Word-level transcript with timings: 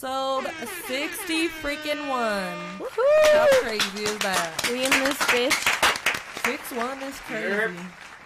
episode 0.00 0.46
60 0.86 1.48
freaking 1.48 2.08
one. 2.08 2.88
How 3.32 3.46
crazy 3.62 4.04
is 4.04 4.18
that? 4.18 4.68
We 4.70 4.84
in 4.84 4.90
this 4.90 5.16
bitch. 5.18 6.46
Six 6.46 6.72
one 6.72 7.02
is 7.02 7.18
crazy. 7.20 7.74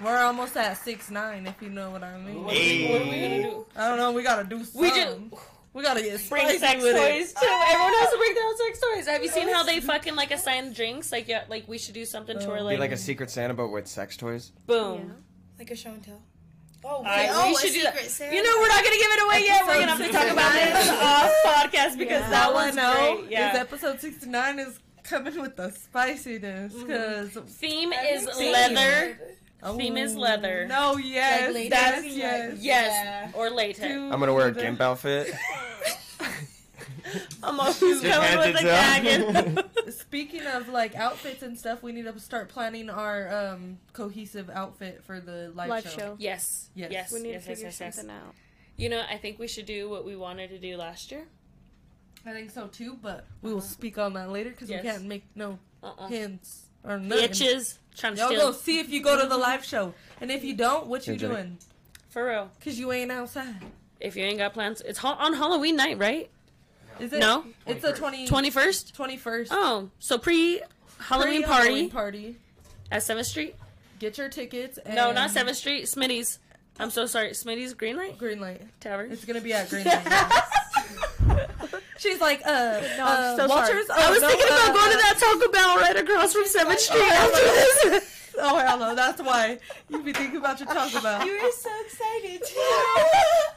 We're 0.05 0.19
almost 0.19 0.57
at 0.57 0.75
six 0.75 1.11
nine, 1.11 1.47
if 1.47 1.63
you 1.63 1.71
know 1.71 1.91
what 1.91 2.03
I 2.03 2.19
mean. 2.19 2.45
What 2.45 2.55
are 2.55 2.59
we 2.59 3.21
gonna 3.21 3.43
do? 3.43 3.67
I 3.75 3.89
don't 3.89 3.97
know. 3.97 4.13
We 4.13 4.23
gotta 4.23 4.45
do 4.45 4.63
something. 4.65 4.81
We 4.83 4.91
just 4.91 5.19
We 5.73 5.83
gotta 5.83 6.03
get 6.03 6.29
bring 6.29 6.59
sex 6.59 6.83
with 6.83 6.95
toys 6.95 7.31
it. 7.31 7.37
too. 7.41 7.61
Everyone 7.69 7.93
has 7.95 8.11
to 8.11 8.19
bring 8.19 8.35
their 8.35 8.45
own 8.45 8.57
sex 8.59 8.81
toys. 8.81 9.07
Have 9.07 9.23
you 9.23 9.31
seen 9.31 9.49
how 9.49 9.63
they 9.63 9.81
fucking 9.81 10.15
like 10.15 10.31
assign 10.31 10.75
drinks? 10.75 11.11
Like 11.11 11.27
yeah, 11.27 11.45
like 11.49 11.67
we 11.69 11.79
should 11.79 11.95
do 11.95 12.05
something 12.05 12.39
to 12.39 12.49
where 12.49 12.57
oh. 12.59 12.61
Be 12.61 12.65
like, 12.65 12.81
like 12.81 12.93
a 12.93 12.99
Secret 12.99 13.31
Santa, 13.31 13.55
but 13.55 13.69
with 13.69 13.87
sex 13.87 14.19
toys. 14.19 14.53
boom. 14.67 15.25
Like 15.59 15.71
a 15.71 15.77
show 15.77 15.91
and 15.91 16.03
tell. 16.03 16.21
Oh, 16.85 17.03
I- 17.05 17.29
oh, 17.31 17.47
we 17.49 17.55
a 17.55 17.59
should 17.59 17.73
do 17.73 17.83
that. 17.83 17.95
secret 17.95 18.11
Santa. 18.11 18.35
You 18.37 18.43
know 18.43 18.59
we're 18.61 18.69
not 18.69 18.83
gonna 18.85 18.97
give 18.97 19.13
it 19.13 19.23
away 19.25 19.45
yet. 19.45 19.67
We're 19.67 19.75
gonna 19.75 19.97
have 19.97 19.99
to 19.99 20.13
talk 20.13 20.31
about 20.31 20.53
this 20.53 20.89
off 21.03 21.33
podcast 21.45 21.99
because 21.99 22.29
that 22.31 22.49
All 22.49 22.57
I 22.57 22.67
was 22.67 22.77
know 22.77 23.17
great. 23.21 23.31
Yeah. 23.31 23.53
is 23.55 23.59
episode 23.61 24.01
sixty 24.01 24.29
nine 24.29 24.59
is 24.59 24.79
coming 25.05 25.41
with 25.41 25.57
the 25.57 25.71
spiciness 25.71 26.73
mm-hmm. 26.73 26.87
because 26.87 27.31
Theme 27.31 27.93
is 27.93 28.27
leather. 28.37 29.19
Theme 29.77 29.97
is 29.97 30.17
oh, 30.17 30.21
leather. 30.21 30.67
No, 30.67 30.97
yes, 30.97 31.55
latex? 31.55 31.71
that's 31.83 32.03
Like- 32.03 32.17
yes. 32.17 32.59
Yes, 32.61 33.33
or 33.35 33.51
latex. 33.51 33.79
Dude, 33.81 34.13
I'm 34.13 34.19
gonna 34.19 34.35
wear 34.35 34.49
a 34.49 34.53
gimp 34.53 34.81
outfit. 34.81 35.33
I'm 37.43 37.59
always 37.61 37.79
coming 37.79 38.39
with 38.39 38.61
a 38.61 38.63
gagging. 38.63 39.59
Speaking 39.93 40.47
of 40.47 40.69
like 40.69 40.95
outfits 40.95 41.43
and 41.43 41.59
stuff, 41.59 41.83
we 41.83 41.93
need 41.93 42.05
to 42.05 42.19
start 42.21 42.49
planning 42.49 42.89
our 42.91 43.29
um, 43.53 43.79
cohesive 43.93 44.49
outfit 44.51 45.03
for 45.05 45.21
the 45.21 45.53
live, 45.55 45.69
Live 45.69 45.85
show. 45.85 45.91
show. 45.99 46.17
yes, 46.19 46.69
Yes. 46.75 46.91
yes, 46.93 47.13
We 47.13 47.21
need 47.21 47.31
yes, 47.33 47.45
to 47.45 47.49
figure 47.51 47.65
yes, 47.67 47.81
yes, 47.81 47.87
yes. 47.87 47.97
something 47.97 48.15
out. 48.15 48.35
You 48.77 48.89
know, 48.89 49.03
I 49.11 49.17
think 49.19 49.39
we 49.39 49.49
should 49.49 49.67
do 49.67 49.89
what 49.91 50.05
we 50.05 50.17
wanted 50.17 50.49
to 50.51 50.59
do 50.59 50.77
last 50.77 51.11
year. 51.11 51.25
I 52.25 52.33
think 52.33 52.51
so 52.51 52.69
too, 52.69 52.99
but 53.03 53.27
we 53.43 53.53
will 53.53 53.61
speak 53.61 53.99
on 53.99 54.13
that 54.15 54.31
later 54.31 54.51
because 54.51 54.71
Yes. 54.71 54.83
we 54.85 54.91
can't 54.91 55.05
make 55.05 55.25
no 55.35 55.59
Uh-uh. 55.83 56.07
hints 56.09 56.67
or 56.85 56.99
nothing. 56.99 57.29
Bitches 57.29 57.79
trying 57.97 58.15
to 58.15 58.21
Y'all 58.21 58.29
steal 58.29 58.41
go 58.41 58.53
see 58.53 58.79
if 58.79 58.89
you 58.91 59.03
go 59.03 59.21
to 59.21 59.29
the 59.29 59.37
live 59.37 59.65
show, 59.65 59.93
and 60.21 60.31
if 60.31 60.45
you 60.45 60.55
don't, 60.55 60.87
what 60.87 61.07
you 61.07 61.15
Enjoy. 61.15 61.29
doing? 61.29 61.59
for 62.11 62.27
real. 62.27 62.51
Cause 62.63 62.79
you 62.79 62.93
ain't 62.93 63.11
outside. 63.11 63.55
If 63.99 64.17
you 64.17 64.25
ain't 64.25 64.37
got 64.39 64.53
plans, 64.53 64.83
it's 64.83 64.99
ha- 64.99 65.17
on 65.19 65.33
Halloween 65.33 65.77
night, 65.77 65.97
right? 65.99 66.31
Is 67.01 67.13
it? 67.13 67.19
No. 67.21 67.45
It's 67.67 67.83
the 67.83 67.93
20, 67.93 68.27
Twenty 68.29 68.51
first. 68.51 68.97
21st. 68.97 69.49
Oh, 69.51 69.91
so 69.99 70.19
pre 70.19 70.61
Halloween 70.99 71.43
party 71.43 71.89
party. 71.89 72.37
at 72.91 73.03
Seventh 73.03 73.27
Street. 73.27 73.57
Get 73.99 74.19
your 74.19 74.29
tickets. 74.29 74.79
And 74.79 74.95
No, 74.95 75.13
not 75.13 75.31
Seventh 75.31 75.57
Street. 75.57 75.85
Smitty's. 75.85 76.39
I'm 76.79 76.91
so 76.91 77.07
sorry. 77.07 77.31
Smitty's 77.31 77.75
Green 77.75 77.97
Light 77.97 78.19
Green 78.19 78.41
light. 78.41 78.63
Tavern. 78.81 79.13
It's 79.13 79.25
gonna 79.25 79.41
be 79.41 79.53
at 79.53 79.69
Green 79.69 79.85
Light. 79.85 80.03
She's 81.99 82.21
like, 82.21 82.41
uh, 82.45 82.81
No, 82.99 83.05
uh 83.05 83.37
so 83.37 83.47
Walters. 83.49 83.87
Oh, 83.89 83.95
I 83.97 84.11
was 84.11 84.21
no, 84.23 84.29
thinking 84.29 84.47
about 84.47 84.71
uh, 84.71 84.73
going 84.73 84.91
to 84.91 84.97
that 84.97 85.19
Taco 85.21 85.53
Bell 85.53 85.77
right 85.79 85.97
across 85.97 86.33
from 86.33 86.45
Seventh 86.47 86.81
Street 86.81 87.01
after 87.03 87.91
this. 87.91 88.22
Oh 88.39 88.59
hell 88.59 88.79
no, 88.79 88.95
that's 88.95 89.21
why 89.21 89.59
you 89.89 90.03
be 90.03 90.13
thinking 90.13 90.39
about 90.39 90.59
your 90.59 90.69
Taco 90.69 91.01
Bell. 91.03 91.27
You 91.27 91.35
were 91.43 91.51
so 91.53 91.71
excited. 91.85 92.43
too. 92.47 92.77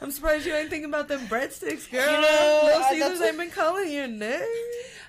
I'm 0.02 0.10
surprised 0.10 0.46
you 0.46 0.54
ain't 0.54 0.68
thinking 0.70 0.88
about 0.90 1.08
them 1.08 1.20
breadsticks, 1.28 1.90
girl. 1.90 2.04
You 2.04 2.20
know, 2.20 2.60
Little 2.64 2.82
I- 2.82 2.88
Caesars 2.90 3.18
that's- 3.18 3.28
ain't 3.28 3.38
been 3.38 3.50
calling 3.50 3.90
your 3.90 4.06
name. 4.06 4.40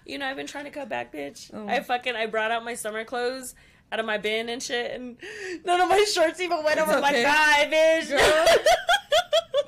You 0.05 0.17
know, 0.19 0.25
I've 0.27 0.37
been 0.37 0.47
trying 0.47 0.65
to 0.65 0.71
cut 0.71 0.87
back, 0.87 1.11
bitch. 1.13 1.51
Oh. 1.53 1.67
I 1.67 1.81
fucking 1.81 2.15
I 2.15 2.27
brought 2.27 2.51
out 2.51 2.63
my 2.63 2.75
summer 2.75 3.03
clothes 3.03 3.55
out 3.91 3.99
of 3.99 4.05
my 4.05 4.17
bin 4.17 4.47
and 4.49 4.61
shit, 4.63 4.91
and 4.91 5.17
none 5.65 5.79
of 5.81 5.89
my 5.89 6.03
shorts 6.13 6.39
even 6.39 6.63
went 6.63 6.79
It's 6.79 6.89
over 6.89 7.01
my 7.01 7.09
okay. 7.09 7.23
thigh, 7.23 7.69
bitch. 7.71 8.09
Girl. 8.09 8.47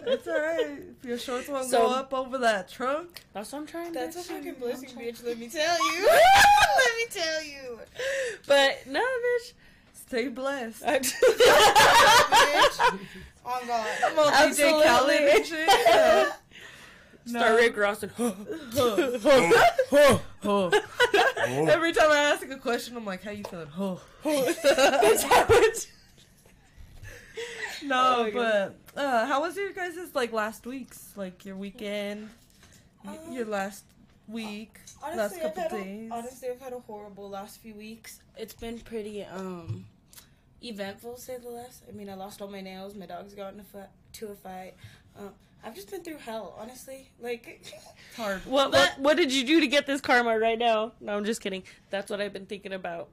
It's 0.02 0.28
alright. 0.28 0.80
If 1.02 1.06
your 1.08 1.20
shorts 1.20 1.48
won't 1.50 1.70
So- 1.70 1.88
go 1.88 1.94
up 1.94 2.14
over 2.16 2.38
that 2.40 2.68
trunk. 2.70 3.22
That's 3.34 3.52
what 3.52 3.60
I'm 3.60 3.68
trying. 3.68 3.94
To. 3.94 4.00
That's 4.00 4.16
a 4.16 4.22
fucking 4.24 4.56
blessing, 4.56 4.90
bitch. 4.92 5.24
Let 5.24 5.38
me 5.38 5.48
tell 5.50 5.78
you. 5.92 6.08
let 6.08 6.96
me 6.98 7.06
tell 7.12 7.44
you. 7.44 7.80
But 8.48 8.88
no, 8.88 9.02
bitch. 9.02 9.54
Stay 10.10 10.28
blessed. 10.28 10.84
Bitch. 10.86 11.16
On 13.46 13.68
God. 13.68 13.88
I'm 14.06 14.18
on 14.20 14.34
DJ 14.34 14.48
Absolutely. 14.48 14.84
Khaled 14.84 15.22
and 15.22 15.46
shit. 15.46 15.68
Yeah. 15.88 16.32
Start 17.28 17.56
Rick 17.60 17.78
Ross 17.78 18.02
and 18.02 18.12
Every 21.70 21.94
time 21.94 22.10
I 22.12 22.32
ask 22.34 22.50
a 22.50 22.58
question, 22.58 22.98
I'm 22.98 23.06
like, 23.06 23.22
"How 23.24 23.30
you 23.30 23.44
feeling?" 23.44 23.68
Oh. 23.78 24.02
That's 24.24 25.22
how 25.24 25.46
it- 25.48 25.88
No, 27.84 28.26
Oh 28.28 28.32
but 28.34 28.76
uh, 29.00 29.28
how 29.28 29.42
was 29.42 29.56
your 29.58 29.72
guys' 29.74 29.98
like 30.16 30.34
last 30.34 30.66
week's 30.66 31.16
like 31.16 31.46
your 31.46 31.56
weekend, 31.56 32.30
Um, 33.08 33.16
your 33.32 33.46
last 33.46 33.84
week, 34.28 34.80
last 35.04 35.14
Honestly, 35.14 35.42
I've 35.44 35.54
couple 35.56 35.78
days? 35.80 36.12
a, 36.12 36.14
honestly, 36.16 36.50
I've 36.50 36.60
had 36.62 36.74
a 36.74 36.80
horrible 36.80 37.30
last 37.30 37.60
few 37.62 37.76
weeks. 37.76 38.22
It's 38.38 38.56
been 38.56 38.80
pretty 38.80 39.24
um 39.24 39.86
eventful, 40.64 41.18
say 41.18 41.38
the 41.38 41.50
least. 41.50 41.84
I 41.88 41.92
mean, 41.92 42.10
I 42.10 42.14
lost 42.16 42.42
all 42.42 42.48
my 42.50 42.62
nails. 42.62 42.96
My 42.96 43.06
dogs 43.06 43.34
got 43.34 43.54
in 43.54 43.60
a 43.60 43.64
fight, 43.64 43.90
to 44.14 44.28
a 44.28 44.36
fight. 44.36 44.74
Um, 45.18 45.30
I've 45.64 45.76
just 45.76 45.92
been 45.92 46.04
through 46.04 46.18
hell, 46.18 46.56
honestly. 46.60 47.10
Like, 47.22 47.60
It's 47.62 48.16
hard. 48.18 48.46
What, 48.46 48.72
what 48.72 49.00
what 49.00 49.18
did 49.18 49.34
you 49.34 49.46
do 49.46 49.60
to 49.60 49.68
get 49.68 49.86
this 49.88 50.00
karma 50.02 50.38
right 50.40 50.58
now? 50.58 50.94
No, 51.02 51.18
I'm 51.18 51.26
just 51.26 51.42
kidding. 51.42 51.64
That's 51.90 52.10
what 52.10 52.22
I've 52.22 52.34
been 52.34 52.46
thinking 52.46 52.74
about. 52.74 53.10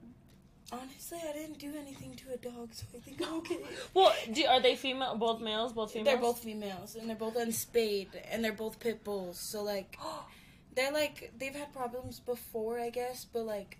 honestly, 0.71 1.19
I 1.27 1.33
didn't 1.33 1.59
do 1.59 1.73
anything 1.77 2.13
to 2.15 2.33
a 2.33 2.37
dog, 2.37 2.73
so 2.73 2.85
I 2.95 2.99
think 2.99 3.21
I'm 3.21 3.33
okay. 3.39 3.59
Well, 3.93 4.13
do, 4.31 4.45
are 4.45 4.61
they 4.61 4.75
female? 4.75 5.15
Both 5.15 5.41
males? 5.41 5.73
Both 5.73 5.91
females? 5.91 6.05
They're 6.07 6.21
both 6.21 6.39
females, 6.39 6.95
and 6.95 7.09
they're 7.09 7.15
both 7.17 7.35
unspayed, 7.35 8.09
and 8.31 8.43
they're 8.43 8.53
both 8.53 8.79
pit 8.79 9.03
bulls. 9.03 9.37
So 9.39 9.63
like, 9.63 9.97
they're 10.75 10.91
like 10.91 11.33
they've 11.37 11.55
had 11.55 11.73
problems 11.73 12.19
before, 12.19 12.79
I 12.79 12.89
guess. 12.89 13.25
But 13.25 13.43
like, 13.45 13.77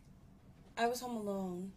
I 0.77 0.87
was 0.87 0.99
home 1.01 1.15
alone, 1.17 1.71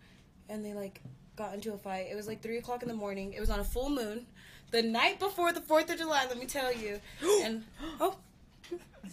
and 0.49 0.65
they 0.65 0.75
like 0.75 1.01
got 1.41 1.55
into 1.55 1.73
a 1.73 1.79
fight. 1.79 2.09
It 2.11 2.17
was 2.17 2.27
like 2.27 2.43
three 2.43 2.59
o'clock 2.59 2.83
in 2.83 2.89
the 2.89 2.95
morning. 2.95 3.33
It 3.33 3.41
was 3.41 3.49
on 3.49 3.61
a 3.61 3.65
full 3.65 3.89
moon, 3.89 4.27
the 4.73 4.83
night 4.83 5.19
before 5.19 5.53
the 5.53 5.61
Fourth 5.61 5.89
of 5.91 5.97
July. 5.97 6.27
Let 6.29 6.39
me 6.39 6.47
tell 6.47 6.73
you. 6.73 7.01
And 7.43 7.65
oh, 8.01 8.17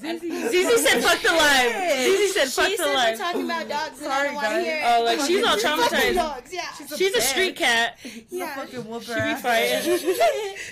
and 0.04 0.20
Zizi 0.20 0.78
said 0.78 1.02
fuck 1.02 1.22
the 1.22 1.32
live. 1.32 2.04
Zizi 2.04 2.28
said 2.28 2.48
fuck 2.50 2.68
she 2.68 2.76
the 2.76 2.84
said 2.84 3.12
we're 3.12 3.18
talking 3.18 3.46
about 3.46 3.70
dogs, 3.70 4.02
and 4.02 4.12
I 4.12 4.16
Sorry, 4.16 4.28
don't 4.28 4.36
want 4.36 4.48
to 4.48 4.54
guys. 4.54 4.66
hear 4.66 4.76
it. 4.76 4.84
Oh, 4.86 5.04
like 5.06 5.20
she's 5.22 5.44
all 5.46 5.56
traumatized. 5.56 6.16
dogs, 6.16 6.54
yeah. 6.54 6.98
She's 6.98 7.16
a 7.16 7.22
street 7.22 7.56
cat. 7.56 7.98
yeah. 8.30 8.56
fucking 8.56 8.84
whoop 8.86 9.04
She 9.08 9.14
be 9.14 9.36
fighting. 9.36 9.98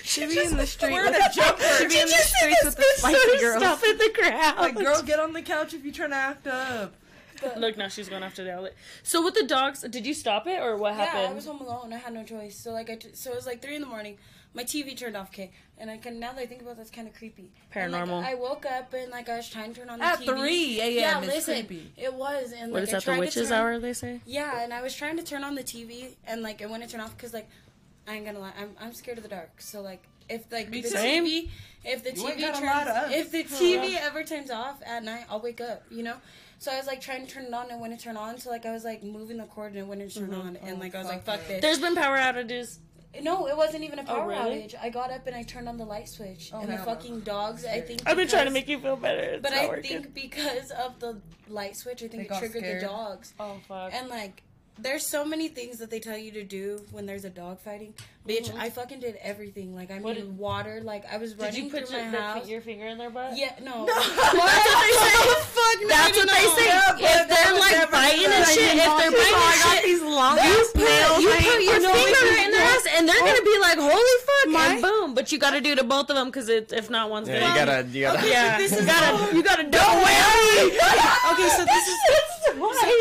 She 0.04 0.26
be 0.26 0.44
in 0.44 0.56
the 0.58 0.66
street 0.66 0.92
with 0.92 1.16
a 1.16 1.34
jumper. 1.34 1.64
She 1.78 1.86
be 1.88 1.98
in 2.00 2.06
the 2.06 2.22
streets 2.36 2.64
with 2.64 2.76
the 2.76 2.84
spicy 2.96 3.38
girls. 3.40 3.62
Stuff 3.62 3.82
in 3.82 3.96
the 3.96 4.10
crowd. 4.14 4.58
Like, 4.58 4.76
girl, 4.76 5.02
get 5.02 5.18
on 5.18 5.32
the 5.32 5.42
couch 5.42 5.72
if 5.72 5.82
you're 5.84 5.94
trying 5.94 6.10
to 6.10 6.16
act 6.16 6.46
up. 6.46 6.94
Look, 7.56 7.76
now 7.76 7.88
she's 7.88 8.08
going 8.08 8.22
after 8.22 8.44
the 8.44 8.52
outlet. 8.54 8.74
So 9.02 9.22
with 9.24 9.34
the 9.34 9.44
dogs, 9.44 9.82
did 9.82 10.06
you 10.06 10.14
stop 10.14 10.46
it 10.46 10.60
or 10.60 10.76
what 10.76 10.94
Yeah, 10.96 11.04
happened? 11.06 11.28
I 11.28 11.34
was 11.34 11.46
home 11.46 11.60
alone. 11.60 11.92
I 11.92 11.98
had 11.98 12.12
no 12.14 12.24
choice. 12.24 12.56
So 12.58 12.72
like 12.72 12.90
I, 12.90 12.96
t- 12.96 13.10
so 13.14 13.32
it 13.32 13.36
was 13.36 13.46
like 13.46 13.62
three 13.62 13.74
in 13.76 13.80
the 13.82 13.86
morning. 13.88 14.18
My 14.54 14.64
TV 14.64 14.96
turned 14.96 15.16
off. 15.18 15.28
Okay, 15.28 15.50
and 15.76 15.90
I 15.90 15.98
can 15.98 16.18
now 16.18 16.32
that 16.32 16.40
I 16.40 16.46
think 16.46 16.62
about 16.62 16.72
it, 16.72 16.76
that's 16.78 16.90
kind 16.90 17.06
of 17.06 17.12
creepy. 17.14 17.50
And, 17.74 17.92
like, 17.92 18.04
Paranormal. 18.04 18.24
I 18.24 18.34
woke 18.36 18.64
up 18.64 18.94
and 18.94 19.10
like 19.10 19.28
I 19.28 19.36
was 19.36 19.50
trying 19.50 19.74
to 19.74 19.80
turn 19.80 19.90
on 19.90 19.98
the 19.98 20.04
TV. 20.06 20.12
At 20.12 20.18
TV. 20.20 20.24
3 20.26 20.80
a.m. 20.80 20.92
Yeah, 20.94 21.20
is 21.20 21.26
listen, 21.26 21.54
creepy. 21.66 21.92
it 21.98 22.14
was. 22.14 22.52
And 22.52 22.72
what 22.72 22.80
like, 22.80 22.88
is 22.88 22.94
I 22.94 22.96
that? 22.96 23.02
tried 23.02 23.14
The 23.14 23.16
to 23.18 23.20
witches' 23.26 23.48
turn- 23.50 23.58
hour? 23.58 23.78
They 23.78 23.92
say. 23.92 24.20
Yeah, 24.24 24.62
and 24.62 24.72
I 24.72 24.80
was 24.80 24.94
trying 24.94 25.18
to 25.18 25.22
turn 25.22 25.44
on 25.44 25.54
the 25.56 25.62
TV 25.62 26.14
and 26.26 26.40
like 26.42 26.62
it 26.62 26.70
wouldn't 26.70 26.90
turn 26.90 27.00
off 27.02 27.14
because 27.16 27.34
like 27.34 27.48
I 28.08 28.14
ain't 28.14 28.24
gonna 28.24 28.38
lie, 28.38 28.52
I'm 28.58 28.70
I'm 28.80 28.94
scared 28.94 29.18
of 29.18 29.24
the 29.24 29.28
dark. 29.30 29.60
So 29.60 29.82
like 29.82 30.02
if 30.30 30.50
like 30.50 30.70
Me 30.70 30.80
the 30.80 30.88
too. 30.88 30.94
TV, 30.96 31.50
if 31.84 32.02
the 32.02 32.14
You 32.14 32.22
TV 32.28 32.40
gotta 32.40 32.64
lie 32.64 32.84
to 32.84 32.90
us. 32.90 33.10
turns, 33.10 33.14
if 33.14 33.30
the 33.32 33.44
TV 33.62 33.96
ever 34.00 34.24
turns 34.24 34.50
off 34.50 34.80
at 34.86 35.04
night, 35.04 35.24
I'll 35.28 35.40
wake 35.42 35.60
up. 35.60 35.82
You 35.90 36.02
know. 36.04 36.16
So 36.58 36.72
I 36.72 36.78
was 36.78 36.86
like 36.86 37.00
trying 37.00 37.26
to 37.26 37.32
turn 37.32 37.44
it 37.44 37.54
on 37.54 37.70
and 37.70 37.80
when 37.80 37.90
it 37.90 37.94
wouldn't 37.94 38.00
turn 38.00 38.16
on. 38.16 38.38
So 38.38 38.50
like 38.50 38.66
I 38.66 38.72
was 38.72 38.84
like 38.84 39.02
moving 39.02 39.36
the 39.36 39.44
cord 39.44 39.72
and 39.72 39.80
it 39.80 39.86
wouldn't 39.86 40.14
turn 40.14 40.28
mm-hmm. 40.28 40.40
on. 40.40 40.56
And 40.56 40.76
Oh, 40.76 40.80
like 40.80 40.94
I 40.94 40.98
was 40.98 41.08
like, 41.08 41.24
fuck 41.24 41.38
fuck 41.38 41.48
this. 41.48 41.60
There's 41.60 41.78
been 41.78 41.94
power 41.94 42.16
outages. 42.16 42.78
No, 43.22 43.46
it 43.48 43.56
wasn't 43.56 43.84
even 43.84 43.98
a 43.98 44.02
oh, 44.02 44.06
power 44.06 44.24
Oh, 44.24 44.44
really? 44.44 44.62
outage. 44.62 44.74
I 44.80 44.90
got 44.90 45.10
up 45.10 45.26
and 45.26 45.34
I 45.34 45.42
turned 45.42 45.68
on 45.68 45.78
the 45.78 45.84
light 45.84 46.08
switch, 46.08 46.50
Oh, 46.52 46.60
and 46.60 46.70
the 46.70 46.78
fucking 46.78 47.20
dogs. 47.20 47.64
I 47.64 47.80
think 47.80 48.02
I've 48.06 48.16
been 48.16 48.28
trying 48.28 48.44
to 48.46 48.50
make 48.50 48.68
you 48.68 48.78
feel 48.78 48.96
better. 48.96 49.20
It's 49.20 49.42
but 49.42 49.52
not 49.52 49.64
I 49.64 49.68
working. 49.68 50.02
think 50.02 50.14
because 50.14 50.70
of 50.70 50.98
the 51.00 51.20
light 51.48 51.76
switch, 51.76 52.02
I 52.02 52.08
They 52.08 52.16
think 52.18 52.30
it 52.30 52.38
triggered 52.38 52.62
scared. 52.62 52.82
the 52.82 52.86
dogs. 52.86 53.32
Oh 53.40 53.56
fuck. 53.66 53.94
And 53.94 54.08
like, 54.08 54.42
there's 54.78 55.06
so 55.06 55.24
many 55.24 55.48
things 55.48 55.78
that 55.78 55.90
they 55.90 56.00
tell 56.00 56.18
you 56.18 56.30
to 56.32 56.42
do 56.44 56.80
when 56.92 57.06
there's 57.06 57.24
a 57.24 57.30
dog 57.30 57.60
fighting. 57.60 57.94
Bitch, 58.28 58.52
I 58.58 58.70
fucking 58.70 58.98
did 59.00 59.16
everything. 59.22 59.74
Like, 59.74 59.90
I 59.90 59.94
Mm-hmm. 59.94 60.02
What 60.02 60.16
mean, 60.16 60.26
did- 60.26 60.38
water. 60.38 60.80
Like, 60.82 61.04
I 61.10 61.16
was 61.16 61.32
Did 61.34 61.42
running 61.42 61.64
you 61.64 61.70
put 61.70 61.88
through 61.88 61.96
your, 61.98 62.06
my 62.06 62.10
the- 62.10 62.20
house. 62.22 62.48
your 62.48 62.60
finger 62.60 62.86
in 62.86 62.98
their 62.98 63.08
butt? 63.10 63.36
Yeah, 63.38 63.54
no. 63.62 63.86
That's 63.86 63.98
what 64.34 64.50
they 64.82 64.92
say. 64.98 65.86
That's 65.86 66.16
what 66.18 66.28
they 66.28 66.46
say. 66.58 66.68
If 66.98 67.28
they're 67.28 67.54
like 67.54 67.90
biting 67.90 68.26
and 68.26 68.46
shit, 68.46 68.76
if 68.76 68.84
they're 68.84 69.10
biting 69.14 69.42
and 69.46 69.54
shit, 69.62 69.84
these 69.84 70.02
long 70.02 70.36
you 70.36 70.66
put, 70.74 70.84
nails. 70.84 71.22
you 71.22 71.28
put 71.30 71.62
your 71.62 71.90
I 71.90 71.94
finger 71.94 72.26
what 72.26 72.44
in 72.44 72.50
their 72.50 72.62
ass, 72.62 72.86
and 72.96 73.08
they're 73.08 73.20
gonna 73.20 73.42
be 73.42 73.58
like, 73.60 73.78
"Holy 73.78 74.16
fuck!" 74.26 74.48
My- 74.52 74.66
and 74.74 74.82
boom. 74.82 75.14
But 75.14 75.30
you 75.32 75.38
got 75.38 75.52
to 75.52 75.60
do 75.60 75.74
to 75.76 75.84
both 75.84 76.10
of 76.10 76.16
them 76.16 76.26
because 76.28 76.48
if 76.48 76.90
not, 76.90 77.10
one's 77.10 77.28
Yeah, 77.28 77.40
gonna. 77.40 77.52
you 77.52 77.56
gotta, 77.64 77.88
you 77.88 78.02
gotta. 78.02 78.28
yeah, 78.28 78.58
this 78.58 78.72
you 78.72 78.78
is 78.78 78.86
gotta, 78.86 79.36
you 79.36 79.42
gotta 79.42 79.62
don't 79.70 79.96
worry. 80.02 80.76
Okay, 81.32 81.48
so 81.48 81.64
this 81.64 81.88
is. 81.88 81.96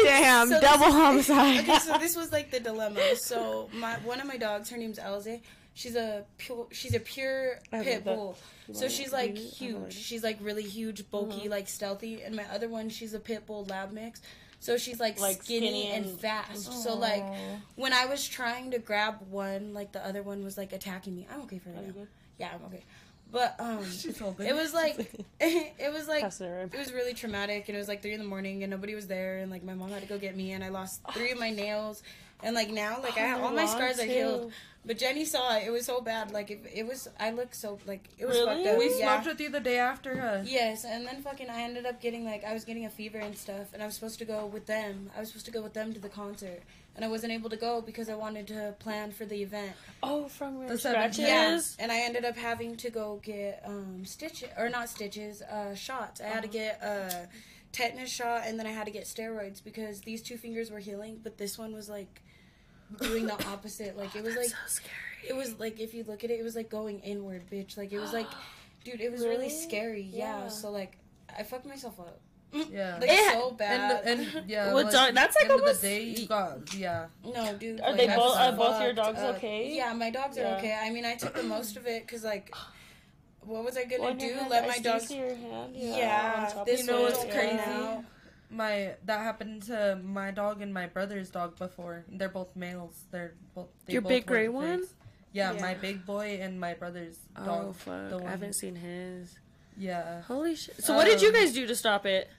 Damn, 0.04 0.50
So 0.50 0.62
double 0.62 0.86
is- 0.88 0.94
homicide. 0.94 1.60
Okay, 1.60 1.80
so 1.80 1.98
this 1.98 2.16
was 2.16 2.31
like 2.31 2.52
the 2.52 2.60
dilemma. 2.60 3.16
So 3.16 3.69
my 3.74 3.94
one 4.00 4.19
of 4.22 4.28
my 4.28 4.38
dogs, 4.38 4.69
her 4.69 4.78
name's 4.78 5.00
Elze. 5.00 5.40
she's 5.74 5.96
a 5.96 6.24
pure 6.38 6.68
she's 6.72 6.94
a 6.96 7.00
pure 7.00 7.60
pit 7.72 8.04
bull. 8.04 8.38
So 8.74 8.88
she's 8.88 9.12
like 9.13 9.31
I 9.38 9.40
huge. 9.40 9.94
She's 9.96 10.24
like 10.24 10.38
really 10.42 10.63
huge, 10.63 11.10
bulky, 11.12 11.42
Uh-huh. 11.42 11.50
like 11.50 11.68
stealthy. 11.68 12.22
And 12.24 12.36
my 12.36 12.46
other 12.54 12.68
one, 12.69 12.90
she's 12.90 13.13
a 13.13 13.19
pit 13.19 13.46
bull 13.46 13.66
lab 13.66 13.92
mix. 13.92 14.22
So 14.60 14.78
she's 14.78 15.00
like, 15.00 15.19
Like 15.19 15.44
skinny, 15.44 15.68
skinny 15.68 15.92
and, 15.92 16.06
and- 16.06 16.19
fast. 16.19 16.81
So 16.84 16.96
like 16.96 17.24
when 17.75 17.94
I 17.94 18.06
was 18.08 18.28
trying 18.28 18.72
to 18.72 18.80
grab 18.80 19.18
one, 19.30 19.74
like 19.74 19.92
the 19.92 20.04
other 20.06 20.24
one 20.24 20.44
was 20.44 20.58
like 20.58 20.74
attacking 20.74 21.16
me. 21.16 21.28
I'm 21.31 21.42
okay 21.42 21.60
for 21.60 21.69
Are 21.69 21.74
you 21.81 21.88
now. 21.88 21.94
good? 21.94 22.08
Yeah, 22.40 22.50
I'm 22.56 22.66
okay. 22.74 22.84
But 23.36 23.56
um, 23.60 23.80
It's 23.84 24.22
all 24.22 24.32
good. 24.32 24.48
it 24.48 24.56
was 24.56 24.74
like 24.74 24.98
it 25.42 25.92
was 25.94 26.08
like 26.08 26.24
it 26.24 26.78
was 26.78 26.94
really 26.94 27.14
traumatic 27.14 27.68
and 27.68 27.76
it 27.76 27.80
was 27.80 27.90
like 27.90 28.02
three 28.02 28.14
in 28.14 28.20
the 28.20 28.26
morning 28.26 28.64
and 28.64 28.72
nobody 28.72 28.96
was 28.96 29.08
there 29.08 29.40
and 29.40 29.52
like 29.52 29.62
my 29.62 29.74
mom 29.74 29.90
had 29.90 30.02
to 30.04 30.08
go 30.08 30.18
get 30.18 30.38
me 30.38 30.54
and 30.54 30.64
I 30.64 30.70
lost 30.70 31.02
three 31.14 31.32
of 31.32 31.38
my 31.40 31.50
nails 31.50 32.02
and 32.42 32.56
like 32.56 32.70
now 32.70 33.02
like 33.02 33.18
I 33.18 33.22
have 33.32 33.42
all 33.44 33.52
my 33.52 33.66
Long 33.66 33.76
scars 33.76 34.00
are 34.00 34.06
too. 34.06 34.12
healed. 34.12 34.52
But 34.88 35.00
Jenny 35.00 35.26
saw 35.26 35.58
it. 35.58 35.64
It 35.68 35.72
was 35.72 35.86
so 35.86 36.00
bad. 36.00 36.32
Like 36.32 36.50
it, 36.52 36.64
it 36.74 36.86
was. 36.88 37.08
I 37.20 37.32
looked 37.32 37.56
so 37.56 37.80
like 37.88 38.08
it 38.20 38.26
was 38.28 38.38
Really? 38.38 38.64
fucked 38.64 38.68
up. 38.68 38.78
we 38.78 39.00
yeah. 39.00 39.14
smoked 39.16 39.28
with 39.28 39.42
you 39.42 39.50
the 39.50 39.60
day 39.60 39.80
after 39.80 40.16
her. 40.16 40.44
Yes, 40.46 40.86
and 40.86 41.08
then 41.08 41.24
fucking 41.24 41.50
I 41.50 41.64
ended 41.64 41.86
up 41.88 42.00
getting 42.00 42.24
like 42.24 42.44
I 42.46 42.54
was 42.54 42.64
getting 42.66 42.86
a 42.86 42.90
fever 42.90 43.18
and 43.18 43.36
stuff, 43.36 43.74
and 43.74 43.82
I 43.82 43.88
was 43.88 43.96
supposed 43.96 44.20
to 44.20 44.26
go 44.26 44.46
with 44.46 44.68
them. 44.68 45.10
I 45.18 45.22
was 45.22 45.30
supposed 45.30 45.48
to 45.48 45.52
go 45.52 45.64
with 45.64 45.74
them 45.74 45.92
to 45.96 46.00
the 46.00 46.08
concert, 46.10 46.62
and 46.95 47.03
I 47.03 47.07
wasn't 47.07 47.33
able 47.33 47.50
to 47.50 47.57
go 47.57 47.81
because 47.81 48.07
I 48.09 48.15
wanted 48.15 48.47
to 48.47 48.75
plan 48.80 49.12
for 49.12 49.25
the 49.25 49.42
event. 49.42 49.74
Oh, 50.01 50.27
from 50.27 50.65
The 50.68 50.77
scratches. 50.77 51.25
17th. 51.25 51.75
and 51.80 51.92
I 51.92 52.00
ended 52.01 52.25
up 52.25 52.36
having 52.38 52.77
to 52.77 52.89
go 52.89 53.19
get 53.24 53.62
um 53.65 54.06
stitches 54.06 54.50
or 54.57 54.69
not 54.69 54.89
stitches, 54.89 55.42
uh 55.42 55.75
shots. 55.75 56.21
I 56.21 56.25
had 56.27 56.44
to 56.44 56.50
get 56.50 56.81
a 56.81 57.27
tetanus 57.71 58.09
shot, 58.09 58.44
and 58.45 58.57
then 58.57 58.65
I 58.65 58.71
had 58.71 58.86
to 58.86 58.92
get 58.92 59.03
steroids 59.03 59.63
because 59.63 60.01
these 60.01 60.21
two 60.21 60.38
fingers 60.38 60.71
were 60.71 60.80
healing, 60.80 61.19
but 61.24 61.38
this 61.38 61.57
one 61.57 61.74
was 61.74 61.89
like 61.89 62.21
doing 63.01 63.25
the 63.27 63.33
opposite. 63.48 63.98
Like 63.98 64.15
it 64.15 64.24
was 64.30 64.36
like 64.36 64.48
so 64.48 64.56
scary. 64.68 64.91
it 65.30 65.36
was 65.36 65.59
like 65.59 65.80
if 65.80 65.94
you 65.94 66.03
look 66.06 66.24
at 66.24 66.30
it, 66.31 66.39
it 66.39 66.44
was 66.44 66.56
like 66.56 66.69
going 66.69 67.00
inward, 67.01 67.50
bitch. 67.51 67.77
Like 67.77 67.91
it 67.91 68.00
was 68.00 68.13
like, 68.13 68.27
dude, 68.86 69.01
it 69.01 69.12
was 69.12 69.21
really, 69.21 69.38
Really? 69.38 69.50
scary. 69.50 70.01
Yeah. 70.03 70.44
Yeah. 70.44 70.48
So 70.48 70.71
like, 70.71 70.98
I 71.38 71.44
fucked 71.44 71.65
myself 71.65 72.00
up. 72.00 72.21
Yeah. 72.72 72.98
Like 73.02 73.10
Yeah. 73.10 73.34
so 73.34 73.52
bad. 73.52 74.02
And, 74.06 74.22
and 74.22 74.50
yeah, 74.50 74.74
Well, 74.74 74.84
dog- 74.90 75.13
that's 75.13 75.36
like 75.36 75.44
end 75.44 75.52
of 75.52 75.60
almost- 75.62 75.81
the 75.81 75.88
day 75.88 76.04
you 76.04 76.28
got 76.28 76.74
yeah. 76.74 77.07
no, 77.24 77.54
dude. 77.57 77.81
Are 77.81 77.90
like, 77.92 77.98
they 77.98 78.07
both- 78.07 78.38
are 78.38 78.52
both 78.54 78.81
your 78.81 78.94
dogs 78.94 79.19
up. 79.19 79.36
okay? 79.38 79.74
Yeah, 79.75 79.94
my 79.94 80.10
dogs 80.10 80.38
are 80.38 80.56
okay. 80.57 80.74
I 80.81 80.90
mean, 80.90 81.06
I 81.06 81.16
took 81.16 81.34
the 81.34 81.44
most 81.44 81.75
of 81.78 81.86
it 81.88 82.06
because 82.07 82.24
like, 82.24 82.54
what 83.42 83.63
was 83.63 83.78
I 83.78 83.84
gonna 83.86 84.04
One 84.04 84.18
do? 84.18 84.34
hand, 84.34 84.50
Let 84.50 84.63
I 84.63 84.68
my 84.68 84.74
still 84.75 84.94
dogs. 84.94 85.07
see 85.07 85.18
your 85.18 85.36
hand. 85.36 85.75
Yeah, 85.75 85.98
Yeah, 85.98 86.63
this 86.66 86.81
of 86.81 86.88
You 86.88 86.92
know 86.94 87.02
what's 87.02 87.24
crazy? 87.25 87.56
now. 87.57 88.06
My 88.50 88.94
that 89.06 89.19
happened 89.22 89.63
to 89.63 90.00
my 90.04 90.31
dog 90.31 90.62
and 90.62 90.74
my 90.74 90.86
brother's 90.88 91.30
dog 91.30 91.58
before. 91.58 92.06
They're 92.08 92.30
both 92.30 92.56
males. 92.56 93.04
They're 93.12 93.34
both 93.54 93.68
they 93.86 93.94
Your 93.94 94.01
both 94.01 94.10
big 94.10 94.25
gray 94.25 94.48
weren't 94.48 94.69
one? 94.69 94.80
fixed. 94.81 94.96
Yeah, 95.34 95.51
Yeah. 95.54 95.62
my 95.62 95.74
big 95.74 96.06
boy 96.06 96.38
and 96.42 96.60
my 96.60 96.74
brother's 96.75 97.18
dog. 97.36 97.48
Oh 97.48 97.63
dog. 97.66 97.75
fuck! 97.75 98.10
the 98.12 98.25
I 98.25 98.30
haven't 98.30 98.54
seen 98.54 98.75
his. 98.75 99.36
Yeah, 99.78 100.22
Holy 100.22 100.56
shit! 100.56 100.81
So 100.81 100.96
what 100.96 101.04
did 101.06 101.22
you 101.22 101.28
Um, 101.30 101.34
guys 101.34 101.51
do 101.54 101.68
to 101.68 101.75
stop 101.75 102.06
it? 102.06 102.30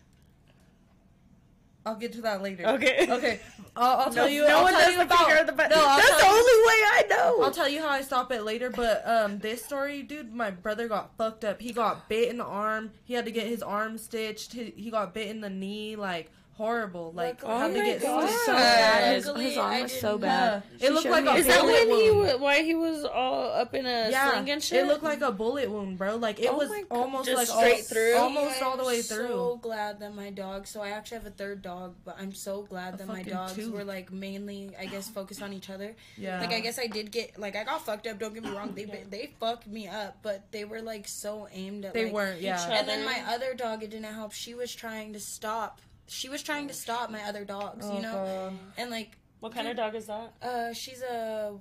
I'll 1.87 1.95
get 1.95 2.13
to 2.15 2.21
that 2.23 2.43
later. 2.43 2.67
Okay. 2.67 3.07
Okay. 3.17 3.41
I'll, 3.79 3.97
I'll 3.99 4.13
tell 4.13 4.25
No- 4.25 4.31
you. 4.33 4.43
no 4.47 4.57
I'll 4.59 4.63
one 4.65 4.73
tell 4.73 4.81
does 4.83 4.91
you 4.93 4.97
the 4.99 5.03
about. 5.05 5.27
finger 5.27 5.45
the 5.45 5.53
butt. 5.53 5.71
No, 5.71 5.77
I'll 5.79 5.97
That's 5.99 6.17
the 6.17 6.27
you- 6.27 6.33
only 6.33 6.67
way 6.67 6.81
I 6.93 7.05
know. 7.11 7.43
I'll 7.43 7.51
tell 7.51 7.69
you 7.69 7.81
how 7.83 7.89
I 7.89 8.01
stop 8.03 8.33
it 8.33 8.43
later, 8.43 8.71
but 8.71 9.07
um, 9.07 9.39
this 9.39 9.63
story, 9.65 10.03
dude, 10.03 10.33
my 10.35 10.51
brother 10.51 10.89
got 10.89 11.15
fucked 11.19 11.45
up. 11.45 11.61
He 11.61 11.73
got 11.73 12.09
bit 12.09 12.29
in 12.31 12.39
the 12.39 12.45
arm. 12.45 12.91
He 13.05 13.13
had 13.15 13.27
to 13.27 13.31
get 13.31 13.47
his 13.47 13.63
arm 13.63 13.99
stitched. 13.99 14.55
He, 14.55 14.73
he 14.77 14.91
got 14.91 15.13
bit 15.15 15.29
in 15.29 15.41
the 15.43 15.51
knee, 15.51 15.95
like 15.95 16.31
horrible. 16.57 17.13
Like 17.15 17.43
Luckily- 17.43 17.59
had 17.59 17.71
Oh 17.71 17.73
to 17.73 17.79
my 17.79 17.85
get 17.85 18.03
God. 18.03 18.31
So 18.47 18.53
bad. 18.53 19.15
His, 19.17 19.25
his 19.27 19.59
arm 19.59 19.83
was 19.83 19.93
so 20.01 20.13
know. 20.13 20.19
bad. 20.19 20.63
It 20.81 20.93
looked 20.93 21.07
like 21.07 21.25
me 21.25 21.31
a 21.31 21.35
a 21.35 21.37
Is 21.37 21.47
that 21.47 21.61
bullet 21.61 21.89
when 21.89 22.01
he 22.01 22.11
wound. 22.11 22.27
wa- 22.29 22.37
why 22.39 22.63
he 22.63 22.75
was 22.75 23.05
all 23.05 23.51
up 23.53 23.75
in 23.75 23.87
a 23.87 24.11
Yeah, 24.11 24.31
sling 24.33 24.51
and 24.51 24.63
shit? 24.63 24.85
it 24.85 24.87
looked 24.87 25.03
like 25.03 25.21
a 25.21 25.33
bullet 25.33 25.71
wound, 25.71 25.99
bro. 25.99 26.17
Like 26.17 26.39
it 26.41 26.49
Oh 26.51 26.57
was 26.57 26.69
God. 26.69 26.85
almost 26.91 27.27
Just 27.29 27.37
like 27.39 27.49
straight 27.49 27.79
all, 27.81 27.83
through? 27.85 28.17
almost 28.17 28.63
all 28.63 28.77
the 28.77 28.85
way 28.85 28.97
I'm 28.99 29.03
through. 29.03 29.29
So 29.29 29.59
glad 29.63 30.01
that 30.01 30.15
my 30.15 30.31
dog. 30.31 30.67
So 30.67 30.81
I 30.83 30.91
actually 30.91 31.19
have 31.19 31.27
a 31.27 31.31
third 31.31 31.63
dog, 31.63 31.95
but 32.05 32.17
I'm 32.21 32.33
so 32.35 32.63
glad 32.63 32.95
A 32.95 32.97
that 32.99 33.07
my 33.09 33.23
dogs 33.23 33.55
two. 33.55 33.73
were 33.73 33.85
like 33.85 34.13
mainly, 34.13 34.71
I 34.79 34.87
guess, 34.87 35.09
focused 35.09 35.43
on 35.43 35.53
each 35.53 35.71
other. 35.71 35.95
yeah, 36.17 36.41
Like 36.41 36.53
I 36.53 36.61
guess 36.61 36.79
I 36.79 36.87
did 36.87 37.11
get 37.11 37.39
like 37.39 37.55
I 37.57 37.65
got 37.65 37.85
fucked 37.85 38.07
up. 38.07 38.19
Don't 38.19 38.35
get 38.35 38.43
me 38.45 38.51
wrong. 38.51 38.73
They 38.75 38.85
they 38.85 39.31
fucked 39.39 39.67
me 39.67 39.89
up, 39.89 40.19
but 40.23 40.43
they 40.53 40.65
were 40.65 40.81
like 40.83 41.07
so 41.09 41.49
aimed 41.53 41.85
at. 41.85 41.95
they 41.95 42.05
like, 42.05 42.13
weren't. 42.13 42.41
Yeah. 42.41 42.63
And 42.71 42.89
then 42.89 43.05
my 43.05 43.23
other 43.29 43.55
dog, 43.55 43.83
it 43.83 43.91
didn't 43.91 44.13
help. 44.13 44.33
She 44.33 44.55
was 44.55 44.75
trying 44.75 45.13
to 45.13 45.21
stop. 45.21 45.81
She 46.09 46.29
was 46.29 46.43
trying 46.43 46.69
to 46.69 46.75
stop 46.75 47.11
my 47.11 47.23
other 47.23 47.45
dogs, 47.45 47.87
Oh, 47.89 47.95
you 47.95 48.03
know. 48.03 48.13
God. 48.13 48.59
And 48.79 48.91
like, 48.91 49.17
what 49.41 49.53
kind 49.53 49.69
of 49.69 49.77
dog 49.77 49.95
is 49.95 50.07
that? 50.07 50.33
uh, 50.43 50.73
she's 50.73 51.03
a 51.03 51.57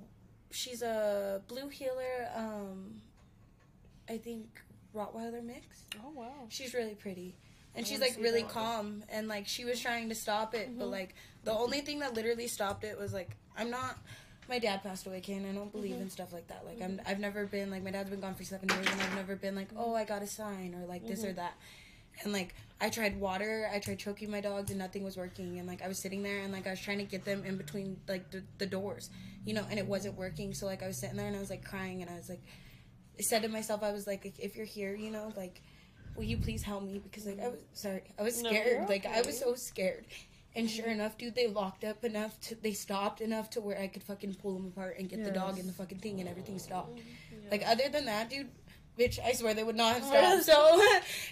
she's 0.50 0.82
a 0.82 1.42
blue 1.48 1.68
heeler. 1.68 2.28
Um, 2.34 3.00
I 4.08 4.18
think 4.18 4.60
Rottweiler 4.94 5.44
mix. 5.44 5.84
Oh 6.04 6.10
wow. 6.14 6.46
She's 6.48 6.74
really 6.74 6.94
pretty. 6.94 7.34
And 7.74 7.84
I 7.84 7.88
she's 7.88 8.00
like 8.00 8.16
really 8.18 8.42
calm 8.42 9.04
and 9.10 9.28
like 9.28 9.46
she 9.46 9.64
was 9.64 9.80
trying 9.80 10.08
to 10.08 10.14
stop 10.14 10.54
it, 10.54 10.70
but 10.76 10.84
mm-hmm. 10.84 10.92
like 10.92 11.14
the 11.44 11.52
only 11.52 11.80
thing 11.80 11.98
that 12.00 12.14
literally 12.14 12.48
stopped 12.48 12.84
it 12.84 12.98
was 12.98 13.12
like 13.12 13.36
I'm 13.56 13.70
not 13.70 13.98
my 14.48 14.58
dad 14.58 14.82
passed 14.82 15.06
away, 15.06 15.20
Kane. 15.20 15.44
I 15.48 15.52
don't 15.52 15.72
believe 15.72 15.94
mm-hmm. 15.94 16.02
in 16.02 16.10
stuff 16.10 16.32
like 16.32 16.46
that. 16.48 16.64
Like 16.64 16.80
I'm 16.80 16.98
mm-hmm. 16.98 17.08
I've 17.08 17.18
never 17.18 17.46
been 17.46 17.70
like 17.70 17.82
my 17.82 17.90
dad's 17.90 18.10
been 18.10 18.20
gone 18.20 18.34
for 18.34 18.44
seven 18.44 18.68
years 18.68 18.86
and 18.90 19.00
I've 19.00 19.14
never 19.14 19.36
been 19.36 19.54
like, 19.54 19.68
Oh, 19.76 19.94
I 19.94 20.04
got 20.04 20.22
a 20.22 20.26
sign 20.26 20.74
or 20.74 20.86
like 20.86 21.06
this 21.06 21.24
or 21.24 21.32
that. 21.34 21.54
And 22.22 22.32
like 22.32 22.54
I 22.80 22.90
tried 22.90 23.18
water, 23.18 23.70
I 23.72 23.78
tried 23.78 23.98
choking 23.98 24.30
my 24.30 24.40
dogs 24.40 24.70
and 24.70 24.78
nothing 24.78 25.02
was 25.02 25.16
working 25.16 25.58
and 25.58 25.66
like 25.66 25.82
I 25.82 25.88
was 25.88 26.02
sitting 26.02 26.22
there 26.22 26.40
and 26.40 26.52
like 26.52 26.66
I 26.66 26.70
was 26.70 26.80
trying 26.80 26.98
to 26.98 27.04
get 27.04 27.24
them 27.24 27.42
in 27.44 27.56
between 27.56 27.98
like 28.06 28.30
the, 28.30 28.42
the 28.58 28.66
doors, 28.66 29.08
you 29.44 29.54
know, 29.54 29.64
and 29.70 29.78
it 29.78 29.86
wasn't 29.86 30.16
working. 30.16 30.52
So 30.52 30.66
like 30.66 30.82
I 30.82 30.86
was 30.86 31.00
sitting 31.00 31.16
there 31.16 31.26
and 31.26 31.36
I 31.36 31.40
was 31.40 31.50
like 31.50 31.64
crying 31.64 32.02
and 32.02 32.10
I 32.10 32.16
was 32.16 32.28
like 32.28 32.42
I 33.18 33.22
said 33.22 33.42
to 33.42 33.48
myself, 33.48 33.82
I 33.82 33.92
was 33.92 34.06
like, 34.06 34.34
if 34.38 34.56
you're 34.56 34.66
here, 34.66 34.94
you 34.94 35.10
know, 35.10 35.32
like, 35.36 35.62
will 36.16 36.24
you 36.24 36.36
please 36.36 36.62
help 36.62 36.82
me? 36.82 36.98
Because 36.98 37.26
like 37.26 37.40
I 37.40 37.48
was 37.48 37.58
sorry, 37.72 38.02
I 38.18 38.22
was 38.22 38.36
scared. 38.36 38.66
you're 38.66 38.86
like 38.86 39.06
I 39.06 39.22
was 39.22 39.38
so 39.38 39.54
scared. 39.54 40.04
And 40.54 40.70
sure 40.70 40.88
enough, 40.88 41.18
dude, 41.18 41.34
they 41.34 41.48
locked 41.48 41.84
up 41.84 42.02
enough 42.04 42.38
to 42.42 42.54
they 42.54 42.72
stopped 42.72 43.20
enough 43.20 43.50
to 43.50 43.60
where 43.60 43.78
I 43.78 43.88
could 43.88 44.02
fucking 44.02 44.34
pull 44.34 44.54
them 44.54 44.66
apart 44.66 44.96
and 44.98 45.08
get 45.08 45.22
the 45.22 45.30
dog 45.30 45.58
and 45.58 45.68
the 45.68 45.72
fucking 45.72 45.98
thing 45.98 46.20
and 46.20 46.28
everything 46.28 46.58
stopped. 46.58 47.00
Like 47.50 47.62
other 47.66 47.88
than 47.90 48.06
that, 48.06 48.30
dude. 48.30 48.48
Bitch, 48.98 49.18
I 49.22 49.32
swear 49.32 49.52
they 49.54 49.62
would 49.64 49.76
not 49.76 49.94
have 49.96 50.04
stopped. 50.44 50.44
So, 50.44 50.80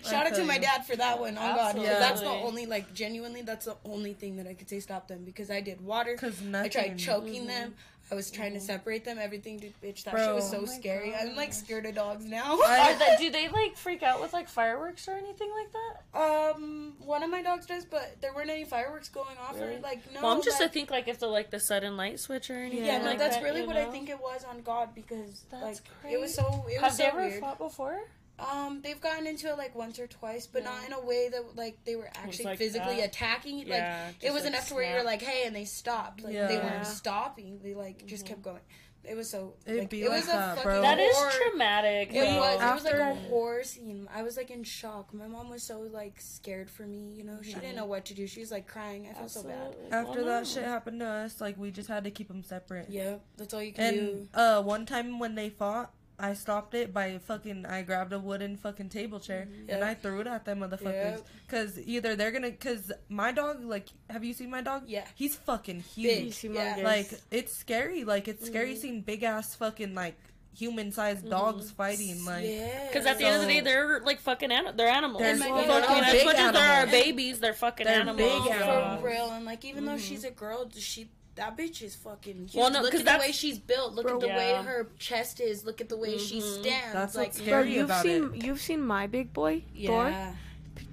shout 0.10 0.26
out 0.26 0.34
to 0.34 0.44
my 0.44 0.58
dad 0.58 0.84
for 0.86 0.96
that 0.96 1.18
one. 1.18 1.38
On 1.38 1.56
God, 1.56 1.76
'cause 1.76 1.84
that's 1.86 2.20
the 2.20 2.26
only 2.28 2.66
like 2.66 2.92
genuinely, 2.94 3.42
that's 3.42 3.64
the 3.66 3.76
only 3.84 4.12
thing 4.12 4.36
that 4.36 4.46
I 4.46 4.54
could 4.54 4.68
say 4.68 4.80
stop 4.80 5.08
them 5.08 5.24
because 5.24 5.50
I 5.50 5.60
did 5.60 5.80
water. 5.84 6.16
Cause 6.16 6.40
I 6.52 6.68
tried 6.68 6.98
choking 6.98 7.46
them. 7.46 7.74
I 8.10 8.14
was 8.14 8.30
trying 8.30 8.52
to 8.52 8.60
separate 8.60 9.04
them. 9.04 9.18
Everything, 9.18 9.58
dude, 9.58 9.72
bitch. 9.82 10.04
That 10.04 10.12
Bro. 10.14 10.26
shit 10.26 10.34
was 10.34 10.50
so 10.50 10.58
Oh 10.58 10.66
my 10.66 10.72
scary. 10.72 11.14
I'm 11.14 11.34
like 11.36 11.52
scared 11.52 11.86
of 11.86 11.94
dogs 11.94 12.24
now. 12.26 12.58
They, 12.98 13.16
do 13.18 13.30
they 13.30 13.48
like 13.48 13.76
freak 13.76 14.02
out 14.02 14.20
with 14.20 14.32
like 14.32 14.48
fireworks 14.48 15.08
or 15.08 15.12
anything 15.12 15.50
like 15.50 15.72
that? 15.72 16.20
um, 16.54 16.92
one 17.04 17.22
of 17.22 17.30
my 17.30 17.42
dogs 17.42 17.66
does, 17.66 17.84
but 17.84 18.16
there 18.20 18.32
weren't 18.34 18.50
any 18.50 18.64
fireworks 18.64 19.08
going 19.08 19.36
off 19.38 19.58
or 19.60 19.78
like 19.82 20.00
no. 20.12 20.22
well, 20.22 20.32
I'm 20.32 20.42
just 20.42 20.60
like, 20.60 20.70
to 20.70 20.74
think 20.74 20.90
like 20.90 21.08
if 21.08 21.18
the 21.18 21.26
like 21.26 21.50
the 21.50 21.60
sudden 21.60 21.96
light 21.96 22.20
switch 22.20 22.50
or 22.50 22.54
anything. 22.56 22.84
yeah, 22.84 22.98
no, 22.98 23.04
like 23.06 23.18
that's 23.18 23.36
that, 23.36 23.42
really 23.44 23.62
you 23.62 23.66
what 23.66 23.76
I 23.76 23.86
think 23.86 24.10
it 24.10 24.20
was 24.20 24.44
on 24.44 24.60
God 24.62 24.94
because 24.94 25.44
That's 25.50 25.62
like 25.62 26.12
it 26.12 26.20
was 26.20 26.34
so 26.34 26.66
it 26.68 26.74
was 26.74 26.80
Have 26.82 26.92
so 26.92 27.02
they 27.02 27.08
ever 27.08 27.20
weird. 27.26 27.40
fought 27.40 27.58
before? 27.58 28.00
Um, 28.38 28.80
they've 28.82 29.00
gotten 29.00 29.26
into 29.28 29.48
it 29.48 29.56
like 29.58 29.74
once 29.76 29.98
or 30.00 30.06
twice, 30.08 30.46
but 30.48 30.64
not 30.64 30.84
in 30.86 30.92
a 30.92 31.00
way 31.00 31.28
that 31.28 31.54
like 31.56 31.78
they 31.84 31.94
were 31.94 32.10
actually 32.16 32.46
like 32.46 32.58
physically 32.58 32.96
that. 32.96 33.06
attacking. 33.10 33.68
Like 33.68 33.84
it 34.20 34.32
was 34.32 34.42
like, 34.42 34.52
enough 34.52 34.68
to 34.68 34.74
where 34.74 34.82
you're 34.84 35.00
snap. 35.02 35.06
like, 35.06 35.22
hey, 35.22 35.46
and 35.46 35.54
they 35.54 35.64
stopped. 35.64 36.22
Like 36.22 36.32
they 36.32 36.38
Yeah. 36.40 36.50
Yeah. 36.50 36.72
weren't 36.74 36.86
stopping. 36.86 37.60
They 37.62 37.74
like 37.74 38.06
just 38.06 38.26
kept 38.26 38.42
going. 38.42 38.60
It 39.04 39.16
was 39.18 39.28
so. 39.30 39.52
It'd 39.66 39.80
like, 39.80 39.90
be 39.90 40.02
it 40.02 40.08
like 40.08 40.20
was 40.20 40.26
that, 40.28 40.58
a 40.58 40.62
bro. 40.62 40.80
fucking 40.80 40.82
That 40.82 40.98
is 40.98 41.14
horror. 41.14 41.30
traumatic. 41.50 42.08
It 42.10 42.14
though. 42.24 42.38
was. 42.40 42.54
It 42.62 42.74
was 42.74 42.84
like 42.84 42.94
a 42.94 43.02
After- 43.02 43.28
horror 43.28 43.62
scene. 43.62 44.08
I 44.12 44.22
was 44.22 44.36
like 44.38 44.50
in 44.50 44.64
shock. 44.64 45.12
My 45.14 45.26
mom 45.28 45.50
was 45.50 45.62
so 45.62 45.80
like 45.92 46.20
scared 46.20 46.70
for 46.70 46.84
me. 46.86 47.12
You 47.14 47.22
know, 47.22 47.38
she 47.42 47.52
didn't 47.52 47.76
know 47.76 47.84
what 47.84 48.06
to 48.06 48.14
do. 48.14 48.26
She 48.26 48.40
was 48.40 48.50
like 48.50 48.66
crying. 48.66 49.06
I 49.08 49.12
felt 49.14 49.30
so 49.30 49.42
bad. 49.44 49.76
After 49.92 50.20
Well, 50.22 50.24
that 50.24 50.38
no. 50.40 50.44
shit 50.44 50.64
happened 50.64 51.00
to 51.00 51.06
us, 51.06 51.40
like 51.40 51.56
we 51.58 51.70
just 51.70 51.88
had 51.88 52.02
to 52.04 52.10
keep 52.10 52.28
them 52.28 52.42
separate. 52.42 52.86
Yeah, 52.88 53.16
that's 53.36 53.52
all 53.54 53.62
you 53.62 53.72
can 53.74 53.92
do. 53.94 54.00
And 54.00 54.28
uh, 54.34 54.62
one 54.62 54.86
time 54.86 55.18
when 55.18 55.34
they 55.34 55.50
fought, 55.50 55.92
I 56.18 56.34
stopped 56.34 56.74
it 56.74 56.92
by 56.94 57.18
fucking. 57.18 57.66
I 57.66 57.82
grabbed 57.82 58.12
a 58.12 58.18
wooden 58.18 58.56
fucking 58.56 58.88
table 58.88 59.18
chair 59.18 59.48
mm-hmm. 59.50 59.70
and 59.70 59.82
I 59.82 59.94
threw 59.94 60.20
it 60.20 60.26
at 60.26 60.44
them 60.44 60.60
motherfuckers. 60.60 61.16
Yep. 61.16 61.26
Cause 61.48 61.78
either 61.84 62.14
they're 62.14 62.30
gonna. 62.30 62.52
Cause 62.52 62.92
my 63.08 63.32
dog, 63.32 63.64
like, 63.64 63.88
have 64.08 64.22
you 64.24 64.32
seen 64.32 64.50
my 64.50 64.60
dog? 64.60 64.84
Yeah. 64.86 65.04
He's 65.16 65.34
fucking 65.34 65.82
Big. 65.96 66.32
huge. 66.32 66.44
Yeah. 66.44 66.80
Like 66.84 67.12
it's 67.30 67.56
scary. 67.56 68.04
Like 68.04 68.28
it's 68.28 68.44
Mm-hmm. 68.44 68.52
scary 68.52 68.76
seeing 68.76 69.00
big 69.00 69.22
ass 69.24 69.54
fucking 69.56 69.94
like 69.94 70.16
human 70.56 70.92
sized 70.92 71.22
mm-hmm. 71.22 71.30
dogs 71.30 71.72
fighting. 71.72 72.24
Like 72.24 72.44
yeah. 72.46 72.86
Because 72.86 73.06
at 73.06 73.18
the 73.18 73.24
end 73.24 73.42
of 73.42 73.48
the 73.48 73.54
day, 73.54 73.60
they're 73.60 74.00
like 74.00 74.20
fucking 74.20 74.52
an- 74.52 74.76
they're 74.76 74.88
animals. 74.88 75.20
They're 75.20 75.34
You 75.34 75.42
so- 75.42 75.48
know 75.48 75.54
what 75.54 75.66
they're 75.66 75.90
I 75.90 75.94
mean? 75.94 76.04
As 76.20 76.24
much 76.24 76.36
as 76.36 76.52
there 76.52 76.82
are 76.82 76.86
babies, 76.86 77.40
they're 77.40 77.54
fucking 77.54 77.86
They're 77.86 78.00
animals. 78.02 78.18
big 78.18 78.42
so- 78.44 78.52
animals. 78.52 79.00
for 79.00 79.06
real. 79.08 79.30
And 79.32 79.44
like 79.44 79.64
even 79.64 79.84
though 79.84 79.98
she's 79.98 80.20
mm-hmm. 80.20 80.28
a 80.28 80.36
girl, 80.36 80.64
does 80.66 80.82
she 80.82 81.08
that 81.36 81.56
bitch 81.56 81.82
is 81.82 81.94
fucking 81.96 82.36
huge. 82.48 82.54
Well, 82.54 82.70
no, 82.70 82.80
look 82.80 82.92
'cause 82.92 83.00
at 83.00 83.18
the 83.18 83.18
way 83.26 83.32
she's 83.32 83.58
built. 83.58 83.94
Look 83.94 84.06
Bro, 84.06 84.14
at 84.16 84.20
the 84.20 84.26
way 84.28 84.54
her 84.62 84.88
chest 84.98 85.40
is. 85.40 85.64
Look 85.64 85.80
at 85.80 85.88
the 85.88 85.96
way 85.96 86.16
she 86.18 86.38
Mhm. 86.40 86.60
stands. 86.62 86.92
That's 86.92 87.14
like 87.16 87.26
what's 87.28 87.38
Bro, 87.38 87.46
scary 87.46 87.74
you've 87.74 87.84
about 87.86 88.02
seen 88.02 88.34
it. 88.34 88.44
you've 88.44 88.60
seen 88.60 88.80
my 88.82 89.06
big 89.06 89.32
boy 89.32 89.62
Thor. 89.84 90.08
yeah. 90.10 90.34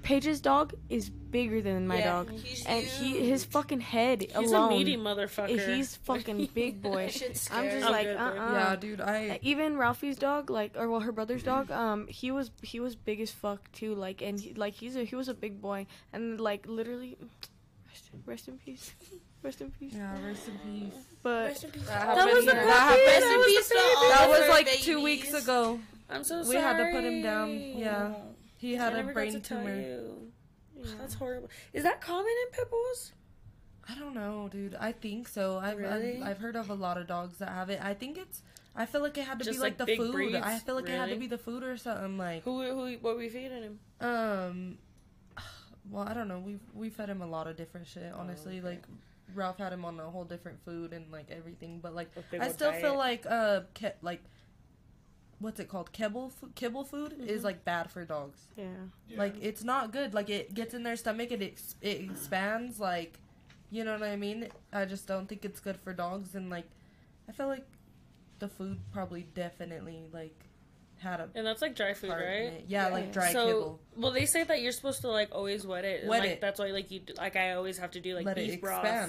Paige's 0.04 0.40
dog 0.40 0.74
is 0.88 1.10
bigger 1.10 1.60
than 1.60 1.86
my 1.86 1.98
Yeah, 1.98 2.04
dog, 2.24 2.30
he's 2.30 2.64
and 2.66 2.84
he 2.84 3.18
his 3.28 3.44
fucking 3.44 3.80
head 3.80 4.22
He's 4.22 4.34
alone. 4.34 4.72
a 4.72 4.76
meaty 4.76 4.96
motherfucker. 4.96 5.74
He's 5.76 5.96
fucking 5.96 6.46
big 6.54 6.82
boy. 6.82 7.04
I'm 7.04 7.08
just 7.10 7.52
I'm 7.52 7.92
like, 7.92 8.06
good, 8.06 8.16
uh, 8.16 8.30
dude. 8.30 8.38
uh 8.40 8.52
yeah, 8.52 8.76
dude. 8.76 9.00
I 9.00 9.38
Even 9.42 9.76
Ralphie's 9.76 10.16
dog, 10.18 10.50
like, 10.50 10.76
or 10.76 10.88
well, 10.88 11.00
her 11.00 11.12
brother's 11.12 11.42
dog, 11.42 11.70
um, 11.70 12.06
he 12.08 12.30
was 12.32 12.50
he 12.62 12.80
was 12.80 12.94
big 12.96 13.20
as 13.20 13.30
fuck 13.30 13.70
too, 13.72 13.94
like, 13.94 14.22
and 14.22 14.40
he, 14.40 14.54
like 14.54 14.74
he's 14.74 14.96
a 14.96 15.04
he 15.04 15.14
was 15.16 15.28
a 15.28 15.34
big 15.34 15.60
boy, 15.60 15.86
and 16.12 16.40
like 16.40 16.66
literally, 16.66 17.16
rest, 17.88 18.10
rest 18.26 18.48
in 18.48 18.58
peace, 18.58 18.92
rest 19.42 19.60
in 19.60 19.70
peace. 19.72 19.94
yeah. 19.94 20.16
Rest 20.24 20.48
in 20.48 20.58
peace. 20.58 20.94
But 21.22 21.48
Rest 21.48 21.64
in 21.64 21.70
peace. 21.70 21.86
That 21.86 22.06
That 22.06 22.16
was 22.16 22.18
happened- 22.26 22.48
the 22.48 22.52
that 22.52 22.66
happened- 22.66 23.06
Rest 23.06 23.20
That 23.20 23.32
in 23.32 23.38
was 23.38 23.46
peace 23.46 23.68
baby. 23.68 23.80
all 23.96 24.08
That 24.08 24.22
of 24.24 24.28
was 24.30 24.48
like 24.48 24.66
babies. 24.66 24.84
two 24.84 25.02
weeks 25.02 25.32
ago. 25.34 25.80
I'm 26.10 26.24
so 26.24 26.42
sorry. 26.42 26.56
We 26.56 26.62
had 26.62 26.76
to 26.78 26.90
put 26.92 27.04
him 27.04 27.22
down. 27.22 27.50
Yeah, 27.50 28.14
he 28.58 28.76
I 28.76 28.82
had 28.84 28.92
a 28.92 28.96
never 28.96 29.08
got 29.08 29.14
brain 29.14 29.32
to 29.32 29.40
tell 29.40 29.58
tumor. 29.58 29.76
you. 29.80 30.32
That's 30.98 31.14
horrible. 31.14 31.48
Is 31.72 31.84
that 31.84 32.00
common 32.00 32.26
in 32.46 32.50
pit 32.52 32.68
bulls? 32.70 33.12
I 33.88 33.94
don't 33.98 34.14
know, 34.14 34.48
dude. 34.50 34.74
I 34.78 34.92
think 34.92 35.26
so. 35.28 35.58
I've, 35.58 35.76
Really? 35.78 36.16
I've 36.20 36.28
I've 36.30 36.38
heard 36.38 36.56
of 36.56 36.70
a 36.70 36.74
lot 36.74 36.98
of 36.98 37.06
dogs 37.06 37.38
that 37.38 37.48
have 37.48 37.70
it. 37.70 37.80
I 37.82 37.94
think 37.94 38.18
it's. 38.18 38.42
I 38.74 38.86
feel 38.86 39.00
like 39.02 39.16
it 39.18 39.24
had 39.24 39.38
to 39.38 39.44
Just 39.44 39.58
be 39.58 39.62
like, 39.62 39.78
like 39.78 39.86
the 39.88 39.96
food. 39.96 40.12
breeds? 40.12 40.34
I 40.36 40.58
feel 40.58 40.74
like 40.76 40.88
it 40.88 40.92
had 40.96 41.10
to 41.10 41.16
be 41.16 41.26
the 41.26 41.36
food 41.38 41.62
or 41.62 41.76
something 41.76 42.16
like. 42.18 42.42
Who 42.44 42.62
who 42.62 42.94
what 43.00 43.16
we 43.18 43.28
feeding 43.28 43.62
him? 43.62 43.78
Um, 44.00 44.78
well, 45.90 46.06
I 46.08 46.14
don't 46.14 46.28
know. 46.28 46.38
We 46.40 46.58
we 46.74 46.90
fed 46.90 47.08
him 47.08 47.22
a 47.22 47.26
lot 47.26 47.46
of 47.46 47.56
different 47.56 47.86
shit. 47.86 48.12
Honestly, 48.14 48.58
okay. 48.58 48.68
like 48.68 48.82
Ralph 49.34 49.58
had 49.58 49.72
him 49.72 49.84
on 49.84 49.98
a 50.00 50.10
whole 50.10 50.24
different 50.24 50.64
food 50.64 50.92
and 50.92 51.10
like 51.12 51.30
everything. 51.30 51.80
But 51.80 51.94
like, 51.94 52.10
I 52.40 52.46
old 52.46 52.54
still 52.54 52.70
feel 52.82 52.96
like 52.98 53.26
uh, 53.28 53.60
ke- 53.74 53.96
like, 54.02 54.22
what's 55.38 55.58
it 55.60 55.68
called? 55.68 55.92
Kibble 55.92 56.30
fo- 56.30 56.50
kibble 56.54 56.84
food 56.84 57.14
is 57.26 57.44
like 57.44 57.64
bad 57.64 57.90
for 57.90 58.04
dogs. 58.04 58.40
yeah, 58.56 59.18
Like 59.18 59.34
it's 59.40 59.64
not 59.64 59.92
good. 59.92 60.14
Like 60.14 60.30
it 60.30 60.54
gets 60.54 60.74
in 60.74 60.82
their 60.82 60.96
stomach 60.96 61.30
and 61.32 61.42
it 61.42 61.52
ex- 61.52 61.74
it 61.80 62.00
expands. 62.02 62.78
Like, 62.78 63.18
you 63.70 63.84
know 63.84 63.92
what 63.92 64.02
I 64.02 64.16
mean? 64.16 64.48
I 64.72 64.84
just 64.84 65.06
don't 65.06 65.28
think 65.28 65.44
it's 65.44 65.60
good 65.60 65.76
for 65.76 65.92
dogs. 65.92 66.34
And 66.34 66.48
like, 66.50 66.66
I 67.28 67.32
feel 67.32 67.46
like 67.48 67.66
the 68.38 68.48
food 68.48 68.78
probably 68.92 69.22
definitely 69.34 70.04
like 70.12 70.46
had 71.02 71.20
a 71.20 71.28
And 71.34 71.46
that's 71.46 71.60
like 71.60 71.76
dry 71.76 71.92
food, 71.94 72.10
right? 72.10 72.64
Yeah, 72.66 72.86
Yeah. 72.88 72.92
like 72.92 73.12
dry 73.12 73.32
so, 73.32 73.46
kibble. 73.46 73.80
well, 73.96 74.12
they 74.12 74.26
say 74.26 74.44
that 74.44 74.62
you're 74.62 74.72
supposed 74.72 75.02
to 75.02 75.08
like 75.08 75.28
always 75.32 75.66
wet 75.66 75.84
it. 75.84 76.00
and, 76.02 76.08
Wet 76.08 76.20
like, 76.20 76.30
it. 76.30 76.40
That's 76.40 76.58
why 76.58 76.68
like 76.68 76.90
you 76.90 77.00
do, 77.00 77.12
like 77.18 77.36
I 77.36 77.52
always 77.52 77.78
have 77.78 77.90
to 77.92 78.00
do 78.00 78.14
like 78.14 78.24
Let 78.24 78.38
it 78.38 78.50
beef 78.52 78.60
broth. 78.60 78.84
Yeah. 78.84 79.06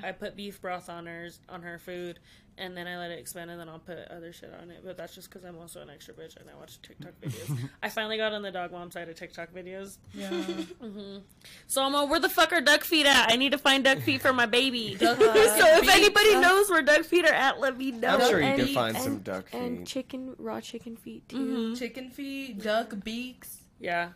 I 0.08 0.12
put 0.12 0.34
beef 0.36 0.60
broth 0.60 0.88
on 0.88 1.06
hers 1.06 1.38
on 1.48 1.62
her 1.62 1.78
food, 1.78 2.18
and 2.58 2.76
then 2.76 2.86
I 2.86 2.96
let 2.98 3.10
it 3.10 3.18
expand, 3.18 3.50
and 3.50 3.60
then 3.60 3.68
I'll 3.68 3.78
put 3.78 3.98
other 4.10 4.32
shit 4.32 4.52
on 4.60 4.70
it. 4.70 4.82
But 4.84 4.96
that's 4.96 5.14
just 5.14 5.28
because 5.30 5.44
I'm 5.44 5.58
also 5.58 5.80
an 5.82 5.90
extra 5.90 6.14
bitch 6.14 6.36
and 6.36 6.48
I 6.48 6.58
watch 6.58 6.80
TikTok 6.82 7.12
videos. 7.22 7.58
I 7.82 7.88
finally 7.88 8.16
got 8.16 8.32
on 8.32 8.42
the 8.42 8.50
dog 8.50 8.72
mom 8.72 8.90
side 8.90 9.08
of 9.08 9.16
TikTok 9.16 9.52
videos. 9.52 9.98
Yeah. 10.14 10.28
hmm 10.80 11.18
So 11.66 11.82
I'm 11.82 11.94
all, 11.94 12.08
where 12.08 12.20
the 12.20 12.28
fuck 12.28 12.52
are 12.52 12.60
duck 12.60 12.84
feet 12.84 13.06
at? 13.06 13.30
I 13.30 13.36
need 13.36 13.52
to 13.52 13.58
find 13.58 13.84
duck 13.84 13.98
feet 13.98 14.22
for 14.22 14.32
my 14.32 14.46
baby. 14.46 14.96
So 15.00 15.12
if 15.18 15.88
anybody 15.88 16.32
duck- 16.32 16.42
knows 16.42 16.70
where 16.70 16.82
duck 16.82 17.04
feet 17.04 17.24
are 17.24 17.32
at, 17.34 17.60
let 17.60 17.76
me 17.76 17.90
know. 17.92 18.08
I'm 18.08 18.20
sure 18.28 18.40
you 18.40 18.46
And- 18.46 18.58
can 18.64 18.74
find 18.74 18.96
and- 18.96 19.04
some 19.04 19.18
duck 19.20 19.48
feet. 19.50 19.60
and 19.60 19.86
chicken 19.86 20.34
raw 20.38 20.60
chicken 20.60 20.96
feet 20.96 21.28
too. 21.28 21.36
Mhm. 21.74 21.78
Chicken 21.78 22.10
feet, 22.10 22.62
duck 22.62 22.94
beaks, 23.04 23.58
Yeah. 23.80 24.10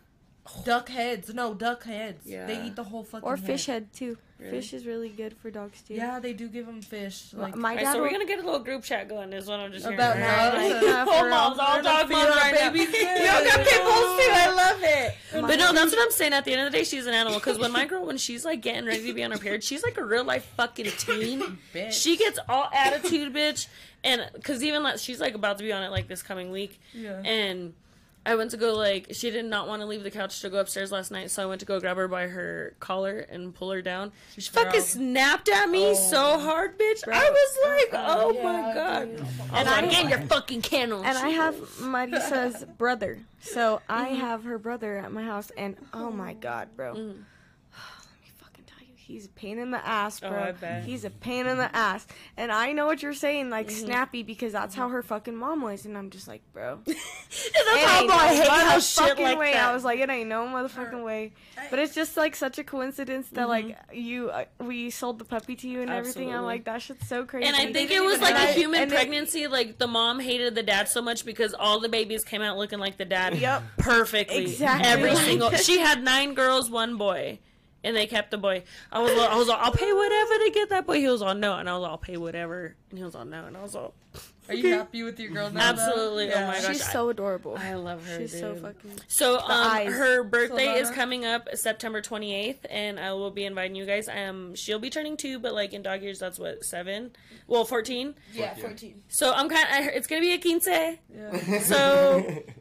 duck 0.65 0.89
heads. 0.89 1.33
No, 1.33 1.53
duck 1.53 1.83
heads. 1.83 2.25
Yeah. 2.25 2.45
They 2.47 2.65
eat 2.65 2.75
the 2.75 2.83
whole 2.85 3.03
fucking 3.03 3.27
Or 3.27 3.37
fish 3.37 3.67
head. 3.67 3.73
head 3.83 3.93
too. 3.93 4.17
Really? 4.41 4.53
Fish 4.59 4.73
is 4.73 4.87
really 4.87 5.09
good 5.09 5.37
for 5.37 5.51
dogs 5.51 5.83
too. 5.87 5.93
Yeah, 5.93 6.19
they 6.19 6.33
do 6.33 6.47
give 6.47 6.65
them 6.65 6.81
fish. 6.81 7.31
Like 7.31 7.55
my 7.55 7.69
Alright, 7.71 7.85
dad. 7.85 7.93
so 7.93 8.01
we're 8.01 8.09
gonna 8.09 8.25
get 8.25 8.39
a 8.39 8.41
little 8.43 8.59
group 8.59 8.83
chat 8.83 9.07
going. 9.07 9.31
Is 9.33 9.45
what 9.45 9.59
I'm 9.59 9.71
just 9.71 9.83
hearing. 9.85 9.99
about 9.99 10.15
right? 10.17 10.51
dogs. 10.51 10.73
Like, 10.73 10.83
yeah, 10.83 11.05
Whole 11.05 11.29
moms, 11.29 11.59
all 11.59 11.75
We're 11.77 11.81
dog 11.83 12.09
gonna 12.09 12.23
moms 12.25 12.35
right 12.37 12.53
now. 12.55 12.69
babies 12.71 12.87
good. 12.91 13.01
Y'all 13.03 13.43
got 13.45 13.59
pit 13.67 13.81
bulls 13.83 14.17
too. 14.17 14.31
I 14.33 14.53
love 14.55 14.79
it. 14.81 15.15
My- 15.41 15.47
But 15.47 15.59
no, 15.59 15.73
that's 15.73 15.91
what 15.91 16.01
I'm 16.03 16.11
saying. 16.11 16.33
At 16.33 16.45
the 16.45 16.53
end 16.53 16.61
of 16.65 16.71
the 16.71 16.77
day, 16.79 16.83
she's 16.83 17.05
an 17.05 17.13
animal. 17.13 17.37
Because 17.37 17.59
when 17.59 17.71
my 17.71 17.85
girl, 17.85 18.03
when 18.03 18.17
she's 18.17 18.43
like 18.43 18.61
getting 18.61 18.85
ready 18.87 19.05
to 19.05 19.13
be 19.13 19.23
on 19.23 19.29
her 19.31 19.37
period, 19.37 19.63
she's 19.63 19.83
like 19.83 19.97
a 19.97 20.03
real 20.03 20.23
life 20.23 20.51
fucking 20.57 20.87
teen. 20.97 21.59
Bitch. 21.73 21.91
She 21.93 22.17
gets 22.17 22.39
all 22.49 22.67
attitude, 22.73 23.33
bitch. 23.35 23.67
And 24.03 24.27
because 24.33 24.63
even 24.63 24.81
like 24.81 24.97
she's 24.97 25.19
like 25.21 25.35
about 25.35 25.59
to 25.59 25.63
be 25.63 25.71
on 25.71 25.83
it 25.83 25.89
like 25.91 26.07
this 26.07 26.23
coming 26.23 26.49
week, 26.49 26.79
Yeah. 26.93 27.21
and 27.23 27.73
I 28.23 28.35
went 28.35 28.51
to 28.51 28.57
go 28.57 28.75
like 28.75 29.07
she 29.13 29.31
did 29.31 29.45
not 29.45 29.67
want 29.67 29.81
to 29.81 29.87
leave 29.87 30.03
the 30.03 30.11
couch 30.11 30.41
to 30.41 30.49
go 30.51 30.59
upstairs 30.59 30.91
last 30.91 31.09
night, 31.09 31.31
so 31.31 31.41
I 31.41 31.47
went 31.47 31.59
to 31.61 31.65
go 31.65 31.79
grab 31.79 31.97
her 31.97 32.07
by 32.07 32.27
her 32.27 32.75
collar 32.79 33.17
and 33.19 33.53
pull 33.53 33.71
her 33.71 33.81
down. 33.81 34.11
She, 34.37 34.41
fucking 34.51 34.81
snapped 34.81 35.49
at 35.49 35.67
me 35.69 35.87
Oh. 35.87 35.93
so 35.95 36.37
hard, 36.39 36.77
bitch. 36.77 37.01
I 37.11 37.29
was 37.29 37.57
like, 37.91 38.01
oh 38.07 38.33
my 38.43 38.59
Yeah, 38.59 38.73
god. 38.75 39.17
dude. 39.17 39.25
And 39.53 39.67
I 39.67 39.81
was 39.81 39.91
like, 39.95 40.01
get 40.07 40.09
your 40.09 40.27
fucking 40.27 40.61
kennel. 40.61 41.03
and 41.03 41.17
I 41.17 41.29
have 41.29 41.55
Marisa's 41.79 42.63
brother, 42.77 43.19
so 43.41 43.81
I 43.89 44.09
Mm-hmm. 44.09 44.15
have 44.19 44.43
her 44.43 44.59
brother 44.59 44.97
at 44.97 45.11
my 45.11 45.23
house, 45.23 45.51
and 45.57 45.75
oh 45.93 46.11
my 46.11 46.33
god, 46.33 46.69
bro. 46.75 46.93
Mm. 46.93 46.97
Let 46.97 48.21
me 48.21 48.29
fucking 48.37 48.65
tell 48.65 48.85
you, 48.87 48.93
he's 49.11 49.25
a 49.25 49.29
pain 49.29 49.57
in 49.59 49.71
the 49.71 49.85
ass, 49.85 50.19
bro. 50.19 50.29
Oh, 50.31 50.43
I 50.49 50.51
bet. 50.53 50.83
He's 50.83 51.05
a 51.05 51.09
pain 51.09 51.45
in 51.47 51.57
the 51.57 51.73
ass, 51.75 52.05
and 52.37 52.51
I 52.51 52.71
know 52.73 52.85
what 52.85 53.01
you're 53.03 53.13
saying, 53.13 53.49
like 53.49 53.67
Mm-hmm. 53.67 53.85
snappy, 53.85 54.23
because 54.23 54.53
that's 54.53 54.73
how 54.75 54.89
her 54.89 55.03
fucking 55.03 55.35
mom 55.35 55.61
was, 55.61 55.85
and 55.85 55.97
I'm 55.97 56.09
just 56.09 56.27
like, 56.27 56.41
bro. 56.53 56.79
that's 56.85 57.49
It 57.53 57.87
how 57.87 58.01
ain't 58.01 58.11
I 58.11 58.15
no 58.35 58.35
hate 58.41 58.47
how 58.47 58.79
shit 58.79 59.03
motherfucking 59.17 59.23
like 59.23 59.37
way. 59.39 59.53
that. 59.53 59.69
I 59.69 59.73
was 59.73 59.83
like, 59.83 59.99
it 59.99 60.09
ain't 60.09 60.29
no 60.29 60.45
motherfucking 60.45 61.03
way. 61.03 61.33
But 61.69 61.79
it's 61.79 61.93
just 61.93 62.17
like 62.17 62.35
such 62.35 62.57
a 62.57 62.63
coincidence 62.63 63.29
that 63.29 63.47
like 63.47 63.77
you, 63.93 64.29
uh, 64.29 64.45
we 64.59 64.89
sold 64.89 65.19
the 65.19 65.25
puppy 65.25 65.55
to 65.57 65.67
you 65.67 65.81
and 65.81 65.89
everything. 65.89 66.29
I'm 66.29 66.37
Mm-hmm. 66.37 66.45
Like, 66.45 66.63
that 66.65 66.81
shit's 66.81 67.07
so 67.07 67.25
crazy. 67.25 67.45
And 67.47 67.55
I 67.55 67.71
think 67.71 67.91
it 67.91 68.01
was 68.03 68.19
like 68.19 68.33
know. 68.35 68.43
a 68.49 68.53
human 68.53 68.81
And 68.83 68.91
it- 68.91 68.95
pregnancy. 68.95 69.47
like 69.47 69.77
the 69.77 69.87
mom 69.87 70.19
hated 70.19 70.55
the 70.55 70.63
dad 70.63 70.87
so 70.89 71.01
much 71.01 71.25
because 71.25 71.53
all 71.53 71.79
the 71.79 71.89
babies 71.89 72.23
came 72.23 72.41
out 72.41 72.57
looking 72.57 72.79
like 72.79 72.97
the 72.97 73.05
dad. 73.05 73.37
Yep. 73.37 73.63
Perfectly. 73.77 74.37
Exactly. 74.43 74.87
Every 74.87 75.15
single. 75.25 75.51
She 75.51 75.77
had 75.79 76.03
nine 76.03 76.33
girls, 76.33 76.69
one 76.69 76.97
boy. 76.97 77.39
And 77.83 77.95
they 77.95 78.05
kept 78.05 78.29
the 78.31 78.37
boy. 78.37 78.63
I 78.91 78.99
was, 78.99 79.11
all- 79.13 79.27
I 79.27 79.35
was, 79.35 79.49
all, 79.49 79.57
I'll 79.59 79.71
pay 79.71 79.91
whatever 79.91 80.33
to 80.45 80.51
get 80.53 80.69
that 80.69 80.85
boy. 80.85 80.99
He 80.99 81.07
was 81.07 81.21
on 81.23 81.39
no, 81.39 81.57
and 81.57 81.67
I 81.67 81.73
was, 81.73 81.83
all, 81.83 81.91
I'll 81.91 81.97
pay 81.97 82.15
whatever. 82.17 82.75
And 82.89 82.99
he 82.99 83.03
was 83.03 83.15
on 83.15 83.29
no, 83.31 83.45
and 83.45 83.57
I 83.57 83.63
was 83.63 83.75
all, 83.75 83.95
Are 84.47 84.53
you 84.53 84.73
happy 84.73 85.01
with 85.01 85.19
your 85.19 85.31
girl 85.31 85.49
now? 85.49 85.71
though? 85.73 85.81
Absolutely. 85.81 86.31
Oh 86.31 86.45
my 86.47 86.61
gosh. 86.61 86.67
she's 86.67 86.91
so 86.91 87.09
adorable. 87.09 87.57
I 87.57 87.73
love 87.73 88.05
her. 88.07 88.19
She's 88.19 88.39
so 88.39 88.53
fucking. 88.53 88.99
So 89.07 89.37
um, 89.39 89.45
eyes. 89.49 89.93
her 89.93 90.23
birthday 90.23 90.73
is 90.73 90.91
coming 90.91 91.25
up 91.25 91.47
September 91.55 92.01
28th, 92.03 92.57
and 92.69 92.99
I 92.99 93.13
will 93.13 93.31
be 93.31 93.45
inviting 93.45 93.75
you 93.75 93.85
guys. 93.87 94.07
Um, 94.07 94.53
she'll 94.53 94.77
be 94.79 94.91
turning 94.91 95.17
two, 95.17 95.39
but 95.39 95.53
like 95.55 95.73
in 95.73 95.81
dog 95.81 96.03
years, 96.03 96.19
that's 96.19 96.37
what 96.37 96.63
seven, 96.63 97.11
well, 97.47 97.65
14. 97.65 98.13
Yeah, 98.33 98.53
14. 98.55 99.01
So 99.09 99.33
I'm 99.33 99.49
kind 99.49 99.87
of. 99.87 99.95
It's 99.95 100.05
gonna 100.05 100.21
be 100.21 100.33
a 100.33 100.37
quince. 100.39 100.67
Yeah. 100.67 101.59
So 101.61 102.43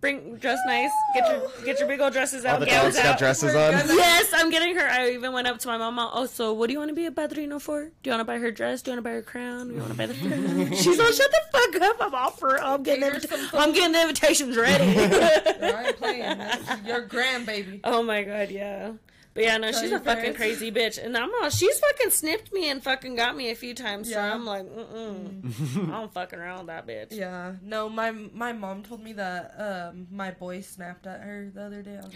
bring 0.00 0.36
dress 0.36 0.58
nice. 0.66 0.90
Get 1.14 1.28
your 1.28 1.50
get 1.64 1.78
your 1.78 1.88
big 1.88 2.00
old 2.00 2.12
dresses 2.12 2.44
out. 2.44 2.54
All 2.54 2.60
the 2.60 2.66
gowns 2.66 2.94
dogs 2.94 2.96
got 2.96 3.06
out. 3.06 3.18
dresses 3.18 3.54
on. 3.54 3.72
Yes, 3.72 4.32
I'm 4.34 4.50
getting 4.50 4.76
her. 4.76 4.86
I 4.88 5.10
even 5.10 5.32
went 5.32 5.46
up 5.46 5.58
to 5.60 5.68
my 5.68 5.76
mama. 5.78 6.10
Oh, 6.12 6.26
so 6.26 6.52
what 6.52 6.66
do 6.68 6.72
you 6.72 6.78
want 6.78 6.90
to 6.90 6.94
be 6.94 7.06
a 7.06 7.10
padrino 7.10 7.58
for? 7.60 7.84
Do 7.84 7.90
you 8.04 8.10
want 8.12 8.20
to 8.20 8.24
buy 8.24 8.38
her 8.38 8.50
dress? 8.50 8.82
Do 8.82 8.90
you 8.90 8.96
want 8.96 9.04
to 9.04 9.08
buy 9.08 9.14
her 9.14 9.22
crown? 9.22 9.68
Do 9.68 9.74
you 9.74 9.80
want 9.80 9.92
to 9.92 9.98
buy 9.98 10.06
the? 10.06 10.14
She's 10.76 10.98
like, 10.98 11.14
shut 11.14 11.30
the 11.30 11.40
fuck 11.52 11.82
up. 11.82 11.96
I'm 12.00 12.14
all 12.14 12.30
for. 12.30 12.60
I'm 12.62 12.82
getting. 12.82 13.02
Here's 13.02 13.24
invita- 13.24 13.50
I'm 13.58 13.72
getting 13.72 13.92
the 13.92 14.02
invitations 14.02 14.56
ready. 14.56 14.84
I 14.98 15.84
ain't 15.88 15.96
playing. 15.96 16.20
That's 16.38 16.86
your 16.86 17.02
grandbaby. 17.06 17.80
Oh 17.84 18.02
my 18.02 18.22
god, 18.22 18.50
yeah. 18.50 18.92
But 19.38 19.44
yeah, 19.44 19.56
no, 19.58 19.70
Tell 19.70 19.80
she's 19.80 19.90
your 19.90 20.00
a 20.00 20.02
fucking 20.02 20.34
crazy 20.34 20.72
bitch, 20.72 20.98
and 21.00 21.16
I'm 21.16 21.30
all, 21.40 21.48
she's 21.48 21.78
fucking 21.78 22.10
snipped 22.10 22.52
me 22.52 22.70
and 22.70 22.82
fucking 22.82 23.14
got 23.14 23.36
me 23.36 23.50
a 23.50 23.54
few 23.54 23.72
times. 23.72 24.10
So 24.10 24.18
I'm 24.18 24.44
like, 24.44 24.64
mm-mm, 24.64 25.92
I'm 25.92 26.08
fucking 26.08 26.40
around 26.40 26.58
with 26.58 26.66
that 26.66 26.88
bitch. 26.88 27.12
Yeah. 27.12 27.52
No, 27.62 27.88
my 27.88 28.10
my 28.10 28.52
mom 28.52 28.82
told 28.82 29.00
me 29.00 29.12
that 29.12 29.54
um 29.56 30.08
my 30.10 30.32
boy 30.32 30.60
snapped 30.62 31.06
at 31.06 31.20
her 31.20 31.52
the 31.54 31.62
other 31.62 31.82
day. 31.82 31.92
I 31.92 31.96
was 31.98 32.06
like, 32.06 32.14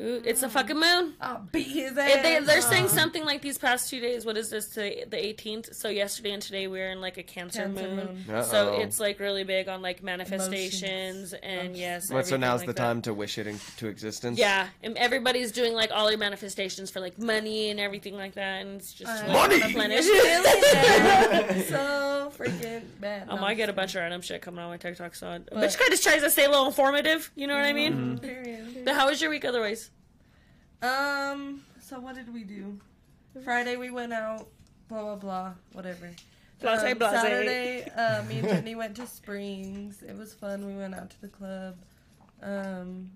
Ooh, 0.00 0.22
it's 0.24 0.42
a 0.44 0.48
fucking 0.48 0.78
moon. 0.78 1.14
I'll 1.20 1.46
beat 1.50 1.66
his 1.66 1.98
ass. 1.98 2.14
They, 2.22 2.22
they, 2.22 2.44
they're 2.44 2.60
saying 2.62 2.88
something 2.88 3.24
like 3.24 3.42
these 3.42 3.58
past 3.58 3.90
two 3.90 3.98
days. 4.00 4.24
What 4.24 4.36
is 4.36 4.48
this? 4.48 4.68
To 4.74 4.80
the 4.80 5.16
18th. 5.16 5.74
So 5.74 5.88
yesterday 5.88 6.30
and 6.32 6.40
today 6.42 6.66
we're 6.68 6.90
in 6.90 7.00
like 7.00 7.18
a 7.18 7.22
Cancer, 7.24 7.64
Cancer 7.64 7.88
moon. 7.88 8.24
moon. 8.26 8.44
So 8.44 8.74
it's 8.74 9.00
like 9.00 9.18
really 9.18 9.42
big 9.44 9.68
on 9.68 9.82
like 9.82 10.02
manifestations 10.02 11.32
and 11.34 11.76
yes. 11.76 12.10
What, 12.10 12.26
so 12.26 12.36
now's 12.36 12.60
like 12.60 12.68
the 12.68 12.72
that. 12.74 12.78
time 12.82 13.02
to 13.02 13.12
wish 13.14 13.38
it 13.38 13.46
into 13.48 13.88
existence? 13.88 14.38
Yeah, 14.38 14.68
and 14.82 14.96
everybody's 14.96 15.50
doing 15.52 15.72
like 15.74 15.90
all 15.92 16.06
their 16.08 16.16
manifestations 16.18 16.90
for 16.90 17.00
like 17.00 17.18
money 17.18 17.70
and 17.70 17.80
everything 17.80 18.14
like 18.16 18.34
that, 18.34 18.62
and 18.62 18.76
it's 18.80 18.92
just 18.92 19.10
I 19.10 19.26
like, 19.26 19.50
Money! 19.50 19.62
replenish. 19.62 20.04
so 21.68 22.32
freaking 22.36 22.82
bad. 23.00 23.28
Um, 23.28 23.40
No, 23.40 23.46
I 23.46 23.54
get 23.54 23.68
a 23.68 23.72
bunch 23.72 23.94
of 23.94 24.00
random 24.00 24.20
shit 24.22 24.42
coming 24.42 24.60
on 24.60 24.70
my 24.70 24.76
TikTok, 24.76 25.14
so 25.14 25.28
I, 25.28 25.38
But- 25.38 25.54
bitch 25.54 25.78
kind 25.78 25.92
of 25.92 26.00
tries 26.00 26.22
to 26.22 26.30
stay 26.30 26.44
a 26.44 26.48
little 26.50 26.66
informative. 26.66 27.30
You 27.34 27.46
know 27.46 27.54
what 27.56 27.64
I 27.64 27.72
mean? 27.72 27.92
Mm-hmm. 27.92 28.16
Period. 28.18 28.84
But 28.84 28.94
how 28.94 29.08
was 29.08 29.20
your 29.20 29.30
week 29.30 29.44
otherwise? 29.44 29.71
Um. 30.82 31.62
So 31.80 31.98
what 32.00 32.14
did 32.14 32.32
we 32.32 32.44
do? 32.44 32.78
Friday 33.44 33.76
we 33.76 33.90
went 33.90 34.12
out. 34.12 34.48
Blah 34.88 35.02
blah 35.02 35.16
blah. 35.16 35.52
Whatever. 35.72 36.10
Blase, 36.60 36.82
Um, 36.82 36.98
blase. 36.98 37.10
Saturday, 37.12 37.90
uh, 37.96 38.22
me 38.28 38.38
and 38.38 38.48
Jenny 38.48 38.74
went 38.74 38.96
to 38.96 39.06
Springs. 39.06 40.02
It 40.02 40.16
was 40.16 40.32
fun. 40.34 40.64
We 40.66 40.74
went 40.74 40.94
out 40.94 41.10
to 41.10 41.20
the 41.20 41.28
club. 41.28 41.76
Um. 42.42 43.10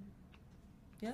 Yeah. 1.01 1.13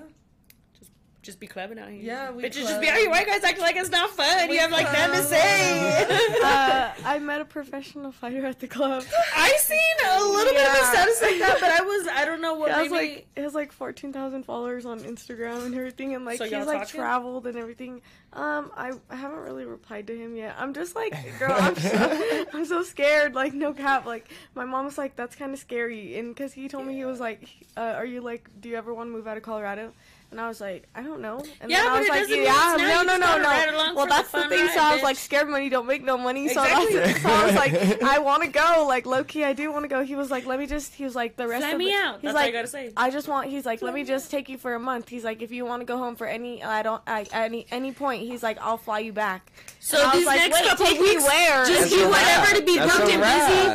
Just 1.23 1.39
be 1.39 1.47
clubbing 1.47 1.79
out 1.79 1.89
here. 1.89 2.01
Yeah, 2.03 2.33
we 2.33 2.43
Bitches 2.43 2.67
just 2.67 2.81
be 2.81 2.89
out 2.89 2.97
here. 2.97 3.09
White 3.09 3.29
guys 3.29 3.45
acting 3.45 3.63
like 3.63 3.77
it's 3.77 3.91
not 3.91 4.11
fun? 4.11 4.49
We 4.49 4.55
you 4.57 4.61
have 4.61 4.73
like 4.73 4.93
nothing 4.93 5.21
to 5.21 5.23
say. 5.23 6.41
uh, 6.43 6.91
I 7.05 7.21
met 7.21 7.41
a 7.41 7.45
professional 7.45 8.11
fighter 8.11 8.45
at 8.45 8.59
the 8.59 8.67
club. 8.67 9.05
I 9.37 9.55
seen 9.59 9.79
a 10.11 10.21
little 10.21 10.53
bit 10.53 10.67
of 10.69 10.75
a 10.75 10.85
status 10.87 11.23
like 11.23 11.39
that, 11.39 11.59
but 11.61 11.71
I 11.71 11.81
was 11.83 12.09
I 12.09 12.25
don't 12.25 12.41
know 12.41 12.55
what 12.55 12.71
He 12.73 12.75
has 12.77 12.91
maybe. 12.91 13.09
like 13.15 13.27
he 13.37 13.43
has 13.43 13.55
like 13.55 13.71
fourteen 13.71 14.13
thousand 14.13 14.43
followers 14.45 14.85
on 14.85 14.99
Instagram 15.01 15.65
and 15.65 15.75
everything, 15.77 16.13
and 16.17 16.25
like 16.25 16.39
So 16.39 16.45
he's 16.45 16.53
y'all 16.55 16.67
like 16.67 16.81
talking? 16.89 17.01
traveled 17.01 17.47
and 17.47 17.57
everything. 17.57 18.03
Um, 18.33 18.73
I, 18.77 18.93
I 19.11 19.15
haven't 19.15 19.41
really 19.41 19.67
replied 19.67 20.07
to 20.09 20.17
him 20.19 20.35
yet. 20.37 20.57
I'm 20.59 20.73
just 20.75 20.97
like, 20.97 21.15
girl, 21.39 21.53
I'm 21.57 21.77
so, 21.77 22.45
I'm 22.55 22.65
so 22.65 22.83
scared. 22.83 23.35
Like 23.37 23.53
no 23.55 23.73
cap. 23.75 24.07
Like 24.07 24.29
my 24.57 24.65
mom 24.65 24.87
was 24.87 24.99
like, 24.99 25.15
that's 25.15 25.37
kind 25.37 25.53
of 25.53 25.61
scary, 25.61 26.19
and 26.19 26.35
because 26.35 26.53
he 26.53 26.67
told 26.67 26.85
me 26.87 26.95
he 26.95 27.05
was 27.05 27.21
like, 27.21 27.49
uh, 27.77 27.81
are 27.97 28.07
you 28.07 28.21
like, 28.23 28.49
do 28.61 28.69
you 28.69 28.75
ever 28.77 28.93
want 28.93 29.09
to 29.09 29.13
move 29.13 29.29
out 29.29 29.37
of 29.37 29.45
Colorado? 29.45 29.93
And 30.33 30.41
I 30.41 30.49
was 30.49 30.63
like, 30.63 30.89
I 30.95 31.03
don't 31.03 31.21
know. 31.21 31.45
And 31.61 31.71
Yeah, 31.71 31.83
then 31.83 31.93
I 31.93 31.99
was 31.99 32.07
it 32.07 32.11
like, 32.11 32.29
yeah, 32.31 32.77
no, 32.79 33.03
no, 33.03 33.19
no, 33.19 33.37
no. 33.37 33.95
Well, 33.95 34.07
that's 34.07 34.33
the 34.33 34.49
thing. 34.49 34.67
so 34.69 34.81
I 34.81 34.95
was 34.95 35.03
like, 35.03 35.17
scared 35.17 35.47
money 35.47 35.69
don't 35.69 35.87
make 35.87 36.03
no 36.03 36.17
money. 36.17 36.49
So, 36.49 36.55
so 36.55 36.61
I 36.63 37.45
was 37.47 37.55
like, 37.55 38.03
I 38.03 38.19
want 38.19 38.43
to 38.43 38.49
go. 38.49 38.87
Like 38.89 39.05
low 39.05 39.25
key, 39.25 39.45
I 39.45 39.53
do 39.53 39.71
want 39.71 39.85
to 39.85 39.89
go. 39.89 40.03
He 40.03 40.17
was 40.17 40.31
like, 40.31 40.47
let 40.47 40.59
me 40.59 40.67
just. 40.67 40.95
He 40.95 41.05
was 41.05 41.15
like, 41.15 41.37
the 41.37 41.47
rest 41.47 41.67
of 41.67 41.77
me 41.77 41.91
the, 41.91 41.97
out. 41.97 42.21
He's 42.23 42.33
like, 42.33 42.47
you 42.47 42.53
gotta 42.53 42.67
say. 42.67 42.93
I 42.97 43.11
just 43.11 43.29
want. 43.29 43.49
He's 43.51 43.67
like, 43.67 43.83
let 43.83 43.93
me 43.93 44.05
just 44.05 44.31
take 44.31 44.49
you 44.49 44.57
for 44.57 44.75
a 44.75 44.81
month. 44.81 45.11
He's 45.11 45.23
like, 45.23 45.43
if 45.43 45.53
you 45.53 45.67
want 45.67 45.83
to 45.83 45.87
go 45.87 45.99
home 45.99 46.17
for 46.17 46.27
any, 46.27 46.65
I 46.65 46.83
don't, 46.83 47.03
I, 47.07 47.27
any 47.33 47.67
any 47.71 47.93
point. 47.93 48.23
He's 48.23 48.43
like, 48.43 48.59
I'll 48.61 48.79
fly 48.79 49.01
you 49.01 49.13
back. 49.13 49.53
So 49.85 50.01
And 50.01 50.13
these 50.17 50.27
like, 50.27 50.39
next 50.39 50.61
wait, 50.61 50.69
couple 50.69 50.87
take 50.87 51.01
weeks, 51.01 51.25
where? 51.25 51.67
just 51.67 51.81
That's 51.81 51.93
do 51.93 52.09
whatever 52.09 52.55
to 52.55 52.63
be 52.63 52.79
That's 52.79 52.97
booked 52.97 53.11
and 53.11 53.21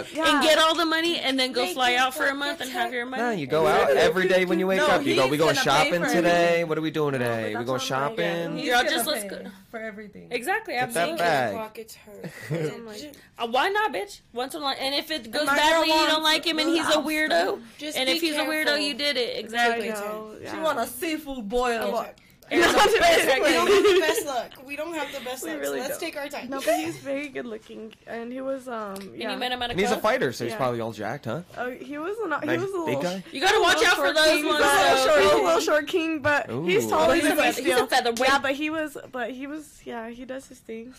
busy 0.05 0.15
Yeah. 0.17 0.33
and 0.35 0.41
get 0.41 0.57
all 0.57 0.73
the 0.73 0.85
money 0.85 1.19
and 1.19 1.37
then 1.37 1.51
go 1.51 1.63
Make 1.65 1.73
fly 1.73 1.95
out 1.95 2.13
for 2.15 2.27
a 2.27 2.33
month 2.33 2.61
and 2.61 2.69
have 2.71 2.93
your 2.93 3.05
money. 3.05 3.21
No, 3.23 3.29
you 3.31 3.45
go 3.45 3.67
out 3.67 3.89
every 3.91 4.29
day 4.29 4.45
when 4.45 4.57
you 4.57 4.67
wake 4.67 4.77
No, 4.79 4.87
up. 4.87 5.05
You 5.05 5.15
go. 5.15 5.27
We 5.27 5.35
going 5.35 5.55
shopping 5.57 6.01
today. 6.03 6.15
everything. 6.61 6.69
What 6.69 6.77
are 6.77 6.81
we 6.81 6.91
doing 6.91 7.11
today? 7.11 7.51
that's 7.53 7.59
We 7.59 7.65
going 7.65 7.67
what 7.67 7.81
yeah. 7.81 7.87
shopping. 8.07 8.57
He's 8.57 8.69
Girl, 8.69 8.83
just 8.83 9.05
let's 9.05 9.25
go- 9.25 9.51
for 9.69 9.81
everything. 9.81 10.29
Exactly, 10.31 10.75
that 10.75 10.83
absolutely. 10.83 11.17
bag. 11.17 11.55
Pockets 11.55 11.95
hurt. 11.95 12.31
I'm 12.73 12.85
like, 12.85 13.11
Uh, 13.37 13.47
why 13.47 13.67
not, 13.67 13.93
bitch? 13.93 14.21
Once 14.31 14.55
in 14.55 14.61
a 14.61 14.63
while, 14.63 14.75
and 14.79 14.95
if 14.95 15.11
it 15.11 15.29
goes 15.29 15.45
my 15.45 15.57
badly, 15.57 15.89
you 15.89 16.07
don't 16.07 16.23
like 16.23 16.45
him, 16.45 16.57
and 16.57 16.69
the 16.69 16.73
he's 16.73 16.87
a 16.87 16.99
weirdo. 16.99 17.61
Just 17.79 17.97
And 17.97 18.07
if 18.09 18.21
he's 18.21 18.35
a 18.37 18.45
weirdo, 18.45 18.81
you 18.81 18.93
did 18.93 19.17
it 19.17 19.37
exactly. 19.37 19.89
know. 19.89 20.35
She 20.49 20.57
want 20.57 20.79
a 20.79 20.87
seafood 20.87 21.49
boil. 21.49 22.05
And 22.49 22.61
No, 22.61 22.67
the 22.71 22.77
best 22.99 23.25
We 23.41 23.51
don't 23.51 23.67
have 23.67 23.83
the 23.83 23.99
best 23.99 24.25
luck. 24.25 24.51
We 24.65 24.75
don't 24.77 24.93
have 24.95 25.11
the 25.13 25.19
best 25.25 25.43
We 25.43 25.51
luck. 25.51 25.59
really 25.59 25.77
so 25.79 25.83
let's 25.83 25.89
don't. 25.99 25.99
take 25.99 26.17
our 26.17 26.29
time. 26.29 26.49
No, 26.49 26.61
but 26.61 26.75
he's 26.75 26.97
very 26.97 27.27
good 27.27 27.45
looking, 27.45 27.93
and 28.07 28.31
he 28.31 28.39
was 28.41 28.67
um. 28.67 28.95
And 28.95 29.15
Yeah. 29.17 29.33
you 29.33 29.37
met 29.39 29.51
him 29.51 29.61
at 29.61 29.69
a 29.69 29.71
And 29.71 29.79
he's 29.79 29.91
a 29.91 29.97
fighter, 29.99 30.31
so 30.31 30.45
he's 30.45 30.51
Yeah. 30.53 30.57
probably 30.57 30.79
all 30.79 30.93
jacked, 30.93 31.25
huh? 31.25 31.41
Oh, 31.57 31.69
he 31.71 31.97
was 31.97 32.15
not. 32.25 32.41
He 32.43 32.47
Nice 32.47 32.59
was 32.61 32.69
a 32.69 32.85
big 32.85 32.97
little. 32.97 33.01
guy. 33.03 33.23
You 33.31 33.41
gotta 33.41 33.59
watch 33.61 33.83
out 33.85 33.95
for 33.97 34.13
those 34.13 34.25
king, 34.27 34.45
ones. 34.45 34.59
though. 34.59 35.05
Short, 35.07 35.21
he's 35.23 35.31
a 35.31 35.37
little 35.37 35.59
short 35.61 35.87
king, 35.87 36.19
but 36.19 36.49
he's 36.49 36.85
Ooh. 36.85 36.89
taller 36.89 37.15
He's 37.15 37.25
a 37.25 37.27
than 37.29 37.37
me 37.37 37.43
he's 37.43 37.57
a 37.57 37.61
still. 37.61 37.87
featherweight. 37.87 38.29
Yeah, 38.29 38.39
but 38.39 38.53
he 38.53 38.69
was, 38.69 38.97
but 39.11 39.31
he 39.31 39.45
was, 39.47 39.81
yeah, 39.83 40.09
he 40.09 40.23
does 40.25 40.47
his 40.47 40.59
thing. 40.59 40.93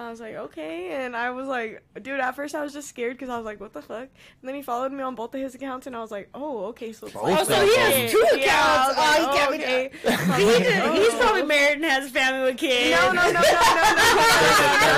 And 0.00 0.06
I 0.06 0.10
was 0.12 0.20
like, 0.20 0.34
okay. 0.34 1.04
And 1.04 1.14
I 1.14 1.30
was 1.30 1.46
like, 1.46 1.82
dude, 2.00 2.20
at 2.20 2.34
first 2.34 2.54
I 2.54 2.62
was 2.62 2.72
just 2.72 2.88
scared 2.88 3.18
because 3.18 3.28
I 3.28 3.36
was 3.36 3.44
like, 3.44 3.60
what 3.60 3.74
the 3.74 3.82
fuck? 3.82 4.08
And 4.08 4.48
then 4.48 4.54
he 4.54 4.62
followed 4.62 4.92
me 4.92 5.02
on 5.02 5.14
both 5.14 5.34
of 5.34 5.42
his 5.42 5.54
accounts, 5.54 5.86
and 5.86 5.94
I 5.94 6.00
was 6.00 6.10
like, 6.10 6.30
oh, 6.32 6.68
okay. 6.68 6.94
So, 6.94 7.06
oh, 7.14 7.22
like, 7.22 7.44
so 7.46 7.66
he 7.66 7.76
has 7.76 8.10
two 8.10 8.18
accounts. 8.32 8.46
Yeah, 8.46 8.94
I 8.96 9.22
like, 9.22 9.28
oh, 9.28 9.48
oh, 9.50 9.54
okay. 9.54 9.90
he 10.38 10.64
did, 10.64 10.82
oh. 10.84 10.92
He's 10.94 11.14
probably 11.16 11.42
married 11.42 11.74
and 11.74 11.84
has 11.84 12.08
family 12.08 12.50
with 12.50 12.56
kids. 12.56 12.96
No, 12.98 13.12
no, 13.12 13.12
no, 13.12 13.30
no, 13.30 13.40
no, 13.40 13.42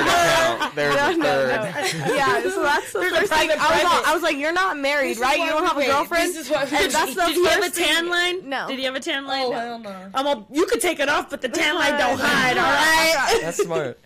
no. 0.06 0.58
no, 0.60 0.70
There's 0.76 0.94
no, 0.94 1.10
no, 1.16 1.46
no. 1.50 2.14
Yeah, 2.14 2.40
so 2.42 2.62
that's 2.62 2.92
the 2.92 3.00
There's 3.00 3.16
first 3.18 3.32
thing. 3.32 3.50
I 3.50 3.54
was, 3.56 3.84
all, 3.84 4.06
I 4.06 4.14
was 4.14 4.22
like, 4.22 4.36
you're 4.36 4.52
not 4.52 4.78
married, 4.78 5.16
this 5.16 5.18
right? 5.18 5.40
You 5.40 5.48
don't 5.48 5.66
have 5.66 5.78
a 5.78 5.84
girlfriend? 5.84 6.28
This 6.28 6.46
is 6.46 6.48
what 6.48 6.72
and 6.72 6.92
that's 6.92 7.16
the 7.16 7.26
Did 7.26 7.34
he 7.34 7.46
have 7.48 7.64
a 7.64 7.70
tan 7.70 8.08
line? 8.08 8.48
No. 8.48 8.68
Did 8.68 8.78
he 8.78 8.84
have 8.84 8.94
a 8.94 9.00
tan 9.00 9.26
line? 9.26 9.46
Oh, 9.46 9.50
no. 9.50 9.58
hell 9.58 9.78
no. 9.80 10.10
I'm 10.14 10.26
a, 10.28 10.46
you 10.52 10.64
could 10.66 10.80
take 10.80 11.00
it 11.00 11.08
off, 11.08 11.28
but 11.28 11.40
the 11.42 11.48
tan 11.48 11.74
line 11.74 11.98
don't 11.98 12.20
hide, 12.22 12.56
all 12.56 12.62
right? 12.62 13.40
That's 13.42 13.60
smart. 13.60 13.98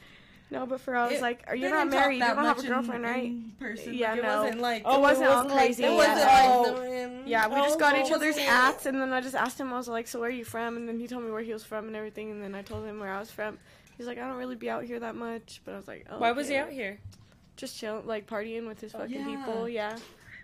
No, 0.49 0.65
but 0.65 0.81
for 0.81 0.95
I 0.95 1.07
was 1.09 1.15
It- 1.19 1.23
like, 1.23 1.43
are 1.49 1.57
you 1.57 1.69
not 1.69 1.89
married? 1.89 2.15
You 2.15 2.21
don't 2.21 2.29
have 2.37 2.39
a 2.39 2.43
much 2.43 2.65
in- 2.65 2.71
girlfriend, 2.71 3.03
right? 3.05 3.25
in 3.25 3.53
person. 3.59 3.95
Yeah, 3.95 4.11
like, 4.11 4.19
it 4.19 4.23
no. 4.23 4.43
wasn't 4.43 4.61
like 4.61 4.83
Oh, 4.85 4.97
it 4.99 5.01
wasn't 5.01 5.29
all 5.29 5.45
crazy. 5.47 5.83
It 5.85 5.91
yeah. 5.91 5.97
wasn't 5.97 6.31
Oh. 6.31 6.63
like 6.73 6.81
the- 7.25 7.29
Yeah, 7.31 7.49
we 7.49 7.55
just 7.57 7.79
got 7.81 7.99
each 7.99 8.13
Oh, 8.13 8.15
other's 8.15 8.37
okay. 8.37 8.47
ats, 8.47 8.87
and 8.87 9.01
then 9.01 9.13
I 9.13 9.21
just 9.21 9.35
asked 9.35 9.59
him. 9.59 9.73
I 9.73 9.77
was 9.77 9.89
like, 9.89 10.07
"So 10.07 10.21
where 10.21 10.29
are 10.29 10.33
you 10.33 10.45
from?" 10.45 10.77
And 10.77 10.89
then 10.89 11.01
he 11.01 11.09
told 11.09 11.25
me 11.25 11.31
where 11.33 11.43
he 11.43 11.53
was 11.53 11.65
from 11.65 11.89
and 11.89 11.97
everything, 11.97 12.31
and 12.31 12.41
then 12.41 12.55
I 12.55 12.63
told 12.63 12.85
him 12.87 13.01
where 13.01 13.13
I 13.13 13.19
was 13.19 13.31
from. 13.31 13.59
He's 13.97 14.07
like, 14.07 14.19
"I 14.19 14.29
don't 14.29 14.37
really 14.37 14.55
be 14.55 14.71
out 14.71 14.85
here 14.85 15.01
that 15.01 15.17
much," 15.17 15.61
but 15.65 15.75
I 15.75 15.77
was 15.79 15.89
like, 15.89 16.07
oh, 16.11 16.19
Why 16.19 16.31
was 16.31 16.47
he 16.49 16.55
out 16.57 16.71
here? 16.71 16.99
Just 17.57 17.77
chilling, 17.79 18.07
like 18.07 18.27
partying 18.29 18.69
with 18.69 18.81
his 18.81 18.95
oh, 18.95 18.99
fucking 19.01 19.29
Yeah. 19.29 19.45
people. 19.45 19.69
Yeah, 19.69 19.97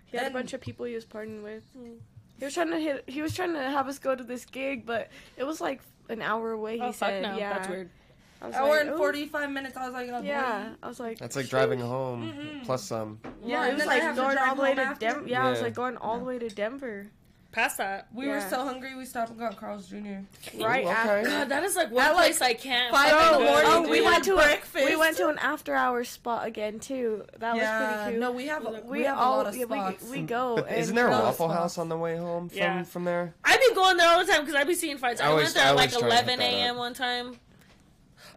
he 0.07 0.17
had 0.17 0.25
And- 0.25 0.35
a 0.35 0.37
bunch 0.37 0.51
of 0.51 0.59
people 0.59 0.85
he 0.85 0.95
was 0.95 1.05
partying 1.05 1.43
with. 1.43 1.63
Hmm. 1.77 1.91
He 2.39 2.43
was 2.45 2.53
trying 2.55 2.71
to 2.71 2.79
hit. 2.79 3.05
He 3.07 3.21
was 3.21 3.33
trying 3.33 3.53
to 3.53 3.61
have 3.63 3.87
us 3.87 3.99
go 3.99 4.15
to 4.15 4.23
this 4.23 4.43
gig, 4.43 4.85
but 4.85 5.09
it 5.37 5.45
was 5.45 5.61
like 5.61 5.79
an 6.09 6.21
hour 6.21 6.51
away. 6.51 6.75
He 6.75 6.81
Oh, 6.81 6.91
fuck 6.91 7.07
said, 7.09 7.23
no. 7.23 7.37
"Yeah." 7.37 7.53
That's 7.53 7.69
weird. 7.69 7.89
I 8.43 8.47
was 8.47 8.55
Hour 8.55 8.69
like, 8.69 8.81
and 8.81 8.89
"Ooh." 8.91 8.97
forty 8.97 9.25
five 9.25 9.49
minutes. 9.49 9.77
I 9.77 9.85
was 9.85 9.93
like, 9.93 10.09
oh, 10.11 10.21
Yeah, 10.21 10.73
I 10.83 10.87
was 10.87 10.99
like, 10.99 11.17
That's 11.17 11.35
like 11.37 11.47
driving 11.47 11.79
home 11.79 12.31
Mm-mm. 12.33 12.65
plus 12.65 12.83
some. 12.83 13.19
Yeah, 13.43 13.63
and 13.63 13.71
it 13.71 13.75
was 13.77 13.85
like 13.85 14.15
going 14.15 14.37
all 14.37 14.55
the 14.55 14.61
way 14.61 14.75
to. 14.75 14.95
Denver. 14.99 15.27
Yeah, 15.27 15.47
I 15.47 15.49
was 15.49 15.61
like 15.61 15.73
going 15.73 15.97
all 15.97 16.19
the 16.19 16.25
way 16.25 16.37
to 16.39 16.49
Denver. 16.49 17.07
Past 17.53 17.77
that. 17.77 18.07
We 18.11 18.25
Yeah. 18.25 18.31
were 18.43 18.49
so 18.49 18.63
hungry, 18.65 18.95
we 18.95 19.05
stopped 19.05 19.29
and 19.29 19.39
got 19.39 19.55
Carl's 19.57 19.87
Jr. 19.87 19.97
Right 20.59 20.83
Ooh, 20.83 20.87
okay. 20.87 20.89
after. 20.89 21.23
God, 21.29 21.49
that 21.49 21.63
is 21.63 21.75
like 21.75 21.91
one 21.91 22.03
At, 22.03 22.15
like, 22.15 22.25
place 22.35 22.41
I 22.41 22.53
can't. 22.55 22.91
five 22.91 23.11
fucking 23.11 23.27
in 23.27 23.39
the 23.41 23.45
go 23.45 23.51
morning, 23.51 23.71
Oh, 23.71 23.91
we 23.91 24.01
went 24.01 24.23
to 24.23 24.35
breakfast. 24.35 24.75
a, 24.83 24.85
we 24.89 24.95
went 24.95 25.17
to 25.17 25.27
an 25.27 25.37
after 25.37 25.75
hours 25.75 26.09
spot 26.09 26.47
again 26.47 26.79
too. 26.79 27.25
That 27.37 27.55
yeah, 27.55 27.79
was 27.91 27.95
pretty 28.01 28.11
cute. 28.13 28.21
no, 28.21 28.31
we 28.31 28.47
have 28.47 28.65
we, 28.67 28.97
we, 28.99 29.03
have 29.03 29.19
all 29.19 29.35
a 29.35 29.37
lot 29.37 29.47
of 29.47 29.55
yeah, 29.55 29.65
spots. 29.65 30.03
we, 30.09 30.21
we 30.21 30.25
go. 30.25 30.55
But 30.55 30.67
and 30.69 30.77
isn't 30.77 30.95
there 30.95 31.07
a 31.07 31.11
Waffle 31.11 31.45
spots. 31.47 31.53
House 31.53 31.77
on 31.77 31.89
the 31.89 31.97
way 31.97 32.17
home 32.17 32.49
from 32.49 32.57
Yeah. 32.57 32.83
from 32.83 33.03
there? 33.05 33.35
I 33.45 33.55
be 33.57 33.75
going 33.75 33.97
there 33.97 34.09
all 34.09 34.25
the 34.25 34.31
time 34.31 34.41
because 34.41 34.55
I 34.55 34.63
be 34.63 34.73
seeing 34.73 34.97
fights. 34.97 35.21
I, 35.21 35.29
I 35.29 35.33
went 35.35 35.53
there 35.53 35.63
at 35.65 35.75
like 35.75 35.93
always 35.93 36.09
try 36.09 36.09
to 36.09 36.15
hit 36.31 36.39
11 36.39 36.41
a.m. 36.41 36.77
one 36.77 36.95
time. 36.95 37.35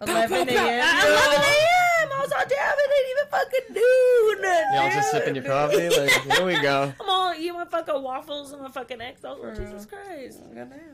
11 0.02 0.48
At 0.82 1.04
11 1.08 1.40
a.m. 1.40 1.85
a.m. 2.30 2.38
I 2.38 2.44
was 2.44 2.48
all 2.48 2.48
damn. 2.48 2.66
I 2.66 2.86
didn't 2.92 3.10
even 3.10 3.28
fucking 3.30 3.74
do 3.74 4.36
nothing. 4.42 4.74
Y'all 4.74 4.90
just 4.90 5.10
sipping 5.10 5.34
your 5.34 5.44
coffee? 5.44 5.88
Like, 5.88 6.10
here 6.36 6.46
we 6.46 6.60
go. 6.60 6.92
I'm 7.00 7.08
all 7.08 7.34
eating 7.34 7.54
my 7.54 7.64
fucking 7.64 8.02
waffles 8.02 8.52
and 8.52 8.62
my 8.62 8.70
fucking 8.70 9.00
eggs. 9.00 9.24
I 9.24 9.30
was 9.32 9.40
For 9.40 9.64
Jesus 9.64 9.86
Christ. 9.86 10.40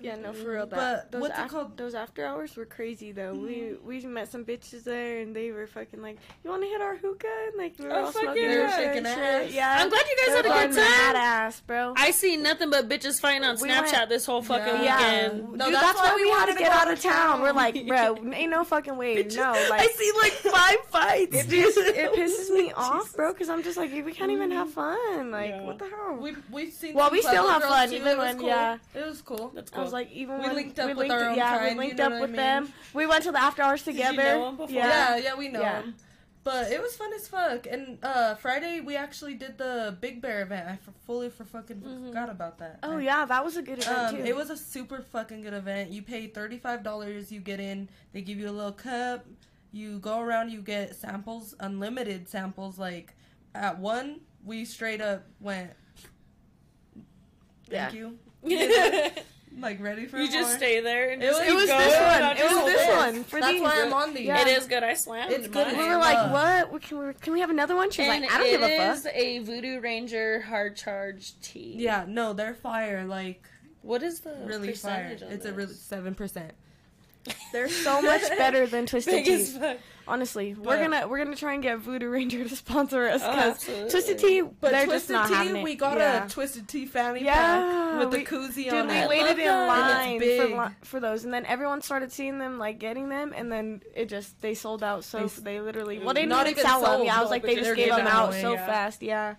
Yeah, 0.00 0.16
no, 0.16 0.32
for 0.32 0.50
real. 0.50 0.66
That, 0.66 0.76
But 0.76 1.12
those 1.12 1.20
what's 1.22 1.38
it 1.38 1.48
called? 1.48 1.76
Those 1.76 1.94
after 1.94 2.24
hours 2.24 2.56
were 2.56 2.64
crazy 2.66 3.12
though. 3.12 3.34
We 3.34 3.54
mm-hmm. 3.54 3.86
we 3.86 4.00
met 4.06 4.30
some 4.30 4.44
bitches 4.44 4.84
there, 4.84 5.20
and 5.20 5.34
they 5.34 5.50
were 5.52 5.66
fucking 5.66 6.02
like, 6.02 6.18
"You 6.44 6.50
want 6.50 6.62
to 6.62 6.68
hit 6.68 6.80
our 6.80 6.96
hookah?" 6.96 7.26
And 7.48 7.58
like 7.58 7.78
we 7.78 7.86
were 7.86 7.92
Oh, 7.92 8.04
all 8.06 8.12
smoking 8.12 8.42
yeah. 8.42 8.50
and 8.50 8.52
They 8.52 8.58
were 8.58 8.70
shaking 8.70 9.06
ass. 9.06 9.52
Yeah, 9.52 9.76
I'm 9.80 9.88
glad 9.88 10.04
you 10.08 10.16
They 10.16 10.26
guys 10.26 10.36
had 10.36 10.46
a 10.46 10.48
were 10.48 10.54
good 10.54 10.74
going 10.74 10.86
time. 10.86 11.14
Badass, 11.14 11.66
bro. 11.66 11.94
I 11.96 12.10
see 12.10 12.36
nothing 12.36 12.70
but 12.70 12.88
bitches 12.88 13.20
fighting 13.20 13.44
on 13.44 13.56
We 13.60 13.68
Snapchat 13.68 13.92
went- 13.92 14.08
this 14.10 14.26
whole 14.26 14.42
fucking 14.42 14.82
Yeah. 14.84 14.96
weekend. 15.30 15.52
No, 15.52 15.64
Dude, 15.66 15.74
that's 15.74 15.86
that's, 15.86 15.98
why 15.98 16.08
why 16.10 16.16
we 16.16 16.24
we 16.24 16.30
had 16.30 16.46
to 16.46 16.52
to 16.52 16.58
get 16.58 16.72
out 16.72 16.86
out 16.86 16.92
of 16.92 16.98
of 16.98 17.02
town. 17.02 17.40
We're 17.42 17.52
like, 17.52 17.86
bro, 17.86 18.16
ain't 18.32 18.50
no 18.50 18.64
fucking 18.64 18.96
way. 18.96 19.22
No, 19.32 19.52
like 19.70 19.80
I 19.82 19.86
see 19.86 20.12
like 20.20 20.32
five 20.32 20.76
fights. 20.88 21.21
it 21.30 21.48
just 21.48 21.78
it 21.78 22.12
pisses 22.12 22.50
me 22.54 22.72
off, 22.72 23.14
bro. 23.14 23.32
Because 23.32 23.48
I'm 23.48 23.62
just 23.62 23.76
like, 23.76 23.92
we 23.92 24.12
can't 24.12 24.30
even 24.32 24.50
have 24.50 24.70
fun. 24.72 25.30
Like, 25.30 25.50
Yeah. 25.50 25.62
what 25.62 25.78
the 25.78 25.86
hell? 25.88 26.16
We 26.20 26.34
we've 26.50 26.72
seen. 26.72 26.94
Well, 26.94 27.10
we 27.10 27.20
still 27.22 27.48
have 27.48 27.62
fun, 27.62 27.88
too. 27.90 27.96
even 27.96 28.08
It 28.12 28.18
was 28.18 28.26
when- 28.28 28.38
cool. 28.38 28.48
yeah. 28.48 28.78
it 28.94 29.06
was 29.06 29.22
cool. 29.22 29.52
That's 29.54 29.70
cool. 29.70 29.80
I 29.80 29.84
was 29.84 29.92
like, 29.92 30.10
even 30.12 30.38
We 30.38 30.46
when 30.46 30.54
linked 30.56 30.78
up 30.78 30.86
we 30.86 30.94
with 30.94 30.98
linked, 31.08 31.14
our 31.14 31.30
own 31.30 31.36
yeah, 31.36 31.58
kind, 31.58 31.64
we 31.64 31.70
you 31.70 31.88
linked 31.88 31.96
know 31.98 32.04
up 32.06 32.10
what 32.12 32.16
I 32.18 32.20
with 32.22 32.30
mean? 32.30 32.36
them. 32.36 32.72
We 32.94 33.06
went 33.06 33.24
to 33.24 33.32
the 33.32 33.40
after 33.40 33.62
hours 33.62 33.86
you 33.86 33.92
together. 33.92 34.16
know 34.22 34.48
'em 34.48 34.56
before? 34.56 34.74
Yeah, 34.74 35.16
Yeah, 35.16 35.22
yeah, 35.24 35.34
we 35.34 35.48
know 35.48 35.60
Yeah. 35.60 35.82
him. 35.82 35.94
But 36.44 36.72
it 36.72 36.82
was 36.82 36.96
fun 36.96 37.12
as 37.14 37.28
fuck. 37.28 37.68
And 37.70 37.98
uh 38.02 38.34
Friday 38.34 38.80
we 38.80 38.96
actually 38.96 39.34
did 39.34 39.58
the 39.58 39.96
Big 40.00 40.20
Bear 40.20 40.42
event. 40.42 40.66
I 40.66 40.72
f- 40.72 40.80
fully 41.06 41.30
for 41.30 41.44
fucking 41.44 41.80
forgot 42.08 42.28
about 42.30 42.58
that. 42.58 42.80
Oh 42.82 42.96
I- 42.96 43.00
yeah, 43.02 43.24
that 43.26 43.44
was 43.44 43.56
a 43.56 43.62
good 43.62 43.78
event 43.78 43.96
Um, 43.96 44.16
too. 44.16 44.24
it 44.24 44.34
was 44.34 44.50
a 44.50 44.56
super 44.56 45.02
fucking 45.02 45.42
good 45.42 45.54
event. 45.54 45.92
You 45.92 46.02
pay 46.02 46.26
thirty 46.26 46.58
five 46.58 46.82
dollars. 46.82 47.30
You 47.30 47.38
get 47.38 47.60
in. 47.60 47.88
They 48.12 48.22
give 48.22 48.38
you 48.38 48.48
a 48.48 48.50
little 48.50 48.72
cup. 48.72 49.24
You 49.72 49.98
go 49.98 50.20
around. 50.20 50.50
You 50.50 50.60
get 50.62 50.94
samples, 50.94 51.54
unlimited 51.58 52.28
samples. 52.28 52.78
Like 52.78 53.14
at 53.54 53.78
one, 53.78 54.20
we 54.44 54.64
straight 54.64 55.00
up 55.00 55.24
went. 55.40 55.70
Thank 57.68 57.94
you. 57.94 58.18
Like 59.60 59.82
ready 59.82 60.06
for 60.06 60.16
you 60.16 60.28
just 60.32 60.48
more. 60.48 60.56
stay 60.56 60.80
there 60.80 61.10
and 61.10 61.22
It 61.22 61.26
just 61.26 61.40
was- 61.40 61.46
keep 61.46 61.52
it 61.52 61.60
was 61.60 61.66
going. 61.66 61.88
this 61.90 62.00
one. 62.00 62.36
It 62.38 62.42
was 62.56 62.64
this 62.64 62.86
hold 62.86 62.96
one 62.96 63.24
for 63.24 63.38
That's 63.40 63.52
these. 63.52 63.60
why 63.60 63.82
I'm 63.82 63.92
on 63.92 64.14
these. 64.14 64.24
Yeah. 64.26 64.40
It 64.40 64.48
is 64.48 64.66
good. 64.66 64.82
I 64.82 64.94
slammed 64.94 65.30
It's 65.30 65.46
good. 65.46 65.66
mine. 65.66 65.76
We 65.76 65.84
were 65.84 65.96
Uh, 65.96 65.98
like, 65.98 66.70
what? 66.72 66.82
Can 66.82 67.06
we, 67.08 67.12
can 67.20 67.32
we 67.34 67.40
have 67.40 67.50
another 67.50 67.76
one? 67.76 67.90
She's 67.90 68.08
and 68.08 68.22
like, 68.22 68.32
I 68.32 68.38
don't 68.38 68.46
it 68.46 68.50
give 68.52 68.62
a 68.62 68.92
is 68.92 69.04
it 69.04 69.14
is 69.14 69.14
a 69.14 69.38
Voodoo 69.40 69.78
Ranger 69.80 70.40
hard 70.40 70.74
charge 70.74 71.38
tea. 71.42 71.74
Yeah, 71.76 72.06
no, 72.08 72.32
they're 72.32 72.54
fire. 72.54 73.04
Like 73.04 73.44
What 73.82 74.02
is 74.02 74.20
the 74.20 74.34
really 74.46 74.72
fire. 74.72 75.10
percentage 75.10 75.22
on 75.22 75.32
It's 75.32 75.44
a 75.44 75.52
really 75.52 75.74
seven 75.74 76.14
percent. 76.14 76.52
They're 77.52 77.68
so 77.68 78.02
much 78.02 78.22
better 78.38 78.66
than 78.66 78.86
Twisted 78.86 79.24
Tea. 79.24 79.32
as 79.34 79.56
fuck. 79.56 79.76
Honestly, 80.08 80.54
we're 80.54 80.78
gonna 80.82 81.06
we're 81.06 81.22
gonna 81.22 81.36
try 81.36 81.54
and 81.54 81.62
get 81.62 81.78
Voodoo 81.78 82.08
Ranger 82.08 82.42
to 82.42 82.56
sponsor 82.56 83.06
us 83.06 83.20
Oh, 83.24 83.30
because 83.30 83.54
absolutely. 83.54 83.90
Twisted 83.90 84.18
Tea, 84.18 84.40
But 84.42 84.72
they're 84.72 84.84
Twisted 84.86 85.10
just 85.10 85.10
not 85.10 85.28
Tea, 85.28 85.34
having 85.34 85.56
it. 85.58 85.62
we 85.62 85.74
got 85.76 85.96
yeah. 85.96 86.26
a 86.26 86.28
Twisted 86.28 86.66
Tea 86.66 86.86
fanny 86.86 87.22
Yeah, 87.24 87.34
pack 87.34 88.00
with 88.00 88.10
the 88.10 88.24
koozie 88.24 88.64
Dude, 88.64 88.74
on 88.74 88.88
we 88.88 88.94
it. 88.94 89.08
We 89.08 89.20
waited 89.20 89.38
in 89.38 89.44
that. 89.46 89.68
line 89.68 90.20
for 90.20 90.76
for 90.84 90.98
those, 91.00 91.24
and 91.24 91.32
then 91.32 91.46
everyone 91.46 91.82
started 91.82 92.10
seeing 92.10 92.38
them, 92.40 92.58
like 92.58 92.80
getting 92.80 93.10
them, 93.10 93.32
and 93.36 93.52
then 93.52 93.82
it 93.94 94.08
just 94.08 94.40
they 94.42 94.54
sold 94.54 94.82
out. 94.82 95.04
So 95.04 95.18
They 95.28 95.42
they, 95.42 95.56
s- 95.58 95.62
literally, 95.64 95.98
well, 96.00 96.14
they 96.14 96.26
Not 96.26 96.46
didn't 96.46 96.58
even 96.58 96.68
sell 96.68 96.80
them. 96.80 96.90
sold, 96.96 97.06
Yeah, 97.06 97.18
I 97.18 97.20
was 97.20 97.30
like 97.30 97.42
but 97.42 97.48
they 97.50 97.56
just 97.56 97.76
gave 97.76 97.94
them 97.94 98.08
out 98.08 98.30
away, 98.30 98.40
so 98.42 98.54
yeah. 98.54 98.66
fast. 98.66 99.02
Yeah. 99.04 99.36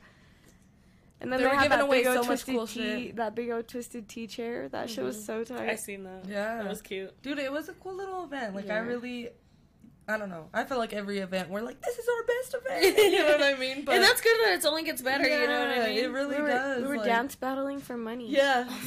And 1.23 1.31
then 1.31 1.39
They 1.39 1.45
they, 1.49 1.55
were 1.55 1.61
giving 1.63 1.79
away 1.79 2.03
so 2.03 2.21
much 2.23 2.45
cool 2.45 2.67
tea, 2.67 3.07
shit. 3.07 3.15
that 3.15 3.33
big 3.33 3.49
old 3.49 3.67
twisted 3.67 4.07
tea 4.09 4.27
chair. 4.27 4.67
That 4.69 4.89
shit 4.89 5.03
was 5.03 5.23
so 5.23 5.43
tight. 5.43 5.69
I 5.69 5.75
seen 5.75 6.03
that. 6.03 6.25
Yeah. 6.27 6.57
that 6.57 6.69
was 6.69 6.81
cute. 6.81 7.19
Dude, 7.23 7.39
it 7.39 7.51
was 7.51 7.69
a 7.69 7.73
cool 7.73 7.95
little 7.95 8.25
event. 8.25 8.53
Like 8.53 8.69
I 8.69 8.77
really, 8.79 9.29
I 10.07 10.17
don't 10.17 10.29
know. 10.29 10.49
I 10.53 10.65
feel 10.65 10.77
like 10.77 10.91
every 10.93 11.19
event 11.19 11.49
we're 11.49 11.61
like, 11.61 11.81
this 11.81 11.97
is 11.97 12.05
our 12.09 12.23
best 12.25 12.55
event. 12.91 12.97
You 13.13 13.19
know 13.19 13.31
what 13.37 13.41
I 13.43 13.57
mean? 13.57 13.77
and 13.77 13.87
that's 14.03 14.19
good 14.21 14.37
that 14.43 14.55
it 14.59 14.65
only 14.65 14.83
gets 14.83 15.01
better. 15.01 15.23
you 15.23 15.47
know 15.47 15.59
what 15.61 15.77
I 15.79 15.87
mean? 15.87 16.03
It 16.03 16.11
really 16.11 16.35
we 16.35 16.41
were, 16.41 16.47
does. 16.49 16.81
we 16.81 16.87
were 16.89 16.97
like- 16.97 17.05
dance 17.05 17.35
battling 17.35 17.79
for 17.79 17.95
money. 17.97 18.29
Yeah. 18.29 18.69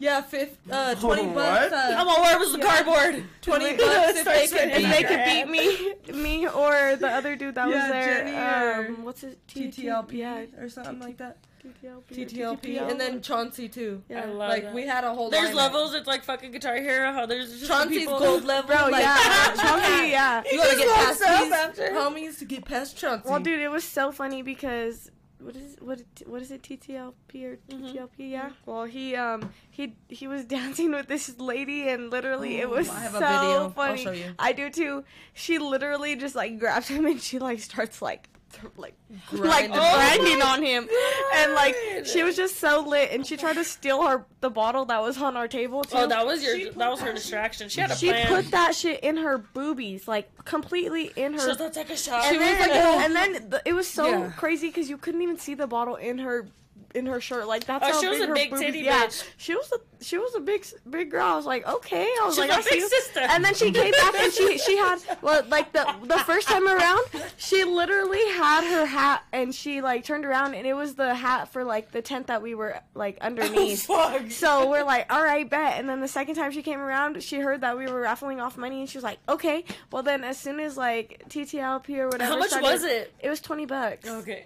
Yeah, 0.00 0.20
fifth, 0.20 0.56
uh, 0.70 0.94
twenty 0.94 1.24
What? 1.26 1.34
bucks. 1.34 1.72
Uh, 1.72 1.96
I'm 1.98 2.06
all 2.06 2.22
where 2.22 2.38
was 2.38 2.52
the 2.52 2.58
Yeah. 2.58 2.66
cardboard? 2.84 3.24
Twenty 3.42 3.76
bucks 3.76 4.18
if 4.18 4.24
they 4.26 4.46
could 4.46 4.68
If 4.68 4.82
they 4.92 5.02
beat 5.02 5.08
could 5.08 5.24
beat 5.24 6.14
me, 6.14 6.22
me 6.22 6.46
or 6.46 6.94
the 6.94 7.08
other 7.08 7.34
dude 7.34 7.56
that 7.56 7.68
Yeah, 7.68 7.82
was 7.82 7.90
there, 7.90 8.24
Jenny 8.24 8.36
or 8.36 8.88
um, 8.96 9.02
what's 9.02 9.24
it? 9.24 9.40
T- 9.48 9.68
T- 9.72 9.82
TTLP 9.88 10.12
yeah, 10.12 10.44
or 10.56 10.68
something 10.68 11.00
like 11.00 11.16
that. 11.16 11.38
TTLP, 11.82 12.28
TTLP, 12.30 12.90
and 12.90 13.00
then 13.00 13.20
Chauncey 13.22 13.68
too. 13.68 14.02
yeah. 14.08 14.22
I 14.22 14.24
love 14.26 14.48
like 14.50 14.62
that. 14.64 14.74
we 14.74 14.86
had 14.86 15.04
a 15.04 15.14
whole. 15.14 15.30
There's 15.30 15.50
lineup. 15.50 15.54
levels. 15.54 15.94
It's 15.94 16.06
like 16.06 16.24
fucking 16.24 16.52
Guitar 16.52 16.76
Hero. 16.76 17.12
How 17.12 17.26
there's 17.26 17.50
just 17.50 17.66
some 17.66 17.82
Chauncey's 17.82 17.98
people. 18.00 18.18
gold 18.18 18.44
level. 18.44 18.68
Bro, 18.74 18.88
like, 18.90 19.02
yeah, 19.02 19.54
Chauncey, 19.56 20.08
yeah. 20.10 20.42
You 20.50 20.58
gotta 20.58 20.76
get 20.76 20.94
past 20.94 21.22
up 21.22 21.42
these 21.44 21.52
after. 21.52 21.82
homies 21.90 22.38
to 22.38 22.44
get 22.44 22.64
past 22.64 22.96
Chauncey. 22.96 23.28
Well, 23.28 23.40
dude, 23.40 23.60
it 23.60 23.70
was 23.70 23.84
so 23.84 24.12
funny 24.12 24.42
because 24.42 25.10
what 25.40 25.54
is 25.54 25.76
what 25.80 26.02
what 26.26 26.42
is 26.42 26.50
it 26.50 26.62
TTLP 26.62 27.44
or. 27.44 27.58
TTLP? 27.70 28.08
Yeah. 28.18 28.50
Well, 28.66 28.84
he 28.84 29.14
um 29.14 29.52
he 29.70 29.94
he 30.08 30.26
was 30.26 30.44
dancing 30.56 30.90
with 30.90 31.06
this 31.06 31.38
lady 31.38 31.88
and 31.88 32.10
literally 32.10 32.56
it 32.56 32.68
was 32.68 32.88
I 32.88 33.00
have 33.00 33.14
a 33.14 33.18
so 33.18 33.24
video. 33.26 33.62
I'll 33.62 33.70
funny. 33.70 34.02
show 34.04 34.10
you. 34.10 34.34
I 34.38 34.52
do 34.52 34.68
too. 34.70 35.04
She 35.34 35.58
literally 35.58 36.16
just 36.16 36.34
like 36.34 36.58
grabs 36.58 36.88
him 36.88 37.06
and 37.06 37.20
she 37.20 37.38
like 37.38 37.60
starts 37.60 38.02
like 38.02 38.28
th- 38.52 38.72
like 38.76 38.94
like 39.32 39.70
Grinding. 39.70 39.72
grinding 39.72 40.42
on 40.42 40.62
him 40.62 40.88
and 41.34 41.54
like 41.54 41.74
she 42.04 42.22
was 42.22 42.36
just 42.36 42.56
so 42.56 42.80
lit 42.86 43.10
and 43.12 43.26
she 43.26 43.36
tried 43.36 43.54
to 43.54 43.64
steal 43.64 44.02
her 44.06 44.24
the 44.40 44.50
bottle 44.50 44.84
that 44.86 45.00
was 45.02 45.20
on 45.20 45.36
our 45.36 45.48
table 45.48 45.80
oh, 45.80 45.82
too. 45.82 45.96
Oh, 45.96 46.06
that 46.06 46.24
was 46.24 46.42
your. 46.44 46.58
put 46.68 46.78
That 46.78 46.90
was 46.90 47.00
her 47.00 47.12
distraction. 47.12 47.68
She 47.68 47.80
had 47.80 47.90
a 47.90 47.96
she 47.96 48.08
plan. 48.08 48.26
put 48.28 48.50
that 48.52 48.74
shit 48.74 49.00
in 49.00 49.16
her 49.16 49.38
boobies, 49.38 50.06
like 50.06 50.30
completely 50.44 51.10
in 51.16 51.32
her 51.34 51.40
She 51.40 51.46
was 51.48 51.60
like, 51.60 51.72
take 51.72 51.90
a 51.90 51.96
shot. 51.96 52.24
and 52.24 52.32
She 52.34 52.38
then, 52.38 52.58
was 52.58 52.68
like, 52.68 52.76
oh. 52.84 52.98
and 53.04 53.16
then 53.16 53.50
the, 53.50 53.62
it 53.64 53.72
was 53.72 53.88
so 53.88 54.06
Yeah. 54.08 54.30
crazy 54.36 54.68
because 54.68 54.88
you 54.88 54.96
couldn't 54.96 55.22
even 55.22 55.38
see 55.38 55.54
the 55.54 55.66
bottle 55.66 55.96
in 55.96 56.18
her 56.18 56.46
in 56.94 57.06
her 57.06 57.20
shirt. 57.20 57.46
Like 57.46 57.64
that's 57.64 57.84
Oh, 57.86 57.92
how 57.92 58.00
she 58.00 58.08
was 58.08 58.18
big 58.18 58.24
a 58.24 58.28
her 58.28 58.34
big 58.34 58.50
boobies- 58.50 58.60
titty 58.60 58.78
yeah, 58.80 59.06
bitch. 59.06 59.24
she 59.36 59.54
was 59.54 59.70
a 59.72 59.76
she 60.04 60.16
was 60.16 60.34
a 60.36 60.40
big 60.40 60.64
big 60.88 61.10
girl. 61.10 61.24
I 61.26 61.36
was 61.36 61.44
like, 61.46 61.66
okay. 61.66 62.04
I 62.04 62.22
was 62.24 62.34
She's 62.34 62.40
like, 62.40 62.50
a 62.50 62.54
I 62.54 62.60
see 62.62 62.70
big 62.70 62.78
you. 62.80 62.88
sister. 62.88 63.20
And 63.20 63.44
then 63.44 63.54
she 63.54 63.70
came 63.72 63.90
back 63.92 64.14
and 64.14 64.32
she 64.32 64.58
she 64.58 64.76
had 64.76 64.98
well 65.22 65.42
like 65.48 65.72
the 65.72 65.86
the 66.04 66.18
first 66.20 66.48
time 66.48 66.66
around 66.68 67.04
she 67.36 67.64
literally 67.64 68.24
had 68.32 68.62
her 68.64 68.86
hat 68.86 69.22
and 69.32 69.54
she 69.54 69.80
like 69.82 70.04
turned 70.04 70.24
around 70.24 70.54
and 70.54 70.66
it 70.66 70.74
was 70.74 70.94
the 70.94 71.14
hat 71.14 71.48
for 71.52 71.64
like 71.64 71.90
the 71.92 72.00
tent 72.02 72.28
that 72.28 72.42
we 72.42 72.54
were 72.54 72.78
like 72.94 73.18
underneath. 73.20 73.86
fuck. 73.86 74.30
So 74.30 74.70
we're 74.70 74.84
like, 74.84 75.12
all 75.12 75.22
right, 75.22 75.48
bet. 75.48 75.78
And 75.78 75.88
then 75.88 76.00
the 76.00 76.08
second 76.08 76.36
time 76.36 76.52
she 76.52 76.62
came 76.62 76.80
around, 76.80 77.22
she 77.22 77.38
heard 77.40 77.60
that 77.62 77.76
we 77.76 77.86
were 77.86 78.00
raffling 78.00 78.40
off 78.40 78.56
money, 78.56 78.80
and 78.80 78.88
she 78.88 78.96
was 78.98 79.04
like, 79.04 79.18
okay. 79.28 79.64
Well, 79.92 80.02
then 80.02 80.24
as 80.24 80.38
soon 80.38 80.60
as 80.60 80.76
like 80.76 81.24
TTLP 81.28 81.98
or 81.98 82.06
whatever, 82.08 82.32
How 82.32 82.38
much 82.38 82.48
started- 82.50 82.66
was 82.70 82.84
it? 82.84 83.12
It 83.20 83.28
was 83.28 83.40
twenty 83.40 83.66
bucks. 83.66 84.08
Okay. 84.08 84.44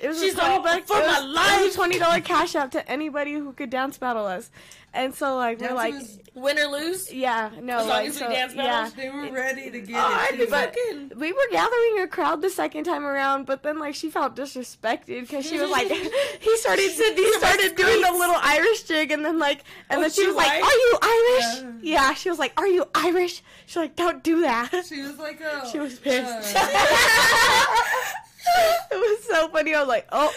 It 0.00 0.08
was 0.08 0.20
She's 0.22 0.32
a 0.34 0.36
twenty 0.38 0.54
all, 0.56 0.62
bucks 0.62 0.86
"For 0.90 0.98
it 0.98 1.06
my 1.06 1.20
was, 1.20 1.60
It 1.60 1.64
was 1.66 1.74
a 1.74 1.76
twenty 1.76 1.98
dollar 1.98 2.20
cash 2.20 2.54
out 2.54 2.72
to 2.72 2.88
anybody 2.90 3.34
who 3.34 3.52
could 3.52 3.70
dance 3.70 3.98
battle 3.98 4.24
us. 4.26 4.50
And 4.94 5.14
so 5.14 5.36
like 5.36 5.60
we're 5.60 5.74
like, 5.74 5.94
Win 6.34 6.58
or 6.58 6.66
lose. 6.68 7.12
yeah, 7.12 7.50
no, 7.60 7.76
As 7.80 7.86
long 7.86 7.88
like 7.88 8.06
as 8.08 8.14
we 8.14 8.18
so, 8.20 8.28
dance 8.30 8.54
yeah. 8.54 8.62
battles, 8.64 8.94
They 8.94 9.10
were 9.10 9.30
ready 9.30 9.70
to 9.70 9.80
get 9.82 9.96
Oh, 10.02 10.26
it. 10.32 10.36
too. 10.38 10.46
But- 10.48 10.74
fucking. 10.74 11.12
We 11.16 11.32
were 11.32 11.48
gathering 11.50 12.00
a 12.00 12.06
crowd 12.08 12.40
the 12.40 12.48
second 12.48 12.84
time 12.84 13.04
around, 13.04 13.44
but 13.44 13.62
then 13.62 13.78
like 13.78 13.94
she 13.94 14.08
felt 14.08 14.34
disrespected 14.34 15.20
because 15.20 15.44
she 15.46 15.58
was 15.60 15.70
like, 15.70 15.88
he 16.40 16.56
started 16.56 16.90
he 16.90 17.32
started 17.34 17.76
doing 17.76 18.00
the 18.00 18.12
little 18.12 18.38
Irish 18.42 18.84
jig, 18.84 19.10
and 19.10 19.22
then 19.22 19.38
like, 19.38 19.64
and 19.90 19.98
Oh, 19.98 20.00
then 20.00 20.10
she 20.10 20.22
she 20.22 20.26
was 20.28 20.36
like, 20.36 20.62
"Are 20.62 20.72
you 20.72 20.98
Irish?" 21.02 21.82
Yeah, 21.82 22.14
she 22.14 22.30
was 22.30 22.38
like, 22.38 22.54
"Are 22.56 22.66
you 22.66 22.86
Irish?" 22.94 23.42
She's 23.66 23.76
like, 23.76 23.94
"Don't 23.96 24.22
do 24.24 24.40
that." 24.42 24.70
She 24.88 25.02
was 25.02 25.18
like 25.18 25.40
a. 25.42 25.68
She 25.70 25.78
was 25.78 25.98
pissed. 25.98 26.56
uh, 26.56 27.76
it 28.90 28.96
was 28.96 29.24
so 29.24 29.48
funny. 29.48 29.74
I 29.74 29.80
was 29.80 29.88
like, 29.88 30.06
"Oh," 30.12 30.32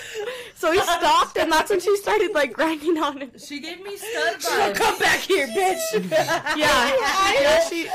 so 0.55 0.71
he 0.71 0.79
stopped, 0.79 1.37
and 1.37 1.51
that's 1.51 1.69
when 1.69 1.79
she 1.79 1.95
started 1.97 2.33
like 2.33 2.53
grinding 2.53 2.97
on 2.97 3.19
him. 3.19 3.31
she 3.37 3.59
gave 3.59 3.81
me 3.83 3.97
stud 3.97 4.39
vibes. 4.39 4.75
come 4.75 4.99
back 4.99 5.19
here, 5.19 5.47
bitch. 5.47 5.81
Yeah, 6.57 6.95
yeah, 7.33 7.69
she, 7.69 7.85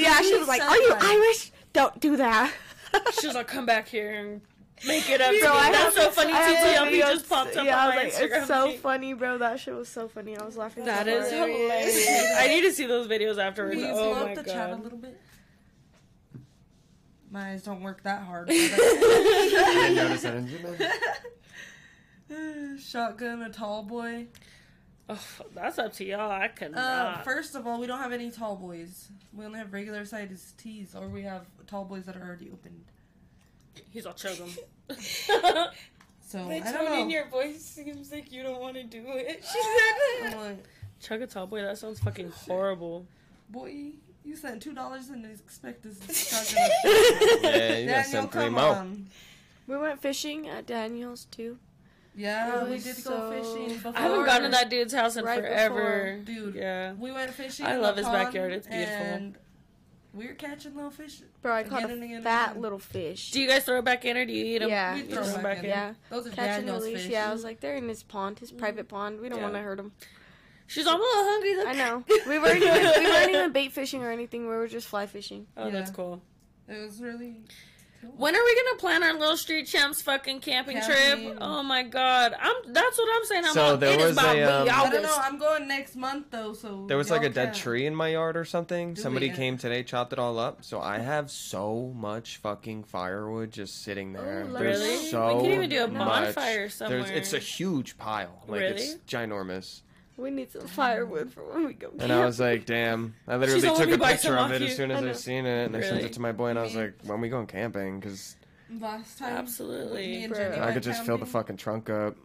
yeah, 0.00 0.20
she 0.20 0.36
was 0.38 0.48
like, 0.48 0.62
"Are 0.62 0.76
you 0.76 0.94
Irish?" 0.98 1.52
Don't 1.72 2.00
do 2.00 2.16
that. 2.16 2.52
She 3.20 3.26
was 3.26 3.36
like, 3.36 3.46
come 3.46 3.66
back 3.66 3.86
here 3.86 4.14
and 4.14 4.40
make 4.86 5.10
it 5.10 5.20
up. 5.20 5.28
Bro, 5.28 5.52
me. 5.52 5.58
I 5.58 5.72
That's 5.72 5.96
so 5.96 6.10
funny. 6.10 6.32
I 6.32 6.38
have 6.38 6.90
just 6.90 7.28
popped 7.28 7.56
up 7.56 7.66
yeah, 7.66 7.86
on 7.86 7.94
my 7.94 8.04
was 8.04 8.14
like, 8.14 8.30
Instagram. 8.30 8.38
It's 8.38 8.46
so 8.46 8.70
feed. 8.70 8.80
funny, 8.80 9.12
bro. 9.12 9.38
That 9.38 9.60
shit 9.60 9.74
was 9.74 9.88
so 9.88 10.08
funny. 10.08 10.36
I 10.36 10.44
was 10.44 10.56
laughing. 10.56 10.84
That 10.84 11.06
so 11.06 11.12
is 11.12 11.30
hilarious. 11.30 12.34
I 12.38 12.48
need 12.48 12.62
to 12.62 12.72
see 12.72 12.86
those 12.86 13.06
videos 13.06 13.38
afterwards. 13.38 13.76
Please 13.76 13.90
Oh 13.90 14.14
blow 14.14 14.24
my 14.24 14.32
up 14.32 14.44
the 14.44 14.50
chat 14.50 14.70
a 14.70 14.76
little 14.76 14.98
bit. 14.98 15.20
My 17.36 17.50
eyes 17.50 17.62
don't 17.64 17.82
work 17.82 18.02
that 18.04 18.22
hard. 18.22 18.46
but 18.46 18.54
I 18.54 19.88
didn't 19.90 19.94
notice 19.96 20.22
that. 20.22 20.46
did 20.46 20.90
I- 22.30 22.76
Shotgun, 22.80 23.42
a 23.42 23.50
tall 23.50 23.82
boy. 23.82 24.28
Oh, 25.10 25.22
that's 25.54 25.78
up 25.78 25.92
to 25.94 26.04
y'all. 26.06 26.30
I 26.30 26.46
Uh, 26.46 26.48
cannot. 26.48 27.24
first 27.24 27.54
of 27.54 27.66
all, 27.66 27.78
we 27.78 27.86
don't 27.86 27.98
have 27.98 28.12
any 28.14 28.30
tall 28.30 28.56
boys. 28.56 29.10
We 29.34 29.44
only 29.44 29.58
have 29.58 29.70
regular 29.74 30.06
sized 30.06 30.56
tees, 30.56 30.94
or 30.94 31.08
we 31.08 31.22
have 31.24 31.44
tall 31.66 31.84
boys 31.84 32.06
that 32.06 32.16
are 32.16 32.22
already 32.22 32.48
opened. 32.50 32.84
He's 33.90 34.06
all 34.06 34.14
choke 34.14 34.38
him. 34.38 34.50
So 36.28 36.48
The 36.48 36.56
I 36.56 36.60
tone 36.60 36.72
don't 36.72 36.84
know. 36.86 37.02
in 37.02 37.10
your 37.10 37.28
voice 37.28 37.62
seems 37.62 38.10
like 38.10 38.32
you 38.32 38.42
don't 38.42 38.60
want 38.62 38.74
to 38.76 38.82
do 38.84 39.02
it. 39.08 39.44
She 39.52 39.62
said. 40.24 40.32
I'm 40.34 40.40
like, 40.40 40.64
Chug 41.00 41.20
a 41.20 41.26
tall 41.26 41.46
boy. 41.46 41.60
That 41.62 41.76
sounds 41.78 42.00
fucking 42.00 42.30
horrible. 42.30 43.06
boy, 43.50 43.90
you 44.26 44.36
sent 44.36 44.60
two 44.62 44.74
dollars 44.74 45.08
and 45.08 45.24
expect 45.24 45.82
this 45.82 45.98
shotgun. 46.28 46.68
Yeah, 46.84 47.78
you 47.78 47.86
gotta 47.86 47.86
Daniel, 47.86 48.02
send 48.04 48.32
three 48.32 48.48
more. 48.48 48.62
on. 48.62 49.06
We 49.66 49.76
went 49.76 50.00
fishing 50.00 50.48
at 50.48 50.66
Daniel's 50.66 51.24
too. 51.26 51.58
Yeah, 52.14 52.62
It 52.64 52.70
we 52.70 52.78
did 52.78 52.96
so- 52.96 53.10
go 53.10 53.30
fishing. 53.30 53.74
Before. 53.76 53.92
I 53.94 54.00
haven't 54.00 54.24
gone 54.26 54.42
to 54.42 54.48
that 54.48 54.70
dude's 54.70 54.94
house 54.94 55.16
in 55.16 55.24
Right 55.24 55.38
forever. 55.40 56.18
Dude. 56.24 56.54
Yeah. 56.54 56.94
We 56.94 57.12
went 57.12 57.30
fishing. 57.32 57.66
I 57.66 57.76
love 57.76 57.96
his 57.96 58.06
backyard, 58.06 58.52
it's 58.52 58.66
beautiful. 58.66 58.94
And 58.96 59.34
we 60.14 60.26
were 60.26 60.32
catching 60.32 60.74
little 60.74 60.90
fish. 60.90 61.20
Bro, 61.42 61.54
I 61.54 61.62
caught 61.62 61.80
Again 61.84 61.90
and 61.90 62.02
again 62.04 62.20
a 62.20 62.22
fat 62.22 62.50
again. 62.52 62.62
little 62.62 62.78
fish. 62.78 63.32
Do 63.32 63.40
you 63.40 63.46
guys 63.46 63.64
throw 63.64 63.78
it 63.80 63.84
back 63.84 64.06
in 64.06 64.16
or 64.16 64.24
do 64.24 64.32
you 64.32 64.46
eat 64.46 64.58
them? 64.60 64.70
Yeah. 64.70 64.94
We 64.94 65.00
You 65.02 65.06
throw 65.08 65.14
throw 65.16 65.24
them 65.24 65.32
them 65.34 65.42
back 65.42 65.58
in. 65.58 65.64
yeah, 65.66 65.92
Those 66.08 66.26
are 66.26 66.30
catch 66.30 66.38
and 66.38 66.66
Daniel's 66.66 66.84
release. 66.84 67.02
fish. 67.02 67.10
Yeah, 67.12 67.28
I 67.28 67.32
was 67.34 67.44
like, 67.44 67.60
they're 67.60 67.76
in 67.76 67.86
his 67.88 68.02
pond, 68.02 68.38
his 68.38 68.50
mm. 68.50 68.56
private 68.58 68.88
pond. 68.88 69.20
We 69.20 69.28
don't 69.28 69.38
Yeah. 69.38 69.44
want 69.44 69.54
to 69.56 69.60
hurt 69.60 69.78
him. 69.78 69.92
She's 70.66 70.86
I'm 70.86 70.94
a 70.94 70.98
little 70.98 71.24
hungry. 71.24 71.56
Look. 71.56 71.68
I 71.68 71.72
know. 71.74 72.04
We 72.28 72.38
weren't 72.38 72.62
even 72.62 72.82
we 73.04 73.06
weren't 73.10 73.30
even 73.34 73.52
bait 73.52 73.72
fishing 73.72 74.02
or 74.02 74.10
anything. 74.10 74.42
We 74.42 74.54
were 74.54 74.68
just 74.68 74.86
fly 74.88 75.06
fishing. 75.06 75.46
Oh, 75.56 75.70
that's 75.70 75.90
cool. 75.90 76.20
It 76.68 76.78
was 76.80 77.00
really. 77.00 77.36
When 78.16 78.36
are 78.36 78.44
we 78.44 78.54
gonna 78.64 78.78
plan 78.78 79.02
our 79.02 79.14
little 79.14 79.36
street 79.36 79.66
champs 79.66 80.00
fucking 80.02 80.38
camping, 80.40 80.76
Camping. 80.80 81.24
trip? 81.28 81.38
Oh 81.40 81.62
my 81.64 81.82
god, 81.82 82.34
I'm. 82.40 82.54
That's 82.72 82.98
what 82.98 83.08
I'm 83.16 83.24
saying. 83.24 83.44
I'm 83.46 83.52
So 83.54 83.64
on. 83.74 83.80
there 83.80 83.94
it 83.94 84.00
is 84.00 84.06
was 84.08 84.18
about 84.18 84.34
a, 84.36 84.38
me, 84.38 84.42
um, 84.44 84.68
I 84.70 84.90
don't 84.90 85.02
know. 85.02 85.16
I'm 85.18 85.38
going 85.38 85.66
next 85.66 85.96
month 85.96 86.26
though, 86.30 86.52
so 86.52 86.84
There 86.86 86.96
was 86.98 87.10
like 87.10 87.24
a 87.24 87.28
dead 87.30 87.52
can. 87.52 87.54
tree 87.62 87.86
in 87.86 87.94
my 87.96 88.08
yard 88.08 88.36
or 88.36 88.44
something. 88.44 88.94
Do 88.94 89.00
Somebody 89.00 89.30
we? 89.30 89.34
came 89.36 89.58
today, 89.58 89.82
chopped 89.82 90.12
it 90.12 90.18
all 90.20 90.38
up. 90.38 90.62
So 90.62 90.80
I 90.80 90.98
have 90.98 91.30
so 91.32 91.92
much 91.96 92.36
fucking 92.36 92.84
firewood 92.84 93.50
just 93.50 93.82
sitting 93.82 94.12
there. 94.12 94.44
Oh, 94.46 94.52
let 94.52 94.62
There's 94.62 94.80
me 94.82 94.94
know. 95.10 95.10
so 95.10 95.36
We 95.38 95.42
could 95.48 95.54
even 95.54 95.70
do 95.70 95.84
a 95.84 95.88
much. 95.88 96.06
bonfire 96.06 96.68
somewhere. 96.68 97.02
There's, 97.02 97.10
it's 97.10 97.32
a 97.32 97.38
huge 97.40 97.98
pile. 97.98 98.44
Like 98.46 98.60
it's 98.60 98.94
ginormous. 99.08 99.80
We 100.16 100.30
need 100.30 100.50
some 100.50 100.66
firewood 100.66 101.30
for 101.32 101.42
when 101.44 101.66
we 101.66 101.74
go. 101.74 101.88
Camping. 101.88 102.02
And 102.10 102.12
I 102.12 102.24
was 102.24 102.40
like, 102.40 102.64
damn. 102.64 103.14
I 103.28 103.36
literally 103.36 103.60
She's 103.60 103.78
took 103.78 103.90
a 103.90 103.98
buy 103.98 104.12
picture 104.12 104.28
some 104.28 104.34
of 104.34 104.38
off 104.40 104.50
it 104.52 104.62
you." 104.62 104.68
as 104.68 104.76
soon 104.76 104.90
as 104.90 104.96
I 104.96 105.00
I, 105.02 105.06
know. 105.08 105.12
seen 105.12 105.44
it, 105.46 105.66
and 105.66 105.76
I 105.76 105.80
sent 105.82 105.92
Really? 105.96 106.04
it 106.06 106.12
to 106.14 106.20
my 106.20 106.32
boy, 106.32 106.48
and 106.48 106.58
I 106.58 106.62
was 106.62 106.74
Me- 106.74 106.82
like, 106.82 106.94
when 107.04 107.20
we 107.20 107.28
going 107.28 107.46
camping? 107.46 108.00
Because 108.00 108.36
Last 108.80 109.18
time, 109.18 109.36
Absolutely. 109.36 110.06
me 110.08 110.24
and 110.24 110.32
Bro. 110.32 110.42
Jenny 110.42 110.56
I 110.56 110.60
went 110.62 110.74
could 110.74 110.82
just 110.82 111.04
fill 111.04 111.16
the 111.18 111.26
camping, 111.26 111.32
fucking 111.32 111.56
trunk 111.58 111.90
up, 111.90 112.16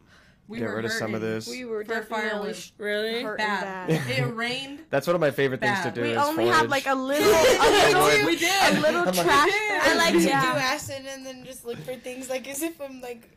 we 0.47 0.57
get 0.59 0.69
were 0.69 0.77
rid 0.77 0.85
of 0.85 0.91
some 0.91 1.13
of 1.13 1.21
hurting. 1.21 1.35
this. 1.35 1.47
we 1.49 1.65
were 1.65 1.83
for 1.85 1.93
definitely 1.93 2.29
firewood. 2.29 2.57
really. 2.77 3.21
hurting 3.23 3.45
Bad. 3.45 3.87
bad. 3.89 4.09
it 4.19 4.23
rained. 4.35 4.79
That's 4.89 5.05
one 5.05 5.15
of 5.15 5.19
my 5.21 5.31
favorite 5.31 5.59
things 5.59 5.77
to 5.79 5.85
Bad. 5.85 5.93
do. 5.93 6.01
We 6.01 6.11
is 6.11 6.17
only 6.17 6.47
had 6.47 6.69
like 6.69 6.87
a 6.87 6.95
little, 6.95 7.27
a 7.29 7.91
little, 7.93 8.25
we 8.25 8.37
did. 8.37 8.77
a 8.77 8.79
little 8.79 9.01
I'm 9.01 9.05
like, 9.07 9.15
trash. 9.25 9.49
I 9.51 9.95
like 9.97 10.13
to 10.13 10.21
Yeah. 10.21 10.53
do 10.53 10.59
acid 10.59 11.05
and 11.07 11.25
then 11.25 11.43
just 11.45 11.63
look 11.65 11.77
for 11.79 11.93
things 11.95 12.29
like 12.29 12.47
as 12.47 12.61
if 12.63 12.79
I'm 12.81 13.01
like 13.01 13.29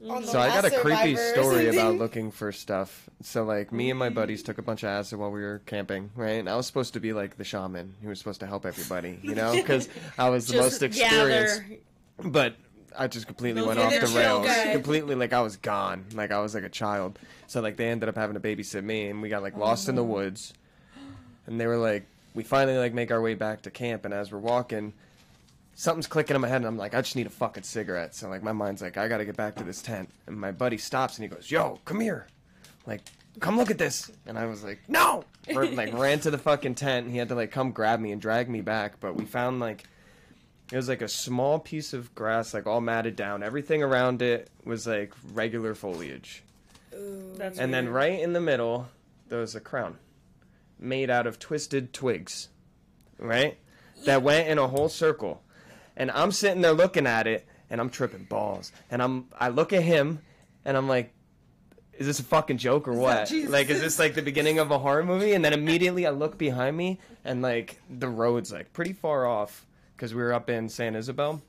So 0.00 0.38
I 0.38 0.48
got 0.48 0.64
a 0.64 0.70
creepy 0.70 1.16
story 1.16 1.68
about 1.68 1.94
looking 1.98 2.30
for 2.30 2.52
stuff. 2.52 3.08
So 3.22 3.44
like 3.44 3.72
me 3.72 3.90
and 3.90 3.98
my 3.98 4.10
buddies 4.10 4.42
took 4.42 4.58
a 4.58 4.62
bunch 4.62 4.84
of 4.84 4.90
acid 4.90 5.18
while 5.18 5.30
we 5.30 5.40
were 5.40 5.60
camping, 5.66 6.10
right? 6.14 6.38
And 6.38 6.48
I 6.48 6.54
was 6.54 6.66
supposed 6.66 6.94
to 6.94 7.00
be 7.00 7.12
like 7.12 7.36
the 7.36 7.44
shaman 7.44 7.94
who 8.02 8.08
was 8.08 8.18
supposed 8.18 8.40
to 8.40 8.46
help 8.46 8.64
everybody, 8.64 9.18
you 9.22 9.34
know, 9.34 9.52
because 9.56 9.88
I 10.16 10.28
was 10.28 10.46
the 10.46 10.58
most 10.58 10.82
experienced. 10.82 11.62
gather. 11.62 11.80
But 12.22 12.54
I 12.96 13.08
just 13.08 13.26
completely 13.26 13.62
went 13.62 13.78
off 13.80 13.92
the 13.92 14.06
rails. 14.16 14.46
guy. 14.46 14.72
Completely 14.72 15.14
like 15.14 15.32
I 15.32 15.40
was 15.40 15.56
gone, 15.56 16.04
like 16.14 16.30
I 16.30 16.40
was 16.40 16.54
like 16.54 16.64
a 16.64 16.68
child. 16.68 17.18
So 17.46 17.60
like 17.60 17.76
they 17.76 17.88
ended 17.88 18.08
up 18.08 18.16
having 18.16 18.34
to 18.34 18.40
babysit 18.40 18.84
me, 18.84 19.08
and 19.08 19.20
we 19.20 19.28
got 19.28 19.42
like 19.42 19.56
lost 19.56 19.88
in 19.88 19.94
the 19.94 20.04
woods. 20.04 20.52
And 21.46 21.60
they 21.60 21.66
were 21.66 21.76
like, 21.76 22.06
we 22.34 22.44
finally 22.44 22.78
like 22.78 22.94
make 22.94 23.10
our 23.10 23.20
way 23.20 23.34
back 23.34 23.62
to 23.62 23.70
camp, 23.70 24.04
and 24.04 24.14
as 24.14 24.30
we're 24.30 24.38
walking, 24.38 24.92
something's 25.78 26.08
clicking 26.08 26.34
in 26.34 26.42
my 26.42 26.48
head, 26.48 26.56
and 26.56 26.66
I'm 26.66 26.76
like, 26.76 26.92
I 26.92 27.00
just 27.00 27.14
need 27.14 27.28
a 27.28 27.30
fucking 27.30 27.62
cigarette. 27.62 28.12
So 28.12 28.28
like 28.28 28.42
my 28.42 28.52
mind's 28.52 28.82
like, 28.82 28.96
I 28.96 29.06
gotta 29.06 29.24
get 29.24 29.36
back 29.36 29.54
to 29.56 29.64
this 29.64 29.80
tent. 29.80 30.10
And 30.26 30.36
my 30.36 30.50
buddy 30.50 30.76
stops 30.76 31.16
and 31.16 31.22
he 31.22 31.34
goes, 31.34 31.50
Yo, 31.50 31.78
come 31.84 32.00
here, 32.00 32.26
like, 32.84 33.02
come 33.38 33.56
look 33.56 33.70
at 33.70 33.78
this. 33.78 34.10
And 34.26 34.36
I 34.36 34.46
was 34.46 34.64
like, 34.64 34.80
No, 34.88 35.24
like 35.54 35.96
ran 35.96 36.18
to 36.20 36.30
the 36.32 36.38
fucking 36.38 36.74
tent. 36.74 37.04
And 37.04 37.12
he 37.12 37.18
had 37.18 37.28
to 37.28 37.36
like 37.36 37.52
come 37.52 37.70
grab 37.70 38.00
me 38.00 38.10
and 38.10 38.20
drag 38.20 38.50
me 38.50 38.60
back. 38.60 39.00
But 39.00 39.14
we 39.14 39.24
found 39.24 39.60
like. 39.60 39.84
It 40.70 40.76
was 40.76 40.86
like 40.86 41.00
a 41.00 41.08
small 41.08 41.58
piece 41.58 41.94
of 41.94 42.14
grass, 42.14 42.52
like 42.52 42.66
all 42.66 42.82
matted 42.82 43.16
down. 43.16 43.42
Everything 43.42 43.82
around 43.82 44.20
it 44.20 44.50
was 44.66 44.86
like 44.86 45.14
regular 45.32 45.74
foliage. 45.74 46.42
That's 46.92 47.58
And 47.58 47.72
then 47.72 47.88
right 47.88 48.20
in 48.20 48.34
the 48.34 48.40
middle, 48.42 48.86
there 49.30 49.38
was 49.38 49.54
a 49.54 49.60
crown 49.60 49.96
made 50.78 51.08
out 51.08 51.26
of 51.26 51.38
twisted 51.38 51.94
twigs, 51.94 52.48
right? 53.18 53.56
That 54.04 54.22
went 54.22 54.48
in 54.48 54.58
a 54.58 54.68
whole 54.68 54.90
circle. 54.90 55.42
And 55.98 56.10
I'm 56.12 56.32
sitting 56.32 56.62
there 56.62 56.72
looking 56.72 57.06
at 57.06 57.26
it, 57.26 57.46
and 57.68 57.80
I'm 57.80 57.90
tripping 57.90 58.24
balls. 58.24 58.72
And 58.90 59.02
I'm, 59.02 59.26
I 59.38 59.48
look 59.48 59.74
at 59.74 59.82
him, 59.82 60.20
and 60.64 60.76
I'm 60.76 60.88
like, 60.88 61.12
is 61.98 62.06
this 62.06 62.20
a 62.20 62.24
fucking 62.24 62.58
joke 62.58 62.86
or 62.88 62.94
what? 62.94 63.30
Like, 63.30 63.68
is 63.68 63.80
this 63.80 63.98
like 63.98 64.14
the 64.14 64.22
beginning 64.22 64.60
of 64.60 64.70
a 64.70 64.78
horror 64.78 65.04
movie? 65.04 65.32
And 65.32 65.44
then 65.44 65.52
immediately 65.52 66.06
I 66.06 66.10
look 66.10 66.38
behind 66.38 66.76
me, 66.76 67.00
and 67.24 67.42
like 67.42 67.80
the 67.90 68.08
road's 68.08 68.52
like 68.52 68.72
pretty 68.72 68.92
far 68.92 69.26
off 69.26 69.66
because 69.96 70.14
we 70.14 70.22
were 70.22 70.32
up 70.32 70.48
in 70.48 70.68
San 70.68 70.94
Isabel, 70.94 71.42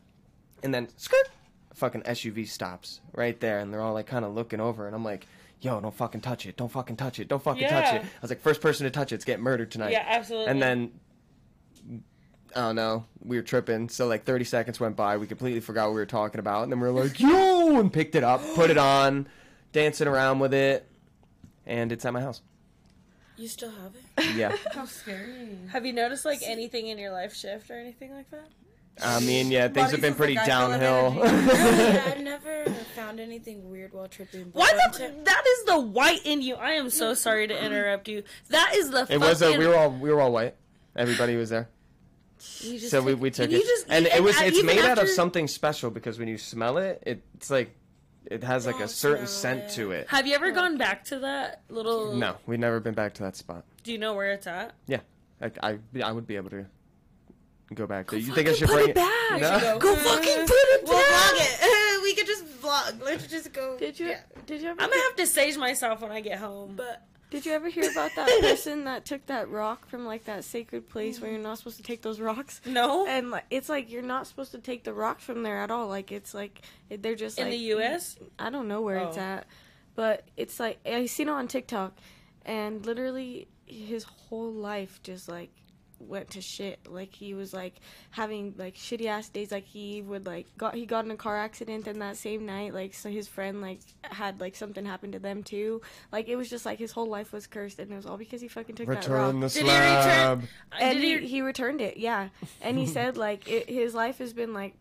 and 0.63 0.73
then 0.73 0.89
skirt, 0.97 1.29
fucking 1.75 2.01
SUV 2.01 2.47
stops 2.47 2.99
right 3.13 3.39
there, 3.39 3.59
and 3.59 3.71
they're 3.71 3.81
all 3.81 3.93
like 3.93 4.07
kind 4.07 4.25
of 4.25 4.33
looking 4.33 4.59
over, 4.59 4.87
and 4.87 4.95
I'm 4.95 5.05
like, 5.05 5.27
yo, 5.61 5.79
don't 5.79 5.93
fucking 5.93 6.21
touch 6.21 6.47
it, 6.47 6.57
don't 6.57 6.71
fucking 6.71 6.95
touch 6.95 7.19
it, 7.19 7.27
don't 7.27 7.43
fucking 7.43 7.69
touch 7.69 7.93
it. 7.93 8.01
I 8.01 8.21
was 8.21 8.31
like, 8.31 8.41
first 8.41 8.61
person 8.61 8.85
to 8.85 8.89
touch 8.89 9.11
it's 9.11 9.25
getting 9.25 9.43
murdered 9.43 9.69
tonight. 9.69 9.91
Yeah, 9.91 10.05
absolutely. 10.07 10.49
And 10.49 10.61
then, 10.61 10.91
I 12.55 12.61
don't 12.61 12.75
know, 12.75 13.05
we 13.23 13.37
were 13.37 13.43
tripping. 13.43 13.89
So 13.89 14.07
like 14.07 14.23
30 14.25 14.43
seconds 14.45 14.79
went 14.79 14.95
by, 14.95 15.17
we 15.17 15.27
completely 15.27 15.59
forgot 15.59 15.85
what 15.85 15.93
we 15.93 15.99
were 15.99 16.05
talking 16.05 16.39
about, 16.39 16.63
and 16.63 16.71
then 16.71 16.79
we 16.79 16.87
were 16.89 17.03
like, 17.03 17.19
yo, 17.19 17.79
and 17.79 17.91
picked 17.93 18.15
it 18.15 18.23
up, 18.23 18.41
put 18.55 18.69
it 18.69 18.77
on, 18.77 19.27
dancing 19.71 20.07
around 20.07 20.39
with 20.39 20.53
it, 20.53 20.87
and 21.65 21.91
it's 21.91 22.05
at 22.05 22.13
my 22.13 22.21
house. 22.21 22.41
You 23.37 23.47
still 23.47 23.71
have 23.71 23.93
it? 23.95 24.35
Yeah. 24.35 24.55
How 24.73 24.85
scary. 24.85 25.57
Have 25.71 25.85
you 25.85 25.93
noticed 25.93 26.25
like 26.25 26.39
anything 26.43 26.87
in 26.87 26.97
your 26.97 27.11
life 27.11 27.33
shift 27.35 27.69
or 27.71 27.75
anything 27.79 28.13
like 28.13 28.29
that? 28.31 28.47
I 29.01 29.21
mean, 29.21 29.49
yeah, 29.49 29.69
things 29.69 29.91
have 29.91 30.01
been 30.01 30.13
pretty 30.13 30.33
just 30.35 30.45
a 30.47 30.49
guy 30.49 30.59
full 30.65 30.73
of 30.73 30.79
downhill. 30.81 31.23
Really, 31.53 31.99
I've 31.99 32.19
never 32.19 32.65
found 32.97 33.21
anything 33.21 33.69
weird 33.69 33.93
while 33.93 34.09
tripping. 34.09 34.49
Why 34.51 34.69
the? 34.73 34.97
time- 34.97 35.23
That 35.23 35.43
is 35.47 35.63
the 35.67 35.79
white 35.79 36.25
in 36.25 36.41
you. 36.41 36.55
I 36.55 36.71
am 36.71 36.89
so 36.89 37.13
sorry 37.13 37.47
to 37.47 37.65
interrupt 37.65 38.09
you. 38.09 38.23
That 38.49 38.73
is 38.75 38.89
the. 38.91 39.07
it 39.09 39.19
was 39.19 39.41
a, 39.41 39.57
we 39.57 39.67
were 39.67 39.75
all 39.77 39.89
we 39.91 40.11
were 40.11 40.19
all 40.19 40.33
white. 40.33 40.55
Everybody 40.97 41.37
was 41.37 41.49
there. 41.49 41.69
You 42.61 42.79
just 42.79 42.91
so 42.91 43.01
we, 43.01 43.11
took- 43.13 43.21
we 43.21 43.31
took 43.31 43.51
it, 43.51 43.61
just- 43.63 43.85
and 43.89 44.05
it 44.05 44.23
was 44.23 44.37
and 44.37 44.47
it's 44.47 44.57
even 44.57 44.75
made 44.75 44.85
out 44.85 44.97
of 44.97 45.09
something 45.09 45.47
special 45.47 45.89
because 45.91 46.17
when 46.19 46.27
you 46.27 46.37
smell 46.37 46.77
it, 46.77 47.01
it's 47.05 47.49
like 47.49 47.75
it 48.25 48.43
has 48.43 48.65
like 48.65 48.75
a 48.75 48.79
Don't 48.79 48.89
certain 48.89 49.27
smell 49.27 49.41
scent 49.59 49.63
it. 49.63 49.69
to 49.75 49.91
it. 49.91 50.07
Have 50.09 50.27
you 50.27 50.35
ever 50.35 50.51
gone 50.51 50.77
back 50.77 51.05
to 51.05 51.19
that 51.19 51.61
little? 51.69 52.13
No, 52.15 52.35
we've 52.45 52.59
never 52.59 52.79
been 52.79 52.93
back 52.93 53.13
to 53.15 53.23
that 53.23 53.35
spot. 53.35 53.63
Do 53.83 53.91
you 53.91 53.97
know 53.97 54.13
where 54.13 54.31
it's 54.31 54.47
at? 54.47 54.73
Yeah, 54.87 54.99
I 55.41 55.51
I, 55.63 55.77
I 56.03 56.11
would 56.11 56.27
be 56.27 56.35
able 56.35 56.49
to 56.51 56.65
go 57.73 57.85
back 57.87 58.09
there. 58.09 58.19
You 58.19 58.33
think 58.33 58.49
I 58.49 58.53
should 58.53 58.67
put 58.67 58.75
bring 58.77 58.89
it 58.89 58.95
back. 58.95 59.39
No? 59.41 59.59
Go. 59.59 59.79
Go 59.79 59.95
fucking 59.95 60.45
put 60.47 60.51
it 60.51 60.83
We'll 60.87 60.97
back. 60.97 61.33
vlog 61.33 61.39
it. 61.39 62.01
we 62.03 62.13
could 62.15 62.25
just 62.27 62.45
vlog. 62.61 63.01
Let's 63.03 63.27
just 63.27 63.53
go. 63.53 63.77
Did 63.77 63.99
you? 63.99 64.07
Yeah. 64.07 64.19
Did 64.45 64.61
you 64.61 64.69
ever? 64.69 64.81
I'm 64.81 64.89
gonna 64.89 65.01
have 65.01 65.15
to 65.17 65.27
sage 65.27 65.57
myself 65.57 66.01
when 66.01 66.11
I 66.11 66.21
get 66.21 66.39
home. 66.39 66.73
But 66.75 67.03
Did 67.29 67.45
you 67.45 67.51
ever 67.51 67.69
hear 67.69 67.89
about 67.91 68.11
that 68.15 68.27
person 68.41 68.85
that 68.85 69.05
took 69.05 69.25
that 69.27 69.49
rock 69.49 69.87
from 69.87 70.05
like 70.05 70.25
that 70.25 70.43
sacred 70.43 70.89
place 70.89 71.21
where 71.21 71.29
you're 71.29 71.39
not 71.39 71.59
supposed 71.59 71.77
to 71.77 71.83
take 71.83 72.01
those 72.01 72.19
rocks? 72.19 72.59
No. 72.65 73.05
And 73.07 73.29
like, 73.31 73.45
it's 73.51 73.69
like 73.69 73.91
you're 73.91 74.01
not 74.01 74.25
supposed 74.27 74.51
to 74.53 74.57
take 74.57 74.83
the 74.83 74.93
rocks 74.93 75.23
from 75.23 75.43
there 75.43 75.57
at 75.59 75.69
all. 75.69 75.87
Like 75.87 76.11
it's 76.11 76.33
like 76.33 76.61
they're 76.89 77.15
just 77.15 77.37
in 77.37 77.45
like 77.45 77.51
the 77.51 77.57
U.S. 77.75 78.17
I 78.39 78.49
don't 78.49 78.67
know 78.67 78.81
where 78.81 78.97
it's 78.97 79.17
Oh. 79.17 79.21
at, 79.21 79.45
but 79.95 80.25
it's 80.37 80.59
like 80.59 80.79
I 80.85 81.05
seen 81.05 81.27
it 81.27 81.31
on 81.31 81.47
TikTok, 81.47 81.93
and 82.45 82.83
literally 82.85 83.47
his 83.67 84.03
whole 84.05 84.51
life 84.51 84.99
just 85.03 85.29
like 85.29 85.51
went 85.99 86.31
to 86.31 86.41
shit. 86.41 86.79
Like 86.87 87.13
he 87.13 87.33
was 87.33 87.53
like 87.53 87.75
having 88.11 88.55
like 88.57 88.75
shitty 88.75 89.05
ass 89.05 89.29
days. 89.29 89.51
Like 89.51 89.65
he 89.65 90.01
would 90.01 90.25
like 90.25 90.47
got 90.57 90.75
he 90.75 90.85
got 90.85 91.05
in 91.05 91.11
a 91.11 91.15
car 91.15 91.37
accident, 91.37 91.87
and 91.87 92.01
that 92.01 92.17
same 92.17 92.45
night 92.45 92.73
like 92.73 92.93
so 92.93 93.09
his 93.09 93.27
friend 93.27 93.61
like 93.61 93.79
had 94.03 94.39
like 94.39 94.55
something 94.55 94.85
happen 94.85 95.11
to 95.11 95.19
them 95.19 95.43
too. 95.43 95.81
Like 96.11 96.27
it 96.27 96.35
was 96.35 96.49
just 96.49 96.65
like 96.65 96.79
his 96.79 96.91
whole 96.91 97.07
life 97.07 97.31
was 97.33 97.47
cursed, 97.47 97.79
and 97.79 97.91
it 97.91 97.95
was 97.95 98.05
all 98.05 98.17
because 98.17 98.41
he 98.41 98.47
fucking 98.47 98.75
took 98.75 98.87
that 98.87 99.07
rock. 99.07 99.27
Return 99.27 99.39
the 99.41 99.49
Did 99.49 99.63
he 99.63 99.69
return- 99.69 100.03
slab. 100.03 100.43
Uh, 100.71 100.75
and 100.81 100.99
Did 100.99 101.03
he, 101.03 101.17
he- 101.19 101.27
he 101.27 101.41
returned 101.41 101.81
it, 101.81 101.97
yeah. 101.97 102.29
And 102.61 102.77
he 102.77 102.85
said 102.97 103.17
like 103.17 103.47
it, 103.49 103.69
his 103.69 103.93
life 103.93 104.17
has 104.19 104.33
been 104.33 104.53
like 104.53 104.75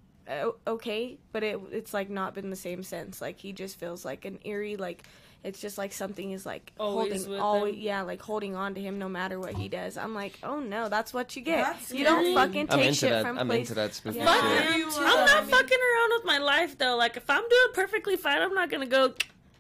okay, 0.67 1.19
but 1.33 1.43
it 1.43 1.59
it's 1.73 1.95
like 1.95 2.11
not 2.11 2.35
been 2.35 2.51
the 2.51 2.57
same 2.57 2.83
since. 2.83 3.21
Like 3.21 3.39
he 3.39 3.53
just 3.53 3.79
feels 3.79 4.05
like 4.05 4.25
an 4.25 4.39
eerie 4.45 4.77
like 4.77 5.05
it's 5.45 5.61
just 5.61 5.79
like 5.79 5.93
something 5.93 6.33
is 6.33 6.45
like 6.45 6.73
Always 6.81 7.25
holding 7.25 7.41
always 7.41 7.75
him. 7.77 7.81
yeah 7.81 8.03
like 8.03 8.21
holding 8.21 8.57
on 8.57 8.75
to 8.75 8.81
him 8.81 8.99
no 8.99 9.09
matter 9.09 9.39
what 9.39 9.55
he 9.55 9.69
does. 9.69 9.97
I'm 9.97 10.15
like 10.15 10.39
oh 10.43 10.61
no, 10.61 10.89
that's 10.89 11.15
what 11.15 11.37
you 11.37 11.43
get. 11.43 11.65
That's 11.65 11.93
you 11.93 12.05
don't 12.05 12.35
fucking 12.35 12.67
take 12.69 12.95
shit 12.95 13.11
that. 13.11 13.25
from 13.25 13.39
I'm 13.39 13.47
place. 13.47 13.61
into 13.71 13.75
that 13.75 13.95
specific 13.95 14.27
Yeah. 14.27 14.35
Fuck 14.41 14.59
shit. 14.59 14.71
it. 14.71 14.77
You 14.79 14.85
too, 14.91 14.97
I'm 14.99 15.05
not 15.27 15.31
I 15.31 15.41
mean- 15.43 15.51
fucking 15.51 15.79
around 15.79 16.11
with 16.17 16.25
my 16.25 16.39
life 16.39 16.77
though. 16.79 16.97
Like 16.97 17.17
if 17.17 17.29
I'm 17.31 17.43
doing 17.49 17.73
perfectly 17.75 18.17
fine, 18.17 18.43
I'm 18.43 18.55
not 18.55 18.71
gonna 18.71 18.87
go 18.87 19.15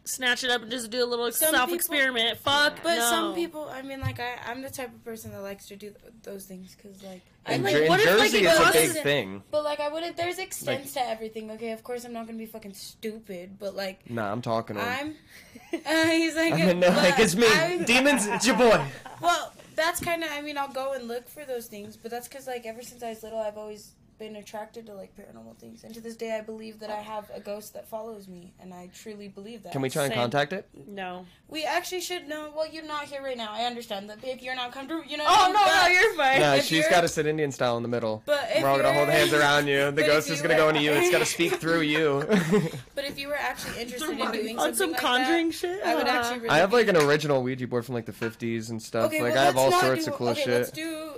snatch 0.05 0.43
it 0.43 0.51
up 0.51 0.63
and 0.63 0.71
just 0.71 0.91
do 0.91 1.05
a 1.05 1.07
little 1.07 1.31
Some 1.33 1.55
self 1.55 1.71
experiment. 1.73 2.39
Fuck. 2.39 2.79
but 2.83 2.97
no. 2.97 3.11
some 3.11 3.35
people, 3.35 3.69
I 3.71 3.83
mean, 3.83 4.01
like 4.01 4.19
I, 4.19 4.37
I'm 4.47 4.63
the 4.63 4.71
type 4.71 4.89
of 4.89 5.05
person 5.05 5.33
that 5.33 5.43
likes 5.43 5.67
to 5.69 5.77
do 5.77 5.91
th- 5.91 6.01
those 6.23 6.47
things 6.47 6.75
because, 6.75 7.03
like, 7.03 7.21
I 7.38 7.38
In, 7.51 7.63
like. 7.63 7.75
In 7.75 7.89
what 7.89 8.01
if, 8.01 8.19
like, 8.19 8.33
it's 8.35 8.59
a 8.59 8.73
big 8.73 9.03
thing. 9.03 9.43
But 9.51 9.65
like, 9.65 9.81
I 9.81 9.89
wouldn't. 9.89 10.17
There's 10.17 10.39
extents 10.39 10.95
to 10.95 11.01
everything. 11.07 11.51
Okay, 11.53 11.73
of 11.73 11.83
course, 11.83 12.05
I'm 12.05 12.13
not 12.13 12.27
gonna 12.27 12.39
be 12.39 12.47
fucking 12.47 12.75
stupid. 12.75 13.59
But 13.59 13.75
like, 13.77 14.09
Nah, 14.11 14.31
I'm 14.31 14.43
talking 14.43 14.77
to 14.77 14.83
him. 14.83 14.89
I'm. 14.89 15.15
Uh, 15.71 16.07
he's 16.07 16.35
like, 16.35 16.55
I 16.55 16.73
no, 16.73 16.89
like 16.89 17.19
it's 17.19 17.35
me, 17.37 17.47
I'm- 17.47 17.85
demons. 17.93 18.27
It's 18.27 18.47
your 18.47 18.57
boy. 18.57 18.83
Well, 19.21 19.53
that's 19.77 20.01
kind 20.01 20.25
of. 20.25 20.31
I 20.33 20.41
mean, 20.41 20.57
I'll 20.57 20.73
go 20.73 20.95
and 20.95 21.07
look 21.07 21.29
for 21.29 21.45
those 21.45 21.67
things, 21.67 21.95
but 21.95 22.11
that's 22.11 22.27
because 22.27 22.47
like 22.47 22.65
ever 22.65 22.81
since 22.81 23.03
I 23.03 23.11
was 23.11 23.23
little, 23.23 23.39
I've 23.39 23.59
always 23.59 23.93
been 24.19 24.37
attracted 24.37 24.87
to 24.87 24.95
like 24.95 25.13
paranormal 25.17 25.57
things, 25.59 25.85
and 25.85 25.95
to 25.95 26.01
this 26.01 26.17
day, 26.17 26.37
I 26.37 26.41
believe 26.41 26.81
that 26.81 26.91
I 26.91 26.97
have 27.01 27.31
a 27.35 27.41
ghost 27.41 27.75
that 27.75 27.89
follows 27.89 28.29
me, 28.29 28.53
and 28.61 28.75
I 28.75 28.91
truly 28.95 29.29
believe 29.29 29.63
that. 29.63 29.73
Can 29.73 29.81
we 29.83 29.91
try 29.91 30.05
and 30.05 30.13
Same. 30.13 30.21
contact 30.21 30.53
it? 30.53 30.69
No. 30.87 31.27
We 31.49 31.65
actually 31.65 32.01
should 32.01 32.29
know. 32.29 32.53
Well, 32.55 32.67
you're 32.69 32.85
not 32.85 33.05
here 33.05 33.23
right 33.23 33.37
now. 33.37 33.53
I 33.53 33.65
understand 33.65 34.11
that 34.11 34.19
if 34.23 34.43
you're 34.43 34.55
not 34.57 34.73
comfortable, 34.73 35.05
you 35.05 35.17
know. 35.17 35.25
Oh 35.27 35.51
no, 35.53 35.65
but, 35.65 35.83
no, 35.83 35.89
you're 35.89 36.15
fine. 36.15 36.41
No, 36.41 36.55
if 36.57 36.65
she's 36.65 36.79
you're- 36.79 36.91
got 36.91 37.03
to 37.03 37.09
sit 37.09 37.27
Indian 37.27 37.53
style 37.53 37.77
in 37.77 37.83
the 37.83 37.89
middle. 37.89 38.23
But 38.27 38.49
if 38.55 38.63
We're 38.63 38.69
all 38.69 38.77
gonna 38.77 38.93
hold 38.93 39.07
you're- 39.09 39.19
hands 39.19 39.33
around 39.33 39.67
you. 39.67 39.79
The 39.89 39.93
But 39.93 40.01
if 40.03 40.07
ghost 40.09 40.29
you 40.29 40.35
is 40.35 40.43
gonna 40.43 40.57
go 40.57 40.65
were- 40.65 40.71
into 40.71 40.83
you. 40.83 40.93
It's 40.93 41.11
gotta 41.11 41.25
speak 41.25 41.55
through 41.55 41.81
you. 41.83 42.25
But 42.95 43.05
if 43.05 43.19
you 43.19 43.29
were 43.29 43.37
actually 43.37 43.81
interested 43.83 44.11
in 44.19 44.33
doing 44.33 44.59
On 44.59 44.75
something 44.75 44.75
some 44.75 44.91
like 44.93 45.01
conjuring 45.01 45.47
that, 45.49 45.55
shit. 45.55 45.83
I 45.85 45.95
would 45.95 46.07
actually. 46.09 46.31
Uh-huh. 46.31 46.41
Really 46.41 46.49
I 46.51 46.59
have 46.59 46.73
like 46.73 46.89
an 46.89 46.97
original 46.97 47.43
Ouija 47.43 47.67
board 47.69 47.85
from 47.87 47.95
like 47.95 48.07
the 48.07 48.13
50s 48.13 48.71
and 48.71 48.83
stuff. 48.83 49.07
Okay, 49.07 49.23
like 49.23 49.35
well, 49.35 49.43
I 49.43 49.45
have 49.47 49.55
let's 49.55 49.65
all 49.65 49.71
not 49.71 49.81
sorts 49.83 50.05
do, 50.05 50.11
of 50.11 50.17
cool 50.17 50.29
okay, 50.31 50.41
shit. 50.43 50.49
Let's 50.51 50.71
do 50.73 51.13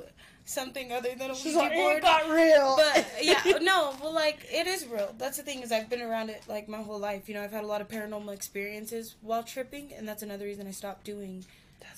something 0.44 0.92
other 0.92 1.14
than 1.16 1.31
a 1.31 1.35
She's 1.35 1.55
Ouija 1.55 1.59
like, 1.59 1.72
board. 1.74 1.96
it 1.98 2.03
got 2.03 2.31
real. 2.31 2.76
But 2.76 3.07
yeah, 3.22 3.59
no, 3.62 3.94
well, 4.03 4.12
like 4.12 4.46
it 4.50 4.66
is 4.66 4.87
real. 4.87 5.14
That's 5.18 5.37
the 5.37 5.42
thing 5.42 5.62
is 5.62 5.72
I've 5.72 5.88
been 5.88 6.03
around 6.03 6.31
it 6.31 6.42
like 6.48 6.68
my 6.68 6.83
whole 6.83 6.98
life. 6.98 7.29
You 7.29 7.35
know, 7.35 7.42
I've 7.42 7.53
had 7.53 7.64
a 7.64 7.66
lot 7.66 7.81
of 7.81 7.88
paranormal 7.88 8.33
experiences 8.33 9.16
while 9.20 9.42
tripping, 9.42 9.92
and 9.92 10.09
that's 10.09 10.22
another 10.22 10.44
reason 10.44 10.66
I 10.66 10.72
stopped 10.72 11.05
doing 11.05 11.44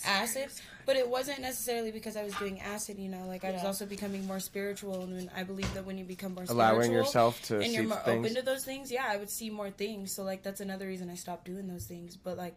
acid. 0.04 0.48
But 0.84 0.96
it 0.96 1.08
wasn't 1.08 1.40
necessarily 1.40 1.92
because 1.92 2.16
I 2.16 2.24
was 2.24 2.34
doing 2.34 2.60
acid. 2.60 2.98
You 2.98 3.08
know, 3.08 3.24
like 3.26 3.44
I 3.44 3.52
was 3.52 3.64
also 3.64 3.86
becoming 3.86 4.26
more 4.26 4.40
spiritual, 4.40 5.02
and 5.02 5.14
when 5.14 5.30
I 5.36 5.44
believe 5.44 5.72
that 5.74 5.84
when 5.84 5.96
you 5.98 6.04
become 6.04 6.34
more 6.34 6.44
Allowing 6.48 6.82
spiritual 6.84 7.04
yourself 7.04 7.42
to 7.44 7.56
and 7.56 7.64
see 7.66 7.74
you're 7.74 7.84
more 7.84 7.98
things. 7.98 8.26
open 8.26 8.34
to 8.34 8.42
those 8.42 8.64
things, 8.64 8.90
yeah, 8.90 9.06
I 9.08 9.16
would 9.16 9.30
see 9.30 9.50
more 9.50 9.70
things. 9.70 10.12
So 10.12 10.24
like 10.24 10.42
that's 10.42 10.60
another 10.60 10.86
reason 10.86 11.08
I 11.10 11.14
stopped 11.14 11.44
doing 11.44 11.68
those 11.68 11.86
things. 11.86 12.16
But 12.16 12.36
like. 12.36 12.56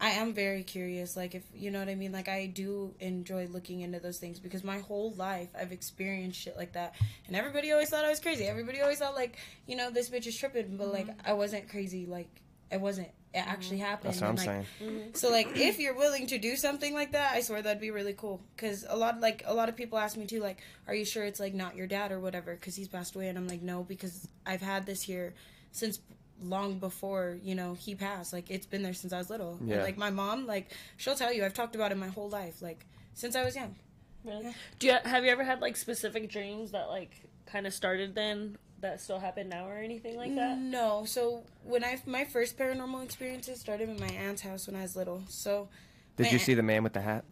I 0.00 0.10
am 0.10 0.32
very 0.32 0.62
curious, 0.62 1.14
like 1.14 1.34
if 1.34 1.42
you 1.54 1.70
know 1.70 1.78
what 1.78 1.90
I 1.90 1.94
mean. 1.94 2.10
Like 2.10 2.28
I 2.28 2.46
do 2.46 2.94
enjoy 3.00 3.46
looking 3.48 3.80
into 3.80 4.00
those 4.00 4.18
things 4.18 4.40
because 4.40 4.64
my 4.64 4.78
whole 4.78 5.12
life 5.12 5.48
I've 5.58 5.72
experienced 5.72 6.40
shit 6.40 6.56
like 6.56 6.72
that, 6.72 6.94
and 7.26 7.36
everybody 7.36 7.70
always 7.70 7.90
thought 7.90 8.04
I 8.04 8.08
was 8.08 8.20
crazy. 8.20 8.44
Everybody 8.44 8.80
always 8.80 8.98
thought 8.98 9.14
like, 9.14 9.36
you 9.66 9.76
know, 9.76 9.90
this 9.90 10.08
bitch 10.08 10.26
is 10.26 10.36
tripping, 10.36 10.78
but 10.78 10.90
like 10.90 11.06
mm-hmm. 11.06 11.30
I 11.30 11.34
wasn't 11.34 11.68
crazy. 11.68 12.06
Like 12.06 12.28
it 12.70 12.80
wasn't. 12.80 13.08
It 13.32 13.38
mm-hmm. 13.38 13.50
actually 13.50 13.78
happened. 13.78 14.14
That's 14.14 14.22
what 14.22 14.30
I'm 14.30 14.36
like, 14.36 14.46
saying. 14.46 14.66
Mm-hmm. 14.82 15.14
so 15.14 15.30
like 15.30 15.54
if 15.54 15.78
you're 15.78 15.96
willing 15.96 16.26
to 16.28 16.38
do 16.38 16.56
something 16.56 16.94
like 16.94 17.12
that, 17.12 17.34
I 17.34 17.42
swear 17.42 17.60
that'd 17.60 17.80
be 17.80 17.90
really 17.90 18.14
cool. 18.14 18.40
Cause 18.56 18.86
a 18.88 18.96
lot 18.96 19.20
like 19.20 19.42
a 19.44 19.52
lot 19.52 19.68
of 19.68 19.76
people 19.76 19.98
ask 19.98 20.16
me 20.16 20.24
too, 20.24 20.40
like, 20.40 20.60
are 20.88 20.94
you 20.94 21.04
sure 21.04 21.24
it's 21.24 21.40
like 21.40 21.52
not 21.52 21.76
your 21.76 21.86
dad 21.86 22.10
or 22.10 22.20
whatever? 22.20 22.56
Cause 22.56 22.74
he's 22.74 22.88
passed 22.88 23.14
away, 23.14 23.28
and 23.28 23.36
I'm 23.36 23.46
like, 23.46 23.60
no, 23.60 23.82
because 23.82 24.26
I've 24.46 24.62
had 24.62 24.86
this 24.86 25.02
here 25.02 25.34
since 25.72 26.00
long 26.42 26.78
before 26.78 27.38
you 27.42 27.54
know 27.54 27.74
he 27.74 27.94
passed. 27.94 28.32
Like 28.32 28.50
it's 28.50 28.66
been 28.66 28.82
there 28.82 28.94
since 28.94 29.12
I 29.12 29.18
was 29.18 29.30
little. 29.30 29.56
And, 29.60 29.68
Yeah. 29.68 29.82
like 29.82 29.96
my 29.98 30.10
mom, 30.10 30.46
like 30.46 30.70
she'll 30.96 31.14
tell 31.14 31.32
you, 31.32 31.44
I've 31.44 31.54
talked 31.54 31.74
about 31.74 31.92
it 31.92 31.96
my 31.96 32.08
whole 32.08 32.28
life, 32.28 32.60
like 32.62 32.86
since 33.14 33.36
I 33.36 33.44
was 33.44 33.54
young. 33.56 33.76
Really? 34.24 34.44
Yeah. 34.44 34.52
Do 34.78 34.86
you 34.86 34.92
have 35.04 35.24
you 35.24 35.30
ever 35.30 35.44
had 35.44 35.60
like 35.60 35.76
specific 35.76 36.30
dreams 36.30 36.72
that 36.72 36.88
like 36.88 37.10
kind 37.46 37.66
of 37.66 37.72
started 37.74 38.14
then 38.14 38.56
that 38.80 39.00
still 39.00 39.18
happen 39.18 39.48
now 39.48 39.66
or 39.68 39.76
anything 39.78 40.16
like 40.16 40.34
that? 40.36 40.58
No. 40.58 41.04
So 41.06 41.44
when 41.64 41.84
I 41.84 42.00
my 42.06 42.24
first 42.24 42.58
paranormal 42.58 43.02
experiences 43.04 43.60
started 43.60 43.88
in 43.88 43.98
my 44.00 44.08
aunt's 44.10 44.42
house 44.42 44.66
when 44.66 44.76
I 44.76 44.82
was 44.82 44.96
little. 44.96 45.22
So 45.28 45.68
Did 46.16 46.26
you 46.26 46.32
aunt- 46.32 46.42
see 46.42 46.54
the 46.54 46.62
man 46.62 46.82
with 46.82 46.92
the 46.94 47.00
hat? 47.02 47.24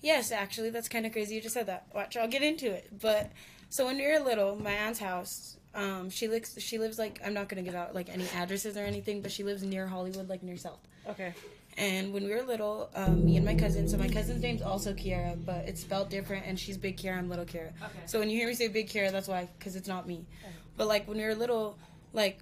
Yes, 0.00 0.30
actually, 0.32 0.68
that's 0.68 0.88
kind 0.90 1.06
of 1.06 1.12
crazy. 1.12 1.34
You 1.34 1.40
just 1.40 1.54
said 1.54 1.64
that. 1.66 1.86
Watch, 1.94 2.14
I'll 2.16 2.28
get 2.28 2.42
into 2.42 2.70
it. 2.70 2.90
But 3.00 3.30
so 3.70 3.86
when 3.86 3.96
we 3.96 4.06
were 4.06 4.18
little, 4.18 4.54
my 4.54 4.72
aunt's 4.72 4.98
house. 5.00 5.56
Um, 5.74 6.08
she 6.10 6.28
lives. 6.28 6.56
She 6.58 6.78
lives 6.78 6.98
like 6.98 7.20
I'm 7.24 7.34
not 7.34 7.48
gonna 7.48 7.62
give 7.62 7.74
out 7.74 7.94
like 7.94 8.08
any 8.08 8.26
addresses 8.34 8.76
or 8.76 8.84
anything, 8.84 9.22
but 9.22 9.32
she 9.32 9.42
lives 9.42 9.62
near 9.62 9.86
Hollywood, 9.86 10.28
like 10.28 10.42
near 10.42 10.56
South. 10.56 10.80
Okay. 11.08 11.34
And 11.76 12.12
when 12.12 12.24
we 12.24 12.30
were 12.30 12.42
little, 12.42 12.88
um, 12.94 13.24
me 13.24 13.36
and 13.36 13.44
my 13.44 13.56
cousin. 13.56 13.88
So 13.88 13.96
my 13.96 14.08
cousin's 14.08 14.40
name's 14.40 14.62
also 14.62 14.94
Kiara, 14.94 15.36
but 15.44 15.66
it's 15.66 15.80
spelled 15.80 16.08
different, 16.08 16.46
and 16.46 16.58
she's 16.58 16.78
Big 16.78 16.96
Kiara. 16.96 17.18
I'm 17.18 17.28
Little 17.28 17.44
Kiara. 17.44 17.70
Okay. 17.82 17.98
So 18.06 18.20
when 18.20 18.30
you 18.30 18.36
hear 18.36 18.46
me 18.46 18.54
say 18.54 18.68
Big 18.68 18.88
Kiara, 18.88 19.10
that's 19.10 19.26
why, 19.26 19.48
because 19.58 19.74
it's 19.74 19.88
not 19.88 20.06
me. 20.06 20.24
Okay. 20.44 20.54
But 20.76 20.86
like 20.86 21.08
when 21.08 21.16
we 21.16 21.24
were 21.24 21.34
little, 21.34 21.76
like 22.12 22.38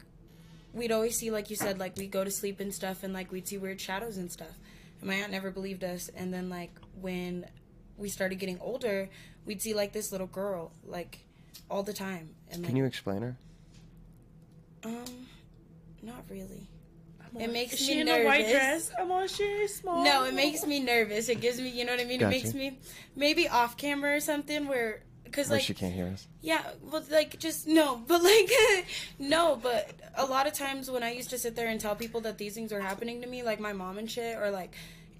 we'd 0.74 0.92
always 0.92 1.16
see, 1.16 1.30
like 1.30 1.48
you 1.48 1.56
said, 1.56 1.78
like 1.78 1.96
we'd 1.96 2.10
go 2.10 2.24
to 2.24 2.30
sleep 2.30 2.60
and 2.60 2.74
stuff, 2.74 3.02
and 3.02 3.14
like 3.14 3.32
we'd 3.32 3.48
see 3.48 3.56
weird 3.56 3.80
shadows 3.80 4.18
and 4.18 4.30
stuff. 4.30 4.58
And 5.00 5.08
my 5.08 5.16
aunt 5.16 5.32
never 5.32 5.50
believed 5.50 5.82
us. 5.82 6.10
And 6.14 6.32
then 6.32 6.50
like 6.50 6.72
when 7.00 7.46
we 7.96 8.10
started 8.10 8.38
getting 8.38 8.58
older, 8.60 9.08
we'd 9.46 9.62
see 9.62 9.72
like 9.72 9.94
this 9.94 10.12
little 10.12 10.26
girl, 10.26 10.72
like 10.84 11.24
all 11.70 11.82
the 11.82 11.92
time. 11.92 12.30
And 12.50 12.62
like, 12.62 12.68
Can 12.68 12.76
you 12.76 12.84
explain 12.84 13.22
her? 13.22 13.36
um, 14.84 15.04
not 16.02 16.24
really. 16.30 16.68
It 17.38 17.50
makes 17.50 17.72
Is 17.74 17.80
me 17.80 17.86
she 17.94 18.00
in 18.00 18.06
nervous. 18.06 18.24
a 18.24 18.26
white 18.26 18.50
dress? 18.50 18.90
I'm 18.98 19.10
all 19.10 19.26
she 19.26 19.66
small. 19.66 20.04
No, 20.04 20.24
it 20.24 20.34
makes 20.34 20.66
me 20.66 20.80
nervous. 20.80 21.30
It 21.30 21.40
gives 21.40 21.58
me, 21.58 21.70
you 21.70 21.86
know 21.86 21.92
what 21.92 22.00
I 22.00 22.04
mean? 22.04 22.16
It 22.16 22.20
Gotcha. 22.20 22.30
makes 22.30 22.52
me 22.52 22.78
maybe 23.16 23.48
off 23.48 23.78
camera 23.78 24.14
or 24.16 24.20
something 24.20 24.68
where, 24.68 25.02
because 25.24 25.50
like, 25.50 25.62
she 25.62 25.72
can't 25.72 25.94
hear 25.94 26.08
us. 26.08 26.26
yeah, 26.42 26.60
well, 26.82 27.02
like 27.10 27.38
just 27.38 27.66
no, 27.66 27.96
but 28.06 28.22
like 28.22 28.50
no, 29.18 29.58
but 29.62 29.90
a 30.14 30.26
lot 30.26 30.46
of 30.46 30.52
times 30.52 30.90
when 30.90 31.02
I 31.02 31.12
used 31.12 31.30
to 31.30 31.38
sit 31.38 31.56
there 31.56 31.68
and 31.68 31.80
tell 31.80 31.96
people 31.96 32.20
that 32.22 32.36
these 32.36 32.52
things 32.54 32.70
were 32.70 32.80
happening 32.80 33.22
to 33.22 33.26
me, 33.26 33.42
like 33.42 33.60
my 33.60 33.72
mom 33.72 33.96
and 33.96 34.10
shit, 34.10 34.36
or 34.36 34.50
like 34.50 34.74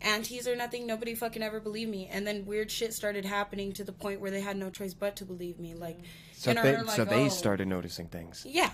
aunties 0.05 0.47
or 0.49 0.55
nothing, 0.57 0.87
nobody 0.87 1.15
fucking 1.15 1.43
ever 1.43 1.61
believed 1.61 1.91
me. 1.91 2.09
And 2.13 2.27
then 2.27 2.45
weird 2.47 2.71
shit 2.71 2.93
started 2.95 3.25
happening 3.25 3.73
to 3.75 3.85
the 3.85 3.93
point 3.93 4.21
where 4.21 4.31
they 4.31 4.41
had 4.41 4.57
no 4.57 4.71
choice 4.71 4.95
but 4.95 5.17
to 5.17 5.25
believe 5.25 5.59
me. 5.59 5.75
Like, 5.75 5.99
So 6.35 6.51
and 6.51 6.59
they, 6.59 6.75
are 6.75 6.83
like, 6.85 6.97
so 6.97 7.05
they 7.05 7.25
oh. 7.27 7.29
started 7.29 7.69
noticing 7.69 8.07
things. 8.09 8.45
yeah. 8.49 8.71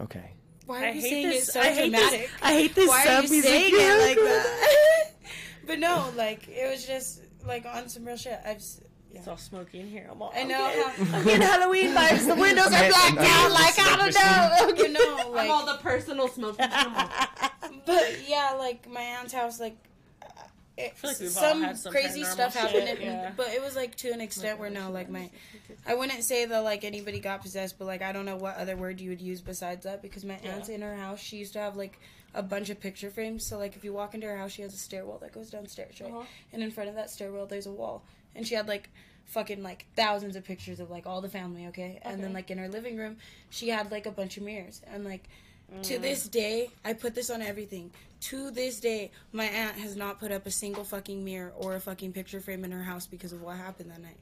Okay. 0.00 0.32
Why 0.66 0.82
are 0.82 0.86
I 0.86 0.90
you 0.92 1.00
hate 1.02 1.10
saying 1.10 1.28
this. 1.28 1.48
it 1.48 1.52
so 1.52 1.60
I 1.60 1.70
hate 1.72 1.90
dramatic? 1.90 2.20
this. 2.22 2.30
I 2.42 2.52
hate 2.54 2.74
this 2.74 2.88
Why 2.88 3.04
sub 3.04 3.12
are 3.12 3.22
you 3.26 3.30
music. 3.30 3.50
saying 3.50 3.72
it 3.76 4.00
like 4.00 4.16
that? 4.16 5.10
but 5.66 5.78
no, 5.78 6.10
like 6.16 6.48
it 6.48 6.70
was 6.70 6.86
just 6.86 7.20
like 7.46 7.66
on 7.66 7.88
some 7.90 8.04
real 8.06 8.16
shit. 8.16 8.38
I've 8.46 8.56
s- 8.56 8.80
It's 9.12 9.28
all 9.28 9.36
smoky 9.36 9.80
in 9.80 9.88
here. 9.88 10.08
I'm 10.10 10.22
all. 10.22 10.32
I 10.34 10.42
know 10.44 10.66
okay. 10.68 10.80
how- 11.04 11.18
I'm 11.18 11.24
getting 11.24 11.42
Halloween 11.42 11.88
vibes. 11.94 12.26
The 12.26 12.34
windows 12.34 12.66
are 12.66 12.70
blacked 12.70 13.18
out. 13.18 13.50
Like 13.52 13.78
I 13.78 13.96
don't 14.64 14.78
know. 14.78 14.84
you 14.84 14.92
know, 14.94 15.30
like 15.32 15.44
I'm 15.44 15.50
all 15.50 15.66
the 15.66 15.76
personal 15.82 16.28
smoking. 16.28 16.66
Come. 16.66 17.10
But 17.86 18.26
yeah, 18.26 18.54
like 18.58 18.88
my 18.90 19.02
aunt's 19.02 19.34
house, 19.34 19.60
like 19.60 19.76
it, 20.76 20.94
like 21.04 21.16
some, 21.16 21.76
some 21.76 21.92
crazy 21.92 22.22
paranormal 22.22 22.32
stuff 22.32 22.52
shit, 22.52 22.88
happened, 22.88 22.98
yeah. 23.00 23.32
but 23.36 23.48
it 23.48 23.62
was 23.62 23.76
like 23.76 23.94
to 23.96 24.10
an 24.10 24.20
extent 24.20 24.58
where 24.58 24.70
now, 24.70 24.90
like 24.90 25.08
my, 25.08 25.30
I 25.86 25.94
wouldn't 25.94 26.24
say 26.24 26.46
that 26.46 26.64
like 26.64 26.84
anybody 26.84 27.20
got 27.20 27.42
possessed, 27.42 27.78
but 27.78 27.86
like 27.86 28.02
I 28.02 28.12
don't 28.12 28.24
know 28.24 28.36
what 28.36 28.56
other 28.56 28.76
word 28.76 29.00
you 29.00 29.10
would 29.10 29.20
use 29.20 29.40
besides 29.40 29.84
that 29.84 30.02
because 30.02 30.24
my 30.24 30.34
aunt's 30.34 30.68
in 30.68 30.82
her 30.82 30.96
house. 30.96 31.20
She 31.20 31.36
used 31.36 31.52
to 31.52 31.60
have 31.60 31.76
like 31.76 31.98
a 32.34 32.42
bunch 32.42 32.70
of 32.70 32.80
picture 32.80 33.08
frames. 33.08 33.46
So 33.46 33.56
like 33.56 33.76
if 33.76 33.84
you 33.84 33.92
walk 33.92 34.14
into 34.14 34.26
her 34.26 34.36
house, 34.36 34.50
she 34.50 34.62
has 34.62 34.74
a 34.74 34.78
stairwell 34.78 35.18
that 35.18 35.32
goes 35.32 35.50
downstairs, 35.50 36.00
right? 36.00 36.10
Uh-huh. 36.10 36.24
And 36.52 36.62
in 36.62 36.72
front 36.72 36.88
of 36.88 36.96
that 36.96 37.08
stairwell, 37.10 37.46
there's 37.46 37.66
a 37.66 37.72
wall, 37.72 38.02
and 38.34 38.46
she 38.46 38.56
had 38.56 38.66
like 38.66 38.90
fucking 39.26 39.62
like 39.62 39.86
thousands 39.94 40.34
of 40.34 40.44
pictures 40.44 40.80
of 40.80 40.90
like 40.90 41.06
all 41.06 41.20
the 41.20 41.28
family, 41.28 41.66
okay? 41.68 42.00
And 42.02 42.22
then 42.22 42.32
like 42.32 42.50
in 42.50 42.58
her 42.58 42.68
living 42.68 42.96
room, 42.96 43.18
she 43.50 43.68
had 43.68 43.92
like 43.92 44.06
a 44.06 44.10
bunch 44.10 44.36
of 44.36 44.42
mirrors, 44.42 44.82
and 44.92 45.04
like 45.04 45.28
Mm. 45.72 45.82
to 45.84 45.98
this 45.98 46.28
day, 46.28 46.70
I 46.84 46.92
put 46.92 47.14
this 47.14 47.30
on 47.30 47.42
everything. 47.42 47.90
To 48.22 48.50
this 48.50 48.80
day, 48.80 49.10
my 49.32 49.44
aunt 49.44 49.76
has 49.76 49.96
not 49.96 50.18
put 50.18 50.32
up 50.32 50.46
a 50.46 50.50
single 50.50 50.84
fucking 50.84 51.24
mirror 51.24 51.52
or 51.56 51.74
a 51.76 51.80
fucking 51.80 52.12
picture 52.12 52.40
frame 52.40 52.64
in 52.64 52.72
her 52.72 52.82
house 52.82 53.06
because 53.06 53.32
of 53.32 53.42
what 53.42 53.56
happened 53.56 53.90
that 53.90 54.00
night. 54.00 54.16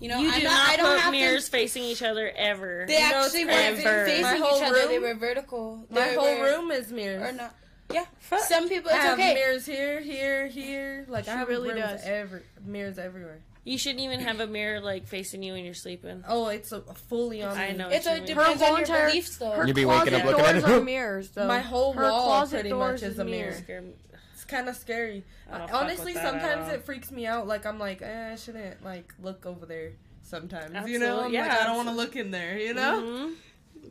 You 0.00 0.08
know, 0.08 0.18
You 0.20 0.30
I'm 0.30 0.38
do 0.40 0.44
not, 0.44 0.50
not 0.52 0.68
I 0.70 0.76
don't 0.76 0.94
put 0.96 1.00
have 1.02 1.12
mirrors 1.12 1.44
To, 1.46 1.50
facing 1.52 1.84
each 1.84 2.02
other 2.02 2.32
ever. 2.36 2.84
they 2.88 2.98
You 2.98 3.04
actually 3.04 3.44
weren't 3.44 3.78
ever. 3.86 4.04
facing 4.06 4.22
My 4.22 4.34
each 4.36 4.42
whole 4.42 4.62
other. 4.62 4.88
They 4.88 4.98
were 4.98 5.14
vertical. 5.14 5.84
My 5.90 6.08
They 6.08 6.14
whole 6.14 6.40
room 6.42 6.70
is 6.72 6.90
mirrors. 6.90 7.22
or 7.28 7.32
not. 7.32 7.54
Yeah, 7.92 8.06
some 8.40 8.68
people 8.68 8.90
it's 8.90 8.98
I 8.98 9.02
have 9.02 9.18
okay. 9.18 9.34
mirrors 9.34 9.66
here, 9.66 10.00
here, 10.00 10.46
here. 10.48 11.04
Like 11.08 11.28
I 11.28 11.36
have 11.36 11.48
really 11.48 11.74
does. 11.78 12.02
Every, 12.02 12.40
mirrors 12.64 12.98
everywhere. 12.98 13.40
You 13.64 13.78
shouldn't 13.78 14.00
even 14.00 14.20
have 14.20 14.40
a 14.40 14.46
mirror 14.46 14.80
like 14.80 15.06
facing 15.06 15.42
you 15.42 15.54
when 15.54 15.64
you're 15.64 15.72
sleeping. 15.74 16.22
Oh, 16.28 16.48
it's 16.48 16.70
a, 16.72 16.80
fully 16.82 17.42
on. 17.42 17.56
I 17.56 17.70
know. 17.72 17.88
It's 17.88 18.06
a 18.06 18.10
you 18.10 18.16
mean. 18.18 18.26
depends 18.26 18.60
whole 18.60 18.70
on 18.72 18.76
your 18.76 18.80
entire- 18.86 19.06
beliefs 19.08 19.36
though. 19.38 19.50
Her 19.52 19.66
You'd 19.66 19.74
be 19.74 19.84
waking 19.86 20.08
closet 20.12 20.14
up 20.20 20.24
looking 20.26 20.44
at 20.44 20.52
doors 20.52 20.64
it. 20.64 20.70
are 20.70 20.80
mirrors, 20.84 21.30
though. 21.30 21.48
My 21.48 21.60
whole 21.60 21.92
Her 21.94 22.02
wall 22.10 22.46
pretty 22.46 22.72
much 22.74 23.02
is 23.02 23.18
a 23.18 23.24
mirror. 23.24 23.38
mirrors. 23.48 23.58
Scare 23.58 23.80
me. 23.82 23.92
It's 24.34 24.44
kind 24.44 24.68
of 24.68 24.76
scary. 24.76 25.24
I 25.50 25.60
Honestly, 25.72 26.12
with 26.12 26.14
that 26.22 26.34
at 26.34 26.42
sometimes 26.42 26.72
it 26.72 26.84
freaks 26.84 27.10
me 27.10 27.26
out. 27.26 27.46
Like 27.46 27.64
I'm 27.64 27.78
like, 27.78 28.02
eh, 28.02 28.32
I 28.32 28.36
shouldn't 28.36 28.84
like 28.84 29.14
look 29.22 29.46
over 29.46 29.64
there. 29.64 29.92
Sometimes, 30.22 30.88
you 30.88 30.98
know, 30.98 31.24
I'm 31.24 31.32
yeah, 31.32 31.48
like, 31.48 31.60
I 31.60 31.64
don't 31.64 31.76
want 31.76 31.88
to 31.88 31.94
look 31.94 32.16
in 32.16 32.30
there. 32.30 32.58
You 32.58 32.74
know. 32.74 33.02
Mhm. 33.02 33.34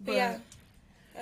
But 0.06 0.16
yeah. 0.16 0.38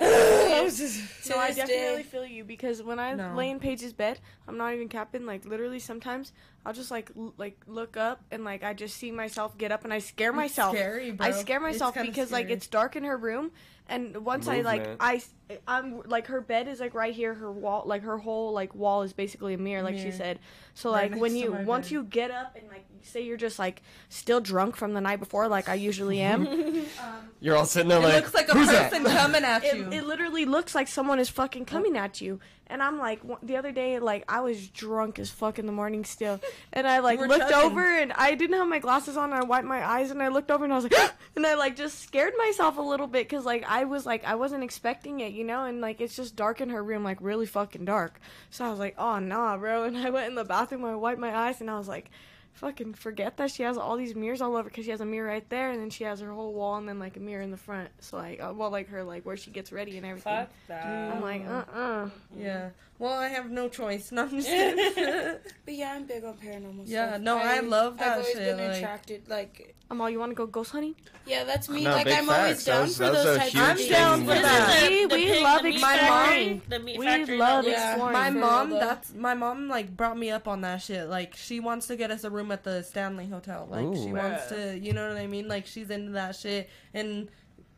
No, 0.00 0.68
To 0.68 1.36
I 1.38 1.48
definitely 1.52 2.02
day- 2.02 2.02
feel 2.02 2.24
you 2.26 2.44
because 2.44 2.82
when 2.82 2.98
I 2.98 3.14
No. 3.14 3.34
lay 3.34 3.50
in 3.50 3.58
Paige's 3.60 3.92
bed, 3.92 4.20
I'm 4.48 4.56
not 4.56 4.72
even 4.74 4.88
capping. 4.88 5.26
Like 5.26 5.44
literally, 5.44 5.78
sometimes 5.78 6.32
I'll 6.64 6.72
just 6.72 6.90
like 6.90 7.10
l- 7.16 7.34
like 7.36 7.60
look 7.66 7.96
up 7.96 8.22
and 8.30 8.44
like 8.44 8.62
I 8.62 8.72
just 8.74 8.96
see 8.96 9.10
myself 9.10 9.56
get 9.58 9.72
up 9.72 9.84
and 9.84 9.92
I 9.92 9.98
scare 9.98 10.30
It's 10.30 10.36
myself. 10.36 10.74
Scary, 10.76 11.10
bro. 11.12 11.26
I 11.26 11.30
scare 11.32 11.60
myself 11.60 11.94
kinda 11.94 12.08
because 12.10 12.30
like 12.32 12.50
it's 12.50 12.66
dark 12.66 12.96
in 12.96 13.04
her 13.04 13.16
room, 13.16 13.50
and 13.88 14.24
once 14.24 14.48
I 14.48 14.60
like 14.62 14.86
I 15.00 15.22
I'm 15.66 16.00
like 16.06 16.28
her 16.28 16.40
bed 16.40 16.66
is 16.68 16.80
like 16.80 16.94
right 16.94 17.14
here. 17.14 17.34
Her 17.34 17.52
wall 17.52 17.82
like 17.86 18.02
her 18.02 18.16
whole 18.18 18.52
like 18.52 18.74
wall 18.74 19.02
is 19.02 19.12
basically 19.12 19.52
a 19.54 19.58
mirror, 19.58 19.82
like 19.82 19.98
she 19.98 20.10
said. 20.10 20.38
So 20.74 20.90
Right 20.92 21.10
like 21.12 21.20
when 21.20 21.36
you 21.36 21.52
once 21.52 21.86
bed. 21.88 21.92
you 21.92 22.02
get 22.04 22.30
up 22.30 22.56
and 22.58 22.66
like 22.68 22.86
say 23.02 23.20
you're 23.22 23.36
just 23.36 23.58
like 23.58 23.82
still 24.08 24.40
drunk 24.40 24.76
from 24.76 24.94
the 24.94 25.00
night 25.00 25.18
before, 25.20 25.48
like 25.48 25.68
I 25.68 25.74
usually 25.74 26.20
am. 26.20 26.46
Um, 27.02 27.30
you're 27.40 27.56
all 27.56 27.66
sitting 27.66 27.88
there 27.88 27.98
It 27.98 28.04
like, 28.04 28.14
looks 28.14 28.34
like 28.34 28.48
a 28.48 28.52
who's 28.54 28.68
that? 28.68 28.90
person 28.92 29.04
coming 29.04 29.42
at 29.44 29.64
it, 29.64 29.76
you. 29.76 29.90
it 29.90 30.04
literally 30.06 30.44
looks 30.44 30.74
like 30.74 30.86
someone 30.88 31.18
is 31.18 31.28
fucking 31.28 31.64
coming 31.64 31.96
at 31.96 32.20
you. 32.20 32.38
And 32.68 32.82
I'm 32.82 32.98
like, 32.98 33.22
one- 33.24 33.38
the 33.42 33.56
other 33.56 33.72
day, 33.72 33.98
like 33.98 34.24
I 34.28 34.40
was 34.40 34.68
drunk 34.68 35.18
as 35.18 35.28
fuck 35.28 35.58
in 35.58 35.66
the 35.66 35.72
morning 35.72 36.04
still, 36.04 36.40
and 36.72 36.86
I 36.86 37.00
like 37.00 37.18
looked 37.20 37.40
chugging. 37.50 37.54
over 37.56 37.84
and 37.84 38.12
I 38.12 38.34
didn't 38.34 38.56
have 38.56 38.68
my 38.68 38.78
glasses 38.78 39.16
on. 39.16 39.32
And 39.32 39.34
I 39.34 39.44
wiped 39.44 39.66
my 39.66 39.84
eyes 39.84 40.10
and 40.10 40.22
I 40.22 40.28
looked 40.28 40.50
over 40.50 40.64
and 40.64 40.72
I 40.72 40.76
was 40.76 40.84
like, 40.84 40.94
and 41.36 41.44
I 41.46 41.54
like 41.54 41.76
just 41.76 42.00
scared 42.00 42.32
myself 42.38 42.78
a 42.78 42.82
little 42.82 43.06
bit 43.08 43.28
because 43.28 43.44
like 43.44 43.64
I 43.68 43.84
was 43.84 44.06
like 44.06 44.24
I 44.24 44.36
wasn't 44.36 44.62
expecting 44.64 45.20
it, 45.20 45.32
you 45.32 45.41
know, 45.44 45.64
and 45.64 45.80
like 45.80 46.00
it's 46.00 46.16
just 46.16 46.36
dark 46.36 46.60
in 46.60 46.70
her 46.70 46.82
room, 46.82 47.04
like 47.04 47.18
really 47.20 47.46
fucking 47.46 47.84
dark. 47.84 48.20
So 48.50 48.64
I 48.64 48.70
was 48.70 48.78
like, 48.78 48.94
oh 48.98 49.18
nah, 49.18 49.56
bro. 49.56 49.84
And 49.92 49.98
I 49.98 50.10
went 50.10 50.28
in 50.28 50.34
the 50.34 50.44
bathroom, 50.44 50.84
I 50.84 50.94
wiped 50.94 51.20
my 51.20 51.34
eyes, 51.34 51.60
and 51.60 51.70
I 51.70 51.78
was 51.78 51.88
like. 51.88 52.10
Fucking 52.54 52.92
forget 52.92 53.38
that 53.38 53.50
she 53.50 53.62
has 53.62 53.78
all 53.78 53.96
these 53.96 54.14
mirrors 54.14 54.42
all 54.42 54.56
over 54.56 54.68
because 54.68 54.84
she 54.84 54.90
has 54.90 55.00
a 55.00 55.06
mirror 55.06 55.26
right 55.26 55.48
there, 55.48 55.70
and 55.70 55.80
then 55.80 55.88
she 55.88 56.04
has 56.04 56.20
her 56.20 56.30
whole 56.30 56.52
wall, 56.52 56.76
and 56.76 56.86
then 56.86 56.98
like 56.98 57.16
a 57.16 57.18
mirror 57.18 57.40
in 57.40 57.50
the 57.50 57.56
front. 57.56 57.88
So 58.00 58.18
like, 58.18 58.42
uh, 58.42 58.52
well, 58.54 58.68
like 58.70 58.88
her 58.88 59.02
like 59.02 59.24
where 59.24 59.38
she 59.38 59.50
gets 59.50 59.72
ready 59.72 59.96
and 59.96 60.04
everything. 60.04 60.34
Fuck 60.34 60.50
that. 60.68 61.14
I'm 61.14 61.22
like, 61.22 61.46
uh, 61.46 61.64
uh 61.74 62.10
yeah. 62.36 62.68
Well, 63.02 63.14
I 63.18 63.26
have 63.28 63.50
no 63.50 63.68
choice. 63.68 64.12
No, 64.12 64.22
I'm 64.22 64.30
just 64.30 64.46
kidding. 64.54 65.36
But 65.64 65.74
yeah, 65.74 65.92
I'm 65.94 66.04
big 66.06 66.22
on 66.22 66.34
paranormal 66.34 66.84
Yeah, 66.86 67.08
stuff. 67.08 67.20
no, 67.22 67.36
I 67.36 67.58
love 67.58 67.98
that 67.98 68.06
I've 68.06 68.12
always 68.20 68.26
shit, 68.32 68.56
been 68.56 68.68
like- 68.68 68.76
attracted. 68.76 69.28
Like, 69.28 69.74
Amal, 69.90 70.08
you 70.08 70.20
want 70.20 70.30
to 70.30 70.36
go 70.36 70.46
ghost 70.46 70.70
hunting? 70.70 70.94
yeah, 71.26 71.42
that's 71.42 71.68
me. 71.68 71.82
No, 71.82 71.90
like, 71.90 72.04
big 72.04 72.14
I'm 72.18 72.30
always 72.30 72.62
facts. 72.62 72.64
down 72.64 72.76
That 72.76 72.82
was- 72.86 72.96
for 72.96 73.02
that 73.02 73.12
was 73.12 73.24
those 73.24 73.36
a 73.36 73.38
types 73.40 73.52
huge 73.52 73.62
of 73.62 73.68
I'm 73.68 73.76
down 73.88 74.18
for 74.20 74.26
This 74.34 74.42
that. 74.42 74.82
is 74.84 74.88
We- 74.90 75.06
the 75.06 75.14
we 75.16 75.24
pig- 75.26 75.42
love 75.42 75.62
the 75.62 75.68
meat 75.70 75.80
My 75.80 75.98
factory- 75.98 76.46
mom- 76.48 76.62
The 76.68 76.78
meat 76.78 76.98
we 77.00 77.06
factory 77.06 77.38
love 77.38 77.64
Yeah. 77.66 77.90
exploring. 77.90 78.12
my 78.12 78.30
For 78.30 78.38
mom, 78.38 78.70
though. 78.70 78.78
that's 78.78 79.14
my 79.14 79.34
mom. 79.34 79.68
Like 79.68 79.96
brought 79.96 80.16
me 80.16 80.30
up 80.30 80.46
on 80.46 80.60
that 80.60 80.80
shit. 80.80 81.08
Like 81.08 81.34
she 81.34 81.58
wants 81.58 81.88
to 81.88 81.96
get 81.96 82.12
us 82.12 82.22
a 82.22 82.30
room 82.30 82.52
at 82.52 82.62
the 82.62 82.82
Stanley 82.84 83.26
Hotel. 83.26 83.66
Like 83.68 83.96
she 83.96 84.10
Ooh. 84.10 84.14
wants 84.14 84.46
to, 84.50 84.78
you 84.78 84.92
know 84.92 85.08
what 85.08 85.16
I 85.18 85.26
mean? 85.26 85.48
Like 85.48 85.66
she's 85.66 85.90
into 85.90 86.12
that 86.12 86.36
shit. 86.36 86.70
And 86.94 87.28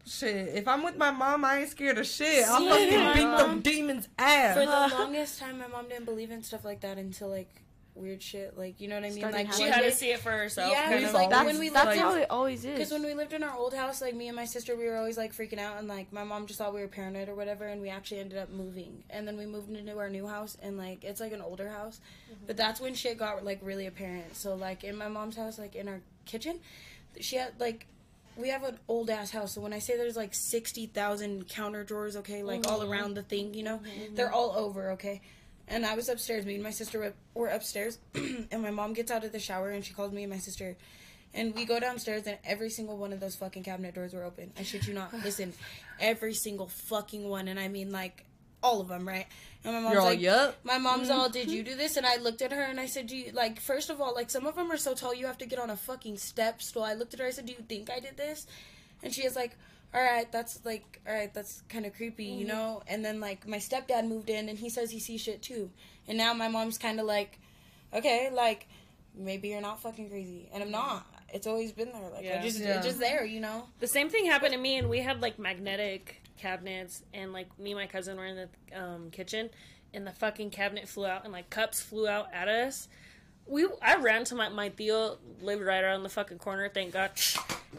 shit, 0.07 0.55
if 0.55 0.69
I'm 0.69 0.83
with 0.83 0.97
my 0.97 1.11
mom, 1.11 1.45
I 1.45 1.61
ain't 1.61 1.71
scared 1.71 1.99
of 1.99 2.07
shit. 2.07 2.45
I'll 2.47 2.59
See, 2.59 2.69
fucking 2.69 2.99
my 2.99 3.15
beat 3.15 3.25
mom- 3.25 3.63
the 3.63 3.71
demon's 3.71 4.09
ass. 4.19 4.55
For 4.55 4.67
the 4.67 4.97
longest 4.97 5.41
time, 5.41 5.59
my 5.59 5.67
mom 5.67 5.89
didn't 5.89 6.05
believe 6.05 6.31
in 6.31 6.43
stuff 6.43 6.65
like 6.65 6.81
that 6.81 6.99
until 6.99 7.29
like 7.29 7.49
weird 7.95 8.23
shit. 8.23 8.59
Like, 8.59 8.81
you 8.81 8.89
know 8.89 8.97
what 8.97 9.05
I 9.05 9.11
mean? 9.11 9.19
Started 9.19 9.37
like. 9.37 9.53
She 9.53 9.63
had 9.63 9.83
to 9.83 9.93
see 9.93 10.11
it 10.11 10.21
for 10.21 10.31
herself. 10.31 10.71
Yeah, 10.73 10.85
kind 10.85 10.95
it's 10.97 11.09
of. 11.09 11.15
like 11.15 11.31
that's 11.31 11.47
when 11.47 11.59
we 11.59 11.69
that's 11.69 11.87
lived 11.87 11.97
in- 11.97 12.03
how 12.03 12.15
it 12.15 12.27
always 12.31 12.65
is. 12.65 12.73
Because 12.73 12.91
when 12.91 13.03
we 13.03 13.15
lived 13.15 13.33
in 13.33 13.43
our 13.43 13.57
old 13.57 13.75
house, 13.75 14.01
like 14.01 14.15
me 14.15 14.29
and 14.29 14.37
my 14.37 14.45
sister, 14.45 14.77
we 14.77 14.87
were 14.87 14.97
always 14.97 15.17
like 15.17 15.33
freaking 15.33 15.59
out, 15.59 15.79
and 15.79 15.89
like 15.89 16.13
my 16.13 16.25
mom 16.25 16.47
just 16.47 16.59
thought 16.59 16.75
we 16.75 16.81
were 16.81 16.89
paranoid 16.89 17.29
or 17.29 17.35
whatever, 17.35 17.67
and 17.67 17.81
we 17.81 17.89
actually 17.89 18.21
ended 18.21 18.39
up 18.39 18.51
moving. 18.51 19.05
And 19.11 19.27
then 19.27 19.37
we 19.37 19.47
moved 19.47 19.71
into 19.71 19.97
our 19.99 20.11
new 20.11 20.27
house, 20.27 20.57
and 20.63 20.77
like 20.77 21.05
it's 21.05 21.21
like 21.21 21.33
an 21.33 21.43
older 21.43 21.71
house, 21.71 22.01
mm-hmm. 22.31 22.47
but 22.47 22.57
that's 22.57 22.81
when 22.81 22.95
shit 22.95 23.19
got 23.19 23.45
like 23.45 23.61
really 23.63 23.87
apparent. 23.87 24.37
So 24.37 24.55
like 24.55 24.85
in 24.85 24.97
my 24.97 25.09
mom's 25.09 25.37
house, 25.37 25.59
like 25.59 25.75
in 25.75 25.89
our 25.89 26.01
kitchen, 26.27 26.61
she 27.21 27.37
had 27.37 27.53
like 27.61 27.87
we 28.37 28.49
have 28.49 28.65
an 28.65 28.79
old 28.89 29.11
ass 29.11 29.31
house. 29.31 29.55
So 29.55 29.61
when 29.61 29.73
I 29.73 29.79
say 29.79 29.97
there's 29.97 30.17
like 30.17 30.35
sixty 30.35 30.87
thousand 30.87 31.49
counter 31.49 31.85
drawers, 31.85 32.17
okay, 32.17 32.43
like 32.43 32.67
all 32.67 32.81
mm-hmm. 32.81 32.93
around 32.93 33.15
the 33.15 33.23
thing, 33.23 33.55
you 33.55 33.63
know, 33.63 33.79
mm-hmm. 33.79 34.15
they're 34.15 34.33
all 34.33 34.53
over, 34.57 34.93
okay. 34.93 35.21
And 35.67 35.87
I 35.87 35.95
was 35.95 36.09
upstairs. 36.09 36.45
Me 36.45 36.55
and 36.55 36.63
my 36.63 36.71
sister 36.71 36.99
were, 36.99 37.15
were 37.35 37.49
upstairs, 37.49 37.99
and 38.15 38.63
my 38.63 38.71
mom 38.71 38.93
gets 38.93 39.11
out 39.11 39.25
of 39.25 39.33
the 39.33 39.39
shower 39.39 39.71
and 39.71 39.85
she 39.85 39.95
calls 39.95 40.13
me 40.13 40.23
and 40.25 40.33
my 40.33 40.39
sister. 40.39 40.77
And 41.33 41.53
we 41.55 41.65
go 41.65 41.81
downstairs, 41.81 42.27
and 42.29 42.39
every 42.45 42.71
single 42.71 42.97
one 42.97 43.13
of 43.13 43.19
those 43.19 43.35
fucking 43.35 43.65
cabinet 43.65 43.95
doors 43.95 44.13
were 44.13 44.23
open. 44.23 44.53
I 44.57 44.63
shit 44.63 44.87
you 44.87 44.95
not. 44.95 45.13
Listen, 45.25 45.53
every 45.99 46.35
single 46.35 46.69
fucking 46.69 47.29
one, 47.29 47.49
and 47.49 47.59
I 47.59 47.69
mean 47.69 47.91
like 47.91 48.25
all 48.65 48.81
of 48.81 48.89
them, 48.89 49.07
right? 49.07 49.27
And 49.63 49.75
my 49.75 49.81
mom's 49.81 49.93
You're 49.93 50.01
all 50.01 50.09
like, 50.09 50.21
yup. 50.21 50.57
my 50.65 50.79
mom's 50.79 51.11
all, 51.11 51.29
did 51.29 51.51
you 51.51 51.63
do 51.71 51.77
this? 51.77 51.97
And 51.97 52.07
I 52.07 52.17
looked 52.17 52.43
at 52.43 52.51
her 52.51 52.63
and 52.63 52.81
I 52.81 52.87
said, 52.87 53.07
do 53.07 53.17
you, 53.17 53.33
like, 53.33 53.61
first 53.61 53.91
of 53.91 54.01
all, 54.01 54.15
like, 54.15 54.31
some 54.31 54.47
of 54.47 54.57
them 54.57 54.73
are 54.73 54.77
so 54.77 54.95
tall 54.95 55.15
you 55.15 55.27
have 55.27 55.39
to 55.39 55.47
get 55.47 55.59
on 55.59 55.71
a 55.71 55.77
fucking 55.77 56.17
step 56.17 56.63
stool. 56.63 56.83
I 56.83 56.95
looked 56.95 57.15
at 57.15 57.21
her, 57.21 57.27
I 57.27 57.31
said, 57.31 57.47
do 57.47 57.53
you 57.53 57.65
think 57.69 57.91
I 57.91 58.01
did 58.01 58.17
this? 58.17 58.47
And 59.03 59.13
she 59.13 59.23
was 59.23 59.37
like, 59.37 59.57
all 59.95 60.03
right, 60.03 60.31
that's 60.33 60.59
like, 60.65 61.01
all 61.07 61.15
right, 61.15 61.33
that's 61.33 61.63
kind 61.69 61.87
of 61.87 61.95
creepy, 61.95 62.25
you 62.25 62.47
mm-hmm. 62.47 62.57
know? 62.57 62.83
And 62.89 63.05
then, 63.05 63.21
like, 63.21 63.47
my 63.47 63.59
stepdad 63.59 64.09
moved 64.09 64.31
in 64.31 64.49
and 64.49 64.59
he 64.59 64.71
says 64.71 64.91
he 64.91 64.99
sees 64.99 65.21
shit 65.21 65.43
too. 65.43 65.71
And 66.09 66.19
now 66.19 66.35
my 66.35 66.49
mom's 66.49 66.79
kind 66.79 66.99
of 66.99 67.07
like, 67.07 67.39
okay, 67.93 68.31
like, 68.33 68.67
maybe 69.15 69.49
you're 69.49 69.61
not 69.61 69.81
fucking 69.81 70.09
crazy. 70.11 70.49
And 70.53 70.63
I'm 70.63 70.71
not. 70.71 71.07
It's 71.33 71.47
always 71.47 71.73
been 71.73 71.93
there. 71.93 72.11
Like, 72.11 72.25
Yeah. 72.25 72.39
I 72.41 72.43
just, 72.43 72.61
Yeah. 72.61 72.77
it's 72.77 72.87
just 72.87 72.99
there, 72.99 73.25
you 73.25 73.41
know? 73.41 73.67
The 73.81 73.87
same 73.87 74.09
thing 74.09 74.27
happened 74.27 74.53
to 74.53 74.59
me, 74.59 74.79
and 74.79 74.89
we 74.89 74.99
had 75.01 75.21
like 75.21 75.39
magnetic 75.39 76.23
cabinets, 76.37 77.03
and 77.13 77.33
like 77.33 77.57
me 77.59 77.73
and 77.73 77.81
my 77.81 77.87
cousin 77.87 78.17
were 78.17 78.27
in 78.27 78.37
the 78.37 78.81
um, 78.81 79.11
kitchen, 79.11 79.51
and 79.93 80.07
the 80.07 80.13
fucking 80.13 80.51
cabinet 80.51 80.89
flew 80.89 81.07
out, 81.07 81.25
and 81.25 81.33
like 81.33 81.51
cups 81.51 81.81
flew 81.81 82.07
out 82.09 82.29
at 82.33 82.49
us. 82.49 82.89
We, 83.47 83.67
I 83.83 83.97
ran 83.97 84.25
to 84.25 84.35
my 84.35 84.49
my 84.49 84.71
Theo 84.71 85.19
lived 85.43 85.63
right 85.63 85.83
around 85.85 86.03
the 86.03 86.09
fucking 86.09 86.39
corner. 86.39 86.69
Thank 86.69 86.93
God. 86.93 87.11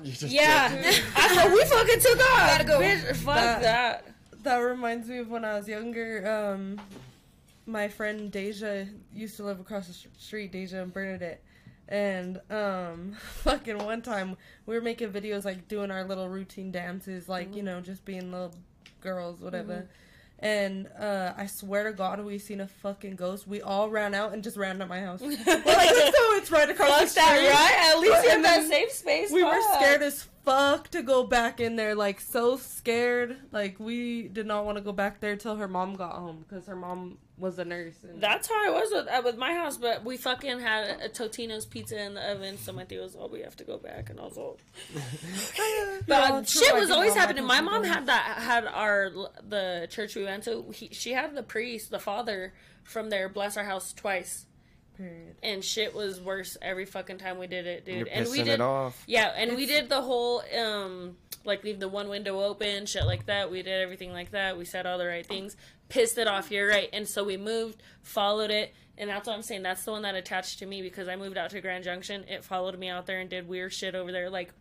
Yeah, 0.04 0.68
did. 0.76 0.86
I 1.16 1.36
thought 1.36 1.52
we 1.54 1.64
fucking 1.64 2.00
took 2.02 2.20
off. 2.20 2.50
Gotta 2.50 2.64
go. 2.66 2.80
Bitch, 2.82 3.16
fuck 3.16 3.36
That- 3.36 3.62
that. 3.62 4.06
That 4.44 4.58
reminds 4.58 5.08
me 5.08 5.20
of 5.20 5.30
when 5.30 5.44
I 5.46 5.58
was 5.58 5.68
younger. 5.70 6.28
Um, 6.54 6.82
my 7.66 7.88
friend 7.88 8.30
Deja 8.32 8.86
used 9.14 9.38
to 9.38 9.44
live 9.44 9.60
across 9.62 9.88
the 9.88 9.94
sh- 9.94 10.06
street, 10.20 10.52
Deja 10.52 10.82
and 10.84 10.94
Bernadette. 10.94 11.42
And 11.88 12.40
um, 12.50 13.14
fucking 13.44 13.78
one 13.78 14.02
time 14.02 14.38
we 14.66 14.76
were 14.76 14.82
making 14.82 15.12
videos 15.12 15.46
like 15.46 15.68
doing 15.68 15.92
our 15.92 16.04
little 16.04 16.28
routine 16.30 16.72
dances, 16.72 17.30
like 17.30 17.56
you 17.56 17.64
know, 17.64 17.82
just 17.82 18.06
being 18.06 18.32
little 18.32 18.54
girls, 19.02 19.40
whatever. 19.42 19.88
And 20.40 20.88
uh, 21.00 21.34
I 21.38 21.46
swear 21.46 21.86
to 21.86 21.94
God, 21.94 22.24
we 22.24 22.38
seen 22.40 22.60
a 22.60 22.68
fucking 22.68 23.16
ghost. 23.16 23.48
We 23.48 23.62
all 23.62 23.90
ran 23.90 24.14
out 24.14 24.34
and 24.34 24.44
just 24.44 24.58
ran 24.58 24.80
to 24.80 24.86
my 24.86 25.00
house. 25.00 25.22
We're 25.22 25.30
like, 25.30 25.66
let's. 25.66 26.18
It's 26.38 26.52
right 26.52 26.70
across 26.70 26.90
the 26.90 27.06
Fuck 27.08 27.16
that, 27.16 27.36
street. 27.38 27.50
right? 27.50 27.94
At 27.96 28.00
least 28.00 28.28
have 28.28 28.44
that 28.44 28.68
safe 28.68 28.92
space. 28.92 29.32
We 29.32 29.44
were 29.44 29.60
scared 29.76 30.02
as 30.04 30.28
fuck 30.46 30.90
to 30.90 31.02
go 31.02 31.24
back 31.24 31.60
in 31.60 31.76
there, 31.76 31.96
like 31.96 32.22
so 32.22 32.58
scared. 32.58 33.38
Like 33.52 33.80
we 33.80 34.28
did 34.28 34.46
not 34.46 34.66
want 34.66 34.78
to 34.78 34.84
go 34.84 34.92
back 34.92 35.20
there 35.20 35.36
till 35.36 35.56
her 35.58 35.68
mom 35.68 35.96
got 35.96 36.14
home 36.14 36.46
because 36.48 36.68
her 36.68 36.76
mom 36.76 37.18
was 37.38 37.60
a 37.60 37.66
nurse. 37.66 37.96
And 38.04 38.22
That's 38.22 38.48
how 38.48 38.66
I 38.66 38.70
was 38.70 38.90
with, 38.92 39.08
uh, 39.08 39.22
with 39.24 39.38
my 39.38 39.54
house, 39.54 39.78
but 39.78 40.06
we 40.06 40.18
fucking 40.18 40.60
had 40.60 41.02
a 41.02 41.10
Totino's 41.10 41.66
pizza 41.66 42.02
in 42.02 42.14
the 42.14 42.32
oven, 42.32 42.58
so 42.58 42.72
my 42.72 42.86
Theo 42.86 43.04
was, 43.04 43.16
oh, 43.20 43.28
we 43.28 43.42
have 43.42 43.56
to 43.58 43.64
go 43.64 43.78
back, 43.78 44.10
and 44.10 44.20
I 44.20 44.24
was 44.24 44.38
all, 44.38 44.58
but 46.08 46.48
shit 46.48 46.74
was 46.74 46.92
always 46.92 47.14
happening. 47.14 47.44
My 47.44 47.62
mom 47.62 47.84
had 47.84 48.06
that 48.06 48.38
had 48.40 48.66
our 48.66 49.12
the 49.48 49.88
church 49.90 50.16
we 50.16 50.24
went 50.24 50.44
to. 50.46 50.66
He, 50.74 50.90
she 50.92 51.12
had 51.12 51.36
the 51.36 51.44
priest, 51.44 51.92
the 51.92 52.00
father 52.00 52.54
from 52.84 53.10
there, 53.10 53.28
bless 53.28 53.58
our 53.58 53.66
house 53.66 53.92
twice, 53.92 54.46
period. 54.98 55.36
and 55.44 55.64
shit 55.64 55.94
was 55.94 56.20
worse 56.20 56.58
every 56.62 56.86
fucking 56.86 57.18
time 57.18 57.38
we 57.38 57.48
did 57.48 57.68
it, 57.68 57.86
dude. 57.86 57.96
You're 57.98 58.08
and 58.12 58.30
we 58.30 58.38
did 58.40 58.48
it 58.48 58.62
off. 58.62 59.04
yeah, 59.08 59.32
and 59.36 59.56
we 59.56 59.66
did 59.66 59.90
the 59.90 60.02
whole 60.02 60.42
um 60.58 61.18
like 61.44 61.64
leave 61.64 61.80
the 61.80 61.88
one 61.88 62.10
window 62.10 62.42
open, 62.42 62.86
shit 62.86 63.06
like 63.06 63.28
that. 63.28 63.52
We 63.52 63.62
did 63.62 63.82
everything 63.82 64.12
like 64.12 64.32
that. 64.32 64.58
We 64.58 64.66
said 64.66 64.86
all 64.86 64.98
the 64.98 65.06
right 65.06 65.26
things. 65.26 65.56
Pissed 65.90 66.18
it 66.18 66.28
off, 66.28 66.50
you're 66.50 66.68
right. 66.68 66.90
And 66.92 67.08
so 67.08 67.24
we 67.24 67.38
moved, 67.38 67.84
followed 68.02 68.50
it, 68.50 68.74
and 68.98 69.10
that's 69.10 69.28
what 69.28 69.36
I'm 69.36 69.44
saying. 69.44 69.62
That's 69.62 69.84
the 69.84 69.92
one 69.92 70.02
that 70.02 70.16
attached 70.16 70.60
to 70.60 70.66
me 70.66 70.82
because 70.82 71.08
I 71.08 71.16
moved 71.16 71.38
out 71.38 71.52
to 71.52 71.62
Grand 71.62 71.84
Junction. 71.84 72.24
It 72.28 72.44
followed 72.44 72.78
me 72.80 72.90
out 72.90 73.06
there 73.06 73.20
and 73.20 73.30
did 73.30 73.48
weird 73.48 73.74
shit 73.74 73.94
over 73.94 74.12
there. 74.12 74.30
Like 74.30 74.52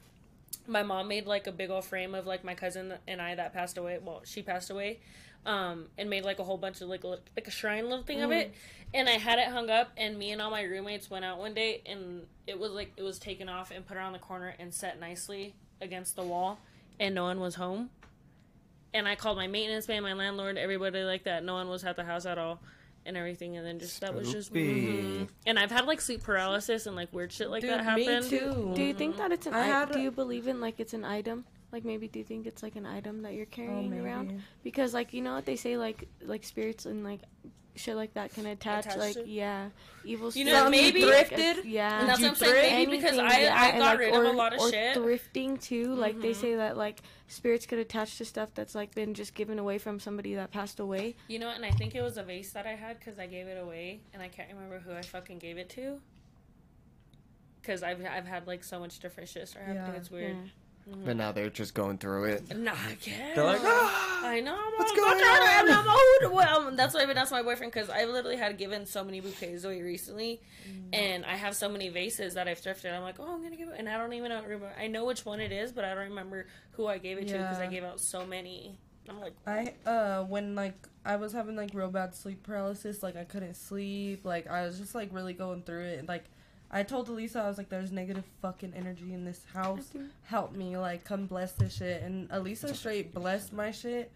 my 0.67 0.83
mom 0.83 1.09
made 1.09 1.27
like 1.27 1.47
a 1.47 1.53
big 1.53 1.71
old 1.71 1.85
frame 1.85 2.15
of 2.15 2.27
like 2.27 2.45
my 2.45 2.55
cousin 2.55 2.95
and 3.07 3.21
I 3.21 3.35
that 3.35 3.53
passed 3.53 3.79
away. 3.79 3.99
Well, 4.03 4.23
she 4.25 4.43
passed 4.43 4.71
away. 4.71 5.01
Um, 5.47 5.87
and 5.99 6.09
made 6.09 6.25
like 6.25 6.39
a 6.39 6.45
whole 6.45 6.57
bunch 6.57 6.81
of 6.81 6.89
like 6.89 7.05
a, 7.05 7.09
like 7.37 7.47
a 7.47 7.51
shrine 7.51 7.85
little 7.91 8.03
thing 8.03 8.23
of 8.23 8.31
it, 8.31 8.55
and 8.95 9.09
I 9.09 9.13
had 9.19 9.39
it 9.39 9.49
hung 9.49 9.69
up. 9.69 9.91
And 9.99 10.19
me 10.19 10.31
and 10.33 10.41
all 10.41 10.51
my 10.51 10.63
roommates 10.63 11.11
went 11.11 11.25
out 11.25 11.39
one 11.39 11.53
day, 11.53 11.83
and 11.85 12.27
it 12.47 12.59
was 12.59 12.73
like 12.73 12.93
it 12.97 13.03
was 13.03 13.19
taken 13.19 13.49
off 13.51 13.71
and 13.71 13.87
put 13.87 13.97
around 13.99 14.15
the 14.15 14.19
corner 14.19 14.55
and 14.59 14.73
set 14.73 14.99
nicely 14.99 15.55
against 15.83 16.17
the 16.17 16.23
wall, 16.23 16.59
and 16.99 17.15
no 17.15 17.25
one 17.25 17.41
was 17.41 17.57
home. 17.57 17.91
And 18.95 19.07
I 19.09 19.17
called 19.17 19.37
my 19.37 19.49
maintenance 19.49 19.87
man, 19.89 20.03
my 20.03 20.13
landlord, 20.15 20.57
everybody 20.57 21.03
like 21.03 21.25
that. 21.25 21.45
No 21.45 21.55
one 21.55 21.69
was 21.69 21.85
at 21.85 21.97
the 21.97 22.05
house 22.05 22.25
at 22.27 22.39
all, 22.39 22.61
and 23.05 23.17
everything. 23.17 23.57
And 23.59 23.67
then 23.67 23.79
just 23.79 24.01
that 24.01 24.15
was 24.15 24.33
just. 24.33 24.47
Spooky. 24.47 24.87
mhm. 25.03 25.29
And 25.47 25.59
I've 25.59 25.71
had 25.73 25.85
like 25.85 26.01
sleep 26.01 26.23
paralysis 26.23 26.87
and 26.87 26.97
like 26.97 27.13
weird 27.13 27.33
shit 27.33 27.51
like 27.51 27.61
Dude, 27.61 27.71
that 27.71 27.97
me 27.97 28.05
happen. 28.07 28.29
too. 28.31 28.73
Do 28.75 28.83
you 28.83 28.95
think 28.95 29.17
that 29.19 29.31
it's 29.31 29.47
an 29.47 29.53
I 29.53 29.63
item? 29.65 29.73
had 29.73 29.93
Do 29.93 30.01
you 30.01 30.11
believe 30.11 30.49
in 30.49 30.61
like 30.61 30.81
it's 30.81 30.95
an 30.95 31.05
item? 31.05 31.45
Like 31.75 31.85
maybe 31.85 32.07
do 32.07 32.21
you 32.21 32.25
think 32.25 32.47
it's 32.47 32.63
like 32.63 32.77
an 32.77 32.87
item 32.87 33.23
that 33.23 33.35
you're 33.35 33.47
Oh, 33.47 33.57
carrying 33.57 33.93
around? 33.99 34.41
Because 34.63 34.95
like 34.95 35.13
you 35.13 35.21
know 35.23 35.35
what 35.35 35.45
they 35.45 35.57
say 35.57 35.77
like 35.77 36.07
like 36.23 36.45
spirits 36.45 36.87
and 36.87 37.03
like 37.03 37.19
shit 37.75 37.97
like 37.97 38.15
that 38.15 38.33
can 38.33 38.47
attach, 38.47 38.87
Attach 38.87 38.97
like 38.99 39.15
to- 39.15 39.29
yeah 39.29 39.71
evil. 40.05 40.31
You 40.31 40.45
know, 40.45 40.71
maybe- 40.71 41.03
Thrifted? 41.03 41.59
uh, 41.59 41.63
yeah. 41.65 41.99
And 41.99 42.09
that's 42.09 42.21
you 42.21 42.27
what 42.27 42.31
I'm 42.35 42.37
saying. 42.37 42.89
Maybe 42.89 42.97
because 43.03 43.19
I, 43.19 43.41
yeah, 43.41 43.57
I 43.61 43.71
got 43.73 43.79
like, 43.81 43.99
rid 43.99 44.15
or, 44.15 44.25
of 44.25 44.33
a 44.35 44.37
lot 44.37 44.55
of 44.55 44.61
or 44.61 44.71
shit. 44.71 44.97
thrifting 44.97 45.61
too. 45.61 45.93
Like 45.97 46.21
they 46.21 46.31
Mhm. 46.31 46.37
say 46.37 46.55
that 46.55 46.77
like 46.77 47.01
spirits 47.27 47.67
could 47.67 47.81
attach 47.81 48.19
to 48.19 48.25
stuff 48.25 48.51
that's 48.55 48.77
like 48.77 48.95
been 48.95 49.13
just 49.13 49.35
given 49.35 49.59
away 49.59 49.79
from 49.79 49.99
somebody 49.99 50.37
that 50.37 50.53
passed 50.53 50.79
away. 50.79 51.17
You 51.27 51.41
know 51.41 51.49
what? 51.49 51.57
And 51.57 51.65
I 51.65 51.73
think 51.73 51.97
it 51.97 52.03
was 52.03 52.17
a 52.19 52.23
vase 52.23 52.53
that 52.53 52.69
I 52.69 52.77
had 52.77 53.01
because 53.01 53.19
I 53.19 53.27
gave 53.27 53.49
it 53.49 53.61
away, 53.61 53.99
and 54.13 54.23
I 54.23 54.29
can't 54.29 54.49
remember 54.53 54.79
who 54.79 54.93
I 54.93 55.03
fucking 55.03 55.39
gave 55.41 55.59
it 55.59 55.69
to. 55.71 56.01
Because 57.61 57.83
I've 57.83 57.99
I've 58.07 58.27
had 58.29 58.47
like 58.47 58.63
so 58.63 58.79
much 58.79 59.01
different 59.01 59.29
shit 59.29 59.49
start 59.49 59.65
happening. 59.67 59.87
Yeah. 59.95 59.99
It's 59.99 60.11
weird. 60.13 60.37
But 60.87 61.17
now 61.17 61.33
they're 61.33 61.51
just 61.51 61.73
going 61.75 61.99
through 61.99 62.25
it. 62.25 62.57
Nah, 62.57 62.73
I 62.73 62.95
can't. 62.95 63.35
They're 63.35 63.45
like, 63.45 63.61
ah! 63.63 64.27
I 64.27 64.41
know. 64.41 64.55
I'm 64.55 64.73
What's 64.77 64.93
going 64.93 65.19
on? 65.19 65.45
I'm 66.69 66.77
that's 66.77 66.95
why 66.95 67.01
I've 67.03 67.09
been 67.09 67.19
asking 67.19 67.39
my 67.39 67.43
boyfriend 67.43 67.73
because 67.73 67.89
I've 67.91 68.09
literally 68.09 68.37
had 68.37 68.59
given 68.59 68.87
so 68.87 69.05
many 69.05 69.21
bouquets 69.21 69.65
away 69.65 69.83
recently, 69.83 70.41
and 70.93 71.25
I 71.25 71.37
have 71.37 71.55
so 71.57 71.69
many 71.69 71.89
vases 71.89 72.35
that 72.35 72.49
I've 72.49 72.61
thrifted. 72.61 72.93
I'm 72.95 73.03
like, 73.03 73.17
oh, 73.19 73.35
I'm 73.35 73.43
gonna 73.43 73.57
give 73.57 73.69
it, 73.69 73.75
and 73.79 73.89
I 73.89 73.97
don't 73.99 74.13
even 74.13 74.31
remember. 74.31 74.73
I 74.79 74.87
know 74.87 75.05
which 75.05 75.25
one 75.25 75.41
it 75.41 75.53
is, 75.53 75.73
but 75.73 75.85
I 75.85 75.91
don't 75.95 76.09
remember 76.11 76.47
who 76.73 76.87
I 76.87 76.99
gave 76.99 77.19
it 77.19 77.29
to 77.29 77.35
because 77.35 77.59
I 77.59 77.65
Yeah. 77.65 77.71
gave 77.71 77.85
out 77.85 78.01
so 78.01 78.27
many. 78.27 78.79
I'm 79.09 79.21
like, 79.21 79.35
I 79.47 79.75
uh 79.89 80.25
when 80.25 80.55
like 80.55 80.75
I 81.05 81.17
was 81.17 81.33
having 81.33 81.57
like 81.57 81.71
real 81.75 81.91
bad 81.91 82.15
sleep 82.15 82.43
paralysis, 82.43 83.03
like 83.03 83.17
I 83.17 83.25
couldn't 83.25 83.55
sleep, 83.55 84.25
like 84.25 84.47
I 84.47 84.67
was 84.67 84.79
just 84.79 84.95
like 84.95 85.11
really 85.13 85.35
going 85.35 85.63
through 85.63 85.85
it. 85.85 86.09
Like 86.09 86.25
I 86.75 86.83
told 86.83 87.09
Elisa, 87.09 87.41
I 87.41 87.49
was 87.49 87.57
like, 87.57 87.69
"There's 87.69 87.93
negative 87.93 88.25
fucking 88.43 88.75
energy 88.75 89.15
in 89.15 89.25
this 89.25 89.43
house. 89.55 89.93
Help 90.25 90.55
me, 90.55 90.77
like 90.77 91.05
come 91.05 91.27
bless 91.27 91.53
this 91.53 91.77
shit." 91.77 92.03
And 92.03 92.29
Elisa 92.31 92.75
straight 92.75 93.15
blessed 93.15 93.53
my 93.53 93.71
shit, 93.71 94.11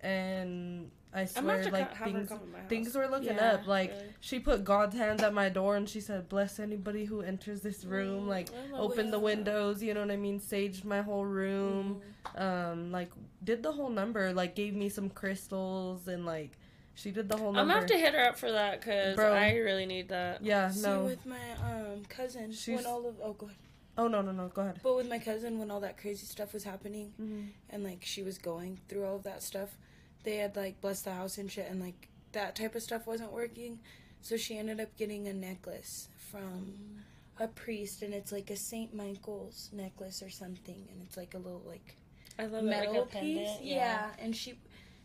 and 0.00 0.90
I 1.12 1.24
swear, 1.24 1.64
like 1.70 1.88
co- 1.90 1.94
have 1.94 1.96
her 1.98 2.04
things 2.04 2.28
come 2.28 2.38
to 2.40 2.46
my 2.46 2.58
house. 2.60 2.68
things 2.68 2.94
were 2.94 3.06
looking 3.08 3.34
Yeah, 3.36 3.52
up. 3.52 3.66
Like 3.66 3.90
really. 3.90 4.04
she 4.20 4.38
put 4.40 4.64
God's 4.64 4.96
hands 4.96 5.22
at 5.22 5.32
my 5.34 5.48
door, 5.48 5.76
and 5.76 5.88
she 5.88 6.00
said, 6.00 6.28
"Bless 6.28 6.58
anybody 6.58 7.04
who 7.04 7.20
enters 7.22 7.60
this 7.62 7.84
room." 7.84 8.28
Like 8.28 8.48
I 8.74 8.76
open 8.76 9.10
the 9.10 9.18
windows, 9.20 9.82
you 9.82 9.94
know 9.94 10.00
what 10.00 10.10
I 10.10 10.16
mean? 10.16 10.40
Saged 10.40 10.84
my 10.84 11.02
whole 11.02 11.24
room. 11.24 12.00
Um, 12.36 12.92
like 12.92 13.10
did 13.42 13.62
the 13.62 13.72
whole 13.72 13.88
number. 13.90 14.32
Like 14.32 14.54
gave 14.54 14.74
me 14.74 14.88
some 14.88 15.10
crystals 15.10 16.08
and 16.08 16.24
like 16.26 16.58
she 17.00 17.10
did 17.10 17.28
the 17.28 17.36
whole 17.36 17.48
I'm 17.48 17.54
number. 17.54 17.72
gonna 17.74 17.80
have 17.80 17.90
to 17.90 17.96
hit 17.98 18.14
her 18.14 18.24
up 18.28 18.38
for 18.38 18.52
that 18.52 18.80
because 18.80 19.18
I 19.18 19.54
really 19.56 19.86
need 19.86 20.08
that. 20.10 20.42
yeah, 20.44 20.70
See, 20.70 20.82
no. 20.82 21.04
with 21.04 21.24
my 21.24 21.38
um 21.62 22.04
cousin, 22.08 22.52
She's- 22.52 22.76
when 22.76 22.86
all 22.86 23.06
of 23.08 23.16
oh 23.22 23.32
god, 23.32 23.54
Oh 23.98 24.06
no, 24.08 24.22
no, 24.22 24.32
no. 24.32 24.48
Go 24.48 24.62
ahead. 24.62 24.80
but 24.82 24.96
with 24.96 25.08
my 25.08 25.18
cousin, 25.18 25.58
when 25.58 25.70
all 25.70 25.80
that 25.80 25.98
crazy 25.98 26.24
stuff 26.26 26.52
was 26.52 26.64
happening, 26.64 27.12
Mhm. 27.20 27.48
and 27.70 27.84
like 27.84 28.02
she 28.04 28.22
was 28.22 28.38
going 28.38 28.78
through 28.88 29.04
all 29.04 29.16
of 29.16 29.22
that 29.24 29.42
stuff, 29.42 29.76
they 30.24 30.36
had 30.36 30.56
like 30.56 30.80
blessed 30.80 31.04
the 31.06 31.12
house 31.14 31.38
and 31.38 31.50
shit, 31.50 31.66
and 31.70 31.80
like 31.80 32.08
that 32.32 32.54
type 32.54 32.74
of 32.74 32.82
stuff 32.82 33.06
wasn't 33.06 33.32
working, 33.32 33.80
so 34.22 34.36
she 34.36 34.56
ended 34.58 34.80
up 34.80 34.94
getting 34.96 35.26
a 35.26 35.32
necklace 35.32 36.08
from 36.30 37.02
a 37.38 37.48
priest, 37.48 38.02
and 38.02 38.12
it's 38.14 38.30
like 38.32 38.50
a 38.50 38.56
Saint 38.56 38.94
Michael's 38.94 39.70
necklace 39.72 40.22
or 40.22 40.30
something, 40.30 40.86
and 40.92 41.02
it's 41.06 41.16
like 41.16 41.34
a 41.34 41.38
little 41.38 41.62
like 41.66 41.96
I 42.38 42.46
love 42.46 42.64
metal 42.64 42.94
it. 42.94 42.98
Like 43.00 43.14
a 43.14 43.18
piece. 43.20 43.38
pendant. 43.48 43.64
Yeah. 43.64 44.10
and 44.18 44.36
she 44.36 44.58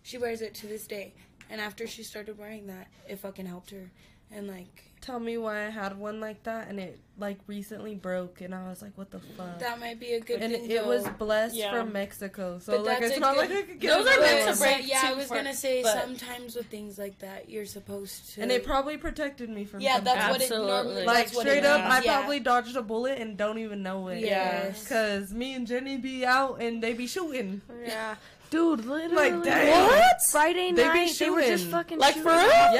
she 0.03 0.17
wears 0.17 0.41
it 0.41 0.53
to 0.55 0.67
this 0.67 0.85
day. 0.87 1.13
And 1.49 1.61
after 1.61 1.87
she 1.87 2.03
started 2.03 2.37
wearing 2.37 2.67
that, 2.67 2.87
it 3.07 3.19
fucking 3.19 3.45
helped 3.45 3.71
her. 3.71 3.91
And 4.31 4.47
like 4.47 4.81
Tell 5.01 5.19
me 5.19 5.37
why 5.37 5.67
I 5.67 5.69
had 5.69 5.99
one 5.99 6.19
like 6.19 6.41
that 6.43 6.67
and 6.67 6.79
it 6.79 6.99
like 7.19 7.37
recently 7.45 7.93
broke 7.93 8.41
and 8.41 8.55
I 8.55 8.67
was 8.67 8.81
like, 8.81 8.93
what 8.97 9.11
the 9.11 9.19
fuck? 9.19 9.59
that 9.59 9.79
might 9.79 9.99
be 9.99 10.13
a 10.13 10.19
good 10.19 10.41
and 10.41 10.51
thing. 10.51 10.65
it, 10.65 10.71
it 10.77 10.85
was 10.85 11.07
blessed 11.19 11.53
Yeah. 11.55 11.69
from 11.71 11.93
Mexico, 11.93 12.57
so 12.57 12.71
But 12.71 12.85
like 12.85 13.01
it's 13.03 13.17
a 13.17 13.19
not 13.19 13.35
good- 13.35 13.49
like 13.51 13.57
I 13.59 13.61
could 13.61 13.79
get 13.79 13.89
Those 13.93 14.07
are 14.07 14.19
meant 14.19 14.51
to 14.55 14.59
break 14.59 14.87
yeah, 14.87 15.01
I 15.05 15.13
was 15.13 15.27
for- 15.27 15.35
gonna 15.35 15.53
say 15.53 15.83
but- 15.83 16.01
sometimes 16.01 16.55
with 16.55 16.65
things 16.67 16.97
like 16.97 17.19
that, 17.19 17.49
you're 17.51 17.67
supposed 17.67 18.33
to. 18.33 18.41
And 18.41 18.51
it 18.51 18.65
probably 18.65 18.97
protected 18.97 19.47
me 19.51 19.63
from 19.63 19.81
yeah, 19.81 19.99
that's 19.99 20.31
what 20.31 20.41
it 20.41 20.45
Absolutely. 20.45 20.71
normally. 20.71 21.05
like 21.05 21.25
that's 21.25 21.35
what 21.35 21.41
straight 21.45 21.63
up, 21.65 21.81
means, 21.81 21.93
I 21.93 22.01
yeah. 22.01 22.17
probably 22.17 22.39
dodged 22.39 22.75
a 22.75 22.81
bullet 22.81 23.19
and 23.19 23.37
don't 23.37 23.59
even 23.59 23.83
know 23.83 24.07
it. 24.07 24.21
Yes. 24.21 24.87
Cause 24.87 25.31
me 25.31 25.53
and 25.53 25.67
Jenny 25.67 25.97
be 25.97 26.25
out 26.25 26.59
and 26.63 26.81
they 26.81 26.93
be 26.93 27.05
shooting. 27.05 27.61
Yeah, 27.85 28.15
dude, 28.55 28.85
literally. 28.85 29.15
Like, 29.15 29.43
dang. 29.43 29.87
What? 29.87 30.21
Friday 30.29 30.71
They 30.71 30.83
be 30.83 30.87
night, 30.87 31.15
they 31.19 31.29
were 31.29 31.41
just 31.41 31.51
shooting. 31.63 31.71
fucking 31.71 31.99
Like, 31.99 32.13
shooting 32.15 32.23
for 32.29 32.35
real? 32.37 32.39
up, 32.49 32.71
like, 32.71 32.75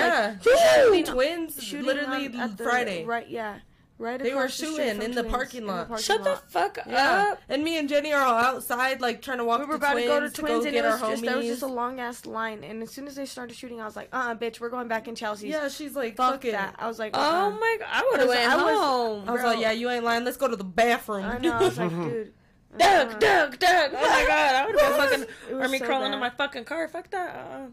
Yeah, 0.45 0.89
Woo! 0.89 1.03
twins. 1.03 1.63
shooting 1.63 1.86
Literally 1.86 2.28
on- 2.28 2.39
at 2.39 2.57
the- 2.57 2.63
Friday. 2.63 3.05
Right, 3.05 3.28
yeah. 3.30 3.59
Right 3.97 4.21
They 4.21 4.34
were 4.34 4.41
across 4.41 4.57
the 4.57 4.65
street 4.65 4.76
shooting 4.76 4.95
from 4.95 5.01
in 5.05 5.15
the 5.15 5.23
parking 5.23 5.65
lot. 5.67 6.01
Shut 6.01 6.21
the 6.26 6.32
lot. 6.32 6.51
fuck 6.51 6.80
Yeah, 6.86 7.30
up. 7.32 7.41
and 7.47 7.63
me 7.63 7.78
and 7.78 7.88
Jenny 7.88 8.11
are 8.11 8.21
all 8.21 8.34
outside, 8.34 8.99
like 8.99 9.21
trying 9.21 9.38
to 9.38 9.45
walk. 9.45 9.61
We 9.61 9.67
were 9.67 9.71
to 9.71 9.78
about 9.78 9.93
twins 9.93 10.03
to 10.03 10.09
go 10.09 10.19
to 10.19 10.30
Twins, 10.51 10.65
and 10.65 10.73
get 10.73 10.84
it 10.84 10.88
our 10.88 10.91
was 10.99 11.09
just 11.11 11.23
there 11.23 11.38
was 11.38 11.45
just 11.47 11.61
a 11.61 11.67
long 11.67 12.01
ass 12.01 12.26
line. 12.26 12.65
And 12.65 12.84
as 12.84 12.91
soon 12.91 13.07
as 13.07 13.15
they 13.15 13.26
started 13.26 13.55
shooting, 13.55 13.80
I 13.80 13.86
was 13.86 13.95
like, 13.95 14.09
"Uh, 14.11 14.17
uh 14.17 14.36
bitch, 14.36 14.59
we're 14.59 14.67
going 14.67 14.89
back 14.89 15.07
in 15.07 15.15
Chelsea's." 15.15 15.49
yeah, 15.49 15.69
she's 15.69 15.95
like, 15.95 16.17
fuck, 16.17 16.34
fuck, 16.34 16.43
it. 16.45 16.51
that. 16.51 16.76
I 16.78 16.89
was 16.89 16.99
like, 16.99 17.11
Oh 17.13 17.21
uh-uh. 17.21 17.49
my 17.51 17.78
god, 17.80 17.88
I 17.89 18.01
would 18.11 18.19
have 18.19 18.28
I 18.28 18.28
was- 18.28 18.36
went 18.38 18.51
I 18.51 18.55
was- 18.65 18.78
home. 18.78 19.30
I 19.30 19.32
was 19.32 19.43
like, 19.43 19.59
yeah, 19.61 19.71
you 19.71 19.89
ain't 19.89 20.03
lying. 20.03 20.26
Let's 20.26 20.36
go 20.36 20.49
to 20.49 20.57
the 20.57 20.65
bathroom. 20.65 21.23
I 21.23 21.38
know. 21.38 21.53
I 21.53 21.59
was 21.61 21.78
like, 21.78 21.89
dude. 21.91 22.34
Doug, 22.78 23.07
uh-uh. 23.11 23.19
Doug, 23.19 23.59
Doug. 23.59 23.91
Oh 23.93 24.09
my 24.09 24.26
god, 24.28 24.55
I 24.55 24.65
would 24.65 24.80
have 24.80 24.97
been 24.97 24.99
fucking 25.28 25.36
It 25.49 25.53
was 25.55 25.61
army 25.63 25.78
so 25.80 25.86
crawling 25.86 26.09
bad. 26.11 26.13
in 26.15 26.19
my 26.19 26.30
fucking 26.30 26.65
car. 26.65 26.88
Fuck 26.88 27.09
that. 27.11 27.36
Uh-uh. 27.36 27.65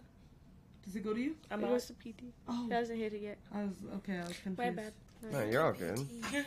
Does 0.84 0.96
it 0.96 1.04
go 1.04 1.14
to 1.14 1.20
you? 1.20 1.36
I'm 1.50 1.62
It 1.62 1.66
out. 1.66 1.72
was 1.72 1.86
the 1.86 1.94
PT. 1.94 2.24
Oh, 2.48 2.64
He 2.68 2.72
hasn't 2.74 2.98
hit 2.98 3.12
it 3.14 3.22
yet. 3.22 3.38
I 3.54 3.62
was 3.64 3.74
okay. 3.96 4.16
I 4.18 4.26
was 4.26 4.36
confused. 4.42 4.58
My 4.58 4.70
bad. 4.70 4.92
No, 5.30 5.44
you're 5.44 5.62
all 5.64 5.72
good. 5.72 5.98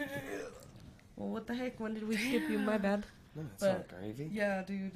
Well, 1.18 1.30
what 1.30 1.48
the 1.48 1.54
heck? 1.56 1.80
When 1.80 1.94
did 1.94 2.06
we 2.08 2.18
skip 2.18 2.50
you? 2.50 2.60
My 2.60 2.78
bad. 2.78 3.06
No, 3.36 3.44
it's 3.54 3.64
But- 3.64 3.90
not 3.90 4.00
gravy. 4.02 4.30
Yeah, 4.34 4.64
dude. 4.64 4.92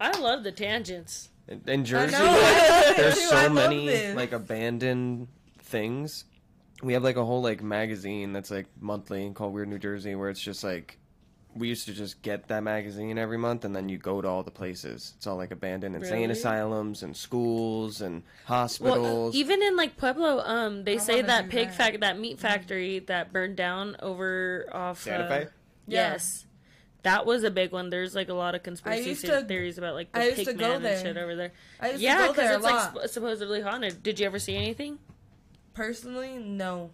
I 0.00 0.18
love 0.18 0.42
the 0.42 0.52
tangents. 0.52 1.28
In, 1.46 1.60
in 1.66 1.84
Jersey, 1.84 2.12
know. 2.16 2.92
there's 2.96 3.14
Too, 3.16 3.28
I 3.36 3.44
so 3.44 3.50
many 3.50 3.86
this. 3.86 4.16
like 4.16 4.32
abandoned 4.32 5.28
things. 5.58 6.24
We 6.82 6.94
have 6.94 7.04
like 7.04 7.16
a 7.16 7.24
whole 7.24 7.42
like 7.42 7.62
magazine 7.62 8.32
that's 8.32 8.50
like 8.50 8.66
monthly 8.80 9.30
called 9.34 9.52
Weird 9.52 9.68
New 9.68 9.78
Jersey, 9.78 10.14
where 10.14 10.30
it's 10.30 10.40
just 10.40 10.64
like 10.64 10.98
we 11.56 11.68
used 11.68 11.86
to 11.86 11.92
just 11.92 12.20
get 12.22 12.48
that 12.48 12.62
magazine 12.62 13.16
every 13.16 13.38
month, 13.38 13.64
and 13.64 13.74
then 13.76 13.88
you 13.88 13.96
go 13.98 14.20
to 14.20 14.26
all 14.28 14.42
the 14.42 14.50
places. 14.50 15.14
It's 15.16 15.26
all 15.26 15.36
like 15.36 15.50
abandoned 15.52 15.94
insane 15.94 16.22
Really? 16.22 16.32
asylums 16.32 17.02
and 17.02 17.16
schools 17.16 18.00
and 18.00 18.22
Well, 18.48 18.58
hospitals. 18.58 19.34
even 19.36 19.62
in 19.62 19.76
like 19.76 19.96
Pueblo, 19.96 20.40
um, 20.40 20.84
they 20.84 20.94
I 20.94 20.98
say 20.98 21.22
that 21.22 21.48
pig 21.50 21.68
that. 21.68 21.76
fac 21.76 22.00
that 22.00 22.18
meat 22.18 22.38
factory 22.40 22.98
that 23.00 23.32
burned 23.32 23.56
down 23.56 23.96
over 24.00 24.66
off. 24.72 25.02
Santa 25.02 25.24
uh, 25.24 25.28
Fe? 25.28 25.40
Yeah. 25.86 26.12
Yes. 26.12 26.46
That 27.02 27.26
was 27.26 27.44
a 27.44 27.50
big 27.50 27.70
one. 27.70 27.90
There's 27.90 28.14
like 28.14 28.30
a 28.30 28.34
lot 28.34 28.54
of 28.54 28.62
conspiracy 28.62 29.14
to- 29.26 29.42
theories 29.42 29.76
about 29.78 29.94
like 29.94 30.10
the 30.10 30.20
I 30.20 30.24
used 30.24 30.36
pig 30.38 30.46
to 30.46 30.52
go 30.54 30.68
man 30.70 30.82
there. 30.82 30.94
and 30.96 31.06
shit 31.06 31.16
over 31.18 31.36
there. 31.36 31.52
I 31.78 31.90
used 31.90 32.02
Yeah, 32.02 32.28
because 32.28 32.50
it's 32.56 32.64
a 32.64 32.68
like 32.68 32.82
sp- 33.04 33.12
supposedly 33.12 33.60
haunted. 33.60 34.02
Did 34.02 34.18
you 34.18 34.26
ever 34.26 34.38
see 34.38 34.56
anything? 34.56 34.98
Personally, 35.74 36.38
no. 36.38 36.90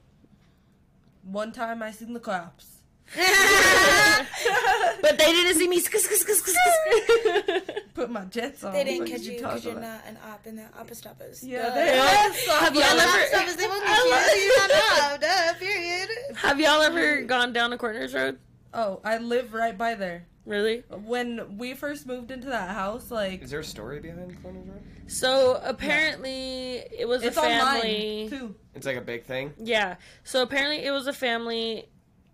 One 1.23 1.53
time 1.53 1.83
I 1.83 1.93
seen 1.93 2.13
the 2.13 2.21
cops. 2.21 2.80
But 5.03 5.19
they 5.19 5.33
didn't 5.33 5.59
see 5.59 5.69
me. 5.69 5.81
Put 7.95 8.11
my 8.11 8.25
jets 8.27 8.63
on. 8.65 8.73
They 8.73 8.85
didn't 8.85 9.07
catch 9.09 9.23
you 9.23 9.37
because 9.39 9.65
you're 9.65 9.81
not 9.81 10.03
an 10.07 10.17
op 10.31 10.47
in 10.47 10.57
the 10.57 10.63
oppostoppers. 10.79 11.41
Yeah, 11.43 11.69
Duh. 11.69 11.75
they 11.75 11.97
Have 11.97 12.75
y'all 12.75 12.85
ever? 12.85 13.19
Oppostoppers, 13.19 13.57
they 13.57 13.67
won't 13.67 13.85
catch 13.91 14.37
you. 14.37 14.43
You're 14.43 14.59
not 14.59 14.71
an 14.71 15.15
op. 15.15 15.21
Duh, 15.21 15.55
period. 15.59 16.09
Have 16.37 16.61
y'all 16.61 16.83
ever 16.83 17.23
gone 17.23 17.53
down 17.53 17.71
to 17.71 17.79
Cortner's 17.79 18.15
Road? 18.15 18.39
Oh, 18.73 19.01
I 19.05 19.19
live 19.19 19.53
right 19.53 19.77
by 19.77 19.95
there. 19.95 20.27
Really? 20.47 20.85
When 20.89 21.59
we 21.59 21.75
first 21.75 22.07
moved 22.07 22.31
into 22.31 22.49
that 22.49 22.71
house, 22.71 23.11
like 23.11 23.43
Is 23.43 23.51
there 23.51 23.61
a 23.61 23.65
story 23.65 24.01
behind 24.01 24.43
Cortner's 24.43 24.69
Road? 24.69 24.83
So 25.07 25.61
apparently, 25.65 26.83
it 26.97 27.07
was 27.09 27.23
it's 27.23 27.37
a 27.37 27.41
family. 27.41 28.25
online 28.27 28.31
too. 28.31 28.55
It's 28.75 28.87
like 28.87 28.97
a 28.97 29.01
big 29.03 29.25
thing. 29.25 29.53
Yeah. 29.59 29.97
So 30.25 30.43
apparently 30.43 30.85
it 30.85 30.93
was 30.93 31.07
a 31.09 31.13
family. 31.13 31.89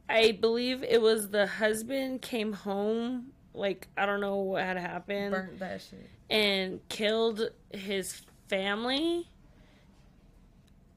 I 0.08 0.32
believe 0.32 0.82
it 0.84 1.00
was 1.02 1.30
the 1.30 1.46
husband 1.46 2.22
came 2.22 2.52
home. 2.52 3.32
Like 3.54 3.88
I 3.96 4.06
don't 4.06 4.20
know 4.20 4.36
what 4.36 4.62
had 4.62 4.76
happened 4.76 5.32
Burnt 5.32 5.58
that 5.60 5.80
shit. 5.82 6.08
and 6.30 6.80
killed 6.88 7.50
his 7.72 8.20
family. 8.48 9.28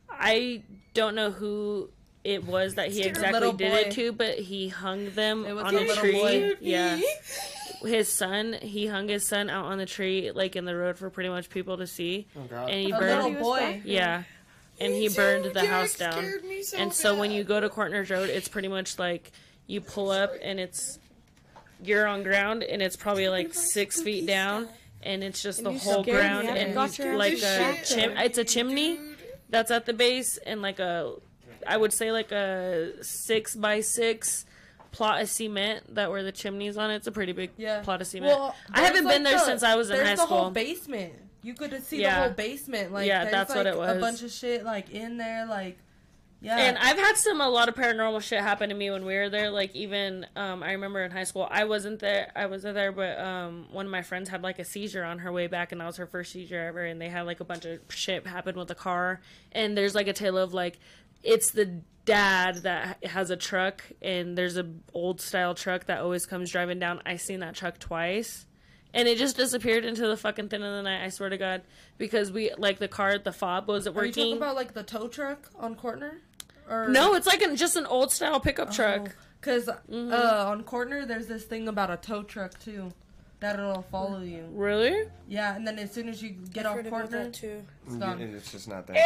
I 0.09 0.63
don't 0.93 1.15
know 1.15 1.31
who 1.31 1.89
it 2.23 2.45
was 2.45 2.75
that 2.75 2.91
he 2.91 3.03
exactly 3.03 3.51
did 3.53 3.71
boy. 3.71 3.77
it 3.77 3.91
to, 3.91 4.11
but 4.11 4.37
he 4.39 4.67
hung 4.67 5.09
them 5.11 5.45
It 5.45 5.53
was 5.53 5.63
on 5.63 5.75
a 5.75 5.79
a 5.81 5.95
tree. 5.95 6.11
boy. 6.11 6.51
Yeah. 6.59 6.99
His 7.81 8.09
son, 8.11 8.57
he 8.61 8.87
hung 8.87 9.07
his 9.07 9.25
son 9.25 9.49
out 9.49 9.65
on 9.65 9.77
the 9.77 9.85
tree, 9.85 10.31
like 10.31 10.57
in 10.57 10.65
the 10.65 10.75
road 10.75 10.97
for 10.97 11.09
pretty 11.09 11.29
much 11.29 11.49
people 11.49 11.77
to 11.77 11.87
see, 11.87 12.27
Oh 12.35 12.41
god. 12.41 12.69
and 12.69 12.81
he 12.85 12.91
A 12.91 12.99
burned. 12.99 13.23
little 13.35 13.41
boy. 13.41 13.81
Yeah, 13.85 14.23
and 14.79 14.93
he 14.93 15.09
burned 15.09 15.45
the 15.45 15.49
Derek 15.51 15.69
house 15.69 15.95
down. 15.97 16.25
me 16.47 16.61
so 16.63 16.77
and 16.77 16.93
so 16.93 17.17
when 17.19 17.31
you 17.31 17.43
go 17.43 17.59
to 17.59 17.69
Cortner's 17.69 18.09
Road, 18.09 18.29
it's 18.29 18.47
pretty 18.47 18.67
much 18.67 18.97
like 18.99 19.31
you 19.67 19.81
pull 19.81 20.09
up 20.11 20.31
and 20.41 20.59
it's 20.59 20.99
you're 21.83 22.07
on 22.07 22.23
ground 22.23 22.63
and 22.63 22.81
it's 22.81 22.95
probably 22.95 23.29
like 23.29 23.53
six 23.53 24.01
feet 24.01 24.25
down 24.25 24.67
and 25.03 25.23
it's 25.23 25.41
just 25.41 25.63
the 25.63 25.71
whole 25.71 26.03
ground 26.03 26.47
and 26.49 26.69
forgot 26.69 26.97
your 26.99 27.15
like 27.17 27.33
a 27.41 27.75
was 27.79 27.89
chim- 27.89 28.17
it's 28.17 28.37
a 28.37 28.43
chimney 28.43 28.99
that's 29.49 29.71
at 29.71 29.85
the 29.85 29.93
base 29.93 30.37
and 30.45 30.61
like 30.61 30.79
a 30.79 31.13
I 31.67 31.77
would 31.77 31.93
say 31.93 32.11
like 32.11 32.31
a 32.31 32.93
six 33.01 33.55
by 33.55 33.81
six 33.81 34.45
plot 34.91 35.21
of 35.21 35.29
cement 35.29 35.93
that 35.95 36.09
where 36.09 36.23
the 36.23 36.31
chimneys 36.31 36.77
on 36.77 36.89
it. 36.89 36.95
It's 36.95 37.07
a 37.07 37.11
pretty 37.11 37.31
big 37.31 37.51
Yeah. 37.57 37.81
plot 37.81 38.01
of 38.01 38.07
cement. 38.07 38.35
Well, 38.35 38.55
I 38.71 38.81
haven't 38.81 39.03
there's, 39.03 39.15
been 39.17 39.23
there 39.23 39.33
the- 39.37 39.45
since 39.45 39.61
I 39.63 39.75
was 39.75 39.89
in 39.89 39.97
there's 39.97 40.09
high 40.09 40.15
the 40.15 40.25
whole 40.25 40.39
school. 40.45 40.51
basement. 40.51 41.13
You 41.41 41.53
could 41.53 41.83
see 41.83 42.01
Yeah. 42.01 42.15
the 42.15 42.25
whole 42.27 42.33
basement. 42.33 42.91
Like 42.91 43.07
Yeah, 43.07 43.29
that's 43.29 43.53
what 43.53 43.65
it 43.65 43.77
was. 43.77 43.97
A 43.97 43.99
bunch 43.99 44.23
of 44.23 44.31
shit 44.31 44.63
like 44.63 44.89
in 44.91 45.17
there, 45.17 45.45
like 45.45 45.77
yeah. 46.41 46.57
And 46.57 46.77
I've 46.77 46.97
had 46.97 47.17
some 47.17 47.41
a 47.41 47.49
lot 47.49 47.67
of 47.67 47.75
paranormal 47.75 48.21
shit 48.21 48.39
happen 48.39 48.69
to 48.69 48.75
me 48.75 48.89
when 48.89 49.05
we 49.05 49.13
were 49.15 49.29
there. 49.29 49.49
Like 49.49 49.75
even 49.75 50.25
um, 50.37 50.63
I 50.63 50.71
remember 50.71 51.03
in 51.03 51.11
high 51.11 51.25
school, 51.25 51.47
I 51.51 51.65
wasn't 51.65 51.99
there. 51.99 52.31
I 52.33 52.45
wasn't 52.45 52.75
there, 52.75 52.93
but 52.93 53.19
um, 53.19 53.67
one 53.71 53.85
of 53.85 53.91
my 53.91 54.01
friends 54.03 54.29
had 54.29 54.41
like 54.41 54.57
a 54.57 54.63
seizure 54.63 55.03
on 55.03 55.19
her 55.19 55.33
way 55.33 55.47
back, 55.47 55.73
and 55.73 55.81
that 55.81 55.85
was 55.87 55.97
her 55.97 56.07
first 56.07 56.31
seizure 56.31 56.59
ever. 56.67 56.85
And 56.85 57.01
they 57.01 57.09
had 57.09 57.23
like 57.23 57.41
a 57.41 57.43
bunch 57.43 57.65
of 57.65 57.79
shit 57.89 58.25
happen 58.25 58.55
with 58.55 58.69
the 58.69 58.75
car. 58.75 59.19
And 59.51 59.77
there's 59.77 59.95
like 59.95 60.07
a 60.07 60.13
tale 60.13 60.37
of 60.37 60.53
like 60.53 60.79
it's 61.23 61.51
the 61.51 61.81
dad 62.05 62.63
that 62.63 63.03
has 63.03 63.31
a 63.31 63.35
truck, 63.37 63.83
and 64.01 64.37
there's 64.37 64.55
a 64.57 64.65
old 64.93 65.19
style 65.19 65.53
truck 65.55 65.87
that 65.87 65.99
always 65.99 66.25
comes 66.25 66.51
driving 66.51 66.79
down. 66.79 67.01
I 67.05 67.17
seen 67.17 67.41
that 67.41 67.55
truck 67.55 67.79
twice. 67.79 68.45
And 68.93 69.07
it 69.07 69.17
just 69.17 69.37
disappeared 69.37 69.85
into 69.85 70.07
the 70.07 70.17
fucking 70.17 70.49
thin 70.49 70.63
of 70.63 70.73
the 70.75 70.81
night. 70.81 71.03
I 71.05 71.09
swear 71.09 71.29
to 71.29 71.37
God, 71.37 71.61
because 71.99 72.31
we 72.31 72.51
like 72.57 72.79
the 72.79 72.87
car, 72.87 73.17
the 73.19 73.31
fob 73.31 73.67
wasn't 73.67 73.95
Are 73.97 74.05
you 74.05 74.11
talking 74.11 74.37
about 74.37 74.55
like 74.55 74.73
the 74.73 74.83
tow 74.83 75.07
truck 75.07 75.49
on 75.59 75.75
Cortner? 75.75 76.17
Or 76.67 76.87
no, 76.89 77.13
it's 77.13 77.27
like 77.27 77.41
an, 77.41 77.55
just 77.55 77.75
an 77.75 77.85
old 77.85 78.11
style 78.11 78.39
pickup 78.39 78.71
truck. 78.71 79.15
Because 79.39 79.67
Mm-hmm. 79.67 80.11
uh, 80.11 80.45
on 80.51 80.63
Cortner, 80.63 81.05
there's 81.05 81.27
this 81.27 81.45
thing 81.45 81.67
about 81.67 81.89
a 81.89 81.97
tow 81.97 82.23
truck 82.23 82.59
too, 82.59 82.91
that'll 83.39 83.83
follow 83.83 84.21
you. 84.21 84.45
Really? 84.51 85.07
Yeah, 85.27 85.55
and 85.55 85.65
then 85.67 85.79
as 85.79 85.91
soon 85.93 86.09
as 86.09 86.21
you 86.21 86.31
get 86.31 86.65
I've 86.65 86.71
off 86.71 86.75
heard 86.77 86.87
about 86.87 87.01
Cortner, 87.11 87.29
too. 87.31 87.61
it's 87.85 87.95
gone. 87.95 88.21
It's 88.21 88.51
just 88.51 88.67
not 88.67 88.85
there. 88.87 88.97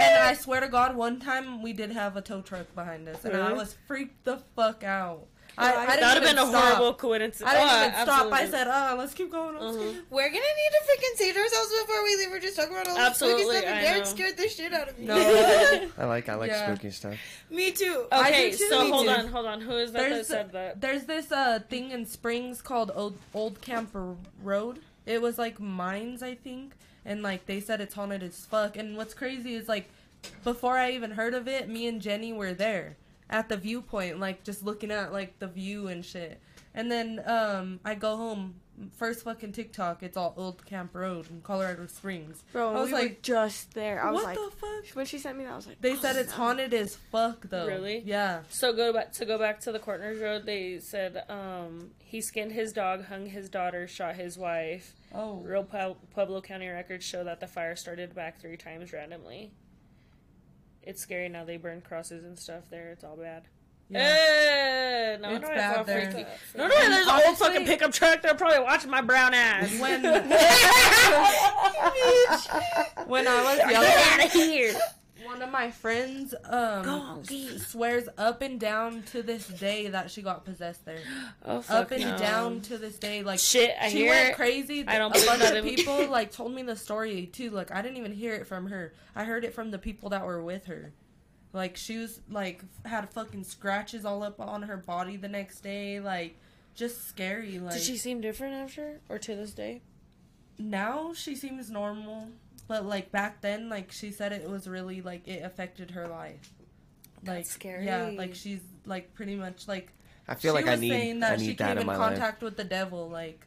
And 0.00 0.24
I 0.24 0.34
swear 0.34 0.60
to 0.60 0.68
God, 0.68 0.96
one 0.96 1.20
time 1.20 1.62
we 1.62 1.72
did 1.72 1.92
have 1.92 2.16
a 2.16 2.22
tow 2.22 2.40
truck 2.40 2.74
behind 2.74 3.06
us, 3.08 3.24
and 3.24 3.36
I 3.36 3.52
was 3.52 3.76
freaked 3.86 4.24
the 4.24 4.38
fuck 4.56 4.82
out. 4.82 5.26
I, 5.58 5.74
I 5.74 5.96
That 5.96 6.14
would 6.14 6.22
have 6.22 6.36
been 6.36 6.44
a 6.44 6.48
stop. 6.48 6.64
horrible 6.64 6.94
coincidence. 6.94 7.42
I 7.50 7.54
didn't 7.54 7.68
Oh, 7.70 7.86
even 7.88 8.06
stop. 8.06 8.32
I 8.32 8.46
said, 8.46 8.66
"Oh, 8.68 8.96
let's 8.98 9.14
keep 9.14 9.30
going." 9.30 9.58
Let's 9.58 9.76
keep. 9.76 10.10
We're 10.10 10.28
gonna 10.28 10.34
need 10.40 10.72
to 10.72 10.82
freaking 10.86 11.16
save 11.16 11.36
ourselves 11.36 11.70
before 11.80 12.02
we 12.04 12.16
leave. 12.16 12.30
We're 12.30 12.40
just 12.40 12.56
talking 12.56 12.72
about 12.72 12.88
all 12.88 12.94
this 12.96 13.06
Absolutely, 13.06 13.42
spooky 13.42 13.58
stuff, 13.58 13.68
I 13.68 13.76
and 13.76 13.86
Derek 13.86 13.98
know. 14.00 14.08
scared 14.10 14.36
the 14.36 14.48
shit 14.48 14.72
out 14.72 14.88
of 14.88 14.98
me. 14.98 15.06
No, 15.06 15.14
I 15.98 16.04
like 16.06 16.28
I 16.28 16.34
like 16.36 16.50
Yeah. 16.50 16.66
spooky 16.74 16.90
stuff. 16.90 17.14
me 17.50 17.72
too. 17.72 18.06
Okay, 18.12 18.50
too, 18.52 18.56
so 18.68 18.84
me 18.84 18.90
hold 18.90 19.04
too. 19.06 19.10
on, 19.12 19.26
hold 19.28 19.46
on. 19.46 19.60
Who 19.60 19.72
is 19.72 19.92
that 19.92 20.08
that 20.10 20.26
said 20.26 20.52
that? 20.52 20.80
there's 20.80 21.04
this 21.04 21.30
uh 21.32 21.60
thing 21.68 21.90
in 21.90 22.06
Springs 22.06 22.62
called 22.62 22.90
Old 22.94 23.16
Old 23.34 23.60
Camper 23.60 24.16
Road. 24.42 24.80
It 25.06 25.20
was 25.20 25.38
like 25.38 25.58
mines, 25.60 26.22
I 26.22 26.34
think, 26.36 26.72
and 27.04 27.22
like 27.22 27.46
they 27.46 27.60
said 27.60 27.80
it's 27.80 27.94
haunted 27.94 28.22
as 28.22 28.44
fuck. 28.46 28.76
And 28.76 28.96
what's 28.96 29.14
crazy 29.14 29.54
is 29.54 29.68
like 29.68 29.88
before 30.44 30.76
I 30.76 30.92
even 30.92 31.12
heard 31.12 31.34
of 31.34 31.48
it, 31.48 31.68
me 31.68 31.86
and 31.86 32.00
Jenny 32.00 32.32
were 32.32 32.52
there 32.52 32.96
at 33.30 33.48
the 33.48 33.56
viewpoint, 33.56 34.20
like 34.20 34.44
just 34.44 34.62
looking 34.62 34.90
at 34.90 35.12
like 35.12 35.38
the 35.38 35.46
view 35.46 35.88
and 35.88 36.04
shit. 36.04 36.40
And 36.74 36.90
then 36.90 37.22
um 37.26 37.80
I 37.84 37.94
go 37.94 38.16
home. 38.16 38.56
First 38.96 39.24
fucking 39.24 39.52
TikTok, 39.52 40.02
it's 40.02 40.16
all 40.16 40.30
Gold 40.30 40.64
Camp 40.64 40.94
Road 40.94 41.28
in 41.28 41.42
Colorado 41.42 41.86
Springs. 41.86 42.42
Bro, 42.50 42.70
I 42.70 42.80
was 42.80 42.86
we 42.86 42.92
were 42.94 42.98
like, 43.00 43.20
just 43.20 43.74
there. 43.74 44.02
I 44.02 44.10
was 44.10 44.14
what 44.22 44.24
like, 44.24 44.38
the 44.38 44.56
fuck? 44.56 44.96
when 44.96 45.04
she 45.04 45.18
sent 45.18 45.36
me 45.36 45.44
that, 45.44 45.52
I 45.52 45.56
was 45.56 45.66
like, 45.66 45.82
They 45.82 45.96
said 45.96 46.16
oh, 46.16 46.20
it's 46.20 46.30
no. 46.30 46.36
haunted 46.36 46.72
as 46.72 46.96
fuck 46.96 47.46
though. 47.50 47.66
Really? 47.66 48.02
Yeah. 48.06 48.40
So 48.48 48.72
go 48.72 48.90
back 48.90 49.12
to 49.12 49.26
go 49.26 49.36
back 49.36 49.60
to 49.60 49.72
the 49.72 49.78
Cortners 49.78 50.22
Road. 50.22 50.46
They 50.46 50.78
said 50.78 51.24
um, 51.28 51.90
he 51.98 52.22
skinned 52.22 52.52
his 52.52 52.72
dog, 52.72 53.04
hung 53.04 53.26
his 53.26 53.50
daughter, 53.50 53.86
shot 53.86 54.16
his 54.16 54.38
wife. 54.38 54.94
Oh. 55.14 55.42
Real 55.44 55.64
Pueblo 55.64 56.40
County 56.40 56.68
records 56.68 57.04
show 57.04 57.22
that 57.24 57.40
the 57.40 57.48
fire 57.48 57.76
started 57.76 58.14
back 58.14 58.40
three 58.40 58.56
times 58.56 58.94
randomly. 58.94 59.52
It's 60.82 61.00
scary 61.02 61.28
now. 61.28 61.44
They 61.44 61.56
burn 61.56 61.80
crosses 61.82 62.24
and 62.24 62.38
stuff 62.38 62.64
there. 62.70 62.90
It's 62.92 63.04
all 63.04 63.16
bad. 63.16 63.42
Eh, 63.92 65.16
no 65.20 65.30
It's 65.30 65.42
wonder 65.42 65.48
bad 65.48 65.78
it's 65.80 65.86
there. 65.86 66.10
freaky. 66.12 66.28
No 66.56 66.62
wonder 66.68 66.88
there's 66.88 67.06
an 67.08 67.20
old 67.26 67.38
fucking 67.38 67.66
pickup 67.66 67.92
truck. 67.92 68.22
They're 68.22 68.34
probably 68.34 68.60
watching 68.60 68.90
my 68.90 69.00
brown 69.00 69.34
ass. 69.34 69.68
When 69.80 70.02
when 73.08 73.26
I 73.28 73.42
was 73.42 73.58
Get 73.58 74.20
out 74.20 74.24
of 74.26 74.32
here. 74.32 74.74
One 75.24 75.42
of 75.42 75.50
my 75.50 75.70
friends 75.70 76.34
um 76.44 76.88
on, 76.88 77.24
swears 77.58 78.08
up 78.18 78.42
and 78.42 78.58
down 78.58 79.02
to 79.04 79.22
this 79.22 79.46
day 79.46 79.88
that 79.88 80.10
she 80.10 80.22
got 80.22 80.44
possessed 80.44 80.84
there. 80.84 81.00
Oh 81.44 81.62
fuck 81.62 81.86
up 81.86 81.92
and 81.92 82.02
no. 82.02 82.18
down 82.18 82.60
to 82.62 82.78
this 82.78 82.98
day, 82.98 83.22
like 83.22 83.38
Shit, 83.40 83.74
I 83.80 83.88
she 83.88 83.98
hear 83.98 84.10
went 84.10 84.28
it. 84.30 84.36
crazy. 84.36 84.84
I 84.86 84.98
don't 84.98 85.16
a 85.16 85.26
bunch 85.26 85.42
of 85.42 85.64
people 85.64 86.06
like 86.10 86.32
told 86.32 86.52
me 86.52 86.62
the 86.62 86.76
story 86.76 87.26
too. 87.26 87.50
Like 87.50 87.70
I 87.72 87.82
didn't 87.82 87.96
even 87.96 88.12
hear 88.12 88.34
it 88.34 88.46
from 88.46 88.66
her. 88.68 88.92
I 89.16 89.24
heard 89.24 89.44
it 89.44 89.54
from 89.54 89.70
the 89.70 89.78
people 89.78 90.10
that 90.10 90.24
were 90.24 90.42
with 90.42 90.66
her. 90.66 90.92
Like 91.52 91.76
she 91.76 91.98
was 91.98 92.20
like 92.30 92.62
had 92.84 93.10
fucking 93.10 93.44
scratches 93.44 94.04
all 94.04 94.22
up 94.22 94.40
on 94.40 94.62
her 94.62 94.76
body 94.76 95.16
the 95.16 95.28
next 95.28 95.60
day. 95.60 95.98
Like 96.00 96.36
just 96.74 97.08
scary. 97.08 97.58
Like 97.58 97.74
Did 97.74 97.82
she 97.82 97.96
seem 97.96 98.20
different 98.20 98.54
after 98.54 99.00
or 99.08 99.18
to 99.18 99.34
this 99.34 99.52
day? 99.52 99.82
now 100.58 101.14
she 101.14 101.34
seems 101.34 101.70
normal, 101.70 102.28
but 102.70 102.86
like 102.86 103.10
back 103.10 103.40
then, 103.40 103.68
like 103.68 103.90
she 103.90 104.12
said 104.12 104.30
it 104.30 104.48
was 104.48 104.68
really 104.68 105.02
like 105.02 105.26
it 105.26 105.42
affected 105.42 105.90
her 105.90 106.06
life. 106.06 106.54
Like 107.26 107.38
That's 107.38 107.50
scary. 107.50 107.84
Yeah, 107.86 108.12
like 108.16 108.36
she's 108.36 108.60
like 108.86 109.12
pretty 109.12 109.34
much 109.34 109.66
like 109.66 109.92
I 110.28 110.36
feel 110.36 110.52
she 110.52 110.54
like 110.62 110.68
I 110.68 110.70
was 110.72 110.80
need 110.80 110.90
saying 110.90 111.16
I 111.16 111.30
that 111.30 111.40
she 111.40 111.48
need 111.48 111.58
that 111.58 111.66
came 111.66 111.76
in 111.78 111.80
in 111.80 111.86
my 111.88 111.96
life. 111.96 112.10
contact 112.10 112.42
with 112.44 112.56
the 112.56 112.62
devil. 112.62 113.10
Like 113.10 113.44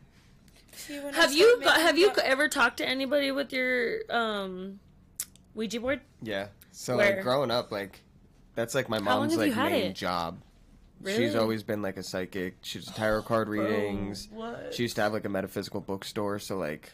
See, 0.73 0.99
when 0.99 1.13
I 1.15 1.17
Have 1.21 1.31
you 1.31 1.57
making 1.59 1.73
have 1.81 1.97
you 1.97 2.13
that- 2.13 2.25
ever 2.27 2.49
talked 2.49 2.77
to 2.77 2.85
anybody 2.87 3.31
with 3.31 3.53
your 3.53 3.99
um 4.09 4.79
Ouija 5.55 5.79
board? 5.79 6.01
Yeah. 6.21 6.47
So 6.71 6.97
Where? 6.97 7.15
like 7.15 7.23
growing 7.23 7.49
up, 7.49 7.71
like 7.71 8.01
that's 8.55 8.75
like 8.75 8.89
my 8.89 8.97
How 8.97 9.19
mom's 9.21 9.37
like 9.37 9.55
main 9.55 9.85
it? 9.85 9.95
job. 9.95 10.39
She's 11.05 11.35
always 11.35 11.63
been 11.63 11.81
like 11.81 11.95
a 11.97 12.03
psychic. 12.03 12.57
She's 12.61 12.85
tarot 12.87 13.23
card 13.23 13.47
readings. 13.47 14.27
what? 14.31 14.73
She 14.73 14.83
used 14.83 14.95
to 14.97 15.01
have 15.01 15.13
like 15.13 15.23
a 15.25 15.29
metaphysical 15.29 15.79
bookstore, 15.81 16.39
so 16.39 16.57
like 16.57 16.91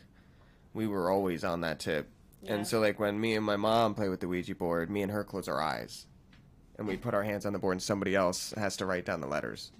we 0.75 0.85
were 0.85 1.09
always 1.09 1.43
on 1.43 1.61
that 1.61 1.79
tip. 1.79 2.07
Yeah. 2.41 2.53
And 2.53 2.67
so 2.67 2.79
like 2.79 2.99
when 2.99 3.19
me 3.19 3.35
and 3.35 3.45
my 3.45 3.57
mom 3.57 3.93
play 3.95 4.09
with 4.09 4.19
the 4.21 4.27
Ouija 4.27 4.55
board, 4.55 4.89
me 4.89 5.01
and 5.01 5.11
her 5.11 5.23
close 5.23 5.47
our 5.47 5.61
eyes. 5.61 6.05
And 6.77 6.87
we 6.87 6.95
put 6.95 7.13
our 7.13 7.23
hands 7.23 7.45
on 7.45 7.51
the 7.51 7.59
board 7.59 7.73
and 7.73 7.81
somebody 7.81 8.15
else 8.15 8.53
has 8.55 8.77
to 8.77 8.85
write 8.85 9.03
down 9.05 9.19
the 9.19 9.27
letters. 9.27 9.71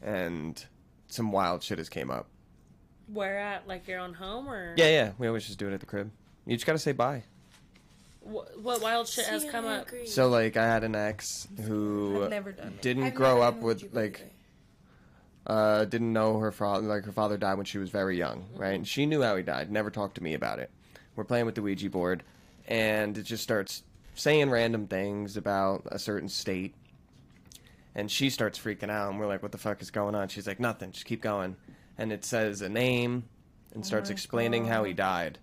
And 0.00 0.64
some 1.08 1.32
wild 1.32 1.62
shit 1.62 1.76
has 1.78 1.88
came 1.90 2.10
up. 2.10 2.28
Where 3.12 3.38
at? 3.38 3.68
Like 3.68 3.86
your 3.86 4.00
own 4.00 4.14
home 4.14 4.48
or 4.48 4.74
Yeah, 4.76 4.88
yeah. 4.88 5.12
We 5.18 5.26
always 5.28 5.46
just 5.46 5.58
do 5.58 5.68
it 5.68 5.74
at 5.74 5.80
the 5.80 5.86
crib. 5.86 6.10
You 6.46 6.56
just 6.56 6.66
gotta 6.66 6.78
say 6.78 6.92
bye. 6.92 7.24
What, 8.20 8.60
what 8.60 8.82
wild 8.82 9.08
shit 9.08 9.26
has 9.26 9.44
come 9.44 9.66
I 9.66 9.78
up? 9.78 9.88
agree. 9.88 10.06
So 10.06 10.28
like 10.28 10.56
I 10.56 10.64
had 10.66 10.84
an 10.84 10.94
ex 10.94 11.46
who 11.62 12.26
never 12.28 12.52
done 12.52 12.78
didn't 12.80 13.04
I've 13.04 13.14
grow 13.14 13.34
never 13.40 13.46
up 13.46 13.60
with 13.60 13.92
like 13.92 14.32
uh, 15.46 15.84
didn't 15.86 16.12
know 16.12 16.38
her 16.38 16.52
father. 16.52 16.86
Like 16.86 17.04
her 17.04 17.12
father 17.12 17.36
died 17.38 17.54
when 17.54 17.64
she 17.64 17.78
was 17.78 17.90
very 17.90 18.16
young, 18.18 18.46
right? 18.54 18.74
And 18.74 18.86
she 18.86 19.06
knew 19.06 19.22
how 19.22 19.36
he 19.36 19.42
died. 19.42 19.70
Never 19.70 19.90
talked 19.90 20.16
to 20.16 20.22
me 20.22 20.34
about 20.34 20.58
it. 20.58 20.70
We're 21.18 21.24
playing 21.24 21.46
with 21.46 21.56
the 21.56 21.62
Ouija 21.62 21.90
board, 21.90 22.22
and 22.68 23.18
it 23.18 23.24
just 23.24 23.42
starts 23.42 23.82
saying 24.14 24.50
random 24.50 24.86
things 24.86 25.36
about 25.36 25.82
a 25.90 25.98
certain 25.98 26.28
state. 26.28 26.76
And 27.92 28.08
she 28.08 28.30
starts 28.30 28.56
freaking 28.56 28.88
out, 28.88 29.10
and 29.10 29.18
we're 29.18 29.26
like, 29.26 29.42
"What 29.42 29.50
the 29.50 29.58
fuck 29.58 29.82
is 29.82 29.90
going 29.90 30.14
on?" 30.14 30.28
She's 30.28 30.46
like, 30.46 30.60
"Nothing. 30.60 30.92
Just 30.92 31.06
keep 31.06 31.20
going." 31.20 31.56
And 31.98 32.12
it 32.12 32.24
says 32.24 32.62
a 32.62 32.68
name, 32.68 33.24
and 33.74 33.82
oh 33.82 33.86
starts 33.86 34.10
my 34.10 34.12
explaining 34.12 34.66
how 34.66 34.84
he 34.84 34.92
died. 34.92 35.40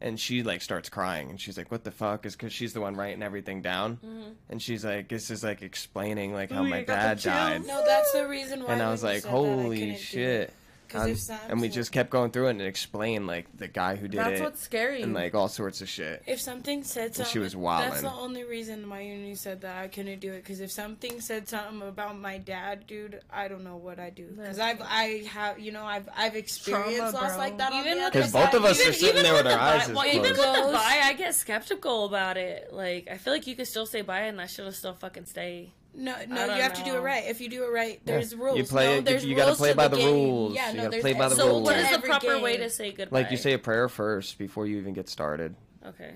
And 0.00 0.18
she 0.18 0.42
like 0.42 0.62
starts 0.62 0.88
crying, 0.88 1.28
and 1.28 1.38
she's 1.38 1.58
like, 1.58 1.70
"What 1.70 1.84
the 1.84 1.90
fuck?" 1.90 2.24
Is 2.24 2.34
because 2.34 2.54
she's 2.54 2.72
the 2.72 2.80
one 2.80 2.96
writing 2.96 3.22
everything 3.22 3.60
down, 3.60 3.98
mm-hmm. 3.98 4.30
and 4.48 4.62
she's 4.62 4.86
like, 4.86 5.08
"This 5.08 5.30
is 5.30 5.44
like 5.44 5.60
explaining 5.60 6.32
like 6.32 6.50
how 6.50 6.64
Ooh, 6.64 6.68
my 6.68 6.78
you 6.78 6.86
got 6.86 7.18
the 7.18 7.22
dad 7.28 7.58
died." 7.60 7.66
No, 7.66 7.84
that's 7.84 8.12
the 8.12 8.26
reason 8.26 8.64
why. 8.64 8.72
and 8.72 8.80
I 8.80 8.90
was 8.90 9.02
like, 9.02 9.20
said 9.20 9.30
that, 9.30 9.36
I 9.36 9.40
couldn't 9.42 9.62
"Holy 9.64 9.96
shit!" 9.96 10.54
It. 10.84 10.92
'Cause 10.92 11.30
I'm- 11.30 11.40
if 11.44 11.50
and 11.50 11.60
we 11.60 11.68
just 11.68 11.92
kept 11.92 12.10
going 12.10 12.30
through 12.30 12.46
it 12.48 12.50
and 12.50 12.62
explained 12.62 13.26
like 13.26 13.46
the 13.56 13.68
guy 13.68 13.96
who 13.96 14.08
did 14.08 14.18
That's 14.20 14.40
it 14.40 14.42
what's 14.42 14.60
scary. 14.62 15.02
and 15.02 15.14
like 15.14 15.34
all 15.34 15.48
sorts 15.48 15.80
of 15.80 15.88
shit. 15.88 16.22
If 16.26 16.40
something 16.40 16.82
said 16.84 17.14
something, 17.14 17.32
she 17.32 17.38
was 17.38 17.56
wild. 17.56 17.90
That's 17.92 18.02
the 18.02 18.12
only 18.12 18.44
reason 18.44 18.86
my 18.86 19.00
uni 19.00 19.34
said 19.34 19.60
that 19.62 19.76
I 19.82 19.88
couldn't 19.88 20.20
do 20.20 20.32
it. 20.32 20.42
Because 20.44 20.60
if 20.60 20.70
something 20.70 21.20
said 21.20 21.48
something 21.48 21.82
about 21.88 22.18
my 22.18 22.38
dad, 22.38 22.86
dude, 22.86 23.20
I 23.30 23.48
don't 23.48 23.64
know 23.64 23.76
what 23.76 23.98
I 23.98 24.10
do. 24.10 24.26
Because 24.36 24.58
I've, 24.58 24.80
I 24.82 25.24
have, 25.30 25.58
you 25.58 25.72
know, 25.72 25.84
I've, 25.84 26.08
I've 26.16 26.36
experienced 26.36 26.98
Trauma, 26.98 27.16
loss 27.28 27.36
like 27.38 27.58
that. 27.58 27.72
on 27.72 27.80
Even 27.80 27.98
the 27.98 28.04
with 28.04 28.12
Because 28.12 28.32
both 28.32 28.54
of 28.54 28.64
us 28.64 28.78
Even- 28.80 28.90
are 28.90 28.94
sitting 28.96 29.22
there 29.22 29.32
with 29.34 29.44
with 29.44 29.52
our 29.52 29.58
the 29.58 29.62
eyes 29.82 29.88
bi- 29.88 29.94
well, 29.94 30.06
even 30.06 30.20
with 30.22 30.36
the 30.36 30.42
Closed. 30.42 30.72
bye, 30.74 31.00
I 31.02 31.12
get 31.14 31.34
skeptical 31.34 32.04
about 32.06 32.36
it. 32.36 32.72
Like, 32.72 33.08
I 33.10 33.16
feel 33.18 33.32
like 33.32 33.46
you 33.46 33.56
could 33.56 33.66
still 33.68 33.86
say 33.86 34.02
bye 34.02 34.20
and 34.20 34.38
that 34.38 34.50
shit'll 34.50 34.72
still 34.72 34.94
fucking 34.94 35.26
stay. 35.26 35.72
No, 35.96 36.14
no, 36.28 36.44
you 36.56 36.62
have 36.62 36.74
to 36.74 36.82
do 36.84 36.96
it 36.96 37.00
right. 37.00 37.24
If 37.26 37.40
you 37.40 37.48
do 37.48 37.62
it 37.64 37.68
right, 37.68 38.00
Yeah. 38.04 38.14
there's 38.14 38.34
rules. 38.34 38.58
You 38.58 38.64
play 38.64 38.86
no, 38.86 38.92
it- 38.92 38.96
you- 38.96 39.02
there's 39.02 39.24
you 39.24 39.36
gotta 39.36 39.48
rules 39.50 39.58
play 39.58 39.72
by 39.74 39.88
the 39.88 39.96
the 39.96 40.04
rules. 40.06 40.54
Yeah, 40.54 40.70
You 40.70 40.76
no, 40.76 40.82
gotta 40.84 40.90
there's 40.90 41.02
play 41.02 41.12
by 41.12 41.28
the 41.28 41.36
So, 41.36 41.42
rules 41.46 41.54
rules. 41.58 41.66
what 41.66 41.72
to 41.74 41.78
is 41.80 41.88
the 41.88 41.94
every 41.94 42.08
proper 42.08 42.38
way 42.40 42.56
to 42.56 42.68
say 42.70 42.92
goodbye? 42.92 43.20
Like 43.22 43.30
you 43.30 43.36
say 43.36 43.52
a 43.52 43.58
prayer 43.58 43.88
first 43.88 44.36
before 44.38 44.66
you 44.66 44.78
even 44.78 44.92
get 44.92 45.08
started. 45.08 45.54
Okay. 45.86 46.14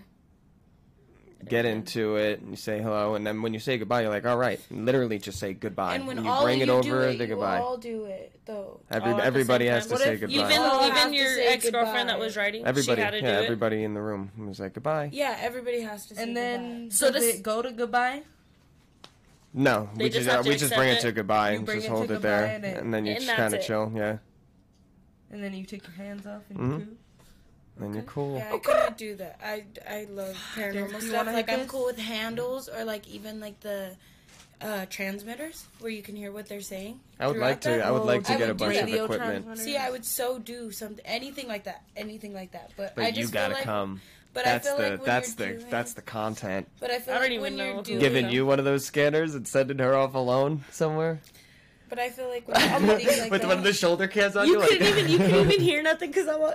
Get 1.48 1.64
into 1.64 2.16
it 2.16 2.40
and 2.40 2.50
you 2.50 2.56
say 2.56 2.82
hello, 2.82 3.14
and 3.14 3.24
then 3.24 3.40
when 3.42 3.54
you 3.54 3.60
say 3.60 3.78
goodbye, 3.78 4.00
you're 4.02 4.10
like, 4.10 4.26
all 4.26 4.36
right, 4.36 4.60
literally 4.72 5.18
just 5.20 5.38
say 5.38 5.54
goodbye. 5.54 5.94
And 5.94 6.06
when 6.08 6.22
you 6.22 6.28
all 6.28 6.42
bring 6.44 6.58
you 6.58 6.64
it 6.64 6.66
do 6.66 6.72
over 6.72 7.02
it, 7.04 7.16
the 7.16 7.24
you 7.24 7.26
goodbye. 7.28 7.58
all 7.60 7.76
do 7.76 8.06
it 8.06 8.32
though. 8.44 8.80
Every, 8.90 9.12
all 9.12 9.16
at 9.18 9.20
the 9.20 9.26
everybody 9.26 9.66
has 9.66 9.86
to 9.86 9.92
What 9.94 10.02
say 10.02 10.16
goodbye. 10.16 10.34
Even 10.34 10.58
All 10.58 10.90
have 10.90 11.12
even 11.12 11.14
your 11.14 11.38
ex 11.38 11.70
girlfriend 11.70 12.08
that 12.08 12.18
was 12.18 12.36
writing, 12.36 12.66
everybody, 12.66 12.96
she 12.96 13.02
had 13.04 13.10
to 13.12 13.20
do 13.20 13.26
yeah, 13.26 13.38
it. 13.38 13.44
everybody 13.44 13.84
in 13.84 13.94
the 13.94 14.00
room 14.02 14.32
was 14.48 14.58
like 14.58 14.74
goodbye. 14.74 15.10
Yeah, 15.12 15.36
everybody 15.40 15.80
has 15.82 16.06
to. 16.06 16.16
Say 16.16 16.22
and 16.24 16.36
then 16.36 16.60
goodbye. 16.88 16.94
So 16.94 17.06
so 17.06 17.12
does- 17.12 17.22
does 17.24 17.34
it 17.36 17.42
go 17.44 17.62
to 17.62 17.70
goodbye? 17.70 18.22
No, 19.54 19.88
They 19.96 20.04
we 20.04 20.10
just 20.10 20.24
just, 20.24 20.30
have 20.36 20.44
to 20.44 20.50
we 20.50 20.56
just 20.56 20.74
bring 20.74 20.90
it 20.90 20.98
it? 20.98 21.00
to 21.02 21.12
goodbye 21.12 21.52
and 21.52 21.66
just 21.66 21.86
it 21.86 21.88
hold 21.88 22.10
it 22.10 22.20
there, 22.22 22.44
and 22.46 22.64
and 22.64 22.94
then 22.94 23.06
you 23.06 23.12
And 23.12 23.24
just 23.24 23.36
kind 23.36 23.54
of 23.54 23.62
chill, 23.62 23.90
yeah. 23.94 24.18
And 25.30 25.42
then 25.42 25.54
you 25.54 25.64
take 25.64 25.82
your 25.86 25.94
hands 25.96 26.26
off 26.26 26.42
and 26.50 26.58
Mhm. 26.58 26.78
you 26.80 26.84
poo? 26.86 26.96
Then 27.78 27.94
you're 27.94 28.02
cool. 28.04 28.36
Yeah, 28.38 28.52
I 28.54 28.58
couldn't 28.58 28.96
do 28.98 29.14
that. 29.16 29.38
I, 29.42 29.64
I 29.88 30.04
love 30.10 30.36
paranormal 30.54 31.00
stuff. 31.00 31.26
Like 31.26 31.48
I'm 31.50 31.60
this? 31.60 31.70
cool 31.70 31.86
with 31.86 31.98
handles 31.98 32.68
or 32.68 32.84
like 32.84 33.06
even 33.08 33.38
like 33.40 33.60
the 33.60 33.94
uh, 34.60 34.86
transmitters 34.90 35.64
where 35.78 35.90
you 35.92 36.02
can 36.02 36.16
hear 36.16 36.32
what 36.32 36.46
they're 36.48 36.60
saying. 36.60 36.98
I 37.20 37.28
would 37.28 37.36
like 37.36 37.60
to. 37.62 37.68
that. 37.70 37.82
I 37.82 37.90
would 37.92 38.02
like 38.02 38.24
to 38.24 38.32
I 38.32 38.36
get 38.38 38.44
a 38.44 38.52
would 38.52 38.58
bunch 38.58 38.76
of 38.76 38.84
radio 38.86 39.04
equipment. 39.04 39.58
See, 39.58 39.76
I 39.76 39.90
would 39.90 40.04
so 40.04 40.38
do 40.40 40.72
something, 40.72 41.04
anything 41.06 41.46
like 41.46 41.64
that, 41.64 41.84
anything 41.96 42.34
like 42.34 42.50
that. 42.52 42.72
But, 42.76 42.96
but 42.96 43.04
I 43.04 43.08
you 43.08 43.14
just 43.14 43.32
gotta 43.32 43.54
feel 43.54 43.58
like, 43.58 43.64
come. 43.64 44.00
But 44.38 44.44
That's 44.44 44.68
I 44.68 44.70
feel 44.70 44.78
the 44.78 44.90
like 44.90 45.00
when 45.00 45.06
that's 45.06 45.34
the 45.34 45.44
you're 45.46 45.56
doing, 45.56 45.66
that's 45.68 45.92
the 45.94 46.02
content. 46.02 46.68
But 46.78 46.92
I 46.92 47.00
feel 47.00 47.14
I 47.14 47.18
don't 47.18 47.30
like 47.32 47.40
when 47.40 47.58
you're 47.58 47.82
doing, 47.82 47.98
Giving 47.98 48.30
you 48.30 48.46
one 48.46 48.60
of 48.60 48.64
those 48.64 48.84
scanners 48.84 49.34
and 49.34 49.48
sending 49.48 49.78
her 49.80 49.96
off 49.96 50.14
alone 50.14 50.64
somewhere 50.70 51.20
But 51.88 51.98
I 51.98 52.10
feel 52.10 52.28
like 52.28 52.46
when 52.46 52.58
you're 53.00 53.18
like 53.22 53.30
with 53.30 53.40
that, 53.42 53.48
one 53.48 53.58
of 53.58 53.64
the 53.64 53.72
shoulder 53.72 54.06
cams 54.08 54.36
on. 54.36 54.46
You 54.46 54.52
you're 54.52 54.60
like- 54.60 54.68
couldn't 54.70 54.86
even 54.88 55.08
you 55.10 55.18
couldn't 55.18 55.50
even 55.52 55.60
hear 55.60 55.82
nothing 55.82 56.10
because 56.10 56.28
I'm. 56.28 56.40
A, 56.42 56.54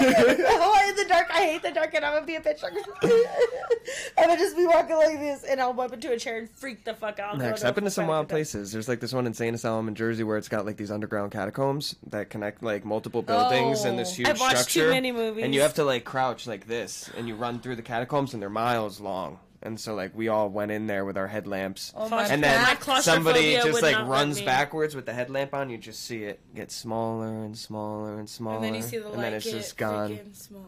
I'm 0.00 0.88
in 0.90 0.96
the 0.96 1.06
dark. 1.08 1.26
I 1.32 1.42
hate 1.44 1.62
the 1.62 1.70
dark, 1.72 1.92
and 1.94 2.04
I'm 2.04 2.14
gonna 2.14 2.26
be 2.26 2.36
a 2.36 2.40
bitch. 2.40 2.62
I'm 4.18 4.28
gonna 4.28 4.38
just 4.38 4.56
be 4.56 4.66
walking 4.66 4.96
like 4.96 5.18
this, 5.18 5.44
and 5.44 5.60
I'll 5.60 5.72
bump 5.72 5.92
into 5.92 6.12
a 6.12 6.18
chair 6.18 6.38
and 6.38 6.48
freak 6.50 6.84
the 6.84 6.94
fuck 6.94 7.18
out. 7.18 7.38
Next, 7.38 7.64
I've 7.64 7.74
been 7.74 7.84
to 7.84 7.90
some 7.90 8.06
wild 8.06 8.28
places. 8.28 8.72
There's 8.72 8.88
like 8.88 9.00
this 9.00 9.12
one 9.12 9.26
insane 9.26 9.54
asylum 9.54 9.88
in 9.88 9.94
Jersey 9.94 10.24
where 10.24 10.36
it's 10.36 10.48
got 10.48 10.66
like 10.66 10.76
these 10.76 10.90
underground 10.90 11.32
catacombs 11.32 11.96
that 12.08 12.30
connect 12.30 12.62
like 12.62 12.84
multiple 12.84 13.22
buildings 13.22 13.84
and 13.84 13.98
this 13.98 14.12
Oh. 14.12 14.14
huge 14.16 14.28
I've 14.28 14.40
watched 14.40 14.58
structure. 14.58 14.86
too 14.86 14.90
many 14.90 15.12
movies. 15.12 15.44
And 15.44 15.54
you 15.54 15.60
have 15.62 15.74
to 15.74 15.84
like 15.84 16.04
crouch 16.04 16.46
like 16.46 16.66
this, 16.66 17.10
and 17.16 17.26
you 17.28 17.34
run 17.34 17.60
through 17.60 17.76
the 17.76 17.82
catacombs, 17.82 18.34
and 18.34 18.42
they're 18.42 18.48
miles 18.50 19.00
long. 19.00 19.38
And 19.60 19.78
so 19.80 19.96
like 19.96 20.16
we 20.16 20.28
all 20.28 20.48
went 20.48 20.70
in 20.70 20.86
there 20.86 21.04
with 21.04 21.18
our 21.18 21.26
headlamps, 21.26 21.92
Oh 21.96 22.08
my 22.08 22.26
and 22.28 22.44
then 22.44 22.76
God. 22.80 23.00
somebody 23.02 23.54
just 23.54 23.82
like 23.82 23.98
runs 24.06 24.40
backwards 24.40 24.94
with 24.94 25.04
the 25.04 25.12
headlamp 25.12 25.52
on. 25.52 25.68
You 25.68 25.76
just 25.78 26.04
see 26.06 26.22
it 26.22 26.38
get 26.54 26.70
smaller 26.70 27.26
and 27.44 27.58
smaller 27.58 28.20
and 28.20 28.30
smaller, 28.30 28.56
and 28.56 28.64
then 28.64 28.74
you 28.76 28.82
see 28.82 28.98
the 28.98 29.06
and 29.08 29.16
light 29.16 29.22
then 29.22 29.34
it's 29.34 29.46
get 29.46 29.54
just 29.54 29.76
gone. 29.76 30.16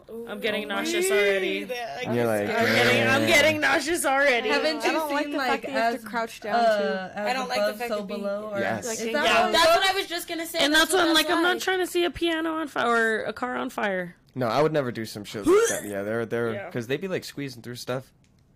Ooh, 0.09 0.25
I'm 0.27 0.41
getting 0.41 0.67
nauseous 0.67 1.09
weird. 1.09 1.27
already. 1.37 1.67
And 2.05 2.15
you're 2.15 2.25
like, 2.27 2.49
I'm 2.49 2.65
getting, 2.65 3.07
I'm 3.07 3.25
getting 3.27 3.61
nauseous 3.61 4.05
already. 4.05 4.49
Haven't 4.49 4.81
I 4.83 4.85
you 4.87 4.91
don't 4.91 5.07
seen 5.07 5.15
like 5.15 5.31
the 5.31 5.37
like 5.37 5.49
fact 5.49 5.61
that 5.63 5.71
you 5.71 5.77
have 5.77 5.93
as 5.95 6.01
to 6.03 6.07
crouch 6.09 6.39
down 6.41 6.55
uh, 6.55 7.11
as 7.15 7.27
I 7.27 7.31
don't 7.33 7.47
like 7.47 7.59
the 7.59 7.65
above, 7.67 7.77
fact 7.77 7.89
so 7.91 7.99
of 7.99 8.07
being- 8.07 8.19
below? 8.19 8.49
Or, 8.53 8.59
Yes. 8.59 8.87
Like, 8.87 8.99
Is 8.99 9.13
that 9.13 9.23
down. 9.23 9.51
That's 9.53 9.67
what 9.67 9.89
I 9.89 9.93
was 9.95 10.07
just 10.07 10.27
gonna 10.27 10.45
say. 10.45 10.59
and 10.59 10.73
that's 10.73 10.91
what 10.91 11.05
when, 11.05 11.13
like, 11.13 11.29
I'm 11.29 11.41
not 11.41 11.61
trying 11.61 11.79
to 11.79 11.87
see 11.87 12.03
a 12.03 12.11
piano 12.11 12.55
on 12.55 12.67
fire 12.67 12.89
or 12.89 13.23
a 13.23 13.31
car 13.33 13.55
on 13.55 13.69
fire. 13.69 14.17
No, 14.35 14.47
I 14.47 14.61
would 14.61 14.73
never 14.73 14.91
do 14.91 15.05
some 15.05 15.23
shit 15.23 15.45
like 15.47 15.55
that. 15.69 15.85
Yeah, 15.85 16.03
they're 16.03 16.25
they're 16.25 16.53
Yeah. 16.53 16.65
because 16.65 16.87
they'd 16.87 16.99
be 16.99 17.07
like 17.07 17.23
squeezing 17.23 17.61
through 17.61 17.75
stuff. 17.75 18.11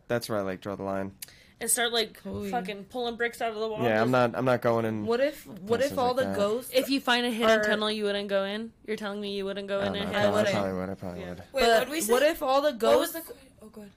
That's 0.07 0.29
where 0.29 0.37
I 0.39 0.41
like 0.41 0.61
draw 0.61 0.75
the 0.75 0.83
line. 0.83 1.13
And 1.61 1.71
start 1.71 1.93
like 1.93 2.19
Ooh. 2.27 2.49
fucking 2.49 2.85
pulling 2.85 3.15
bricks 3.15 3.41
out 3.41 3.53
of 3.53 3.59
the 3.59 3.67
wall. 3.67 3.81
Yeah, 3.81 4.01
I'm 4.01 4.11
not 4.11 4.35
I'm 4.35 4.43
not 4.45 4.61
going 4.61 4.83
in. 4.85 5.05
What 5.05 5.21
if 5.21 5.47
what 5.47 5.81
if 5.81 5.97
all 5.97 6.09
like 6.09 6.17
the 6.17 6.23
that. 6.25 6.35
ghosts 6.35 6.71
If 6.73 6.89
you 6.89 6.99
find 6.99 7.25
a 7.25 7.29
hidden 7.31 7.59
Or- 7.59 7.63
tunnel, 7.63 7.89
you 7.89 8.03
wouldn't 8.03 8.27
go 8.27 8.43
in. 8.43 8.73
You're 8.85 8.97
telling 8.97 9.21
me 9.21 9.35
you 9.37 9.45
wouldn't 9.45 9.67
go 9.69 9.79
I 9.79 9.85
in 9.87 9.93
don't 9.93 10.01
know, 10.03 10.07
and 10.09 10.17
I 10.17 10.21
hide. 10.21 10.31
probably, 10.31 10.51
I 10.53 10.73
wouldn't. 10.73 10.73
probably 10.73 10.79
would. 10.79 10.89
I 10.89 10.93
probably 10.95 11.21
Yeah. 11.21 11.29
would. 11.29 11.39
Wait, 11.53 11.61
but 11.61 11.79
what 11.79 11.89
we 11.89 12.01
say? 12.01 12.11
what 12.11 12.23
if 12.23 12.43
all 12.43 12.61
the 12.61 12.71
What 12.73 12.99
was 12.99 13.11
ghosts 13.13 13.29
the? 13.29 13.35
Oh, 13.61 13.69
good. 13.69 13.91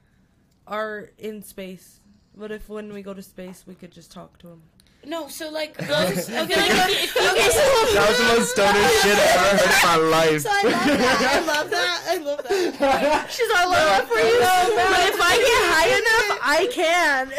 are 0.68 1.11
in 1.18 1.42
space? 1.42 1.98
What 2.34 2.52
if 2.52 2.68
when 2.68 2.92
we 2.92 3.02
go 3.02 3.12
to 3.12 3.22
space 3.22 3.64
we 3.66 3.74
could 3.74 3.90
just 3.90 4.12
talk 4.12 4.38
to 4.38 4.46
them? 4.46 4.62
No, 5.09 5.26
so 5.28 5.48
like 5.50 5.74
ghosts. 5.88 6.28
I 6.30 6.42
Okay, 6.42 6.52
feel 6.52 6.76
like 6.76 6.90
if 6.92 7.16
you, 7.16 7.22
if 7.24 7.48
you 7.48 7.94
That 7.96 8.09
was 8.09 8.18
the 8.18 8.24
most 8.28 8.50
stoner 8.52 8.88
shit 9.00 9.16
I've 9.16 9.40
ever 9.40 9.56
heard 9.56 9.64
in 9.64 9.80
my 9.88 9.96
life. 10.18 10.44
I 10.46 11.40
love 11.40 11.70
that. 11.70 12.04
I 12.09 12.16
love 12.18 12.42
that. 12.42 12.74
I 12.76 12.76
love 12.76 12.78
that. 12.78 13.30
she's 13.32 13.50
all 13.56 13.72
over 13.72 14.06
for 14.06 14.18
you, 14.20 14.38
but 14.38 15.00
if 15.09 15.18
I 15.18 15.34
get 15.48 15.64
high 15.72 15.90
enough, 15.96 16.38
I 16.44 16.68
can. 16.70 17.32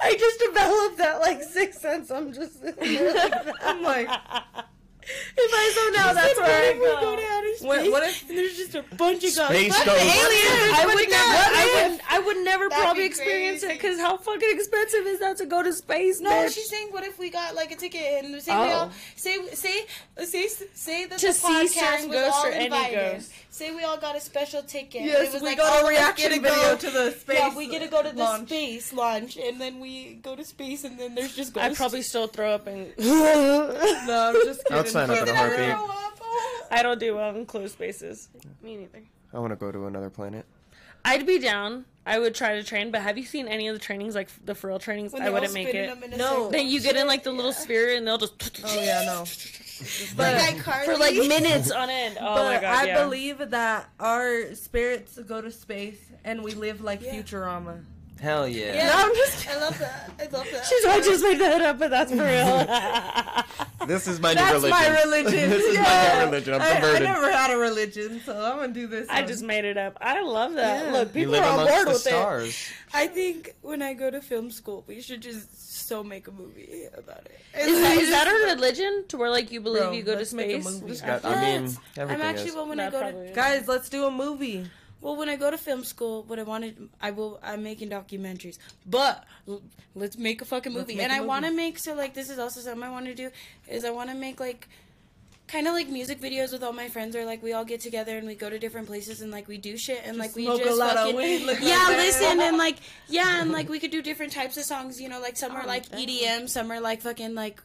I 0.00 0.16
just 0.18 0.38
developed 0.40 0.96
that 0.98 1.20
like 1.20 1.42
sixth 1.42 1.80
sense. 1.80 2.10
I'm 2.10 2.32
just. 2.32 2.62
I'm 2.64 3.82
like, 3.82 4.08
oh 4.08 4.62
if 5.36 5.50
I 5.52 5.72
zone 5.74 5.96
out, 6.00 6.14
that's 6.14 6.38
where 6.40 6.46
I 6.46 6.64
If 6.70 6.78
we 6.78 6.86
go 6.86 7.00
go. 7.00 7.16
To 7.64 7.68
What, 7.68 7.90
what 7.90 8.02
if 8.04 8.28
and 8.28 8.38
there's 8.38 8.56
just 8.56 8.74
a 8.74 8.82
bunch 8.96 9.24
of 9.24 9.34
ghosts. 9.34 9.36
Space 9.36 9.84
ghosts. 9.84 9.84
the 9.84 10.20
aliens. 10.20 10.78
I 10.78 10.84
would 10.86 11.00
if- 11.00 11.10
never. 11.10 11.32
what 11.32 11.52
I 11.56 11.88
would. 11.90 12.00
I 12.10 12.18
would 12.20 12.36
never 12.44 12.68
That'd 12.68 12.82
probably 12.84 13.04
experience 13.06 13.62
it 13.62 13.70
because 13.70 13.98
how 13.98 14.16
fucking 14.16 14.48
expensive 14.52 15.06
is 15.06 15.18
that 15.20 15.36
to 15.38 15.46
go 15.46 15.62
to 15.62 15.72
space? 15.72 16.20
No, 16.20 16.30
bitch? 16.30 16.54
she's 16.54 16.68
saying, 16.70 16.88
what 16.90 17.04
if 17.04 17.18
we 17.18 17.30
got 17.30 17.54
like 17.54 17.70
a 17.72 17.76
ticket 17.76 18.24
and 18.24 18.40
say 18.42 18.52
we 18.52 18.72
Oh. 18.72 18.74
all 18.76 18.90
say 19.16 19.36
say 19.54 19.86
say 20.24 20.48
say 20.74 21.06
that 21.06 21.18
To 21.18 21.26
the 21.28 21.32
see 21.32 21.48
podcast 21.48 21.68
certain 21.68 22.08
was 22.10 22.18
ghosts 22.18 22.38
all 22.38 22.46
or 22.46 22.52
any 22.52 22.64
invited. 22.66 23.12
ghost. 23.14 23.32
Say 23.50 23.72
we 23.74 23.84
all 23.84 23.96
got 23.98 24.16
a 24.16 24.20
special 24.20 24.62
ticket. 24.62 25.02
and 25.02 25.06
Yes, 25.10 25.28
it 25.28 25.32
was 25.34 25.42
we 25.42 25.48
like, 25.50 25.58
got 25.58 25.72
all 25.72 25.82
a 25.82 25.84
oh, 25.84 25.88
reaction 25.88 26.30
to 26.32 26.40
video 26.40 26.54
go- 26.56 26.76
to 26.76 26.90
the 26.90 27.10
space. 27.12 27.38
Yeah, 27.38 27.56
we 27.56 27.68
get 27.68 27.82
to 27.82 27.88
go 27.88 28.02
to 28.02 28.10
the 28.10 28.16
launch. 28.16 28.48
space 28.48 28.92
launch, 28.92 29.36
and 29.36 29.60
then 29.60 29.78
we 29.78 30.14
go 30.22 30.34
to 30.34 30.44
space, 30.44 30.82
and 30.82 30.98
then 30.98 31.14
there's 31.14 31.36
just 31.36 31.52
ghosts. 31.54 31.70
I'd 31.70 31.76
probably 31.76 32.02
still 32.02 32.26
throw 32.26 32.50
up 32.52 32.66
and. 32.66 32.92
No, 32.98 34.32
I'm 34.34 34.34
just 34.44 34.64
kidding. 34.64 34.78
I'd 34.78 34.88
sign 34.88 35.10
up 35.10 35.18
in 35.22 35.28
a 35.28 35.34
heartbeat. 35.36 35.68
Throw 36.34 36.66
up. 36.66 36.72
I 36.78 36.82
don't 36.82 37.00
do 37.00 37.16
well 37.16 37.34
in 37.34 37.46
closed 37.46 37.72
spaces. 37.74 38.28
Me 38.62 38.76
neither. 38.76 39.02
I 39.32 39.38
want 39.38 39.52
to 39.52 39.56
go 39.56 39.70
to 39.72 39.86
another 39.86 40.10
planet. 40.10 40.44
I'd 41.04 41.26
be 41.26 41.38
down. 41.38 41.84
I 42.06 42.18
would 42.18 42.34
try 42.34 42.54
to 42.56 42.62
train, 42.64 42.90
but 42.90 43.00
have 43.02 43.16
you 43.18 43.24
seen 43.24 43.46
any 43.48 43.68
of 43.68 43.74
the 43.74 43.78
trainings, 43.80 44.14
like 44.14 44.28
the 44.44 44.54
for 44.54 44.68
real 44.68 44.78
trainings? 44.78 45.12
When 45.12 45.22
I 45.22 45.30
wouldn't 45.30 45.52
make 45.54 45.68
it. 45.68 45.88
them 45.88 46.02
in 46.02 46.12
a 46.14 46.16
No. 46.16 46.28
circle. 46.30 46.50
Then 46.50 46.66
you 46.66 46.80
get 46.80 46.96
in 46.96 47.06
like 47.06 47.24
the 47.24 47.32
little 47.32 47.52
sphere 47.52 47.94
and 47.96 48.06
they'll 48.06 48.18
just 48.18 48.62
Oh 48.64 48.80
yeah, 48.82 49.04
no. 49.06 49.24
But, 50.16 50.40
iCarly. 50.40 50.84
for 50.84 50.96
like 50.96 51.14
minutes 51.16 51.70
on 51.72 51.90
end. 51.90 52.16
Oh 52.20 52.24
my 52.36 52.54
but 52.54 52.60
god, 52.62 52.64
I 52.64 52.86
yeah. 52.86 53.02
believe 53.04 53.38
that 53.50 53.88
our 53.98 54.54
spirits 54.54 55.18
go 55.18 55.40
to 55.40 55.50
space 55.50 55.98
and 56.24 56.42
we 56.44 56.52
live 56.54 56.80
like 56.80 57.02
Yeah. 57.02 57.14
Futurama. 57.16 57.84
Hell 58.24 58.48
yeah. 58.48 58.74
Yeah. 58.74 58.86
No, 58.86 58.92
I'm 59.04 59.14
just 59.14 59.48
I 59.48 59.56
love 59.60 59.78
that. 59.78 60.10
I 60.18 60.22
love 60.34 60.46
that. 60.50 60.64
She's 60.64 60.84
I 60.86 61.00
just 61.00 61.22
made 61.22 61.38
that 61.40 61.60
up, 61.60 61.78
but 61.78 61.90
that's 61.90 62.10
for 62.10 62.24
real. 62.24 63.44
This 63.86 64.08
is 64.08 64.18
my 64.18 64.32
new 64.32 64.40
religion. 64.40 64.70
That's 64.70 64.88
my 64.88 65.02
religion. 65.02 65.50
this 65.50 65.62
is 65.64 65.76
my 65.76 65.82
Yeah. 65.84 66.18
new 66.20 66.24
religion. 66.30 66.54
I'm 66.54 66.62
I, 66.62 66.96
I 66.96 66.98
never 67.00 67.30
had 67.30 67.50
a 67.50 67.58
religion, 67.58 68.18
so 68.24 68.32
I'm 68.34 68.56
gonna 68.56 68.72
do 68.72 68.86
this. 68.86 69.06
I 69.10 69.20
just 69.24 69.42
made 69.42 69.66
it 69.66 69.76
up. 69.76 69.98
I 70.00 70.22
love 70.22 70.54
that. 70.54 70.86
Yeah. 70.86 70.92
Look, 70.92 71.12
people 71.12 71.36
are 71.36 71.44
on 71.44 71.66
board 71.66 71.86
the 71.88 71.90
with 71.92 72.06
it. 72.06 72.72
I 72.94 73.06
think 73.08 73.54
when 73.60 73.82
I 73.82 73.92
go 73.92 74.10
to 74.10 74.22
film 74.22 74.50
school, 74.50 74.84
we 74.86 75.02
should 75.02 75.20
just 75.20 75.86
so 75.86 76.02
make 76.02 76.28
a 76.28 76.30
movie 76.32 76.84
about 76.96 77.26
it. 77.26 77.38
Is 77.60 77.78
that, 77.82 77.96
is 77.98 78.08
that 78.10 78.26
a 78.26 78.54
religion 78.54 79.04
to 79.08 79.18
where 79.18 79.28
like 79.28 79.52
you 79.52 79.60
believe 79.60 79.82
Bro, 79.82 79.92
you 79.92 80.02
go 80.02 80.12
to 80.12 80.18
let's 80.18 80.32
make 80.32 80.50
a 80.50 80.62
space? 80.62 80.80
movie. 80.80 80.96
Got- 81.00 81.24
I 81.26 81.42
mean, 81.42 81.62
Yes. 81.64 81.78
everything 81.98 82.22
I'm 82.24 82.30
actually 82.30 82.48
is. 82.48 82.54
well 82.54 82.68
when 82.68 82.80
I 82.80 82.88
go 82.88 83.00
to 83.00 83.18
is. 83.24 83.36
Guys, 83.36 83.68
let's 83.68 83.90
do 83.90 84.06
a 84.06 84.10
movie. 84.10 84.64
Well 85.04 85.14
when 85.16 85.28
I 85.28 85.36
go 85.36 85.50
to 85.50 85.58
film 85.58 85.84
school. 85.84 86.22
What 86.24 86.38
I 86.38 86.42
wanted, 86.42 86.88
I 87.00 87.10
will. 87.12 87.38
I'm 87.42 87.62
making 87.62 87.90
documentaries, 87.90 88.58
but 88.86 89.24
l- 89.46 89.62
let's 89.94 90.16
make 90.18 90.42
a 90.42 90.44
fucking 90.44 90.72
movie. 90.72 90.98
and 91.00 91.12
I 91.12 91.20
want 91.20 91.44
to 91.44 91.52
make 91.52 91.78
so 91.78 91.94
like 91.94 92.14
this 92.14 92.28
is 92.30 92.38
also 92.38 92.60
something 92.60 92.82
I 92.82 92.90
want 92.90 93.06
to 93.06 93.14
do 93.14 93.30
is 93.68 93.84
I 93.84 93.90
want 93.90 94.08
to 94.10 94.16
make 94.16 94.40
like 94.40 94.68
kind 95.46 95.66
of 95.68 95.74
like 95.74 95.90
music 95.90 96.22
videos 96.22 96.52
with 96.52 96.62
all 96.62 96.72
my 96.72 96.88
friends 96.88 97.14
or 97.14 97.26
like 97.26 97.42
we 97.42 97.52
all 97.52 97.66
get 97.66 97.78
together 97.78 98.16
and 98.16 98.26
we 98.26 98.34
go 98.34 98.48
to 98.48 98.58
different 98.58 98.86
places 98.86 99.20
and 99.20 99.30
like 99.30 99.46
we 99.46 99.58
do 99.58 99.76
shit 99.76 100.00
and 100.06 100.16
like 100.16 100.34
we 100.34 100.44
smoke 100.46 100.62
a 100.62 100.64
just 100.64 100.78
lot 100.78 100.96
of 100.96 101.14
fucking 101.14 101.46
yeah 101.60 101.86
listen 101.90 102.40
and 102.40 102.56
like 102.56 102.78
yeah 103.08 103.42
and 103.42 103.52
like 103.52 103.68
we 103.68 103.78
could 103.78 103.90
do 103.90 104.00
different 104.00 104.32
types 104.32 104.56
of 104.56 104.64
songs 104.64 104.98
you 104.98 105.06
know 105.10 105.20
like 105.20 105.36
some 105.36 105.52
are 105.54 105.62
Oh, 105.64 105.66
like. 105.66 105.86
EDM 105.90 106.48
some 106.48 106.70
are 106.72 106.80
like 106.80 107.02
fucking 107.02 107.34
like 107.34 107.60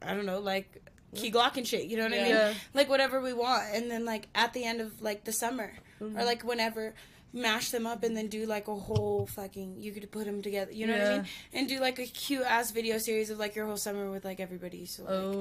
I 0.00 0.14
don't 0.14 0.26
know 0.26 0.38
like 0.38 0.80
Key 1.16 1.32
Glock 1.32 1.56
and 1.56 1.66
shit 1.66 1.86
you 1.86 1.96
know 1.96 2.04
what 2.04 2.12
I 2.14 2.22
mean 2.22 2.56
like 2.72 2.88
whatever 2.88 3.20
we 3.20 3.32
want 3.32 3.64
and 3.74 3.90
then 3.90 4.04
like 4.04 4.28
at 4.36 4.52
the 4.52 4.62
end 4.64 4.80
of 4.80 5.02
like 5.02 5.24
the 5.24 5.32
summer 5.32 5.72
Mm-hmm. 6.04 6.18
or 6.18 6.24
like 6.24 6.42
whenever 6.44 6.94
mash 7.32 7.70
them 7.70 7.84
up 7.84 8.04
and 8.04 8.16
then 8.16 8.28
do 8.28 8.46
like 8.46 8.68
a 8.68 8.74
whole 8.74 9.26
fucking 9.26 9.80
you 9.80 9.90
could 9.90 10.08
put 10.12 10.24
them 10.24 10.40
together 10.40 10.70
you 10.70 10.86
know 10.86 10.92
what 10.96 11.06
I 11.06 11.16
mean 11.16 11.26
and 11.52 11.68
do 11.68 11.80
like 11.80 11.98
a 11.98 12.06
cute 12.06 12.44
ass 12.44 12.70
video 12.70 12.96
series 12.98 13.28
of 13.30 13.38
like 13.40 13.56
your 13.56 13.66
whole 13.66 13.76
summer 13.76 14.08
with 14.10 14.24
like 14.24 14.38
everybody 14.38 14.86
so 14.86 15.02
like, 15.02 15.12
Oh. 15.12 15.40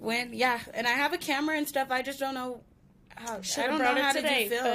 when 0.00 0.32
yeah 0.32 0.58
and 0.74 0.88
I 0.88 0.90
have 0.92 1.12
a 1.12 1.18
camera 1.18 1.56
and 1.56 1.68
stuff 1.68 1.88
I 1.92 2.02
just 2.02 2.18
don't 2.18 2.34
know 2.34 2.62
how 3.20 3.36
I 3.36 3.40
Should've 3.42 3.70
don't 3.70 3.78
know 3.78 3.84
brought 3.84 3.96
it 3.98 4.02
how 4.04 4.12
today, 4.12 4.44
to 4.44 4.50
do 4.50 4.56
film 4.56 4.66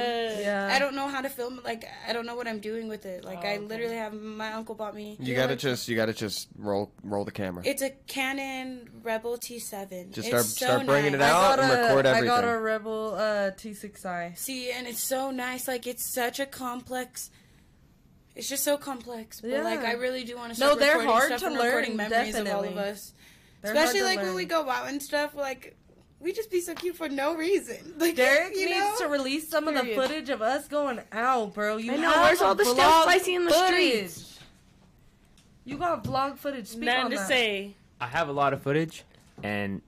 Yeah. 0.41 0.70
I 0.72 0.80
don't 0.80 0.96
know 0.96 1.08
how 1.08 1.22
to 1.22 1.30
film 1.30 1.60
like 1.66 1.86
I 2.08 2.14
don't 2.14 2.26
know 2.26 2.36
what 2.36 2.48
I'm 2.48 2.60
doing 2.60 2.88
with 2.88 3.06
it 3.06 3.24
like 3.26 3.39
Oh, 3.43 3.48
I 3.48 3.56
okay. 3.56 3.60
literally 3.60 3.96
have 3.98 4.14
my 4.14 4.54
uncle 4.54 4.76
bought 4.76 4.96
me 4.96 5.18
You 5.20 5.36
gotta 5.36 5.56
just, 5.56 5.88
you 5.88 5.96
gotta 5.96 6.14
just 6.14 6.48
roll, 6.58 6.91
roll 7.04 7.26
the 7.26 7.32
camera. 7.32 7.64
it's 7.66 7.82
a 7.82 7.89
Canon 8.08 8.89
Rebel 9.04 9.38
T7 9.38 10.12
Just 10.12 10.18
It's 10.18 10.28
start- 10.28 10.46
so 10.46 10.66
start 10.66 10.86
bringing 10.86 11.14
it 11.14 11.22
out. 11.22 11.60
I 11.60 11.64
got 11.66 11.72
and 11.72 11.82
record 11.88 12.06
a, 12.06 12.12
I 12.12 12.26
got 12.26 12.43
a 12.43 12.60
Rebel 12.60 13.16
uh, 13.16 13.52
T6i. 13.52 14.38
See, 14.38 14.72
and 14.72 14.88
it's 14.88 15.04
so 15.04 15.32
nice. 15.32 15.68
Like 15.68 15.86
it's 15.88 16.14
such 16.14 16.39
a 16.39 16.46
complex. 16.46 17.30
It's 18.36 18.50
just 18.50 18.64
so 18.64 18.78
complex. 18.78 19.41
But 19.41 19.50
Yeah. 19.52 19.62
like 19.64 19.80
I 19.80 19.93
really 19.93 20.24
do 20.24 20.36
want 20.36 20.54
to. 20.54 20.60
No, 20.60 20.68
start 20.68 20.80
they're 20.80 20.98
recording 20.98 21.12
hard 21.12 21.28
stuff 21.28 21.39
to 21.41 21.46
and 21.48 21.56
recording 21.56 21.98
learn, 21.98 22.10
memories 22.10 22.36
of 22.36 22.48
all 22.48 22.60
of 22.60 22.66
definitely. 22.66 22.91
us. 22.91 23.14
They're 23.62 23.74
Especially 23.74 24.00
to 24.02 24.06
like 24.06 24.20
when 24.20 24.36
we 24.36 24.46
go 24.46 24.70
out 24.70 24.89
and 24.89 25.02
stuff. 25.02 25.34
Like 25.36 25.76
we 26.20 26.34
just 26.34 26.49
be 26.51 26.61
so 26.61 26.74
cute 26.74 26.95
for 26.95 27.09
no 27.09 27.36
reason. 27.36 27.93
Like 27.97 28.16
Derek 28.16 28.53
you 28.55 28.66
needs 28.66 28.80
know? 28.80 28.95
to 28.99 29.07
release 29.07 29.47
some 29.49 29.68
of 29.68 29.76
the 29.76 29.93
footage 29.95 30.30
of 30.30 30.41
us 30.41 30.68
going 30.68 30.99
out, 31.11 31.53
bro. 31.53 31.78
You 31.78 31.93
I 31.93 31.95
know, 31.97 32.11
have 32.11 32.24
where's 32.24 32.41
all 32.41 32.55
the 32.55 32.63
vlog 32.63 32.74
stuff 32.76 33.07
I 33.07 33.18
see 33.20 33.36
in 33.36 33.45
the 33.45 33.51
footage. 33.51 34.09
streets? 34.11 34.39
You 35.66 35.78
got 35.78 36.03
vlog 36.03 36.38
footage. 36.38 36.68
Speak 36.68 36.84
Nothing 36.86 37.05
on 37.05 37.11
to 37.11 37.18
that. 37.18 37.28
say. 37.28 37.74
I 37.99 38.07
have 38.07 38.30
a 38.30 38.32
lot 38.34 38.53
of 38.53 38.61
footage, 38.61 39.03
and 39.41 39.82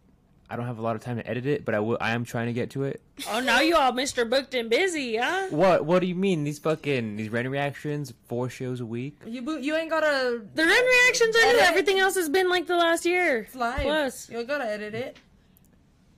I 0.49 0.55
don't 0.55 0.65
have 0.65 0.79
a 0.79 0.81
lot 0.81 0.95
of 0.95 1.03
time 1.03 1.17
to 1.17 1.27
edit 1.27 1.45
it, 1.45 1.65
but 1.65 1.75
I 1.75 1.79
will. 1.79 1.97
I 2.01 2.11
am 2.11 2.23
trying 2.23 2.47
to 2.47 2.53
get 2.53 2.71
to 2.71 2.83
it. 2.85 3.01
Oh, 3.31 3.39
now 3.39 3.61
you 3.61 3.75
all 3.75 3.91
Mr. 3.93 4.29
Booked 4.29 4.53
and 4.53 4.69
busy, 4.69 5.17
huh? 5.17 5.47
What? 5.49 5.85
What 5.85 5.99
do 5.99 6.07
you 6.07 6.13
mean? 6.15 6.43
These 6.43 6.59
fucking 6.59 7.15
these 7.17 7.29
random 7.29 7.51
reactions, 7.51 8.13
four 8.27 8.47
shows 8.47 8.79
a 8.79 8.85
week. 8.85 9.17
You 9.25 9.41
bo- 9.41 9.57
you 9.57 9.75
ain't 9.75 9.89
gotta. 9.89 10.41
The 10.53 10.63
random 10.65 10.85
reactions 10.85 11.35
are 11.35 11.41
new. 11.41 11.47
Edit. 11.49 11.61
Everything 11.63 11.99
else 11.99 12.15
has 12.15 12.29
been 12.29 12.47
like 12.49 12.67
the 12.67 12.75
last 12.75 13.05
year. 13.05 13.39
It's 13.39 13.55
live. 13.55 13.81
Plus. 13.81 14.29
You 14.29 14.37
ain't 14.39 14.47
gotta 14.47 14.65
edit 14.69 14.93
it. 14.93 15.17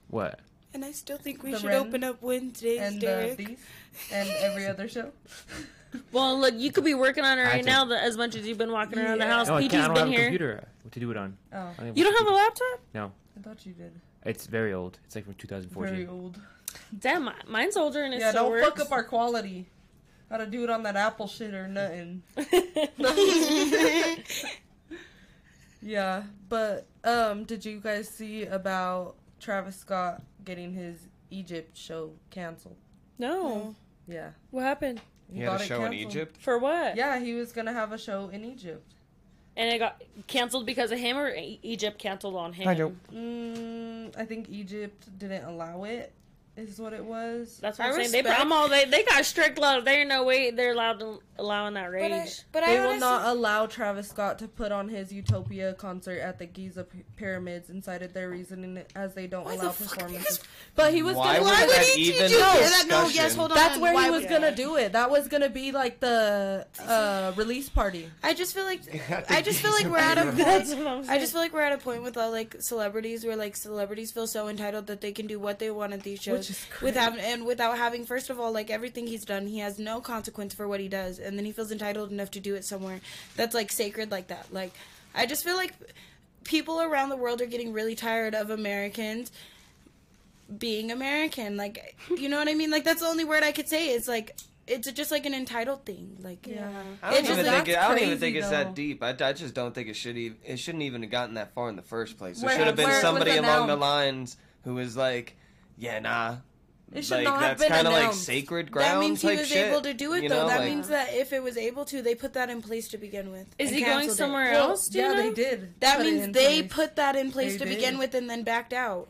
What? 0.10 0.39
And 0.74 0.86
I 0.86 0.91
still 0.91 1.18
think 1.18 1.41
we 1.43 1.51
The 1.51 1.60
should 1.60 1.68
Ren 1.70 1.82
open 1.88 2.03
up 2.03 2.22
Wednesdays, 2.22 2.80
And 2.82 3.01
Derek. 3.01 3.38
these 3.38 3.57
and 4.12 4.30
every 4.30 4.66
other 4.68 4.88
show. 4.88 5.12
Well, 6.12 6.39
look, 6.39 6.53
you 6.55 6.72
could 6.72 6.84
be 6.84 6.93
working 6.93 7.26
on 7.26 7.39
it 7.39 7.41
right 7.41 7.51
had 7.55 7.64
to- 7.64 7.66
now 7.68 7.84
the, 7.86 7.99
as 7.99 8.16
much 8.16 8.36
as 8.36 8.45
you've 8.47 8.60
been 8.60 8.72
walking 8.72 8.99
around 8.99 9.18
the 9.18 9.26
house. 9.26 9.47
No, 9.47 9.55
I 9.55 9.62
PT's 9.62 9.72
can't. 9.72 9.84
I 9.86 9.88
don't 9.88 9.95
been 9.95 10.03
have 10.03 10.07
a 10.07 10.12
here. 10.18 10.24
computer 10.26 10.68
to 10.91 10.99
do 10.99 11.10
it 11.10 11.18
on. 11.18 11.36
Oh, 11.51 11.72
don't 11.80 11.97
You 11.97 12.03
don't 12.03 12.16
have 12.16 12.28
a 12.28 12.32
laptop? 12.36 12.80
No, 12.93 13.12
I 13.36 13.41
thought 13.41 13.66
you 13.66 13.74
did. 13.74 13.91
it's 14.24 14.45
very 14.45 14.72
old. 14.72 14.99
It's 15.05 15.16
like 15.16 15.26
from 15.26 15.34
2014. 15.34 15.91
Very 15.95 16.07
old. 16.07 16.39
Damn, 16.99 17.32
mine's 17.47 17.76
older 17.76 18.03
and 18.03 18.14
it 18.14 18.20
Yeah, 18.20 18.30
still 18.30 18.43
don't 18.43 18.51
works. 18.51 18.68
fuck 18.68 18.80
up 18.82 18.91
our 18.91 19.03
quality. 19.03 19.66
Gotta 20.30 20.45
do 20.45 20.64
it 20.64 20.70
on 20.70 20.84
that 20.84 20.95
Apple 20.95 21.26
shit 21.28 21.55
or 21.55 21.68
nothing. 21.68 22.22
Yeah, 25.82 26.24
but 26.49 26.86
um, 27.03 27.45
did 27.45 27.64
you 27.66 27.80
guys 27.80 28.10
see 28.10 28.43
about 28.45 29.16
Travis 29.40 29.76
Scott 29.78 30.22
getting 30.46 30.74
his 30.74 31.08
Egypt 31.32 31.78
show 31.78 32.12
canceled? 32.30 32.76
no. 33.18 33.76
Yeah, 34.08 34.32
What 34.50 34.64
happened? 34.64 35.00
He 35.32 35.42
had 35.42 35.46
got 35.50 35.62
a 35.62 35.64
it 35.64 35.68
show 35.68 35.86
in. 35.86 35.94
Egypt. 35.94 36.38
For 36.42 36.58
what? 36.58 36.96
Yeah, 36.96 37.20
he 37.20 37.36
was 37.36 37.52
gonna 37.52 37.74
have 37.74 37.92
a 37.92 37.98
show 38.00 38.30
in 38.30 38.44
Egypt. 38.44 38.92
And 39.56 39.72
it 39.72 39.78
got 39.78 40.02
canceled 40.26 40.66
because 40.66 40.92
of 40.92 40.98
him, 40.98 41.16
or 41.16 41.30
E- 41.30 41.60
Egypt 41.62 42.00
canceled 42.00 42.36
on 42.36 42.54
him? 42.54 42.66
Hi, 42.66 42.74
Joe. 42.74 42.94
Mm, 43.14 44.18
I 44.18 44.26
think 44.26 44.50
Egypt 44.50 45.08
didn't 45.20 45.44
allow 45.44 45.84
it. 45.84 46.12
Is 46.68 46.80
what 46.80 46.93
it 46.93 47.03
was. 47.03 47.57
That's 47.62 47.80
what 47.80 47.86
I 47.86 47.89
I'm 47.91 47.95
saying. 47.95 48.12
They, 48.12 48.20
respect- 48.22 48.39
I'm 48.41 48.51
all, 48.51 48.68
they, 48.68 48.86
they 48.86 49.03
got 49.03 49.24
strict 49.26 49.57
law. 49.57 49.80
There's 49.80 50.07
no 50.07 50.24
way 50.24 50.51
they're 50.51 50.74
allowed 50.74 50.99
to 50.99 51.22
allowing 51.38 51.76
that 51.76 51.89
But 51.89 52.01
I, 52.01 52.20
rage. 52.24 52.41
but 52.51 52.66
They 52.66 52.78
I 52.78 52.86
will 52.86 52.97
not 52.99 53.26
allow 53.26 53.66
Travis 53.66 54.10
Scott 54.10 54.39
to 54.39 54.47
put 54.49 54.74
on 54.74 54.89
his 54.89 55.14
Utopia 55.14 55.74
concert 55.74 56.20
at 56.20 56.38
the 56.38 56.45
Giza 56.45 56.84
P- 56.84 57.03
pyramids 57.16 57.70
and 57.70 57.82
cited 57.82 58.14
their 58.14 58.30
reasoning 58.30 58.84
as 58.93 59.14
they 59.14 59.26
don't 59.26 59.45
Why 59.45 59.55
the 59.55 59.64
allow 59.64 59.72
fuck 59.72 59.89
performances. 59.97 60.41
But 60.76 60.93
he 60.93 61.01
was 61.01 61.16
Why 61.16 61.38
gonna 61.38 61.39
would 61.45 61.45
Why 61.53 61.62
would 61.66 61.70
that 61.76 61.78
that. 61.80 61.86
he 61.95 62.01
even 62.10 62.30
do 62.30 62.38
that? 62.39 62.86
No, 62.89 63.07
yes, 63.07 63.36
hold 63.36 63.51
on. 63.51 63.57
That's 63.57 63.80
where 63.80 63.93
Why 63.93 64.05
he 64.05 64.10
was 64.12 64.22
would- 64.24 64.30
gonna 64.30 64.53
do 64.53 64.76
it. 64.76 64.91
That 64.91 65.10
was 65.10 65.30
gonna 65.30 65.49
be 65.49 65.72
like 65.72 66.01
the 66.01 66.68
uh, 66.86 67.32
release 67.38 67.70
party. 67.70 68.10
I 68.22 68.34
just 68.34 68.53
feel 68.53 68.66
like 68.66 68.82
I 69.30 69.41
just 69.41 69.62
feel 69.62 69.72
like 69.72 69.86
we're 69.86 69.97
at 69.97 70.18
a 70.18 70.24
point. 70.24 70.41
I'm 70.45 70.66
saying. 70.66 71.05
I 71.10 71.20
just 71.20 71.32
feel 71.32 71.41
like 71.41 71.53
we're 71.53 71.62
at 71.62 71.72
a 71.74 71.78
point 71.78 72.03
with 72.03 72.18
all 72.18 72.32
like 72.32 72.57
celebrities 72.60 73.24
where 73.26 73.38
like 73.38 73.55
celebrities 73.55 74.12
feel 74.12 74.28
so 74.28 74.49
entitled 74.49 74.88
that 74.88 74.99
they 74.99 75.14
can 75.14 75.26
do 75.28 75.39
what 75.39 75.60
they 75.60 75.72
want 75.72 75.93
at 75.93 76.03
these 76.03 76.22
shows 76.22 76.39
Which 76.39 76.49
is 76.49 76.49
without 76.82 77.18
and 77.18 77.45
without 77.45 77.78
having 77.78 78.06
first 78.06 78.30
of 78.30 78.39
all 78.39 78.52
like 78.52 78.70
everything 78.70 79.06
he's 79.08 79.26
done 79.26 79.47
he 79.47 79.60
has 79.60 79.78
no 79.80 80.00
consequence 80.02 80.54
for 80.54 80.68
what 80.68 80.80
he 80.80 80.88
does 80.88 81.20
and 81.20 81.38
then 81.38 81.45
he 81.45 81.52
feels 81.52 81.72
entitled 81.72 82.12
enough 82.12 82.32
to 82.32 82.39
do 82.39 82.56
it 82.56 82.64
somewhere 82.66 83.00
that's 83.36 83.54
like 83.56 83.72
sacred 83.72 84.12
like 84.12 84.28
that. 84.28 84.45
Like 84.52 84.72
I 85.16 85.26
just 85.26 85.43
feel 85.43 85.56
like 85.56 85.74
people 86.43 86.82
around 86.82 87.10
the 87.10 87.18
world 87.18 87.41
are 87.41 87.45
getting 87.45 87.74
really 87.74 87.95
tired 87.95 88.34
of 88.36 88.50
Americans 88.50 89.32
being 90.58 90.91
American. 90.91 91.58
Like 91.58 91.95
you 92.10 92.30
know 92.30 92.38
what 92.38 92.47
I 92.47 92.54
mean? 92.54 92.72
Like 92.72 92.84
that's 92.84 93.02
the 93.02 93.08
only 93.08 93.24
word 93.26 93.43
I 93.43 93.52
could 93.52 93.68
say. 93.68 93.89
It's 93.89 94.08
like 94.08 94.36
it's 94.68 94.91
just 94.91 95.10
like 95.12 95.26
an 95.26 95.34
entitled 95.34 95.84
thing. 95.86 96.18
Like 96.22 96.45
Yeah. 96.47 96.70
I 97.02 97.10
don't 97.12 97.20
It 97.24 97.28
just- 97.28 97.39
even 97.39 97.52
think 97.52 97.68
it, 97.70 97.78
I 97.78 97.88
don't 97.88 97.97
even 97.97 98.10
that's 98.12 98.20
think 98.20 98.36
it's 98.36 98.47
crazy, 98.50 98.64
that 98.64 98.76
deep. 98.76 99.04
I, 99.04 99.10
I 99.10 99.34
just 99.34 99.54
don't 99.54 99.74
think 99.74 99.89
it 99.89 99.95
should 99.95 100.18
even 100.18 100.38
it 100.45 100.58
shouldn't 100.58 100.84
even 100.84 101.02
have 101.02 101.12
gotten 101.12 101.36
that 101.36 101.54
far 101.54 101.70
in 101.70 101.76
the 101.76 101.82
first 101.82 102.18
place. 102.18 102.39
There 102.41 102.50
should 102.52 102.68
have 102.68 102.76
been 102.76 102.86
where 102.86 102.93
it 102.93 102.97
was 102.97 103.02
somebody 103.02 103.38
along 103.38 103.68
the 103.68 103.76
lines 103.76 104.38
who 104.66 104.76
was 104.76 104.95
like, 104.97 105.36
"Yeah, 105.80 105.99
nah." 105.99 106.38
It 106.91 107.05
should 107.05 107.17
like 107.17 107.23
not 107.25 107.34
have 107.39 107.41
that's 107.59 107.61
been 107.61 107.71
kind 107.71 107.88
of 107.88 107.93
like 107.93 108.13
sacred 108.13 108.71
ground 108.71 108.95
That 108.95 108.99
means 108.99 109.21
he 109.21 109.27
was 109.27 109.47
shit. 109.47 109.67
able 109.67 109.82
to 109.82 109.93
do 109.93 110.13
it 110.13 110.23
you 110.23 110.30
though. 110.30 110.41
know, 110.41 110.47
that 110.47 110.61
like- 110.61 110.69
means 110.69 110.88
that 110.88 111.13
if 111.13 111.32
it 111.34 111.43
was 111.43 111.55
able 111.55 111.86
to, 111.86 112.01
they 112.01 112.15
put 112.15 112.34
that 112.34 112.49
in 112.49 112.63
place 112.63 112.88
to 112.89 112.97
begin 112.97 113.32
with. 113.32 113.45
Is 113.59 113.69
he 113.69 113.82
going 113.82 113.91
canceled 113.91 114.11
it. 114.13 114.15
somewhere 114.17 114.51
Well, 114.53 114.69
else? 114.71 114.91
Yeah, 114.91 115.09
know? 115.09 115.15
they 115.21 115.32
did. 115.32 115.80
That 115.82 115.97
put 115.97 116.05
means 116.07 116.34
they 116.34 116.61
place. 116.63 116.73
put 116.73 116.95
that 116.95 117.15
in 117.15 117.32
place 117.32 117.51
They 117.53 117.57
to 117.59 117.65
did. 117.65 117.75
begin 117.75 117.97
with 117.99 118.15
and 118.15 118.27
then 118.27 118.41
backed 118.43 118.73
out. 118.73 119.09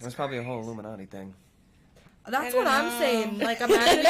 That's 0.00 0.14
probably 0.14 0.38
a 0.38 0.42
whole 0.42 0.60
Illuminati 0.62 1.04
thing. 1.04 1.34
That's 2.26 2.52
don't 2.54 2.64
what 2.64 2.72
I'm 2.72 2.98
saying. 2.98 3.38
Like 3.38 3.60
imagine. 3.62 4.04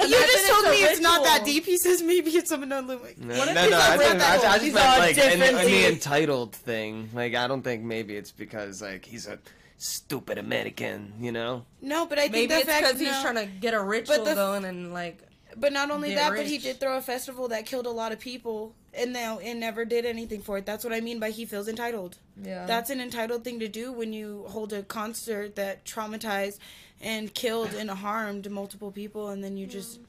You 0.00 0.08
just 0.08 0.48
told 0.50 0.66
a 0.66 0.70
me 0.70 0.76
it's 0.84 1.00
not 1.00 1.22
that 1.24 1.44
deep. 1.46 1.64
He 1.66 1.76
says 1.78 2.02
maybe 2.02 2.30
it's 2.30 2.48
some 2.50 2.62
unlimited. 2.62 3.18
No, 3.24 3.38
What 3.38 3.48
if 3.48 3.54
no, 3.54 3.60
he's 3.62 3.70
no, 3.70 3.76
a 3.78 3.80
I, 3.80 3.96
think, 3.96 4.22
I, 4.22 4.34
I 4.34 4.38
just 4.38 4.62
He's 4.64 4.74
meant 4.74 4.98
like 4.98 5.18
in, 5.18 5.38
different 5.38 5.60
in 5.60 5.66
the 5.70 5.86
entitled 5.88 6.54
thing. 6.54 7.08
Like 7.14 7.34
I 7.34 7.46
don't 7.46 7.62
think 7.62 7.82
maybe 7.84 8.16
it's 8.16 8.32
because 8.32 8.80
like 8.82 9.04
he's 9.04 9.26
a 9.26 9.38
stupid 9.78 10.36
American, 10.38 11.14
you 11.20 11.32
know? 11.32 11.64
No, 11.80 12.06
but 12.06 12.18
I 12.18 12.22
think 12.22 12.32
Maybe 12.32 12.46
the 12.48 12.56
it's 12.58 12.66
fact 12.66 12.84
because 12.86 13.00
he's 13.00 13.10
no. 13.10 13.22
trying 13.22 13.36
to 13.36 13.46
get 13.46 13.74
a 13.74 13.80
ritual 13.82 14.24
the- 14.24 14.34
going 14.34 14.64
and 14.64 14.92
like. 14.92 15.22
But 15.56 15.72
not 15.72 15.90
only 15.90 16.10
get 16.10 16.16
that, 16.16 16.36
but 16.36 16.46
he 16.46 16.58
did 16.58 16.78
throw 16.78 16.98
a 16.98 17.00
festival 17.00 17.48
that 17.48 17.64
killed 17.66 17.86
a 17.86 17.90
lot 17.90 18.12
of 18.12 18.20
people, 18.20 18.74
and 18.94 19.12
now 19.12 19.38
and 19.38 19.58
never 19.58 19.84
did 19.84 20.04
anything 20.04 20.40
for 20.42 20.58
it. 20.58 20.66
That's 20.66 20.84
what 20.84 20.92
I 20.92 21.00
mean 21.00 21.18
by 21.18 21.30
he 21.30 21.46
feels 21.46 21.66
entitled. 21.68 22.18
Yeah. 22.40 22.66
That's 22.66 22.90
an 22.90 23.00
entitled 23.00 23.42
thing 23.44 23.58
to 23.60 23.66
do 23.68 23.90
when 23.90 24.12
you 24.12 24.44
hold 24.48 24.72
a 24.72 24.82
concert 24.82 25.56
that 25.56 25.84
traumatized 25.84 26.58
and 27.00 27.32
killed 27.32 27.72
and 27.74 27.90
harmed 27.90 28.48
multiple 28.50 28.92
people, 28.92 29.30
and 29.30 29.42
then 29.42 29.56
you 29.56 29.66
just 29.66 30.00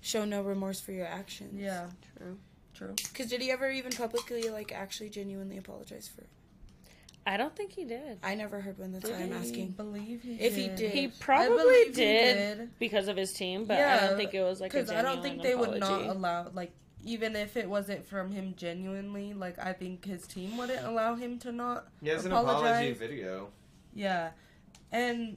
show 0.00 0.24
no 0.24 0.42
remorse 0.42 0.80
for 0.80 0.92
your 0.92 1.06
actions. 1.06 1.58
Yeah. 1.58 1.86
True. 2.18 2.36
True. 2.74 2.94
Because 2.96 3.28
did 3.30 3.40
he 3.40 3.50
ever 3.50 3.70
even 3.70 3.92
publicly, 3.92 4.50
like, 4.50 4.72
actually 4.72 5.10
genuinely 5.10 5.56
apologize 5.58 6.08
for 6.14 6.22
it? 6.22 6.28
I 7.28 7.36
don't 7.36 7.54
think 7.54 7.72
he 7.72 7.84
did. 7.84 8.18
I 8.22 8.34
never 8.34 8.58
heard 8.58 8.78
one. 8.78 8.90
That's 8.92 9.08
why 9.10 9.18
I'm 9.18 9.34
asking. 9.34 9.72
believe 9.72 10.22
he 10.22 10.32
If 10.36 10.56
he 10.56 10.68
did. 10.68 10.76
did. 10.76 10.90
He 10.92 11.08
probably 11.08 11.58
believe 11.58 11.86
he 11.88 11.92
did, 11.92 12.58
did. 12.58 12.78
because 12.78 13.06
of 13.06 13.18
his 13.18 13.34
team, 13.34 13.66
but 13.66 13.78
I 13.78 14.06
don't 14.06 14.16
think 14.16 14.32
it 14.32 14.42
was 14.42 14.62
like 14.62 14.72
a 14.72 14.78
Because 14.78 14.90
I 14.90 15.02
don't 15.02 15.22
think 15.22 15.42
they 15.42 15.50
genuine 15.50 15.70
would 15.72 15.80
not 15.80 16.02
allow, 16.06 16.50
like, 16.54 16.72
even 17.04 17.36
if 17.36 17.58
it 17.58 17.68
wasn't 17.68 18.06
from 18.06 18.30
him 18.30 18.54
genuinely, 18.56 19.34
like, 19.34 19.58
I 19.58 19.74
think 19.74 20.06
his 20.06 20.26
team 20.26 20.56
wouldn't 20.56 20.82
allow 20.86 21.16
him 21.16 21.38
to 21.40 21.52
not. 21.52 21.88
He 22.02 22.08
has 22.08 22.24
an 22.24 22.32
apology 22.32 22.92
video. 22.92 23.50
Yeah, 23.94 24.30
and 24.90 25.36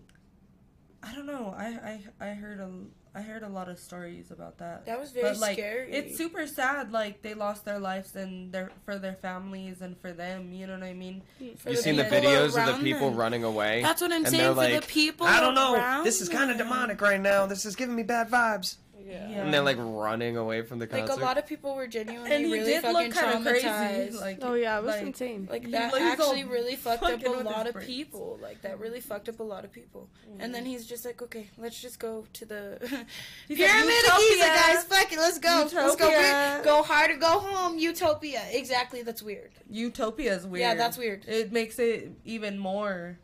I 1.04 1.14
don't 1.14 1.26
know. 1.26 1.54
I 1.58 2.00
I 2.22 2.30
I 2.30 2.34
heard 2.36 2.62
a 2.62 2.70
I 3.14 3.22
heard 3.22 3.43
a 3.43 3.49
lot 3.49 3.68
of 3.68 3.78
stories 3.78 4.32
about 4.32 4.57
that. 4.59 4.86
That 4.86 4.97
was 4.97 5.12
very 5.12 5.32
but 5.32 5.39
like, 5.39 5.57
scary. 5.57 5.91
it's 5.91 6.18
super 6.18 6.47
sad. 6.47 6.93
Like 6.93 7.22
they 7.22 7.34
lost 7.34 7.66
their 7.66 7.78
lives 7.78 8.16
and 8.16 8.53
their 8.53 8.72
for 8.86 8.97
their 8.97 9.16
families 9.16 9.82
and 9.82 9.97
for 9.99 10.14
them. 10.14 10.53
You 10.53 10.66
know 10.68 10.74
what 10.76 10.84
I 10.84 10.93
mean? 10.93 11.22
For 11.57 11.72
You 11.72 11.76
the 11.76 11.82
seen 11.82 11.97
the 11.97 12.05
videos 12.05 12.57
of 12.57 12.78
the 12.78 12.82
people 12.84 13.09
them. 13.09 13.20
running 13.20 13.43
away? 13.43 13.82
That's 13.82 14.01
what 14.01 14.12
I'm 14.14 14.24
And 14.24 14.30
saying. 14.30 14.51
For 14.51 14.55
like, 14.55 14.80
the 14.82 14.88
people 14.88 15.28
I 15.28 15.41
don't 15.41 15.55
know. 15.55 16.03
This 16.05 16.22
is 16.22 16.30
kind 16.30 16.51
of 16.51 16.57
demonic 16.57 17.01
right 17.01 17.20
now. 17.20 17.45
This 17.47 17.66
is 17.66 17.76
giving 17.76 17.95
me 17.95 18.03
bad 18.03 18.30
vibes. 18.30 18.78
Yeah. 19.08 19.30
Yeah. 19.30 19.43
And 19.43 19.54
they're 19.54 19.62
like 19.62 19.78
running 19.80 20.38
away 20.38 20.62
from 20.62 20.80
the 20.80 20.88
country. 20.88 21.08
Like 21.08 21.18
a 21.18 21.22
lot 21.22 21.38
of 21.38 21.45
people 21.47 21.76
were 21.76 21.88
genuinely 21.88 22.32
And 22.32 22.45
he 22.45 22.52
really 22.52 22.66
did 22.74 22.82
fucking 22.82 23.08
look 23.08 23.12
kind 23.14 23.38
of 23.38 23.43
crazy. 23.43 24.18
Like 24.18 24.39
Oh 24.41 24.54
yeah, 24.54 24.78
it 24.80 24.84
was 24.84 24.95
like, 24.95 25.06
insane. 25.08 25.47
Like 25.49 25.66
He 25.66 25.72
that 25.72 25.93
lays 25.93 26.04
actually 26.04 26.43
really 26.43 26.76
fucked 26.76 27.04
up 27.04 27.26
a 27.26 27.30
lot 27.30 27.68
of 27.68 27.74
brains. 27.74 27.88
people. 27.88 28.39
Like 28.41 28.62
that 28.62 28.80
really 28.80 28.99
fucked 29.02 29.30
up 29.30 29.39
a 29.39 29.43
lot 29.43 29.64
of 29.66 29.72
people. 29.72 30.10
And 30.39 30.54
then 30.54 30.66
he's 30.66 30.86
just 30.86 31.06
like, 31.06 31.22
okay, 31.22 31.47
let's 31.58 31.80
just 31.82 31.99
go 31.99 32.26
to 32.34 32.45
the 32.45 32.78
He's 33.47 33.58
pyramid 33.58 33.84
of 33.84 33.88
"Utopia." 33.88 34.30
Giza, 34.30 34.45
guys. 34.45 34.84
Fuck 34.86 35.12
it, 35.14 35.18
let's 35.20 35.39
go. 35.39 35.49
Let's 35.49 35.74
go. 35.74 35.89
Utopia. 36.10 36.56
big- 36.58 36.66
Go 36.66 36.84
hard 36.84 37.12
or 37.12 37.18
go 37.18 37.39
home. 37.39 37.78
Utopia. 37.78 38.41
Exactly. 38.52 39.02
That's 39.04 39.22
weird. 39.24 39.52
Utopia 39.70 40.34
is 40.36 40.45
weird. 40.45 40.62
Yeah, 40.62 40.76
that's 40.76 40.97
weird. 40.97 41.26
It 41.28 41.52
makes 41.52 41.80
it 41.80 42.12
even 42.26 42.58
more 42.60 43.18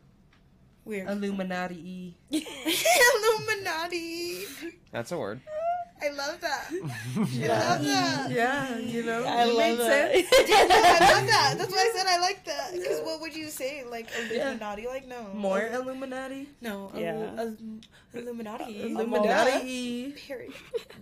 Weird. 0.84 1.08
Illuminati. 1.10 2.16
Illuminati. 2.30 4.44
That's 4.90 5.12
a 5.12 5.18
word. 5.18 5.40
I 6.00 6.10
love 6.10 6.40
that. 6.40 6.68
I 6.70 7.48
love 7.48 7.84
that. 7.84 8.30
Yeah, 8.30 8.78
you 8.78 9.02
know, 9.04 9.24
I 9.24 9.44
it 9.44 9.52
love 9.54 9.78
that. 9.78 10.12
sense. 10.14 10.26
I 10.32 11.12
love 11.12 11.26
that. 11.26 11.54
That's 11.58 11.72
why 11.72 11.78
I 11.94 11.96
said 11.96 12.06
I 12.06 12.18
like 12.20 12.44
that. 12.44 12.72
Because 12.72 13.00
what 13.02 13.20
would 13.20 13.34
you 13.34 13.48
say? 13.48 13.84
Like 13.88 14.08
Illuminati? 14.30 14.86
Like 14.86 15.06
no. 15.08 15.26
More 15.34 15.66
Illuminati. 15.66 16.48
No. 16.60 16.90
Oh, 16.94 16.98
yeah. 16.98 17.12
Illu- 17.14 17.82
Illuminati. 18.14 18.64
Uh, 18.64 18.84
oh 18.84 18.88
Illuminati. 18.88 20.12
Period. 20.26 20.52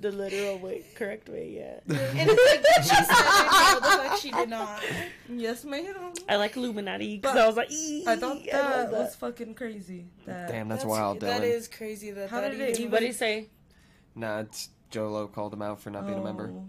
the 0.00 0.10
literal 0.12 0.58
way, 0.58 0.84
correct 0.94 1.28
way, 1.28 1.50
yeah. 1.56 1.94
And 1.96 2.30
it's 2.32 2.66
like 2.66 2.82
she 2.82 3.04
said 3.04 3.04
it. 3.04 3.52
No, 3.52 3.80
the 3.80 4.08
fuck 4.08 4.18
she 4.18 4.30
did 4.30 4.48
not. 4.48 4.82
Yes, 5.28 5.64
ma'am. 5.64 6.12
I 6.28 6.36
like 6.36 6.56
Illuminati 6.56 7.18
because 7.18 7.36
I 7.36 7.46
was 7.46 7.56
like, 7.56 7.70
"Ee, 7.70 8.04
I 8.06 8.16
thought 8.16 8.30
I 8.30 8.34
love 8.36 8.44
that 8.52 8.90
that. 8.90 8.92
was 8.92 9.14
fucking 9.16 9.54
crazy. 9.54 10.06
That 10.26 10.48
Damn, 10.48 10.68
that's, 10.68 10.84
wild, 10.84 11.18
Dylan. 11.18 11.20
That 11.26 11.44
is 11.44 11.68
crazy. 11.68 12.10
That 12.10 12.30
How 12.30 12.40
that 12.40 12.50
did 12.52 12.60
it 12.60 12.70
even 12.70 12.80
even- 12.82 12.90
What 12.92 13.00
do 13.00 13.06
you 13.06 13.12
say? 13.12 13.48
Nah, 14.14 14.40
it's 14.40 14.70
Jolo 14.90 15.26
called 15.26 15.52
him 15.52 15.62
out 15.62 15.80
for 15.80 15.90
not 15.90 16.06
being 16.06 16.18
a 16.18 16.22
member. 16.24 16.50
Oh, 16.54 16.66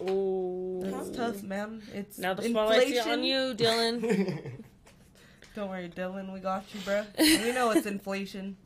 Oh, 0.00 0.80
That's 0.84 1.10
tough, 1.16 1.42
man. 1.42 1.82
It's 1.92 2.18
Now 2.18 2.32
the 2.34 2.42
spotlight's 2.44 2.84
inflation. 2.86 3.10
on 3.10 3.24
you, 3.24 3.52
Dylan. 3.54 4.52
Don't 5.56 5.68
worry, 5.68 5.88
Dylan. 5.88 6.32
We 6.32 6.38
got 6.38 6.64
you, 6.72 6.80
bro. 6.82 7.04
We 7.18 7.50
know 7.50 7.70
it's 7.72 7.84
inflation. 7.86 8.56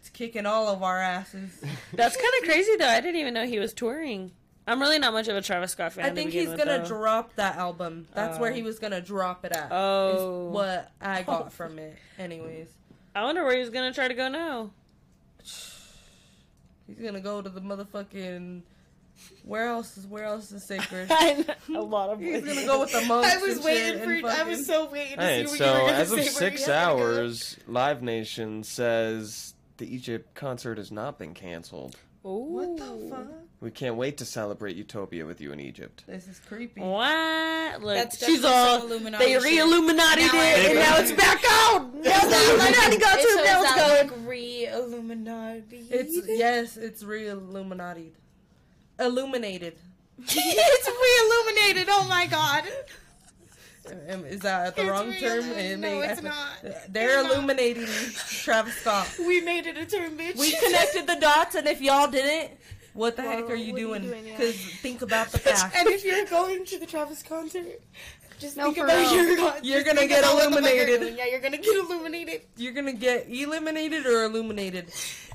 It's 0.00 0.08
kicking 0.12 0.44
all 0.44 0.66
of 0.68 0.82
our 0.82 0.98
asses. 0.98 1.62
That's 1.92 2.16
kind 2.16 2.32
of 2.40 2.48
crazy, 2.48 2.74
though. 2.76 2.88
I 2.88 3.00
didn't 3.00 3.20
even 3.20 3.32
know 3.32 3.46
he 3.46 3.60
was 3.60 3.72
touring. 3.72 4.32
I'm 4.66 4.80
really 4.80 4.98
not 4.98 5.12
much 5.12 5.28
of 5.28 5.36
a 5.36 5.42
Travis 5.42 5.70
Scott 5.70 5.92
fan. 5.92 6.04
I 6.04 6.08
to 6.08 6.14
think 6.16 6.28
begin 6.30 6.40
he's 6.40 6.48
with, 6.50 6.58
gonna 6.58 6.78
though. 6.78 6.84
drop 6.88 7.34
that 7.36 7.56
album. 7.56 8.08
That's 8.14 8.40
where 8.40 8.50
Oh. 8.50 8.54
he 8.54 8.62
was 8.62 8.80
gonna 8.80 9.00
drop 9.00 9.44
it 9.44 9.52
at. 9.52 9.68
Oh. 9.70 10.48
is 10.48 10.52
what 10.54 10.90
I 11.00 11.22
got 11.22 11.52
from 11.58 11.78
it. 11.78 11.96
Anyways, 12.18 12.68
I 13.14 13.22
wonder 13.22 13.44
where 13.44 13.56
he's 13.56 13.70
gonna 13.70 13.92
try 13.92 14.08
to 14.08 14.14
go 14.14 14.28
now. 14.28 14.70
he's 16.96 17.04
gonna 17.06 17.20
go 17.20 17.42
to 17.42 17.48
the 17.48 17.60
motherfucking. 17.60 18.62
Where 19.44 19.66
else 19.68 19.96
is 19.98 20.06
where 20.06 20.24
else 20.24 20.50
is 20.52 20.64
sacred? 20.66 21.10
a 21.74 21.80
lot 21.80 22.10
of 22.10 22.18
He's 22.20 22.42
gonna 22.42 22.64
go 22.66 22.80
with 22.80 22.92
the 22.92 23.02
monks. 23.02 23.28
I 23.32 23.36
was 23.38 23.56
and 23.56 23.64
waiting 23.64 23.92
shit 23.98 24.04
for. 24.04 24.10
and 24.12 24.26
I 24.26 24.42
was 24.44 24.66
so 24.66 24.88
waiting 24.90 25.16
to 25.18 25.22
Alright, 25.22 25.48
see 25.48 25.52
what 25.52 25.58
so 25.58 25.64
you 25.66 25.72
were 25.72 25.78
gonna 25.80 25.92
as 25.92 26.08
say. 26.08 26.12
of 26.14 26.18
where 26.18 26.24
six 26.30 26.60
you 26.62 26.66
gonna 26.66 26.96
go. 26.96 27.02
hours, 27.02 27.56
Live 27.66 28.02
Nation 28.02 28.64
says 28.64 29.54
the 29.76 29.94
Egypt 29.94 30.34
concert 30.34 30.78
has 30.78 30.90
not 30.90 31.18
been 31.18 31.34
canceled. 31.34 31.96
What 32.22 32.76
the 32.78 33.08
fuck? 33.10 33.26
We 33.62 33.70
can't 33.70 33.94
wait 33.94 34.16
to 34.18 34.24
celebrate 34.24 34.74
Utopia 34.74 35.24
with 35.24 35.40
you 35.40 35.52
in 35.52 35.60
Egypt. 35.60 36.02
This 36.08 36.26
is 36.26 36.40
creepy. 36.48 36.80
What? 36.80 37.80
Look, 37.80 37.94
That's 37.94 38.18
she's 38.26 38.44
all. 38.44 38.80
some 38.80 38.90
Illuminati 38.90 39.24
They 39.24 39.38
re-Illuminati 39.38 40.22
it, 40.22 40.34
and 40.34 40.64
agree. 40.66 40.74
now 40.80 40.96
it's 40.98 41.12
back 41.12 41.42
out. 41.48 41.94
Now 41.94 42.20
the 42.20 42.44
Illuminati 42.50 42.96
got 42.98 43.18
It's 43.20 43.24
to. 43.24 43.38
so 43.38 43.44
Now 43.44 43.62
it's 43.62 43.74
that, 43.74 44.08
going. 44.08 44.20
like 44.20 44.28
re-Illuminati. 44.28 45.86
It's 45.90 46.28
yes, 46.28 46.76
it's 46.76 47.04
real 47.04 47.38
Illuminati. 47.38 48.12
Illuminated. 48.98 49.74
it's 50.18 50.88
re-illuminated. 50.88 51.86
Oh 51.88 52.04
my 52.08 52.26
god. 52.26 52.64
Is 54.28 54.40
that 54.40 54.74
the 54.74 54.82
It's 54.82 54.90
wrong 54.90 55.08
real. 55.08 55.20
term? 55.20 55.48
No, 55.50 55.54
may- 56.00 56.08
it's 56.08 56.22
not. 56.22 56.34
They're 56.88 57.20
It's 57.20 57.28
not. 57.28 57.32
illuminating 57.36 57.86
Travis 57.86 58.74
Scott. 58.74 59.08
We 59.20 59.40
made 59.40 59.66
it 59.66 59.76
a 59.76 59.86
term, 59.86 60.16
bitch. 60.18 60.36
We 60.36 60.50
connected 60.52 61.06
the 61.06 61.16
dots, 61.20 61.54
and 61.54 61.66
if 61.68 61.80
y'all 61.80 62.08
didn't, 62.10 62.58
what 62.94 63.16
the 63.16 63.22
heck 63.22 63.42
Well, 63.44 63.52
are 63.52 63.54
you 63.56 63.74
are 63.74 63.78
you 63.78 63.86
doing? 63.86 64.02
doing, 64.02 64.26
yeah. 64.26 64.36
Because 64.36 64.56
think 64.56 65.02
about 65.02 65.28
the 65.32 65.38
fact. 65.38 65.74
And 65.78 65.88
if 65.88 66.04
you're 66.04 66.24
going 66.26 66.64
to 66.66 66.78
the 66.78 66.86
Travis 66.86 67.22
concert, 67.22 67.80
just 68.38 68.56
No, 68.56 68.64
think 68.64 68.78
for 68.78 68.84
about 68.84 68.96
real. 68.98 69.14
your 69.26 69.36
con- 69.36 69.58
You're 69.62 69.84
gonna 69.84 70.06
get 70.08 70.18
about 70.24 70.34
what 70.34 70.50
the 70.50 70.62
fuck 70.62 70.74
you're 70.74 70.88
illuminated. 70.88 71.16
Yeah, 71.16 71.26
you're 71.26 71.40
gonna 71.40 71.58
get 71.58 71.76
illuminated. 71.76 72.40
You're 72.56 72.72
gonna 72.72 72.92
get 72.92 73.28
eliminated 73.30 74.04
or 74.04 74.24
illuminated. 74.24 74.86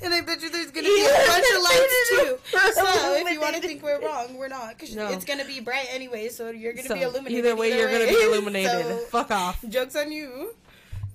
And 0.03 0.13
I 0.13 0.19
bet 0.21 0.41
you 0.41 0.49
there's 0.49 0.71
gonna 0.71 0.87
be 0.87 1.05
a 1.05 1.27
bunch 1.27 1.45
of 1.55 1.63
lights 1.63 2.09
too. 2.09 2.37
So 2.73 3.15
if 3.15 3.31
you 3.31 3.39
want 3.39 3.55
to 3.55 3.61
think 3.61 3.81
we're 3.81 4.01
wrong, 4.05 4.37
we're 4.37 4.49
not, 4.49 4.77
because 4.77 4.93
No. 4.93 5.07
it's 5.09 5.23
gonna 5.23 5.45
be 5.45 5.61
bright 5.61 5.87
anyway. 5.89 6.27
So 6.29 6.49
you're 6.49 6.73
gonna 6.73 6.87
So, 6.89 6.95
be 6.95 7.01
illuminated. 7.03 7.37
either 7.45 7.55
way, 7.55 7.77
you're 7.77 7.89
gonna 7.91 8.07
be 8.07 8.21
illuminated. 8.27 8.85
So, 8.85 8.97
Fuck 9.09 9.31
off. 9.31 9.63
jokes 9.69 9.95
on 9.95 10.11
you. 10.11 10.53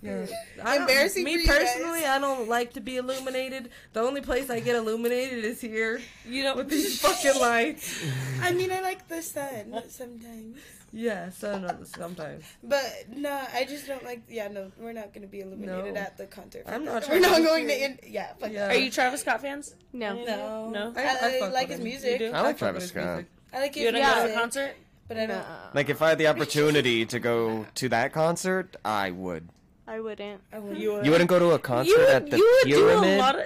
Yeah. 0.02 0.26
I 0.64 0.78
Embarrassing 0.78 1.22
Me 1.24 1.34
for 1.34 1.40
you 1.42 1.46
guys. 1.46 1.58
personally, 1.74 2.04
I 2.04 2.18
don't 2.18 2.48
like 2.48 2.72
to 2.74 2.80
be 2.80 2.96
illuminated. 2.96 3.70
The 3.92 4.00
only 4.00 4.20
place 4.20 4.50
I 4.50 4.58
get 4.60 4.74
illuminated 4.74 5.44
is 5.44 5.60
here 5.60 6.00
You 6.28 6.42
know 6.44 6.56
with 6.56 6.68
these 6.68 7.00
fucking 7.02 7.40
lights. 7.40 8.04
I 8.42 8.50
mean, 8.52 8.72
I 8.72 8.80
like 8.80 9.06
the 9.06 9.22
sun 9.22 9.80
sometimes, 9.88 10.58
Yeah, 10.92 11.30
so 11.30 11.56
no, 11.58 11.78
sometimes. 11.84 12.44
but 12.64 12.82
no, 13.14 13.30
I 13.54 13.64
just 13.64 13.86
don't 13.86 14.02
like. 14.04 14.22
Yeah, 14.28 14.48
no, 14.48 14.72
we're 14.76 14.92
not 14.92 15.14
gonna 15.14 15.28
be 15.28 15.40
illuminated 15.40 15.94
No. 15.94 16.00
at 16.00 16.16
the 16.18 16.26
concert. 16.26 16.64
I'm 16.66 16.84
not 16.84 17.08
We're 17.08 17.20
not 17.20 17.38
going 17.38 17.68
to. 17.68 17.72
here. 17.72 17.88
In, 18.02 18.12
yeah, 18.12 18.32
fuck 18.40 18.50
Yeah. 18.50 18.68
Are 18.70 18.74
you 18.74 18.90
Travis 18.90 19.20
Scott 19.20 19.40
fans? 19.40 19.74
No. 19.92 20.14
No, 20.24 20.70
No? 20.70 20.92
I- 20.96 21.40
I, 21.42 21.46
I 21.46 21.48
like 21.48 21.68
his 21.68 21.78
him. 21.78 21.84
music. 21.84 22.20
You 22.20 22.30
do? 22.30 22.34
I 22.34 22.40
like 22.40 22.58
Travis 22.58 22.88
Scott. 22.88 23.04
music. 23.04 23.26
I 23.54 23.60
like 23.60 23.74
his 23.74 23.82
You 23.82 23.86
wouldn't 23.88 24.04
go 24.04 24.26
to 24.26 24.32
a 24.32 24.34
concert? 24.34 24.74
but 25.06 25.16
I 25.16 25.26
don't. 25.26 25.36
Nuh-uh. 25.38 25.70
Like, 25.74 25.88
if 25.90 26.02
I 26.02 26.08
had 26.10 26.18
the 26.18 26.26
opportunity 26.32 27.06
to 27.06 27.20
go 27.20 27.66
to 27.76 27.88
that 27.90 28.12
concert, 28.12 28.76
I 28.84 29.10
would. 29.12 29.48
I 29.86 29.98
wouldn't. 29.98 30.40
I 30.52 30.58
wouldn't. 30.60 30.78
You 30.80 30.92
would. 30.92 31.04
You 31.04 31.10
wouldn't 31.10 31.28
go 31.28 31.40
to 31.40 31.50
a 31.50 31.58
concert 31.58 31.90
You 31.90 32.06
at 32.06 32.30
the 32.30 32.36
you 32.36 32.58
would 32.64 32.70
do 32.70 32.86
Pyramid? 32.86 33.18
a 33.18 33.18
lot 33.18 33.34
of. 33.36 33.44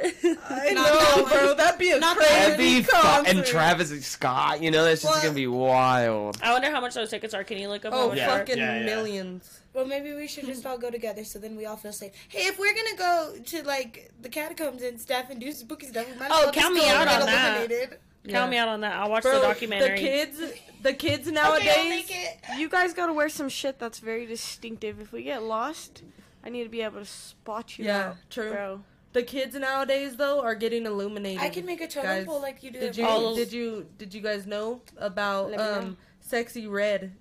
I 0.50 0.70
know, 0.74 0.82
that 0.84 1.26
bro. 1.32 1.54
That'd 1.54 1.78
be 1.80 1.90
a 1.92 1.98
Not 1.98 2.16
crazy 2.18 2.32
that 2.34 2.56
That'd 2.58 2.86
fu- 2.86 2.92
concert. 2.92 3.30
and 3.36 3.44
Travis 3.46 4.06
Scott, 4.06 4.60
you 4.62 4.70
know, 4.70 4.84
that's 4.84 5.00
just 5.00 5.12
Well- 5.14 5.22
gonna 5.22 5.34
be 5.34 5.46
wild. 5.46 6.38
I 6.42 6.52
wonder 6.52 6.70
how 6.70 6.80
much 6.82 6.92
those 6.94 7.08
tickets 7.08 7.32
are. 7.32 7.42
Can 7.42 7.56
you 7.56 7.68
look 7.68 7.86
up 7.86 7.94
Oh, 7.96 8.12
Yeah. 8.12 8.26
fucking 8.28 8.58
yeah, 8.58 8.80
yeah. 8.80 8.84
millions. 8.84 9.60
Well, 9.72 9.86
maybe 9.86 10.12
we 10.12 10.26
should 10.26 10.44
just 10.46 10.64
all 10.66 10.76
go 10.78 10.90
together 10.90 11.24
so 11.24 11.38
then 11.38 11.56
we 11.56 11.64
all 11.64 11.76
feel 11.76 11.92
safe. 11.92 12.12
Hey, 12.28 12.46
if 12.46 12.58
we're 12.58 12.74
gonna 12.74 12.96
go 12.98 13.34
to 13.42 13.62
like 13.62 14.10
the 14.20 14.28
catacombs 14.28 14.82
and 14.82 15.00
stuff 15.00 15.30
and 15.30 15.40
do 15.40 15.50
spooky 15.52 15.86
stuff, 15.86 16.06
we 16.12 16.18
might 16.18 16.30
Oh, 16.30 16.50
count 16.52 16.74
me 16.74 16.80
out 16.88 17.06
get 17.08 17.20
on 17.20 17.26
that. 17.26 17.56
illuminated. 17.62 17.98
Count 18.28 18.50
me 18.50 18.56
out 18.58 18.68
on 18.68 18.80
that. 18.80 18.96
I'll 18.96 19.08
watch 19.08 19.22
Bro, 19.22 19.36
the 19.40 19.46
documentary. 19.46 19.90
The 19.90 19.96
kids, 20.06 20.40
the 20.82 20.92
kids 20.92 21.30
nowadays. 21.30 21.88
make 21.88 22.10
it. 22.10 22.36
You 22.58 22.68
guys 22.68 22.92
gotta 22.92 23.12
wear 23.12 23.28
some 23.28 23.48
shit 23.48 23.78
that's 23.78 24.00
very 24.00 24.26
distinctive. 24.26 25.00
If 25.00 25.12
we 25.12 25.22
get 25.22 25.42
lost, 25.44 26.02
I 26.46 26.48
need 26.48 26.62
to 26.62 26.68
be 26.70 26.82
able 26.82 27.00
to 27.00 27.04
spot 27.04 27.76
you. 27.76 27.86
Yeah, 27.86 28.10
out, 28.10 28.16
true. 28.30 28.52
Bro. 28.52 28.80
The 29.14 29.22
kids 29.24 29.56
nowadays 29.56 30.16
though 30.16 30.40
are 30.42 30.54
getting 30.54 30.86
illuminated. 30.86 31.42
I 31.42 31.48
can 31.48 31.66
make 31.66 31.80
a 31.80 31.88
totem 31.88 32.02
guys. 32.10 32.26
pole 32.26 32.40
like 32.40 32.62
you 32.62 32.70
do. 32.70 32.78
Did 32.78 32.96
you 32.96 33.04
All 33.04 33.28
house. 33.30 33.36
did 33.36 33.52
you 33.52 33.86
did 33.98 34.14
you 34.14 34.20
guys 34.20 34.46
know 34.46 34.82
about 34.96 35.50
Let 35.50 35.58
me 35.58 35.64
know. 35.64 35.78
um 35.80 35.96
Sexyy 36.24 36.70
Red 36.70 37.14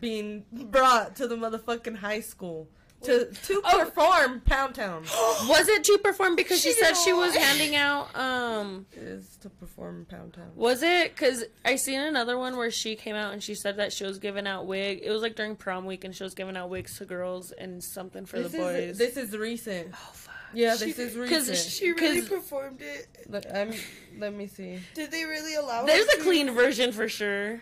being 0.00 0.44
brought 0.52 1.16
to 1.16 1.26
the 1.26 1.36
motherfucking 1.36 1.96
high 1.96 2.20
school 2.20 2.68
to 3.02 3.26
to 3.32 3.62
Oh. 3.64 3.84
perform 3.84 4.40
Pound 4.40 4.74
Town? 4.74 5.02
Was 5.48 5.68
it 5.68 5.84
to 5.84 5.98
perform 5.98 6.36
because 6.36 6.60
she, 6.60 6.72
She 6.72 6.74
said 6.80 6.94
she 6.96 7.12
was 7.12 7.34
handing 7.34 7.74
out 7.76 8.14
um 8.16 8.86
Is 8.96 9.36
to 9.42 9.48
perform 9.50 10.06
Pound 10.10 10.34
Town. 10.34 10.50
was 10.54 10.82
it 10.82 11.16
cuz 11.16 11.44
I 11.64 11.76
seen 11.76 12.00
another 12.00 12.36
one 12.38 12.56
where 12.56 12.70
she 12.70 12.96
came 12.96 13.16
out 13.16 13.32
and 13.32 13.42
she 13.42 13.54
said 13.54 13.76
that 13.78 13.92
she 13.92 14.04
was 14.04 14.18
giving 14.18 14.46
out 14.46 14.66
wig. 14.66 15.00
It 15.02 15.10
was 15.10 15.22
like 15.22 15.34
during 15.36 15.56
prom 15.56 15.86
week 15.86 16.04
and 16.04 16.14
she 16.14 16.22
was 16.24 16.34
giving 16.34 16.56
out 16.56 16.68
wigs 16.68 16.98
to 16.98 17.04
girls 17.06 17.52
and 17.52 17.82
something 17.82 18.26
for 18.26 18.40
This 18.40 18.52
the 18.52 18.58
boys. 18.58 18.76
is 18.90 18.98
this 18.98 19.16
is 19.16 19.36
recent. 19.36 19.88
oh 19.94 20.10
fuck. 20.12 20.34
Yeah, 20.52 20.74
She- 20.76 20.86
this 20.92 20.98
is 20.98 21.14
'cause 21.30 21.48
recent. 21.48 21.72
She 21.72 21.92
really 21.92 22.20
'Cause- 22.20 22.28
performed 22.28 22.82
it. 22.82 23.06
Let, 23.28 23.46
I'm, 23.56 23.72
let 24.18 24.34
me 24.34 24.48
see. 24.48 24.80
Did 24.94 25.12
they 25.12 25.24
really 25.24 25.54
allow? 25.54 25.84
It? 25.84 25.86
There's 25.86 26.06
her 26.06 26.14
a 26.14 26.16
to? 26.16 26.22
clean 26.24 26.50
version 26.50 26.90
for 26.92 27.08
sure. 27.08 27.60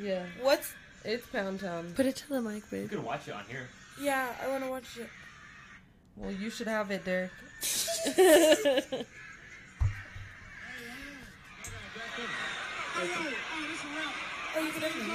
Yeah, 0.00 0.24
What's? 0.42 0.72
it's 1.04 1.24
Pound 1.28 1.60
Town. 1.60 1.92
Put 1.94 2.06
it 2.06 2.16
to 2.16 2.28
the 2.28 2.40
mic, 2.42 2.68
babe. 2.70 2.82
You 2.82 2.88
can 2.98 3.04
watch 3.04 3.28
it 3.28 3.34
on 3.34 3.44
here. 3.48 3.68
Yeah, 4.00 4.28
I 4.42 4.48
want 4.48 4.64
to 4.64 4.70
watch 4.70 4.96
it. 4.98 5.08
Well, 6.16 6.32
you 6.32 6.50
should 6.50 6.66
have 6.68 6.90
it, 6.90 7.04
Derek. 7.04 7.30
Oh, 14.56 14.60
you 14.60 14.70
can 14.72 14.80
definitely. 14.80 15.14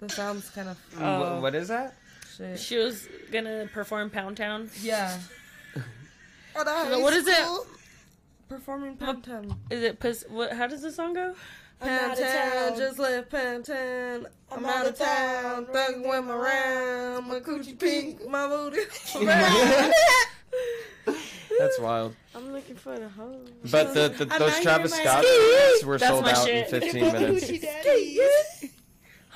The 0.00 0.08
sound's 0.10 0.50
kind 0.50 0.68
of 0.68 0.78
Oh. 1.00 1.38
Wh- 1.38 1.42
what 1.42 1.54
is 1.54 1.68
that? 1.68 1.94
shit. 2.36 2.58
she 2.60 2.76
was 2.76 3.08
gonna 3.32 3.66
perform 3.72 4.10
Pound 4.10 4.36
Town. 4.36 4.68
Yeah, 4.82 5.18
oh, 6.54 6.86
So 6.90 7.00
what 7.00 7.14
is 7.14 7.26
it? 7.26 7.46
performing 8.48 8.96
Pound 8.96 9.24
Town. 9.24 9.58
Is 9.70 9.82
it 9.82 9.98
pus- 9.98 10.24
what 10.28 10.52
how 10.52 10.66
does 10.66 10.82
the 10.82 10.92
song 10.92 11.14
go? 11.14 11.34
I'm 11.80 11.88
Pound 11.88 12.18
Town, 12.18 12.68
town. 12.68 12.78
just 12.78 12.98
left 12.98 13.30
Pound 13.30 13.64
Town. 13.66 14.26
I'm, 14.50 14.58
I'm 14.58 14.64
out 14.66 14.86
of 14.86 14.98
town, 14.98 15.66
thugging 15.66 16.08
with 16.08 16.24
my 16.24 16.34
round, 16.34 17.26
my 17.28 17.40
coochie 17.40 17.78
pink, 17.78 18.26
my 18.28 18.46
booty. 18.48 18.78
round. 19.26 19.92
That's 21.58 21.78
wild. 21.80 22.14
I'm 22.34 22.52
looking 22.52 22.76
for 22.76 22.98
the 22.98 23.08
hose. 23.08 23.48
But 23.70 23.94
the, 23.94 24.08
the 24.08 24.24
those 24.26 24.60
Travis 24.60 24.94
here 24.94 25.00
in 25.02 25.06
my 25.06 25.10
Scott 25.10 25.24
ski. 25.24 25.56
tickets 25.56 25.84
were 25.84 25.98
That's 25.98 26.12
sold 26.12 26.28
out 26.28 26.46
shit. 26.46 26.72
in 26.72 26.80
15 26.80 27.12
minutes. 27.12 28.64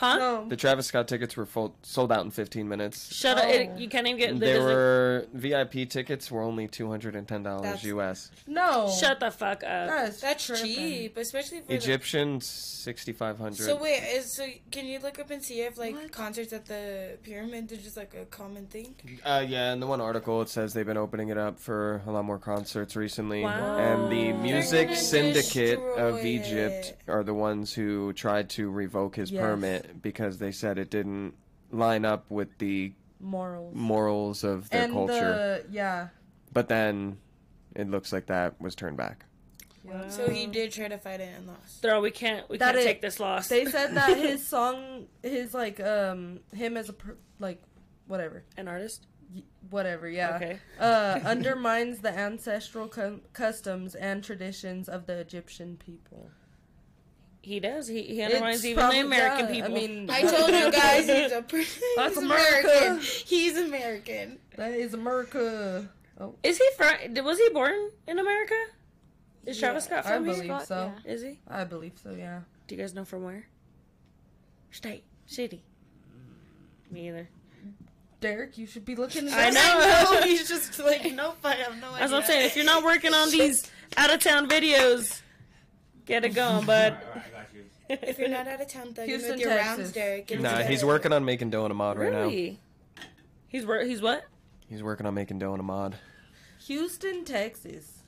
Coochie 0.00 0.02
daddies. 0.02 0.12
Huh? 0.12 0.18
no, 0.18 0.48
The 0.48 0.56
Travis 0.56 0.86
Scott 0.86 1.08
tickets 1.08 1.36
were 1.36 1.46
full, 1.46 1.74
sold 1.82 2.10
out 2.12 2.24
in 2.24 2.30
15 2.30 2.68
minutes. 2.68 3.14
Shut 3.14 3.36
up! 3.38 3.44
Oh. 3.44 3.48
It, 3.48 3.78
you 3.78 3.88
can't 3.88 4.06
even 4.06 4.18
get 4.18 4.34
the 4.34 4.38
They 4.40 4.52
Disney- 4.54 4.64
were 4.64 5.26
VIP 5.34 5.88
tickets 5.88 6.30
were 6.30 6.42
only 6.42 6.68
$210 6.68 7.62
That's- 7.62 7.84
US. 7.84 8.30
no. 8.46 8.90
Shut 8.90 9.20
the 9.20 9.30
fuck 9.30 9.62
up. 9.62 9.88
That's, 9.88 10.20
That's 10.20 10.46
tripping. 10.46 10.66
cheap, 10.66 11.16
especially 11.16 11.60
for 11.60 11.72
Egyptian 11.72 12.40
6500. 12.40 13.56
So 13.56 13.76
wait, 13.76 14.02
is 14.14 14.34
so 14.34 14.46
can 14.70 14.86
you 14.86 14.98
look 15.00 15.18
up 15.18 15.30
and 15.30 15.42
see 15.42 15.60
if 15.60 15.76
like 15.78 16.10
concerts 16.12 16.52
at 16.52 16.64
the 16.66 17.18
pyramid 17.22 17.70
is 17.72 17.82
just 17.82 17.96
like 17.96 18.14
a 18.14 18.24
common 18.26 18.66
thing? 18.66 18.94
Uh, 19.24 19.44
yeah, 19.46 19.72
in 19.72 19.80
the 19.80 19.86
one 19.86 20.00
article 20.00 20.40
it 20.42 20.48
says 20.48 20.72
they've 20.72 20.86
been 20.86 20.96
opening 20.96 21.28
it 21.28 21.38
up 21.38 21.58
for 21.58 22.02
a 22.06 22.10
lot 22.10 22.24
more 22.24 22.38
concerts 22.38 22.96
recently. 22.96 23.42
Wow. 23.42 23.76
And 23.78 24.10
the 24.12 24.32
Music 24.32 24.94
Syndicate 24.94 25.78
of 25.98 26.24
Egypt 26.24 26.86
it. 26.86 26.98
are 27.08 27.22
the 27.22 27.34
ones 27.34 27.72
who 27.74 28.12
tried 28.12 28.48
to 28.50 28.70
revoke 28.70 29.16
his 29.16 29.30
Yes. 29.30 29.42
permit 29.42 29.89
because 30.02 30.38
they 30.38 30.52
said 30.52 30.78
it 30.78 30.90
didn't 30.90 31.34
line 31.70 32.04
up 32.04 32.30
with 32.30 32.58
the 32.58 32.92
Morals. 33.20 33.74
morals 33.74 34.44
of 34.44 34.68
their 34.70 34.84
and 34.84 34.92
culture. 34.92 35.14
the 35.14 35.64
yeah. 35.70 36.08
But 36.52 36.68
then 36.68 37.18
it 37.76 37.88
looks 37.90 38.12
like 38.12 38.26
that 38.26 38.60
was 38.60 38.74
turned 38.74 38.96
back. 38.96 39.24
So 40.08 40.28
he 40.28 40.46
did 40.46 40.72
try 40.72 40.88
to 40.88 40.98
fight 40.98 41.20
it 41.20 41.30
and 41.36 41.46
lost. 41.48 41.80
Throw, 41.82 42.00
we 42.00 42.10
can't, 42.10 42.48
we 42.48 42.58
That 42.58 42.74
can't 42.74 42.78
it- 42.78 42.84
take 42.84 43.00
this 43.00 43.18
loss. 43.18 43.48
They 43.48 43.64
said 43.64 43.94
that 43.94 44.16
his 44.28 44.46
song, 44.46 45.06
his 45.22 45.52
like 45.54 45.80
um 45.80 46.40
him 46.54 46.76
as 46.76 46.88
a 46.88 46.92
per, 46.92 47.16
like 47.38 47.60
whatever, 48.06 48.44
An 48.56 48.68
artist? 48.68 49.06
y- 49.34 49.42
whatever, 49.70 50.08
yeah. 50.08 50.36
Okay. 50.36 50.58
uh, 50.78 51.20
undermines 51.24 52.00
the 52.00 52.10
ancestral 52.16 52.88
cu- 52.88 53.20
customs 53.32 53.94
and 53.94 54.22
traditions 54.22 54.88
of 54.88 55.06
the 55.06 55.14
Egyptian 55.18 55.76
people. 55.76 56.30
He 57.42 57.58
does. 57.58 57.88
He, 57.88 58.02
he 58.02 58.22
undermines 58.22 58.56
It's 58.56 58.66
even 58.66 58.90
the 58.90 59.00
American 59.00 59.46
yeah, 59.46 59.52
people. 59.52 59.70
I 59.70 59.74
mean, 59.74 60.10
I 60.10 60.22
told 60.22 60.50
you 60.50 60.70
guys 60.70 61.06
he's 61.06 61.32
a 61.32 61.44
he's 61.50 61.80
That's 61.96 62.16
American. 62.16 62.70
America. 62.70 63.02
He's 63.02 63.56
American. 63.56 64.38
that 64.56 64.72
is 64.72 64.92
America. 64.94 65.88
Oh. 66.18 66.34
is 66.42 66.58
he 66.58 66.68
from? 66.76 67.24
Was 67.24 67.38
he 67.38 67.48
born 67.48 67.74
in 68.06 68.18
America? 68.18 68.54
Is 69.46 69.58
Travis 69.58 69.84
Scott 69.84 70.04
I 70.04 70.16
from 70.16 70.26
here? 70.26 70.34
believe 70.34 70.62
so. 70.66 70.92
Is 71.06 71.22
he? 71.22 71.38
I 71.48 71.64
believe 71.64 71.92
so. 72.02 72.10
Yeah. 72.10 72.40
Do 72.66 72.74
you 72.74 72.80
guys 72.80 72.92
know 72.94 73.06
from 73.06 73.24
where? 73.24 73.46
State, 74.70 75.04
city. 75.26 75.62
Me 76.90 77.08
either. 77.08 77.28
Derek, 78.20 78.58
you 78.58 78.66
should 78.66 78.84
be 78.84 78.96
looking. 78.96 79.28
it 79.28 79.32
I 79.32 79.48
up. 79.48 79.54
know. 79.54 80.22
He's 80.26 80.46
just 80.48 80.78
like 80.78 81.10
nope. 81.14 81.38
I 81.42 81.54
have 81.54 81.80
no 81.80 81.88
idea. 81.94 82.04
As 82.04 82.12
I'm 82.12 82.22
saying. 82.22 82.44
If 82.46 82.54
you're 82.56 82.66
not 82.66 82.84
working 82.84 83.14
on 83.14 83.30
these 83.30 83.70
out 83.96 84.12
of 84.12 84.20
town 84.20 84.48
videos, 84.48 85.22
get 86.06 86.24
it 86.24 86.30
going, 86.30 86.66
bud. 86.66 86.96
if 87.88 88.18
you're 88.18 88.28
not 88.28 88.46
out 88.48 88.60
of 88.60 88.68
town, 88.68 88.92
though, 88.94 89.04
Houston, 89.04 89.32
with 89.32 89.40
your 89.40 89.50
Texas. 89.50 89.78
rounds, 89.78 89.92
Derek. 89.92 90.26
get 90.26 90.40
Nah, 90.40 90.58
he's 90.62 90.84
working 90.84 91.12
on 91.12 91.24
making 91.24 91.50
dough 91.50 91.64
in 91.66 91.70
a 91.70 91.74
mod 91.74 91.98
right 91.98 92.12
now. 92.12 92.20
really? 92.22 92.60
He's 93.48 93.66
wor- 93.66 93.82
He's 93.84 94.00
what? 94.00 94.24
He's 94.68 94.82
working 94.82 95.06
on 95.06 95.14
making 95.14 95.38
dough 95.40 95.54
in 95.54 95.60
a 95.60 95.64
mod. 95.64 95.96
Houston, 96.66 97.24
Texas. 97.24 97.98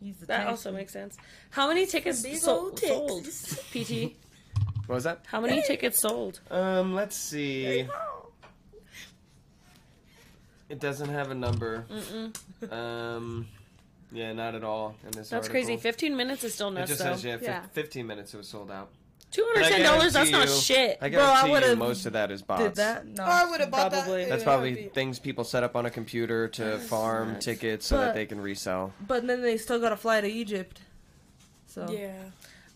He's 0.00 0.16
a 0.22 0.26
That 0.26 0.36
Texan. 0.36 0.50
also 0.50 0.72
makes 0.72 0.92
sense. 0.92 1.16
How 1.50 1.68
many 1.68 1.86
tickets 1.86 2.22
Big 2.22 2.36
sol- 2.36 2.56
old 2.66 2.78
sold? 2.78 3.24
PT. 3.72 4.14
What 4.86 4.96
was 4.96 5.04
that? 5.04 5.20
How 5.26 5.40
many 5.40 5.62
tickets 5.62 5.98
sold? 6.00 6.40
Um, 6.50 6.94
let's 6.94 7.16
see. 7.16 7.86
It 10.68 10.80
doesn't 10.80 11.08
have 11.08 11.30
a 11.30 11.34
number. 11.34 11.86
Mm-mm. 11.90 12.72
Um, 12.72 13.46
yeah, 14.14 14.32
not 14.32 14.54
at 14.54 14.64
all 14.64 14.94
in 15.04 15.10
this 15.10 15.28
That's 15.28 15.48
article. 15.48 15.50
crazy. 15.50 15.76
15 15.76 16.16
minutes 16.16 16.44
is 16.44 16.54
still 16.54 16.68
It 16.68 16.72
nuts, 16.74 16.88
just 16.90 17.02
though. 17.02 17.12
says 17.12 17.24
yeah, 17.24 17.36
fif- 17.36 17.42
Yeah. 17.48 17.62
15 17.72 18.06
minutes 18.06 18.32
it 18.32 18.36
was 18.38 18.48
sold 18.48 18.70
out. 18.70 18.88
$210, 19.32 19.72
And 19.74 19.86
I 19.86 20.08
that's 20.10 20.30
not 20.30 20.48
shit. 20.48 20.96
I 21.02 21.08
Bro, 21.10 21.20
I 21.22 21.44
you 21.46 21.50
would've 21.50 21.76
most 21.78 22.06
of 22.06 22.12
that 22.12 22.30
is 22.30 22.40
bots. 22.42 22.62
Did 22.62 22.74
that? 22.76 23.04
No. 23.06 23.24
Oh, 23.24 23.26
I 23.26 23.50
would 23.50 23.60
have 23.60 23.70
bought 23.70 23.90
Probably. 23.92 24.22
that. 24.22 24.28
That's 24.30 24.44
probably 24.44 24.70
heartbeat. 24.74 24.94
things 24.94 25.18
people 25.18 25.42
set 25.42 25.64
up 25.64 25.74
on 25.74 25.86
a 25.86 25.90
computer 25.90 26.46
to 26.48 26.78
farm 26.78 27.32
nuts. 27.32 27.44
tickets 27.44 27.86
so 27.86 27.98
that 27.98 28.14
they 28.14 28.26
can 28.26 28.40
resell. 28.40 28.92
But 29.04 29.26
then 29.26 29.42
they 29.42 29.56
still 29.58 29.80
got 29.80 29.88
to 29.88 29.96
fly 29.96 30.20
to 30.20 30.28
Egypt. 30.28 30.80
So 31.66 31.88
Yeah. 31.90 32.12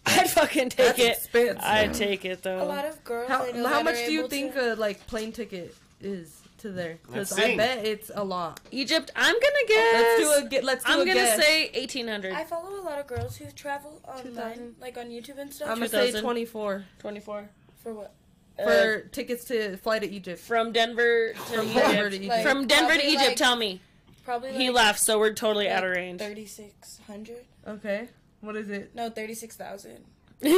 I'd 0.06 0.30
fucking 0.30 0.70
take 0.70 0.96
That's 0.96 0.98
it. 0.98 1.16
expensive. 1.18 1.62
I'd 1.62 1.94
take 1.94 2.24
it, 2.24 2.42
though. 2.42 2.62
A 2.62 2.64
lot 2.64 2.86
of 2.86 3.04
girls. 3.04 3.28
How, 3.28 3.44
I 3.46 3.52
know 3.52 3.68
how 3.68 3.74
that 3.76 3.84
much 3.84 3.94
are 3.96 4.06
do 4.06 4.12
you 4.12 4.26
think 4.26 4.54
To... 4.54 4.72
a 4.72 4.74
like 4.74 5.06
plane 5.06 5.30
ticket 5.32 5.76
is 6.00 6.37
to 6.58 6.70
there? 6.70 6.98
Because 7.06 7.32
I 7.38 7.56
bet 7.56 7.84
it's 7.86 8.10
a 8.14 8.22
lot. 8.24 8.60
Egypt, 8.70 9.10
I'm 9.16 9.34
gonna 9.34 9.66
guess. 9.68 9.94
Let's 9.94 10.20
do 10.40 10.46
a 10.46 10.48
get. 10.48 10.64
Let's 10.64 10.84
do 10.84 10.92
I'm 10.92 11.00
a 11.00 11.04
gonna 11.04 11.14
guess. 11.14 11.44
say 11.44 11.70
1800. 11.74 12.32
I 12.32 12.44
follow 12.44 12.80
a 12.80 12.82
lot 12.82 12.98
of 12.98 13.06
girls 13.06 13.36
who 13.36 13.46
travel 13.52 14.00
online, 14.06 14.74
like 14.80 14.96
on 14.98 15.06
YouTube 15.06 15.38
and 15.38 15.52
stuff. 15.52 15.68
I'm 15.70 15.76
gonna 15.76 15.88
say 15.88 16.20
24 16.20 16.84
24. 16.98 17.48
For 17.82 17.94
what? 17.94 18.14
Uh, 18.58 18.64
for 18.64 19.00
tickets 19.12 19.44
to 19.46 19.76
fly 19.78 19.98
to 20.00 20.08
Egypt. 20.10 20.40
From 20.40 20.72
Denver 20.72 21.32
to 21.32 21.38
From 21.38 21.66
Egypt. 21.68 21.86
Denver 21.86 22.10
to 22.10 22.16
Egypt. 22.16 22.28
Like, 22.30 22.42
From 22.46 22.66
Denver 22.66 22.94
to 22.94 23.06
Egypt, 23.06 23.26
like- 23.28 23.36
tell 23.36 23.56
me. 23.56 23.80
Probably. 24.24 24.52
He 24.52 24.68
left, 24.68 25.00
so 25.00 25.18
we're 25.18 25.32
totally 25.32 25.66
like 25.68 25.76
out 25.76 25.84
of 25.84 25.90
range. 25.92 26.20
Thirty 26.20 26.44
six 26.44 27.00
hundred. 27.06 27.46
Okay, 27.66 28.08
what 28.40 28.56
is 28.56 28.68
it? 28.68 28.94
No, 28.94 29.08
thirty 29.08 29.32
six 29.34 29.56
thousand. 29.56 30.04
Hold 30.44 30.52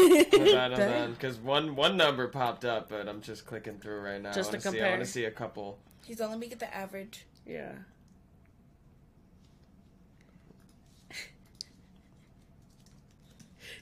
on, 0.48 0.72
hold 0.72 0.76
Dang. 0.76 1.12
because 1.12 1.38
one 1.38 1.74
one 1.76 1.96
number 1.96 2.26
popped 2.28 2.64
up, 2.64 2.88
but 2.90 3.08
I'm 3.08 3.20
just 3.22 3.46
clicking 3.46 3.78
through 3.78 4.00
right 4.00 4.20
now. 4.20 4.32
Just 4.32 4.52
I 4.54 4.58
to 4.58 4.68
wanna 4.68 4.78
see, 4.78 4.82
I 4.84 4.90
want 4.90 5.00
to 5.02 5.06
see 5.06 5.24
a 5.24 5.30
couple. 5.30 5.78
He's 6.04 6.20
let 6.20 6.38
me 6.38 6.48
get 6.48 6.58
the 6.58 6.74
average. 6.74 7.26
yeah. 7.46 7.72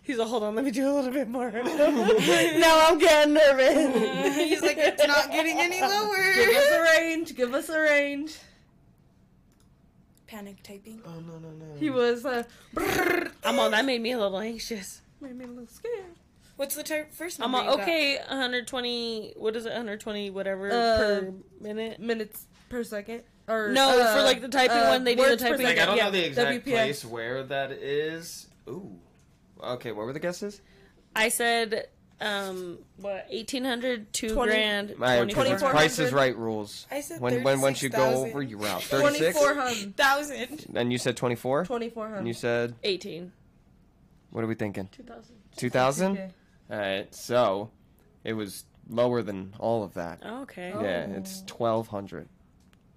He's 0.09 0.17
like, 0.17 0.29
hold 0.29 0.43
on, 0.43 0.55
let 0.55 0.65
me 0.65 0.71
do 0.71 0.91
a 0.91 0.95
little 0.95 1.13
bit 1.13 1.29
more. 1.29 1.51
now 1.53 2.89
I'm 2.89 2.99
getting 2.99 3.35
nervous. 3.35 4.37
He's 4.37 4.63
like, 4.63 4.79
it's 4.79 5.07
not 5.07 5.31
getting 5.31 5.59
any 5.59 5.83
lower. 5.83 6.33
Give 6.35 6.49
us 6.49 6.71
a 6.73 6.81
range. 6.81 7.37
Give 7.37 7.53
us 7.53 7.69
a 7.69 7.79
range. 7.79 8.39
Panic 10.27 10.63
typing. 10.63 11.03
Oh 11.05 11.21
no 11.21 11.39
no 11.39 11.51
no. 11.51 11.79
He 11.79 11.91
was 11.91 12.25
uh, 12.25 12.43
I'm 13.45 13.59
on. 13.59 13.73
That 13.73 13.85
made 13.85 14.01
me 14.01 14.13
a 14.13 14.19
little 14.19 14.39
anxious. 14.39 15.03
made 15.21 15.37
me 15.37 15.45
a 15.45 15.49
little 15.49 15.67
scared. 15.67 16.18
What's 16.59 16.75
the 16.75 16.83
ter- 16.83 17.07
first 17.13 17.39
number? 17.39 17.57
I'm 17.57 17.81
okay, 17.81 18.17
got? 18.17 18.31
120. 18.31 19.35
What 19.37 19.55
is 19.55 19.65
it? 19.65 19.69
120 19.69 20.31
whatever 20.31 20.67
uh, 20.67 20.99
per 20.99 21.33
minute. 21.61 22.01
Minutes 22.01 22.49
per 22.69 22.83
second. 22.83 23.23
Or, 23.47 23.71
no, 23.71 24.01
uh, 24.01 24.17
for 24.17 24.23
like 24.23 24.41
the 24.41 24.49
typing 24.49 24.77
uh, 24.77 24.89
one, 24.89 25.05
they 25.05 25.15
do 25.15 25.29
the 25.29 25.37
typing. 25.37 25.65
Like, 25.65 25.79
I 25.79 25.87
don't 25.87 25.97
yeah. 25.97 26.07
know 26.07 26.11
the 26.11 26.27
exact 26.27 26.65
place 26.65 27.05
where 27.05 27.45
that 27.45 27.71
is. 27.71 28.49
Ooh. 28.69 28.91
Okay, 29.63 29.93
what 29.93 30.05
were 30.05 30.13
the 30.13 30.19
guesses? 30.19 30.61
I 31.15 31.29
said 31.29 31.87
um 32.21 32.79
what 32.97 33.27
1800 33.31 34.13
2 34.13 34.35
20, 34.35 34.51
grand 34.51 34.89
2400 34.89 35.71
price 35.71 36.01
is 36.01 36.13
right 36.13 36.37
rules 36.37 36.85
i 36.91 37.01
said 37.01 37.21
when 37.21 37.45
when 37.45 37.61
once 37.61 37.81
you 37.81 37.89
000. 37.89 38.03
go 38.03 38.27
over 38.27 38.43
you're 38.43 38.67
out 38.67 38.83
34000 38.91 40.67
and 40.75 40.91
you 40.91 40.99
said 40.99 41.17
24 41.17 41.67
2400 41.67 42.17
and 42.17 42.27
you 42.27 42.35
said 42.35 42.75
18 42.83 43.31
what 44.31 44.43
are 44.43 44.49
we 44.49 44.57
thinking 44.57 44.89
2000 44.91 45.37
2000 45.57 46.35
uh, 46.71 47.03
so 47.11 47.71
it 48.25 48.35
was 48.35 48.65
lower 48.89 49.23
than 49.23 49.55
all 49.59 49.83
of 49.85 49.95
that. 49.95 50.21
Oh, 50.25 50.43
okay. 50.43 50.73
Oh. 50.75 50.83
Yeah, 50.83 51.07
oh. 51.09 51.17
it's 51.17 51.43
1200. 51.43 52.29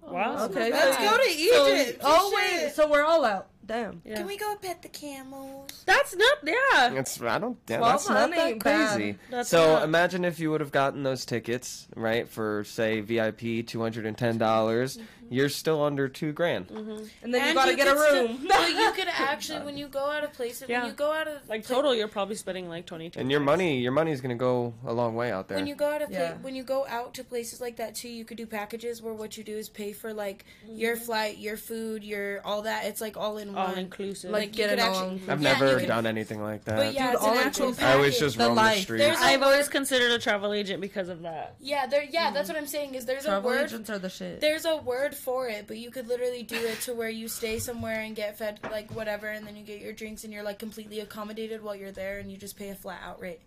Wow. 0.02 0.44
Okay. 0.46 0.70
Let's 0.70 0.96
go 0.98 1.16
to 1.16 1.30
Egypt. 1.30 2.02
So, 2.02 2.08
oh 2.08 2.32
wait, 2.34 2.72
so 2.72 2.88
we're 2.88 3.04
all 3.04 3.24
out. 3.24 3.48
Damn. 3.64 4.02
Yeah. 4.04 4.16
Can 4.16 4.26
we 4.26 4.36
go 4.36 4.56
pet 4.60 4.82
the 4.82 4.88
camels? 4.88 5.82
That's 5.86 6.14
not. 6.16 6.38
Yeah. 6.44 6.94
It's 6.94 7.20
I 7.22 7.38
don't. 7.38 7.56
Yeah, 7.68 7.80
that's 7.80 8.08
not 8.08 8.30
that 8.30 8.60
crazy. 8.60 9.18
That's 9.30 9.48
so 9.48 9.74
not- 9.74 9.84
imagine 9.84 10.24
if 10.24 10.40
you 10.40 10.50
would 10.50 10.60
have 10.60 10.72
gotten 10.72 11.02
those 11.02 11.24
tickets 11.24 11.86
right 11.94 12.28
for 12.28 12.64
say 12.64 13.00
VIP 13.00 13.66
two 13.66 13.80
hundred 13.80 14.06
and 14.06 14.16
ten 14.18 14.38
dollars. 14.38 14.96
Mm-hmm. 14.96 15.06
You're 15.30 15.48
still 15.48 15.82
under 15.82 16.08
two 16.08 16.32
grand. 16.32 16.68
And 16.70 17.32
then 17.32 17.48
you 17.48 17.54
gotta 17.54 17.74
get 17.74 17.86
a 17.88 17.92
could 17.94 18.00
still- 18.08 18.26
room. 18.28 18.44
but 18.48 18.68
you 18.68 18.92
could 18.92 19.08
actually, 19.08 19.60
when 19.64 19.78
you 19.78 19.86
go 19.88 20.04
out 20.10 20.24
of 20.24 20.34
places, 20.34 20.68
Yeah. 20.68 20.80
when 20.82 20.90
you 20.90 20.94
go 20.94 21.10
out 21.10 21.26
of 21.26 21.48
Like 21.48 21.64
pla- 21.64 21.76
total, 21.76 21.94
you're 21.94 22.08
probably 22.08 22.34
spending 22.34 22.68
like 22.68 22.84
twenty 22.84 23.08
two. 23.08 23.18
And 23.20 23.30
your 23.30 23.40
money, 23.40 23.78
your 23.78 23.92
money 23.92 24.12
is 24.12 24.20
gonna 24.20 24.34
go 24.34 24.74
a 24.84 24.92
long 24.92 25.14
way 25.14 25.32
out 25.32 25.48
there. 25.48 25.56
When 25.56 25.66
you 25.66 25.74
go 25.74 25.88
out 25.90 26.02
of 26.02 26.10
pla- 26.10 26.34
when 26.42 26.54
you 26.54 26.62
go 26.64 26.84
out 26.86 27.14
to 27.14 27.24
places 27.24 27.60
like 27.62 27.76
that 27.76 27.94
too, 27.94 28.10
you 28.10 28.26
could 28.26 28.36
do 28.36 28.44
packages 28.46 29.00
where 29.00 29.14
what 29.14 29.38
you 29.38 29.44
do 29.44 29.56
is 29.56 29.70
pay 29.70 29.92
for 29.94 30.12
like 30.12 30.44
your 30.68 30.96
flight, 30.96 31.38
your 31.38 31.56
food, 31.56 32.04
your 32.04 32.42
all 32.44 32.62
that. 32.62 32.84
It's 32.84 33.00
like 33.00 33.16
all 33.16 33.38
in 33.38 33.51
Mm-hmm. 33.52 33.58
all 33.58 33.68
one. 33.68 33.78
inclusive. 33.78 34.30
Like, 34.30 34.48
you 34.48 34.54
get 34.54 34.70
could 34.70 34.78
it 34.78 34.82
actually- 34.82 35.22
I've 35.28 35.40
Yeah, 35.42 35.52
never 35.52 35.78
could- 35.78 35.88
done 35.88 36.06
anything 36.06 36.42
like 36.42 36.64
that. 36.64 36.76
But 36.76 36.94
yeah, 36.94 37.06
Dude, 37.06 37.14
it's 37.14 37.22
all 37.22 37.32
an 37.32 37.38
in 37.40 37.46
actual 37.46 37.66
package. 37.72 37.82
I 37.84 37.92
always 37.94 38.18
just 38.18 38.36
The 38.38 38.44
roam 38.44 38.54
the 38.56 38.62
life. 38.62 38.82
streets. 38.82 39.04
There's 39.04 39.18
I've 39.18 39.42
always 39.42 39.68
considered 39.68 40.10
a 40.12 40.18
travel 40.18 40.52
agent 40.52 40.80
because 40.80 41.08
of 41.08 41.22
that. 41.22 41.56
Yeah, 41.60 41.86
there. 41.86 42.04
Yeah, 42.04 42.30
that's 42.30 42.48
what 42.48 42.58
I'm 42.58 42.66
saying. 42.66 42.94
Is 42.94 43.06
there's 43.06 43.24
Travel 43.24 43.50
a 43.50 43.54
word. 43.54 43.64
agents 43.66 43.90
are 43.90 43.98
the 43.98 44.08
shit. 44.10 44.40
There's 44.40 44.64
a 44.64 44.76
word 44.76 45.14
for 45.14 45.48
it, 45.48 45.66
but 45.66 45.78
you 45.78 45.90
could 45.90 46.08
literally 46.08 46.42
do 46.42 46.56
it 46.56 46.80
to 46.82 46.94
where 46.94 47.08
you 47.10 47.28
stay 47.28 47.58
somewhere 47.58 48.00
and 48.00 48.14
get 48.16 48.38
fed 48.38 48.60
like 48.70 48.90
whatever, 48.94 49.28
and 49.28 49.46
then 49.46 49.56
you 49.56 49.62
get 49.64 49.80
your 49.80 49.92
drinks 49.92 50.24
and 50.24 50.32
you're 50.32 50.42
like 50.42 50.58
completely 50.58 51.00
accommodated 51.00 51.62
while 51.62 51.74
you're 51.76 51.92
there, 51.92 52.18
and 52.18 52.30
you 52.30 52.36
just 52.36 52.56
pay 52.56 52.70
a 52.70 52.74
flat 52.74 53.00
out 53.04 53.20
rate. 53.20 53.40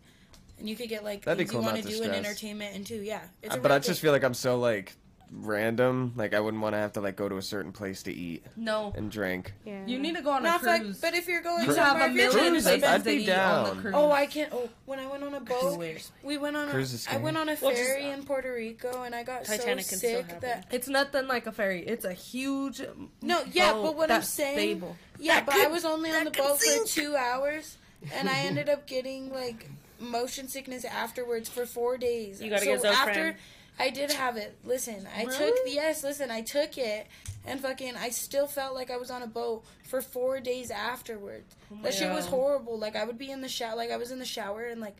And 0.57 0.69
you 0.69 0.75
could 0.77 0.87
get 0.87 1.03
like 1.03 1.25
That'd 1.25 1.39
things 1.39 1.51
cool 1.51 1.59
you 1.61 1.65
want 1.65 1.77
to 1.77 1.83
to 1.83 1.89
do 1.97 2.03
in 2.03 2.11
entertainment 2.11 2.75
and 2.75 2.85
too. 2.87 3.01
Yeah, 3.01 3.19
it's 3.43 3.55
a 3.55 3.59
but 3.59 3.73
I 3.73 3.79
just 3.79 3.99
feel 3.99 4.13
like 4.13 4.23
I'm 4.23 4.33
so 4.33 4.57
like 4.57 4.93
random. 5.31 6.13
Like 6.15 6.33
I 6.33 6.39
wouldn't 6.39 6.61
want 6.63 6.73
to 6.73 6.79
have 6.79 6.93
to 6.93 7.01
like 7.01 7.15
go 7.15 7.27
to 7.29 7.37
a 7.37 7.41
certain 7.41 7.71
place 7.71 8.03
to 8.03 8.13
eat 8.13 8.45
no. 8.55 8.93
and 8.95 9.11
drink. 9.11 9.53
Yeah. 9.65 9.85
You 9.85 9.99
need 9.99 10.15
to 10.15 10.21
go 10.21 10.31
on 10.31 10.41
a 10.45 10.49
Not 10.49 10.63
like, 10.63 10.81
cruise. 10.81 10.99
but 11.01 11.13
if 11.13 11.27
you're 11.27 11.41
going 11.41 11.59
you 11.59 11.65
Cruise- 11.65 11.77
have 11.77 11.87
somewhere, 11.89 12.07
a 12.07 12.09
if 12.11 12.15
you're 12.15 12.33
million 12.33 12.51
trying 12.53 12.61
to 12.63 12.69
places 12.69 12.83
I'd 12.83 12.97
to 12.99 13.03
be 13.05 13.23
eat 13.23 13.29
on 13.29 13.75
the 13.75 13.81
cruise. 13.81 13.93
Oh, 13.97 14.11
I 14.11 14.25
can't. 14.25 14.49
Oh, 14.53 14.69
when 14.85 14.99
I 14.99 15.07
went 15.07 15.23
on 15.23 15.33
a 15.33 15.39
boat, 15.39 15.77
Cruise. 15.77 16.11
we 16.23 16.37
went 16.37 16.55
on. 16.55 16.69
Cruise 16.69 16.93
is 16.93 17.07
A, 17.07 17.13
I 17.13 17.17
went 17.17 17.37
on 17.37 17.49
a 17.49 17.57
Well, 17.61 17.71
just- 17.71 17.83
ferry 17.83 18.09
in 18.09 18.23
Puerto 18.23 18.53
Rico, 18.53 19.03
and 19.03 19.13
I 19.15 19.23
got 19.23 19.45
Titanic 19.45 19.85
so 19.85 19.89
can 19.89 19.97
still 19.99 20.17
sick 20.21 20.25
happen. 20.31 20.39
that. 20.49 20.67
It's 20.71 20.87
nothing 20.87 21.27
like 21.27 21.47
a 21.47 21.51
ferry. 21.51 21.85
It's 21.85 22.05
a 22.05 22.13
huge. 22.13 22.81
No, 23.21 23.43
yeah, 23.51 23.73
boat 23.73 23.83
but 23.83 23.95
what 23.95 24.11
I'm 24.11 24.19
that's 24.19 24.29
saying- 24.29 24.55
Stable. 24.79 24.95
Yeah, 25.19 25.35
That 25.35 25.45
but 25.45 25.55
I 25.55 25.63
could- 25.63 25.71
was 25.71 25.85
only 25.85 26.11
on 26.11 26.25
the 26.25 26.29
that 26.31 26.37
could 26.37 26.43
boat 26.43 26.57
for 26.59 26.65
sink. 26.65 26.87
two 26.89 27.15
hours, 27.15 27.77
and 28.13 28.29
I 28.29 28.39
ended 28.39 28.69
up 28.69 28.85
getting 28.87 29.31
like 29.33 29.69
motion 29.99 30.47
sickness 30.49 30.83
afterwards 30.83 31.47
for 31.47 31.65
four 31.65 31.97
days. 31.97 32.41
You 32.41 32.49
gotta 32.49 32.65
so 32.65 32.73
get 32.73 32.83
Zofran. 32.83 33.07
after 33.07 33.37
I 33.77 33.89
did 33.89 34.11
have 34.11 34.37
it. 34.37 34.55
Listen, 34.63 35.07
I 35.15 35.25
took 35.25 35.39
Really? 35.39 35.73
yes, 35.75 36.03
listen, 36.03 36.31
I 36.31 36.41
took 36.41 36.77
it, 36.77 37.07
and 37.45 37.59
fucking, 37.59 37.95
I 37.97 38.09
still 38.09 38.47
felt 38.47 38.73
like 38.73 38.89
I 38.89 38.97
was 38.97 39.11
on 39.11 39.21
a 39.21 39.27
boat 39.27 39.65
for 39.83 40.01
four 40.01 40.39
days 40.39 40.71
afterwards. 40.71 41.53
Oh 41.71 41.77
that 41.83 41.93
shit 41.93 42.09
was 42.11 42.25
horrible. 42.25 42.77
Like 42.79 42.95
I 42.95 43.03
would 43.03 43.17
be 43.17 43.31
in 43.31 43.41
the 43.41 43.49
shower, 43.49 43.75
like 43.75 43.91
I 43.91 43.97
was 43.97 44.11
in 44.11 44.19
the 44.19 44.25
shower, 44.25 44.63
and 44.65 44.79
like. 44.81 44.95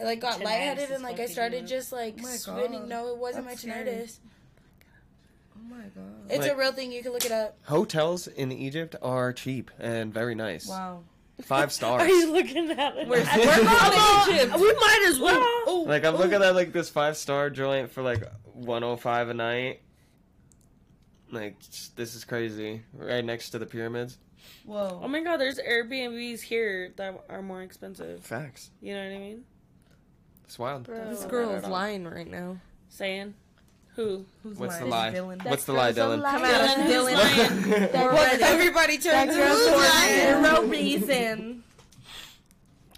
I 0.00 0.04
like 0.04 0.20
got 0.20 0.38
Tinnitus 0.38 0.44
lightheaded 0.44 0.90
and 0.92 1.02
like 1.02 1.18
I 1.18 1.26
started 1.26 1.66
just 1.66 1.90
like 1.92 2.14
Oh 2.22 2.26
spinning. 2.28 2.80
God. 2.80 2.88
No, 2.88 3.08
it 3.08 3.18
wasn't 3.18 3.46
That's 3.48 3.66
my 3.66 3.72
scary. 3.72 3.86
tinnitus. 3.90 4.18
Oh 5.56 5.62
my 5.68 5.82
god. 5.94 6.30
It's 6.30 6.46
a 6.46 6.56
real 6.56 6.72
thing. 6.72 6.92
You 6.92 7.02
can 7.02 7.12
look 7.12 7.24
it 7.26 7.32
up. 7.32 7.58
Hotels 7.64 8.28
in 8.28 8.52
Egypt 8.52 8.94
are 9.02 9.32
cheap 9.32 9.70
and 9.80 10.14
very 10.14 10.34
nice. 10.36 10.68
Wow. 10.68 11.02
Five 11.42 11.72
stars. 11.72 12.02
Are 12.06 12.08
you 12.08 12.32
looking 12.32 12.70
at 12.70 12.96
it? 12.96 13.08
We're, 13.08 13.18
we're 13.18 13.24
Come 13.24 14.26
going 14.26 14.36
Egypt. 14.36 14.54
We 14.56 14.72
might 14.72 15.06
as 15.08 15.18
well. 15.18 15.40
Oh, 15.66 15.84
Like 15.86 16.04
I'm 16.04 16.14
oh. 16.14 16.18
looking 16.18 16.42
at 16.42 16.54
like 16.54 16.72
this 16.72 16.90
five 16.90 17.16
star 17.16 17.50
joint 17.50 17.90
for 17.92 18.02
like 18.02 18.24
105 18.54 19.28
a 19.28 19.34
night. 19.34 19.82
Like 21.30 21.56
this 21.96 22.14
is 22.14 22.24
crazy. 22.24 22.82
Right 22.92 23.24
next 23.24 23.50
to 23.50 23.58
the 23.58 23.66
pyramids. 23.66 24.18
Whoa. 24.64 25.00
Oh 25.02 25.08
my 25.08 25.22
god, 25.22 25.36
there's 25.38 25.58
Airbnbs 25.58 26.40
here 26.40 26.92
that 26.96 27.24
are 27.28 27.42
more 27.42 27.62
expensive. 27.62 28.24
Facts. 28.24 28.70
You 28.80 28.94
know 28.94 29.04
what 29.04 29.14
I 29.14 29.18
mean? 29.18 29.44
It's 30.44 30.58
wild. 30.58 30.86
this 30.86 31.24
girl 31.24 31.50
is 31.54 31.64
lying 31.64 32.04
right 32.06 32.26
now. 32.26 32.56
Saying, 32.88 33.34
who? 34.00 34.24
Who's 34.42 34.56
What's 34.58 34.78
the 34.78 34.86
lie? 34.86 35.10
Dylan. 35.12 35.44
What's 35.44 35.64
the 35.64 35.72
lie, 35.72 35.92
girl's 35.92 36.14
a 36.14 36.16
Dylan? 36.16 36.22
lie. 36.22 36.30
Come 36.32 36.44
at 36.44 36.60
us, 36.60 36.74
Dylan, 36.74 37.12
who's 37.66 37.88
Dylan. 37.90 38.12
We're 38.12 38.46
Everybody 38.46 38.94
turns 38.94 39.04
That 39.04 39.28
girl's 39.28 39.58
Who's 39.58 39.76
lying. 39.76 40.32
lying? 40.32 40.42
No 40.42 40.64
reason. 40.64 41.64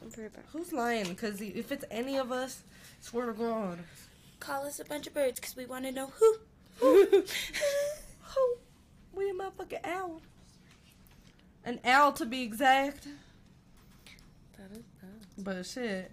I'm 0.00 0.10
very 0.10 0.28
bad. 0.28 0.44
Who's 0.52 0.72
lying? 0.72 1.08
Because 1.08 1.40
if 1.40 1.72
it's 1.72 1.84
any 1.90 2.16
of 2.18 2.30
us, 2.30 2.62
swear 3.00 3.26
to 3.26 3.32
God. 3.32 3.78
Call 4.38 4.64
us 4.66 4.78
a 4.80 4.84
bunch 4.84 5.06
of 5.06 5.14
birds 5.14 5.40
because 5.40 5.56
we 5.56 5.66
want 5.66 5.84
to 5.86 5.92
know 5.92 6.06
who. 6.18 6.34
Who? 6.78 7.06
who? 8.22 8.54
We 9.12 9.30
a 9.30 9.34
motherfucking 9.34 9.84
owl. 9.84 10.22
An 11.64 11.80
owl 11.84 12.12
to 12.12 12.26
be 12.26 12.42
exact. 12.42 13.06
That 14.58 14.70
is 14.72 14.84
bad. 15.00 15.44
But 15.44 15.66
shit, 15.66 16.12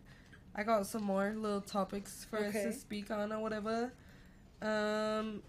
I 0.56 0.64
got 0.64 0.86
some 0.88 1.04
more 1.04 1.34
little 1.36 1.62
topics 1.62 2.26
for 2.30 2.38
us 2.40 2.54
to 2.54 2.74
speak 2.74 3.10
on 3.12 3.32
or 3.32 3.40
whatever. 3.40 3.92
Um, 4.62 5.42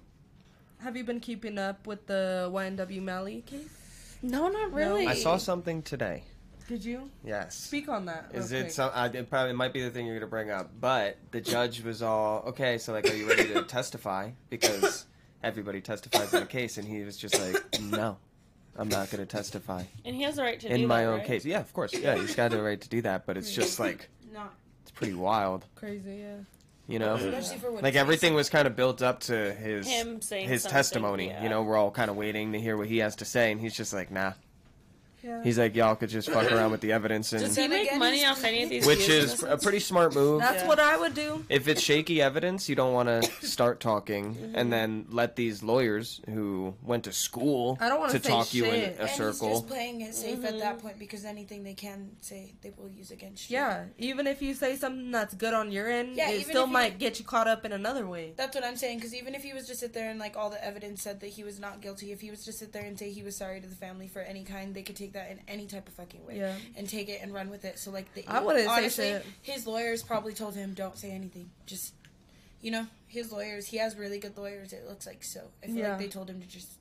have 0.78 0.96
you 0.96 1.04
been 1.04 1.20
keeping 1.20 1.58
up 1.58 1.86
with 1.86 2.06
the 2.06 2.48
YNW 2.52 3.02
Melly 3.02 3.42
case? 3.46 4.16
No, 4.22 4.48
not 4.48 4.72
really. 4.72 5.06
I 5.06 5.14
saw 5.14 5.36
something 5.36 5.82
today. 5.82 6.24
Did 6.68 6.84
you 6.84 7.10
Yes. 7.24 7.56
speak 7.56 7.88
on 7.88 8.04
that? 8.06 8.30
Is 8.32 8.52
real 8.52 8.60
it 8.60 8.64
quick? 8.64 8.72
some? 8.74 8.90
I, 8.94 9.06
it 9.06 9.28
probably 9.28 9.54
might 9.54 9.72
be 9.72 9.82
the 9.82 9.90
thing 9.90 10.06
you're 10.06 10.14
gonna 10.16 10.28
bring 10.30 10.50
up, 10.50 10.70
but 10.80 11.18
the 11.32 11.40
judge 11.40 11.82
was 11.82 12.00
all 12.02 12.44
okay. 12.48 12.78
So 12.78 12.92
like, 12.92 13.10
are 13.10 13.14
you 13.14 13.28
ready 13.28 13.52
to 13.54 13.62
testify? 13.68 14.30
Because 14.50 15.06
everybody 15.42 15.80
testifies 15.80 16.32
in 16.32 16.42
a 16.44 16.46
case, 16.46 16.78
and 16.78 16.86
he 16.86 17.02
was 17.02 17.16
just 17.16 17.40
like, 17.40 17.80
no, 17.80 18.18
I'm 18.76 18.88
not 18.88 19.10
gonna 19.10 19.26
testify 19.26 19.82
And 20.04 20.14
he 20.14 20.22
has 20.22 20.36
the 20.36 20.42
right 20.44 20.60
to 20.60 20.68
in 20.72 20.82
do 20.82 20.86
my 20.86 21.00
that, 21.02 21.08
own 21.08 21.18
right? 21.18 21.26
case. 21.26 21.44
Yeah, 21.44 21.58
of 21.58 21.72
course. 21.72 21.92
Yeah, 21.92 22.14
he's 22.16 22.36
got 22.36 22.52
the 22.52 22.62
right 22.62 22.80
to 22.80 22.88
do 22.88 23.02
that, 23.02 23.26
but 23.26 23.36
it's 23.36 23.52
just 23.52 23.80
like 23.80 24.08
No. 24.32 24.44
it's 24.82 24.92
pretty 24.92 25.14
wild, 25.14 25.64
Crazy, 25.74 26.18
yeah. 26.20 26.36
You 26.90 26.98
know. 26.98 27.14
Especially 27.14 27.58
for 27.58 27.70
what 27.70 27.82
Like 27.82 27.94
everything 27.94 28.34
was 28.34 28.50
kind 28.50 28.66
of 28.66 28.76
built 28.76 29.00
up 29.02 29.20
to 29.20 29.52
his 29.54 29.86
his 29.88 30.22
something, 30.22 30.58
testimony. 30.58 31.26
yeah. 31.28 31.42
You 31.42 31.48
know, 31.48 31.62
we're 31.62 31.76
all 31.76 31.90
kind 31.90 32.10
of 32.10 32.16
waiting 32.16 32.52
to 32.52 32.60
hear 32.60 32.76
what 32.76 32.88
he 32.88 32.98
has 32.98 33.16
to 33.16 33.24
say, 33.24 33.52
and 33.52 33.60
he's 33.60 33.76
just 33.76 33.92
like, 33.92 34.10
nah. 34.10 34.32
Yeah. 35.22 35.42
He's 35.42 35.58
like, 35.58 35.74
y'all 35.74 35.94
could 35.96 36.08
just 36.08 36.30
fuck 36.30 36.50
around 36.52 36.70
with 36.70 36.80
the 36.80 36.92
evidence, 36.92 37.30
Does 37.30 37.42
and 37.42 37.52
he 37.56 37.68
make 37.68 37.94
money 37.98 38.24
off 38.24 38.42
any 38.44 38.62
of 38.62 38.70
these? 38.70 38.86
which 38.86 39.06
views 39.06 39.34
is 39.34 39.42
a 39.42 39.56
pretty 39.58 39.80
smart 39.80 40.14
move. 40.14 40.40
That's 40.40 40.62
Yeah. 40.62 40.68
what 40.68 40.80
I 40.80 40.96
would 40.96 41.14
do. 41.14 41.44
if 41.48 41.68
it's 41.68 41.80
shaky 41.82 42.22
evidence, 42.22 42.68
you 42.68 42.74
don't 42.76 42.92
want 42.94 43.08
to 43.08 43.22
start 43.46 43.80
talking 43.80 44.34
Mm-hmm. 44.34 44.54
and 44.56 44.72
then 44.72 45.06
let 45.10 45.36
these 45.36 45.62
lawyers 45.62 46.20
who 46.28 46.74
went 46.82 47.04
to 47.04 47.12
school 47.12 47.78
I 47.80 47.88
don't 47.88 48.00
wanna 48.00 48.12
to 48.14 48.22
say 48.22 48.28
talk 48.28 48.52
you 48.54 48.64
in 48.64 48.70
shit. 48.74 48.96
a 48.96 49.00
and 49.00 49.08
he's 49.08 49.16
circle. 49.18 49.50
just 49.50 49.66
playing 49.68 50.00
it 50.02 50.14
safe 50.14 50.44
at 50.44 50.50
Mm-hmm. 50.50 50.58
that 50.60 50.78
point 50.78 50.98
because 50.98 51.24
anything 51.24 51.62
they 51.64 51.74
can 51.74 52.10
say 52.20 52.54
they 52.62 52.72
will 52.76 52.88
use 52.88 53.10
against 53.10 53.50
you. 53.50 53.56
Yeah, 53.58 53.84
even 53.98 54.26
if 54.26 54.40
you 54.42 54.54
say 54.54 54.76
something 54.76 55.10
that's 55.10 55.34
good 55.34 55.54
on 55.54 55.70
your 55.70 55.90
end, 55.90 56.16
Yeah, 56.16 56.30
it 56.30 56.40
even 56.40 56.44
still 56.50 56.62
if 56.64 56.68
you- 56.68 56.72
might 56.72 56.98
get 56.98 57.18
you 57.18 57.24
caught 57.24 57.46
up 57.48 57.64
in 57.64 57.72
another 57.72 58.06
way. 58.06 58.32
That's 58.36 58.54
what 58.54 58.64
I'm 58.64 58.76
saying. 58.76 58.98
Because 58.98 59.14
even 59.14 59.34
if 59.34 59.42
he 59.42 59.52
was 59.52 59.66
to 59.68 59.74
sit 59.74 59.92
there 59.92 60.10
and 60.10 60.18
like 60.18 60.36
all 60.36 60.50
the 60.50 60.62
evidence 60.64 61.02
said 61.02 61.20
that 61.20 61.28
he 61.28 61.44
was 61.44 61.60
not 61.60 61.80
guilty, 61.80 62.12
if 62.12 62.20
he 62.20 62.30
was 62.30 62.44
to 62.44 62.52
sit 62.52 62.72
there 62.72 62.84
and 62.84 62.98
say 62.98 63.10
he 63.10 63.22
was 63.22 63.36
sorry 63.36 63.60
to 63.60 63.66
the 63.66 63.74
family 63.76 64.06
for 64.08 64.20
any 64.20 64.44
kind, 64.44 64.74
they 64.74 64.82
could 64.82 64.96
take 64.96 65.09
that 65.12 65.30
in 65.30 65.40
any 65.48 65.66
type 65.66 65.86
of 65.88 65.94
fucking 65.94 66.24
way 66.26 66.38
Yeah. 66.38 66.54
and 66.76 66.88
take 66.88 67.08
it 67.08 67.20
and 67.22 67.32
run 67.32 67.50
with 67.50 67.64
it. 67.64 67.78
So 67.78 67.90
like, 67.90 68.12
the, 68.14 68.24
I 68.26 68.40
wouldn't 68.40 68.64
say 68.66 68.70
honestly, 68.70 69.04
shit. 69.10 69.26
his 69.42 69.66
lawyers 69.66 70.02
probably 70.02 70.32
told 70.32 70.54
him 70.54 70.74
don't 70.74 70.96
say 70.98 71.10
anything. 71.10 71.50
Just 71.66 71.94
you 72.62 72.70
know, 72.70 72.86
his 73.08 73.32
lawyers. 73.32 73.66
He 73.66 73.78
has 73.78 73.96
really 73.96 74.18
good 74.18 74.36
lawyers. 74.36 74.72
It 74.74 74.86
looks 74.86 75.06
like 75.06 75.24
so. 75.24 75.40
I 75.62 75.66
feel 75.66 75.76
Yeah. 75.76 75.88
like 75.90 75.98
they 75.98 76.08
told 76.08 76.28
him 76.28 76.40
to 76.42 76.46
just, 76.46 76.72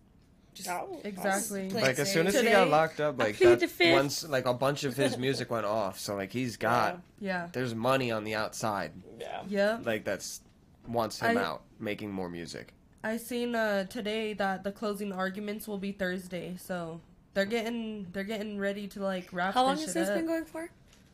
just 0.54 0.68
Oh, 0.70 1.00
Exactly. 1.06 1.70
like 1.70 1.98
as 2.00 2.12
soon 2.12 2.28
as 2.28 2.34
safe. 2.34 2.44
he 2.46 2.52
got 2.52 2.70
locked 2.70 3.00
up, 3.00 3.18
like 3.18 3.38
that 3.38 3.72
once, 3.94 4.28
like 4.28 4.46
a 4.46 4.54
bunch 4.54 4.84
of 4.84 4.98
his 4.98 5.18
music 5.18 5.50
went 5.50 5.66
off. 5.66 5.98
So 6.00 6.16
like 6.16 6.32
he's 6.34 6.58
got 6.58 7.02
Yeah. 7.22 7.48
there's 7.54 7.74
money 7.74 8.12
on 8.12 8.26
the 8.26 8.36
outside, 8.36 8.92
Yeah. 9.20 9.44
Yeah. 9.48 9.80
like 9.84 10.04
that's 10.04 10.42
wants 10.86 11.20
him 11.22 11.38
I- 11.38 11.42
out 11.44 11.62
making 11.80 12.12
more 12.12 12.30
music. 12.30 12.74
I 13.02 13.16
seen 13.16 13.56
uh 13.56 13.86
today 13.86 14.34
that 14.34 14.66
the 14.66 14.74
closing 14.74 15.14
arguments 15.14 15.66
will 15.66 15.78
be 15.78 15.94
Thursday, 15.94 16.58
so 16.58 17.00
they're 17.40 17.46
getting 17.64 18.08
they're 18.12 18.24
getting 18.24 18.58
ready 18.60 18.88
to 18.90 19.00
like 19.02 19.30
wrap. 19.32 19.50
Up. 19.50 19.56
How 19.56 19.64
long 19.64 19.76
this 19.76 19.86
has 19.86 19.94
this 19.94 20.10
up. 20.10 20.16
been 20.16 20.26
going 20.28 20.46
for? 20.46 20.70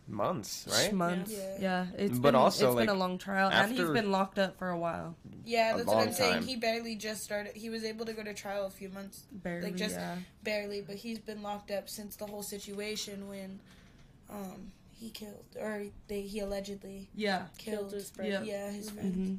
Months, 0.07 0.67
right? 0.71 0.93
Months. 0.93 1.31
Yeah. 1.31 1.57
Yeah. 1.59 1.85
It's 1.97 2.19
But 2.19 2.29
been, 2.29 2.35
also, 2.35 2.67
it's 2.67 2.75
been 2.85 2.89
a 2.89 2.93
long 2.99 3.17
trial, 3.17 3.49
and 3.51 3.71
he's 3.71 3.89
been 3.89 4.11
locked 4.11 4.37
up 4.37 4.55
for 4.59 4.69
a 4.69 4.77
while. 4.77 5.15
Yeah, 5.45 5.75
that's 5.75 5.87
what 5.87 6.07
I'm 6.07 6.13
saying. 6.13 6.43
He 6.43 6.55
barely 6.57 6.95
just 6.95 7.23
started. 7.23 7.55
He 7.55 7.69
was 7.69 7.83
able 7.83 8.05
to 8.05 8.13
go 8.13 8.21
to 8.23 8.33
trial 8.35 8.65
a 8.67 8.69
few 8.69 8.89
months 8.89 9.23
Barely. 9.31 9.71
just- 9.71 9.95
yeah. 9.95 10.17
barely, 10.43 10.81
but 10.81 10.95
he's 10.97 11.17
been 11.17 11.41
locked 11.41 11.71
up 11.71 11.89
since 11.89 12.15
the 12.17 12.25
whole 12.27 12.43
situation 12.43 13.27
when 13.27 13.59
um 14.29 14.71
he 14.91 15.09
killed 15.09 15.43
or 15.59 15.85
they 16.07 16.21
he 16.21 16.39
allegedly 16.39 17.09
Yeah. 17.15 17.45
killed, 17.57 17.79
Killed 17.79 17.91
his 17.93 18.09
friend. 18.11 18.31
Yeah. 18.31 18.43
Yeah, 18.43 18.71
his 18.71 18.89
friend. 18.91 19.13
hmm 19.15 19.35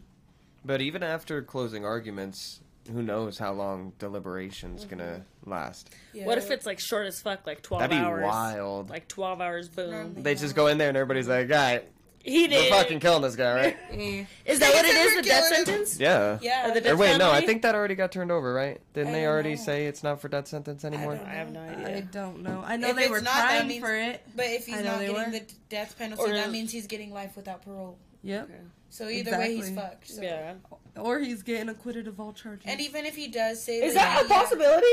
But 0.65 0.81
even 0.81 1.03
after 1.05 1.43
closing 1.43 1.85
arguments, 1.85 2.61
who 2.93 3.03
knows 3.03 3.39
how 3.39 3.53
long 3.53 3.93
deliberation's 3.99 4.85
gonna 4.85 5.23
mm-hmm. 5.45 5.51
last? 5.51 5.95
Yeah. 6.13 6.27
What 6.27 6.39
if 6.39 6.51
it's 6.51 6.67
like 6.67 6.81
short 6.81 7.07
as 7.07 7.21
fuck, 7.21 7.47
like 7.47 7.63
twelve 7.63 7.81
That'd 7.81 7.97
be 7.97 8.03
hours? 8.05 8.25
wild. 8.25 8.91
Like 8.91 9.09
twelve 9.09 9.41
hours, 9.41 9.69
boom. 9.69 9.91
Normally- 9.91 10.23
They 10.23 10.35
just 10.35 10.55
go 10.55 10.67
in 10.69 10.79
there 10.79 10.89
and 10.89 10.97
everybody's 10.97 11.29
like, 11.29 11.49
"Guy, 11.49 11.83
He 12.23 12.49
we're 12.49 12.69
fucking 12.71 13.01
killing 13.01 13.23
this 13.23 13.37
guy, 13.37 13.55
right?" 13.55 13.77
Is 14.45 14.59
that 14.59 14.75
what 14.75 14.85
it 14.85 14.89
is? 14.89 14.95
They 14.95 15.01
is? 15.01 15.15
said 15.15 15.25
The 15.25 15.29
death 15.29 15.43
killing 15.49 15.59
him. 15.61 15.65
sentence? 15.67 16.01
Yeah. 16.01 16.39
Yeah. 16.43 16.69
Or 16.69 16.73
the 16.75 16.79
Or 16.79 16.83
death 16.83 16.99
wait, 16.99 17.19
no, 17.19 17.31
I 17.31 17.45
think 17.45 17.63
that 17.63 17.75
already 17.75 17.95
got 17.95 18.11
turned 18.13 18.33
over, 18.33 18.53
right? 18.53 18.81
Didn't 18.95 19.09
I 19.11 19.13
they 19.13 19.27
already 19.27 19.51
know. 19.55 19.63
say 19.63 19.87
it's 19.87 20.03
not 20.03 20.21
for 20.21 20.29
death 20.29 20.49
sentence 20.49 20.85
anymore? 20.85 21.17
don't 21.17 21.27
I 21.27 21.35
have 21.35 21.51
no 21.53 21.61
idea. 21.61 21.97
I 21.97 22.01
don't 22.01 22.43
know. 22.43 22.63
I 22.67 22.77
know 22.77 22.89
If 22.89 22.97
they 22.97 23.03
it's 23.03 23.11
were 23.11 23.21
not, 23.21 23.35
that 23.35 23.51
trying 23.59 23.69
means- 23.69 23.85
for 23.85 23.95
it. 23.95 24.23
But 24.35 24.47
if 24.47 24.67
he's 24.67 24.83
not 24.83 24.99
getting 25.01 25.15
were. 25.15 25.31
the 25.31 25.43
death 25.69 25.97
penalty, 25.99 26.23
Or- 26.23 26.35
that 26.35 26.51
means 26.51 26.73
he's 26.73 26.87
getting 26.87 27.13
life 27.13 27.37
without 27.37 27.63
parole. 27.63 27.97
Yep. 28.23 28.45
Okay. 28.45 28.55
So 28.97 29.11
either 29.11 29.33
way, 29.33 29.57
he's 29.57 29.71
fucked. 29.71 30.09
So. 30.09 30.23
Yeah. 30.23 30.55
Or 30.97 31.19
he's 31.19 31.43
getting 31.43 31.69
acquitted 31.69 32.09
of 32.09 32.19
all 32.19 32.33
charges. 32.33 32.65
And 32.67 32.81
even 32.81 33.05
if 33.05 33.15
he 33.15 33.29
does 33.29 33.63
say 33.63 33.83
Is 33.83 33.93
that, 33.93 34.23
that 34.23 34.25
a 34.25 34.29
possibility? 34.43 34.87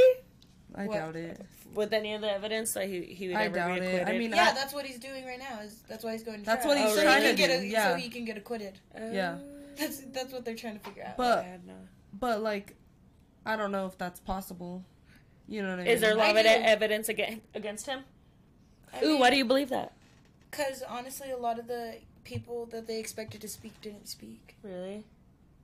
I 0.75 0.87
What? 0.87 0.95
doubt 0.95 1.15
it. 1.15 1.39
With 1.73 1.93
any 1.93 2.13
of 2.13 2.19
the 2.19 2.29
evidence 2.29 2.73
that 2.73 2.87
he 2.89 3.01
he 3.03 3.29
would 3.29 3.37
I 3.37 3.45
ever 3.45 3.55
doubt 3.55 3.79
be 3.79 3.85
it. 3.85 4.05
I 4.07 4.11
mean, 4.17 4.31
Yeah, 4.31 4.49
I- 4.49 4.53
that's 4.53 4.73
what 4.73 4.85
he's 4.85 4.99
doing 4.99 5.25
right 5.25 5.39
now. 5.39 5.61
Is 5.61 5.83
that's 5.87 6.03
why 6.03 6.11
he's 6.11 6.23
going. 6.23 6.39
To 6.39 6.45
That's 6.45 6.65
trial. 6.65 6.75
what 6.75 6.83
he's 6.83 6.91
oh, 6.91 6.95
so 6.97 7.03
trying 7.03 7.21
he 7.23 7.29
to 7.29 7.35
get 7.35 7.47
do, 7.47 7.65
a, 7.65 7.65
yeah. 7.65 7.91
So 7.91 7.95
he 7.95 8.09
can 8.09 8.25
get 8.25 8.35
acquitted. 8.37 8.77
Oh. 8.93 9.11
Yeah. 9.11 9.37
That's 9.77 9.99
that's 10.11 10.33
what 10.33 10.43
they're 10.43 10.55
trying 10.55 10.79
to 10.79 10.83
figure 10.83 11.03
out. 11.05 11.15
But- 11.15 11.39
I 11.39 11.43
had 11.43 11.65
no- 11.65 11.73
But 12.19 12.43
like, 12.43 12.75
I 13.45 13.55
don't 13.55 13.71
know 13.71 13.85
if 13.85 13.97
that's 13.97 14.19
possible. 14.19 14.83
You 15.47 15.61
know 15.61 15.69
what 15.69 15.79
I 15.79 15.83
mean? 15.83 15.87
Is 15.93 16.01
there 16.01 16.11
a 16.11 16.15
lot 16.15 16.31
of 16.31 16.45
evidence 16.45 17.07
against 17.07 17.41
against 17.55 17.85
him? 17.85 18.01
I 18.93 19.03
Ooh, 19.05 19.11
mean, 19.11 19.19
why 19.19 19.29
do 19.29 19.37
you 19.37 19.45
believe 19.45 19.69
that? 19.69 19.93
Because 20.51 20.83
honestly, 20.87 21.31
a 21.31 21.37
lot 21.37 21.57
of 21.57 21.67
the 21.67 21.95
people 22.23 22.65
that 22.67 22.87
they 22.87 22.99
expected 22.99 23.41
to 23.41 23.47
speak 23.47 23.79
didn't 23.81 24.07
speak. 24.07 24.55
Really? 24.63 25.03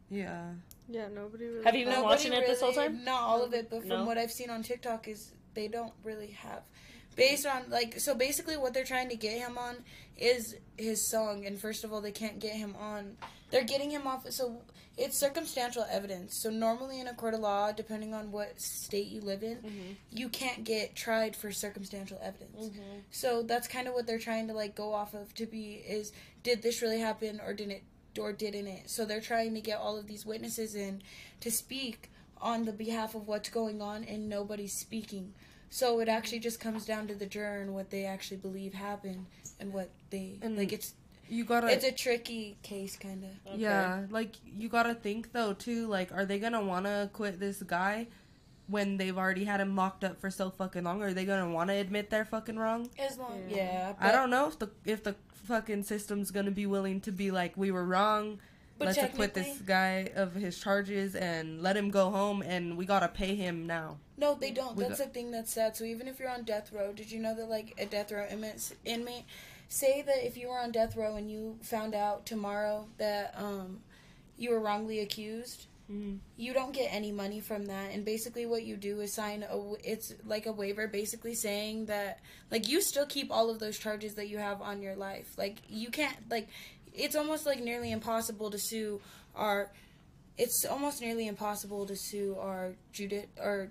Yeah. 0.10 0.52
Yeah, 0.90 1.08
nobody 1.14 1.46
really. 1.46 1.64
Have 1.64 1.76
you 1.76 1.86
been 1.86 1.94
Nobody 1.94 2.06
watching 2.06 2.34
it 2.34 2.48
this 2.48 2.62
whole 2.62 2.74
time? 2.74 3.04
Not 3.04 3.22
all 3.22 3.44
of 3.44 3.54
it, 3.54 3.70
but 3.70 3.82
from 3.82 3.90
No? 3.90 4.06
what 4.06 4.18
I've 4.18 4.32
seen 4.32 4.50
on 4.50 4.64
TikTok, 4.64 5.08
is 5.08 5.32
they 5.54 5.68
don't 5.68 5.94
really 6.04 6.32
have. 6.32 6.64
Based 7.16 7.46
on 7.46 7.70
like, 7.70 8.00
so 8.00 8.16
basically, 8.16 8.58
what 8.58 8.74
they're 8.74 8.84
trying 8.84 9.10
to 9.10 9.16
get 9.16 9.38
him 9.38 9.58
on 9.58 9.78
is 10.18 10.56
his 10.78 11.10
song, 11.10 11.46
and 11.46 11.60
first 11.60 11.84
of 11.84 11.94
all, 11.94 12.02
they 12.02 12.12
can't 12.12 12.40
get 12.40 12.54
him 12.54 12.76
on. 12.80 13.18
They're 13.52 13.64
getting 13.64 13.90
him 13.92 14.06
off. 14.08 14.30
So 14.32 14.62
it's 14.98 15.18
circumstantial 15.18 15.86
evidence. 15.90 16.36
So 16.42 16.50
normally 16.50 17.00
in 17.00 17.08
a 17.08 17.14
court 17.14 17.34
of 17.34 17.40
law, 17.40 17.72
depending 17.72 18.14
on 18.14 18.32
what 18.32 18.60
state 18.62 19.08
you 19.08 19.22
live 19.22 19.44
in, 19.44 19.58
Mm-hmm. 19.58 19.92
you 20.12 20.30
can't 20.30 20.64
get 20.64 20.96
tried 20.96 21.36
for 21.36 21.52
circumstantial 21.52 22.20
evidence. 22.22 22.70
So 23.12 23.42
that's 23.44 23.68
kind 23.68 23.88
of 23.88 23.94
what 23.94 24.06
they're 24.08 24.20
trying 24.20 24.48
to 24.48 24.54
like 24.54 24.76
go 24.76 24.94
off 24.94 25.14
of 25.14 25.34
to 25.36 25.46
be 25.46 25.74
is 25.88 26.12
did 26.44 26.62
this 26.62 26.82
really 26.82 27.00
happen 27.00 27.40
or 27.46 27.54
didn't 27.54 27.72
it 27.74 27.84
or 28.20 28.34
didn't 28.34 28.68
it? 28.68 28.90
So 28.90 29.06
they're 29.06 29.22
trying 29.22 29.54
to 29.56 29.62
get 29.62 29.78
all 29.80 29.98
of 29.98 30.08
these 30.08 30.26
witnesses 30.26 30.76
in 30.76 31.02
to 31.42 31.50
speak 31.52 32.12
on 32.42 32.66
the 32.66 32.72
behalf 32.74 33.16
of 33.16 33.28
what's 33.28 33.50
going 33.50 33.82
on 33.82 34.04
and 34.04 34.28
nobody's 34.30 34.74
speaking. 34.74 35.34
So 35.70 36.00
it 36.00 36.10
actually 36.10 36.40
just 36.40 36.60
comes 36.60 36.86
down 36.86 37.08
to 37.08 37.16
the 37.16 37.26
juror 37.28 37.60
and 37.62 37.74
what 37.74 37.90
they 37.92 38.06
actually 38.06 38.38
believe 38.38 38.74
happened 38.74 39.28
and 39.60 39.72
what 39.72 39.90
they 40.10 40.38
And 40.42 40.58
like 40.58 40.74
it's 40.74 40.94
You 41.30 41.46
gotta. 41.46 41.68
it's 41.68 41.86
a 41.86 41.92
tricky 41.92 42.58
case 42.64 42.96
kind 42.98 43.24
of. 43.24 43.60
Yeah, 43.60 44.06
like 44.10 44.36
you 44.44 44.68
gotta 44.70 44.96
think 44.96 45.32
though 45.32 45.54
too. 45.54 45.88
Like, 45.88 46.12
are 46.12 46.26
they 46.26 46.40
gonna 46.40 46.62
wanna 46.64 47.10
quit 47.14 47.40
this 47.40 47.62
guy 47.62 48.08
when 48.68 48.98
they've 48.98 49.18
already 49.18 49.46
had 49.46 49.62
him 49.62 49.76
locked 49.76 50.04
up 50.04 50.20
for 50.20 50.30
so 50.32 50.50
fucking 50.50 50.84
long? 50.84 51.02
Are 51.04 51.14
they 51.14 51.26
gonna 51.26 51.50
wanna 51.52 51.74
admit 51.74 52.10
they're 52.10 52.26
fucking 52.26 52.58
wrong? 52.58 52.90
As 52.98 53.18
long 53.18 53.44
yeah, 53.48 53.94
I 54.00 54.12
don't 54.12 54.30
know 54.30 54.48
if 54.48 54.58
the 54.60 54.70
if 54.86 55.04
the 55.04 55.16
fucking 55.46 55.84
system's 55.84 56.32
gonna 56.32 56.52
be 56.52 56.66
willing 56.66 57.00
to 57.02 57.12
be 57.12 57.32
like, 57.32 57.56
we 57.56 57.72
were 57.72 57.86
wrong. 57.86 58.40
But 58.78 58.86
Let's 58.88 58.98
acquit 59.00 59.34
this 59.34 59.58
guy 59.58 60.10
of 60.16 60.34
his 60.34 60.58
charges 60.58 61.14
and 61.14 61.62
let 61.62 61.76
him 61.76 61.90
go 61.92 62.12
home, 62.12 62.42
and 62.42 62.78
we 62.78 62.86
gotta 62.86 63.10
pay 63.10 63.36
him 63.36 63.68
now. 63.68 63.98
No, 64.18 64.36
they 64.36 64.52
don't. 64.52 64.78
We 64.78 64.84
That's 64.86 65.00
got- 65.00 65.08
the 65.08 65.14
thing 65.14 65.32
that's 65.32 65.52
sad. 65.52 65.76
So 65.76 65.84
even 65.84 66.08
if 66.08 66.18
you're 66.18 66.30
on 66.30 66.44
death 66.44 66.72
row, 66.72 66.94
did 66.94 67.12
you 67.12 67.20
know 67.20 67.36
that 67.36 67.50
like 67.50 67.74
a 67.78 67.86
death 67.86 68.10
row 68.14 68.26
inmate, 68.32 68.72
inmate, 68.86 69.26
say 69.70 70.02
that 70.02 70.26
if 70.26 70.36
you 70.36 70.50
were 70.50 70.58
on 70.60 70.72
death 70.72 70.96
row 70.98 71.16
and 71.16 71.30
you 71.32 71.58
found 71.62 71.94
out 71.96 72.26
tomorrow 72.26 72.88
that 72.98 73.34
um, 73.38 73.80
you 74.38 74.50
were 74.52 74.60
wrongly 74.60 75.00
accused, 75.00 75.68
Mhm. 75.90 76.20
you 76.38 76.54
don't 76.54 76.72
get 76.72 76.94
any 76.94 77.12
money 77.12 77.40
from 77.40 77.66
that. 77.66 77.92
And 77.92 78.06
basically, 78.06 78.46
what 78.46 78.64
you 78.64 78.78
do 78.78 79.00
is 79.02 79.14
sign 79.16 79.42
a. 79.44 79.74
It's 79.84 80.14
like 80.26 80.46
a 80.46 80.52
waiver, 80.52 80.88
basically 80.88 81.34
saying 81.34 81.86
that 81.88 82.20
like 82.52 82.68
you 82.68 82.80
still 82.82 83.08
keep 83.08 83.32
all 83.32 83.50
of 83.50 83.58
those 83.60 83.80
charges 83.80 84.14
that 84.16 84.28
you 84.28 84.38
have 84.38 84.62
on 84.62 84.82
your 84.84 84.96
life. 84.96 85.34
Like 85.38 85.58
you 85.68 85.90
can't 85.90 86.16
like. 86.30 86.48
It's 86.94 87.16
almost 87.16 87.46
like 87.48 87.60
nearly 87.64 87.92
impossible 87.92 88.52
to 88.52 88.60
sue 88.60 89.02
our. 89.36 89.72
It's 90.38 90.64
almost 90.64 91.02
nearly 91.02 91.28
impossible 91.28 91.86
to 91.88 91.96
sue 91.96 92.38
our 92.40 92.74
judi 92.94 93.26
or 93.40 93.70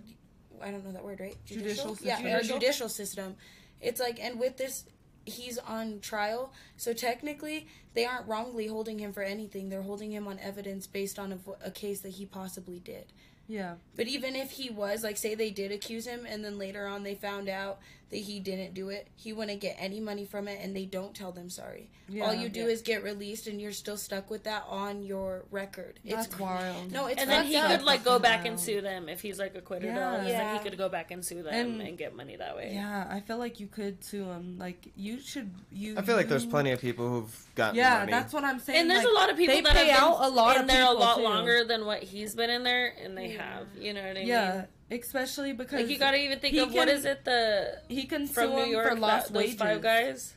I 0.60 0.70
don't 0.72 0.84
know 0.84 0.92
that 0.92 1.04
word 1.04 1.20
right. 1.20 1.36
Judicial 1.46 1.96
Yeah, 2.02 2.16
system. 2.16 2.32
our 2.34 2.42
judicial 2.42 2.88
system. 2.88 3.36
It's 3.80 4.00
like 4.00 4.18
and 4.20 4.40
with 4.40 4.56
this 4.56 4.84
he's 5.28 5.58
on 5.58 6.00
trial, 6.00 6.52
so 6.76 6.92
technically 6.92 7.66
they 7.94 8.04
aren't 8.04 8.26
wrongly 8.28 8.66
holding 8.66 8.98
him 8.98 9.12
for 9.12 9.22
anything. 9.22 9.68
They're 9.68 9.82
holding 9.82 10.12
him 10.12 10.26
on 10.28 10.38
evidence 10.38 10.86
based 10.86 11.18
on 11.18 11.32
a, 11.32 11.38
a 11.66 11.70
case 11.70 12.00
that 12.00 12.10
he 12.10 12.26
possibly 12.26 12.80
did. 12.80 13.06
Yeah, 13.48 13.76
But 13.96 14.08
even 14.08 14.36
if 14.36 14.50
he 14.50 14.68
was, 14.68 15.02
like, 15.02 15.16
say 15.16 15.34
they 15.34 15.50
did 15.50 15.72
accuse 15.72 16.06
him 16.06 16.26
and 16.28 16.44
then 16.44 16.58
later 16.58 16.86
on 16.86 17.02
they 17.02 17.14
found 17.14 17.48
out 17.48 17.78
that 18.10 18.16
he 18.16 18.40
didn't 18.40 18.72
do 18.74 18.88
it, 18.88 19.06
he 19.16 19.32
wouldn't 19.34 19.60
get 19.60 19.76
any 19.78 20.00
money 20.00 20.24
from 20.24 20.48
it 20.48 20.60
and 20.62 20.74
they 20.74 20.86
don't 20.86 21.14
tell 21.14 21.30
them 21.32 21.50
sorry. 21.50 21.90
All 22.22 22.32
you 22.32 22.48
do 22.48 22.66
is 22.66 22.80
get 22.80 23.02
released 23.02 23.46
and 23.48 23.60
you're 23.60 23.72
still 23.72 23.98
stuck 23.98 24.30
with 24.30 24.44
that 24.44 24.64
on 24.68 25.02
your 25.02 25.44
record. 25.50 26.00
that's 26.04 26.26
it's 26.26 26.38
wild. 26.38 26.90
No, 26.90 27.06
it's 27.06 27.20
and 27.20 27.30
then 27.30 27.44
he 27.44 27.56
up. 27.56 27.70
could 27.70 27.82
like 27.82 28.02
go 28.04 28.18
back 28.18 28.46
and 28.46 28.58
sue 28.58 28.80
them 28.80 29.10
if 29.10 29.20
he's 29.20 29.38
like 29.38 29.54
acquitted 29.54 29.94
Yeah. 29.94 29.98
or 29.98 30.14
else, 30.14 30.22
then 30.22 30.30
Yeah. 30.30 30.58
he 30.62 30.66
could 30.66 30.78
go 30.78 30.88
back 30.88 31.10
and 31.10 31.22
sue 31.22 31.42
them 31.42 31.52
And- 31.52 31.82
and, 31.82 31.98
get 31.98 32.16
money 32.16 32.36
that 32.36 32.56
way. 32.56 32.70
Yeah, 32.72 33.06
I 33.10 33.20
feel 33.20 33.36
like 33.36 33.60
you 33.60 33.66
could 33.66 34.02
sue 34.02 34.24
them. 34.24 34.56
Like 34.58 34.88
you 34.96 35.20
should. 35.20 35.50
You. 35.70 35.98
I 35.98 36.02
feel 36.02 36.16
like 36.16 36.28
there's 36.28 36.46
plenty 36.46 36.70
of 36.70 36.80
people 36.80 37.08
who've 37.10 37.46
gotten 37.54 37.76
Yeah, 37.76 37.98
money. 38.00 38.12
that's 38.12 38.32
what 38.32 38.42
I'm 38.44 38.58
saying. 38.58 38.80
And 38.80 38.90
there's 38.90 39.04
like, 39.04 39.12
a 39.12 39.14
lot 39.14 39.30
of 39.30 39.36
people 39.36 39.54
they 39.56 39.60
that 39.60 39.74
pay 39.74 39.88
have 39.88 40.02
out 40.02 40.18
a 40.24 40.28
lot 40.28 40.56
in 40.56 40.62
of 40.62 40.68
there 40.68 40.84
a 40.84 40.92
lot 40.92 41.16
too. 41.16 41.22
longer 41.24 41.64
than 41.64 41.84
what 41.84 42.02
he's 42.02 42.34
been 42.34 42.48
in 42.50 42.62
there, 42.62 42.94
and 43.02 43.18
they 43.18 43.30
have. 43.32 43.66
You 43.78 43.92
know 43.92 44.00
what 44.02 44.10
I 44.16 44.20
mean? 44.20 44.26
Yeah, 44.28 44.54
mean? 44.54 44.64
Especially 44.90 45.52
because 45.52 45.80
Like 45.82 45.90
you 45.90 45.98
gotta 45.98 46.18
even 46.18 46.38
think 46.40 46.56
of 46.56 46.72
what 46.74 46.88
can- 46.88 46.96
is 46.96 47.04
it 47.04 47.24
the 47.24 47.80
he 47.88 48.04
can 48.06 48.26
from 48.26 48.50
New 48.56 48.64
York 48.64 48.88
for 48.90 48.96
lost 48.96 49.28
that, 49.28 49.32
those 49.34 49.42
wages. 49.42 49.58
five 49.58 49.82
guys. 49.82 50.34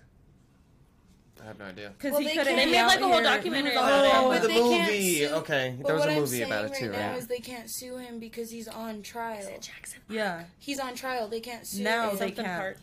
I 1.42 1.46
have 1.46 1.58
no 1.58 1.66
idea. 1.66 1.92
Because 1.98 2.12
Well, 2.12 2.22
he 2.22 2.28
they 2.28 2.36
couldn't. 2.36 2.56
They 2.56 2.66
made, 2.68 2.84
like, 2.86 3.00
a 3.00 3.08
whole 3.08 3.24
documentary 3.24 3.72
he 3.72 3.76
about 3.78 4.06
it. 4.06 4.14
on- 4.14 4.26
Oh, 4.26 4.30
But 4.30 4.42
the 4.44 4.48
they 4.50 4.54
can't 4.60 4.92
movie. 4.92 5.18
sue- 5.18 5.28
Okay, 5.34 5.76
But 5.76 5.88
there 5.88 5.96
was 5.96 6.00
what 6.02 6.10
a 6.10 6.14
I'm 6.14 6.20
movie 6.20 6.42
about 6.44 6.66
it 6.66 6.68
right 6.70 6.80
too, 6.80 6.90
now 6.92 7.10
right? 7.10 7.18
is 7.18 7.28
they 7.28 7.40
can't 7.40 7.68
sue 7.72 7.98
him 7.98 8.20
because 8.20 8.52
he's 8.52 8.68
on 8.68 9.02
trial. 9.02 9.44
Jackson 9.60 10.02
Park? 10.08 10.16
Yeah, 10.16 10.44
He's 10.60 10.80
on 10.80 10.94
trial. 10.94 11.28
They 11.28 11.40
can't 11.40 11.66
sue 11.66 11.82
Now 11.82 12.12
him. 12.12 12.18
they 12.18 12.32
can't. 12.32 12.48
Park. 12.48 12.78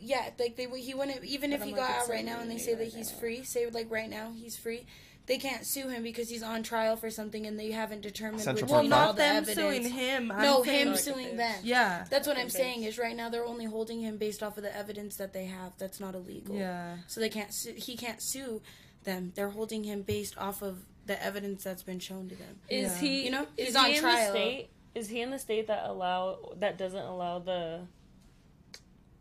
Yeah, 0.00 0.30
like 0.38 0.56
they 0.56 0.66
he 0.80 0.94
wouldn't 0.94 1.22
even 1.24 1.52
if 1.52 1.60
But 1.60 1.66
he 1.68 1.74
I'm 1.74 1.78
like, 1.78 1.88
got 1.88 1.98
out 2.02 2.08
right 2.08 2.24
now 2.24 2.40
and 2.40 2.50
they 2.50 2.58
say 2.58 2.74
that 2.74 2.88
he's 2.88 3.12
free, 3.12 3.44
say 3.44 3.66
like 3.70 3.88
right 3.88 4.10
now 4.10 4.32
he's 4.36 4.56
free, 4.56 4.84
they 5.26 5.38
can't 5.38 5.66
sue 5.66 5.88
him 5.88 6.02
because 6.02 6.28
he's 6.28 6.42
on 6.42 6.62
trial 6.62 6.96
for 6.96 7.10
something 7.10 7.46
and 7.46 7.58
they 7.58 7.72
haven't 7.72 8.02
determined 8.02 8.42
Central 8.42 8.64
which 8.66 8.70
Park 8.70 8.82
well, 8.84 8.90
Five. 8.90 9.00
all 9.00 9.06
not 9.08 9.16
the 9.16 9.22
them 9.22 9.36
evidence. 9.36 9.56
suing 9.58 9.92
him. 9.92 10.30
I'm 10.32 10.42
no, 10.42 10.62
him 10.62 10.88
like, 10.90 10.98
suing 10.98 11.26
okay. 11.26 11.36
them. 11.36 11.60
Yeah, 11.64 12.04
That's 12.10 12.26
what 12.28 12.36
I'm 12.36 12.42
Okay. 12.46 12.50
saying. 12.50 12.82
Is 12.84 12.98
right 12.98 13.16
now 13.16 13.28
they're 13.28 13.44
only 13.44 13.64
holding 13.64 14.00
him 14.00 14.16
based 14.18 14.42
off 14.42 14.56
of 14.56 14.62
the 14.62 14.76
evidence 14.76 15.16
that 15.16 15.32
they 15.32 15.46
have. 15.46 15.72
That's 15.78 15.98
not 16.00 16.14
illegal. 16.14 16.54
yeah. 16.54 16.98
So 17.08 17.20
they 17.20 17.28
can't. 17.28 17.52
Sue, 17.52 17.74
he 17.76 17.96
can't 17.96 18.22
sue 18.22 18.62
them. 19.04 19.32
They're 19.34 19.50
holding 19.50 19.84
him 19.84 20.02
based 20.02 20.36
off 20.38 20.62
of 20.62 20.78
the 21.06 21.20
evidence 21.22 21.62
that's 21.64 21.82
been 21.82 22.00
shown 22.00 22.28
to 22.28 22.34
them. 22.36 22.58
Is 22.68 22.92
Yeah. 22.92 22.98
he? 23.08 23.24
You 23.24 23.30
know, 23.30 23.46
is 23.56 23.66
he's 23.66 23.76
he 23.76 23.78
on 23.80 23.90
in 23.90 24.00
trial. 24.00 24.32
the 24.32 24.38
state? 24.38 24.68
Is 24.94 25.08
he 25.08 25.20
in 25.20 25.30
the 25.30 25.38
state 25.38 25.66
that 25.66 25.84
allow 25.86 26.38
that 26.58 26.78
doesn't 26.78 27.04
allow 27.04 27.38
the 27.38 27.82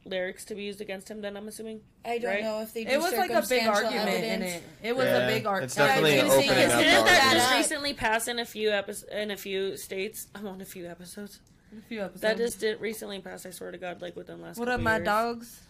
lyrics 0.05 0.45
to 0.45 0.55
be 0.55 0.63
used 0.63 0.81
against 0.81 1.09
him? 1.09 1.21
Then 1.21 1.35
I'm 1.35 1.47
assuming. 1.47 1.81
I 2.05 2.17
don't 2.19 2.31
Right? 2.31 2.43
know 2.43 2.61
if 2.61 2.73
they. 2.73 2.83
Do 2.85 2.91
It 2.91 2.97
was 2.99 3.13
like 3.13 3.29
a 3.31 3.41
big 3.41 3.43
circumstantial 3.61 3.73
argument 3.85 4.07
evidence. 4.09 4.33
in 4.33 4.41
it. 4.43 4.63
It 4.83 4.95
was 4.95 5.05
Yeah, 5.05 5.17
a 5.17 5.27
big 5.27 5.45
argument. 5.45 5.63
it's 5.65 5.75
definitely 5.75 6.15
Yeah, 6.15 6.21
I 6.21 6.23
was 6.25 6.33
gonna 6.33 6.43
say, 6.45 6.49
opening 6.51 6.71
up. 6.71 6.79
Didn't 6.79 7.05
that 7.05 7.05
that 7.05 7.33
just 7.33 7.51
up. 7.51 7.57
recently 7.57 7.93
pass 7.93 8.27
in 8.27 8.39
a 8.39 8.45
few 8.45 8.71
episodes 8.71 9.11
in 9.11 9.31
a 9.31 9.37
few 9.37 9.77
states? 9.77 10.27
I'm 10.35 10.47
on 10.47 10.61
a 10.61 10.65
few 10.65 10.87
episodes. 10.87 11.39
A 11.77 11.81
few 11.89 12.01
episodes. 12.01 12.21
That 12.21 12.37
just 12.37 12.59
did 12.59 12.79
recently 12.79 13.19
pass. 13.19 13.45
I 13.45 13.49
swear 13.49 13.71
to 13.71 13.77
God, 13.77 14.01
like 14.01 14.15
within 14.15 14.37
the 14.37 14.43
last. 14.45 14.57
What 14.59 14.67
up, 14.69 14.73
couple 14.75 14.83
my 14.85 14.95
years. 14.97 15.05
dogs? 15.05 15.61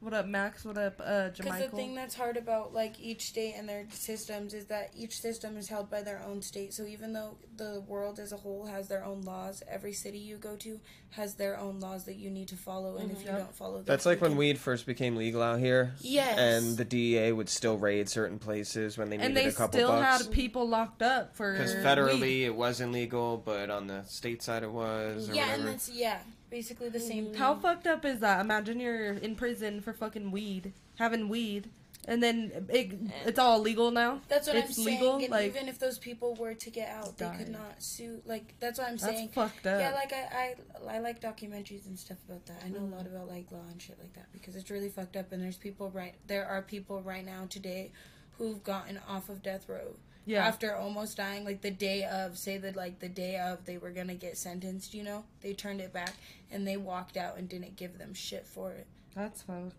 What 0.00 0.14
up, 0.14 0.26
Max? 0.26 0.64
What 0.64 0.78
up, 0.78 1.00
uh, 1.04 1.30
Because 1.36 1.58
the 1.60 1.68
thing 1.70 1.96
that's 1.96 2.14
hard 2.14 2.36
about 2.36 2.72
like 2.72 3.00
each 3.00 3.22
state 3.26 3.54
and 3.58 3.68
their 3.68 3.84
systems 3.90 4.54
is 4.54 4.66
that 4.66 4.90
each 4.96 5.20
system 5.20 5.56
is 5.56 5.68
held 5.68 5.90
by 5.90 6.02
their 6.02 6.22
own 6.24 6.40
state. 6.40 6.72
So 6.72 6.84
even 6.86 7.12
though 7.12 7.36
the 7.56 7.82
world 7.88 8.20
as 8.20 8.30
a 8.30 8.36
whole 8.36 8.66
has 8.66 8.86
their 8.86 9.04
own 9.04 9.22
laws, 9.22 9.60
every 9.68 9.92
city 9.92 10.18
you 10.18 10.36
go 10.36 10.54
to 10.54 10.78
has 11.10 11.34
their 11.34 11.58
own 11.58 11.80
laws 11.80 12.04
that 12.04 12.14
you 12.14 12.30
need 12.30 12.46
to 12.48 12.56
follow. 12.56 12.96
And 12.98 13.10
if 13.10 13.22
you 13.22 13.26
Yep. 13.26 13.38
don't 13.38 13.54
follow, 13.56 13.76
them, 13.78 13.86
That's 13.86 14.06
like 14.06 14.20
when 14.20 14.36
weed 14.36 14.56
first 14.60 14.86
became 14.86 15.16
legal 15.16 15.42
out 15.42 15.58
here. 15.58 15.94
Yes. 16.00 16.38
And 16.38 16.76
the 16.76 16.84
DEA 16.84 17.32
would 17.32 17.48
still 17.48 17.76
raid 17.76 18.08
certain 18.08 18.38
places 18.38 18.96
when 18.96 19.10
they 19.10 19.16
needed 19.16 19.32
a 19.32 19.34
couple 19.34 19.40
bucks. 19.40 19.46
And 19.46 19.46
they 19.46 19.50
a 19.50 19.52
couple 19.66 19.78
still 19.80 19.88
bucks. 19.88 20.22
had 20.26 20.32
people 20.32 20.68
locked 20.68 21.02
up 21.02 21.34
for 21.34 21.52
Because 21.54 21.74
weed. 21.74 21.82
federally 21.84 22.40
it 22.44 22.54
wasn't 22.54 22.92
legal, 22.92 23.36
but 23.36 23.68
on 23.68 23.88
the 23.88 24.04
state 24.04 24.44
side 24.44 24.62
it 24.62 24.70
was, 24.70 25.28
or 25.28 25.34
Yeah, 25.34 25.54
and 25.54 25.66
that's 25.66 25.88
yeah, 25.88 26.20
basically 26.50 26.88
the 26.88 27.00
same. 27.00 27.26
Thing. 27.26 27.34
How 27.34 27.54
fucked 27.54 27.86
up 27.86 28.04
is 28.04 28.20
that? 28.20 28.40
Imagine 28.40 28.80
you're 28.80 29.12
in 29.14 29.34
prison 29.34 29.80
for 29.80 29.92
fucking 29.92 30.30
weed, 30.30 30.72
having 30.98 31.28
weed, 31.28 31.70
and 32.06 32.22
then 32.22 32.66
it, 32.68 32.92
it's 33.26 33.38
all 33.38 33.60
legal 33.60 33.90
now. 33.90 34.20
That's 34.28 34.46
what 34.46 34.56
it's 34.56 34.68
I'm 34.78 34.84
saying. 34.84 35.00
legal. 35.00 35.16
And 35.16 35.28
like 35.28 35.46
even 35.46 35.68
if 35.68 35.78
those 35.78 35.98
people 35.98 36.34
were 36.34 36.54
to 36.54 36.70
get 36.70 36.88
out, 36.88 37.18
they 37.18 37.30
could 37.36 37.50
not 37.50 37.82
sue. 37.82 38.22
Like 38.24 38.54
that's 38.60 38.78
what 38.78 38.88
I'm 38.88 38.96
that's 38.96 39.04
saying. 39.04 39.28
fucked 39.28 39.66
up. 39.66 39.80
Yeah, 39.80 39.92
like 39.92 40.12
I, 40.12 40.54
I 40.88 40.94
I 40.96 40.98
like 41.00 41.20
documentaries 41.20 41.86
and 41.86 41.98
stuff 41.98 42.18
about 42.28 42.46
that. 42.46 42.62
I 42.64 42.70
know 42.70 42.80
a 42.80 42.92
lot 42.96 43.06
about 43.06 43.28
like 43.28 43.52
law 43.52 43.64
and 43.70 43.80
shit 43.80 43.98
like 43.98 44.14
that 44.14 44.32
because 44.32 44.56
it's 44.56 44.70
really 44.70 44.88
fucked 44.88 45.16
up. 45.16 45.32
And 45.32 45.42
there's 45.42 45.56
people 45.58 45.90
right 45.90 46.14
there 46.26 46.46
are 46.46 46.62
people 46.62 47.02
right 47.02 47.24
now 47.24 47.46
today 47.48 47.92
who've 48.38 48.62
gotten 48.62 48.98
off 49.08 49.28
of 49.28 49.42
death 49.42 49.68
row 49.68 49.96
yeah. 50.28 50.46
after 50.46 50.74
almost 50.76 51.16
dying. 51.16 51.44
Like 51.44 51.60
the 51.62 51.70
day 51.70 52.04
of, 52.04 52.36
say 52.38 52.58
that 52.58 52.76
like 52.76 52.98
the 53.00 53.08
day 53.08 53.38
of 53.38 53.64
they 53.64 53.78
were 53.78 53.90
gonna 53.90 54.14
get 54.14 54.36
sentenced. 54.36 54.94
You 54.94 55.02
know, 55.02 55.24
they 55.40 55.52
turned 55.54 55.80
it 55.80 55.92
back 55.92 56.14
and 56.50 56.66
they 56.66 56.76
walked 56.76 57.16
out 57.16 57.36
and 57.38 57.48
didn't 57.48 57.76
give 57.76 57.98
them 57.98 58.14
shit 58.14 58.46
for 58.46 58.70
it. 58.72 58.86
that's 59.14 59.42
fucked. 59.42 59.74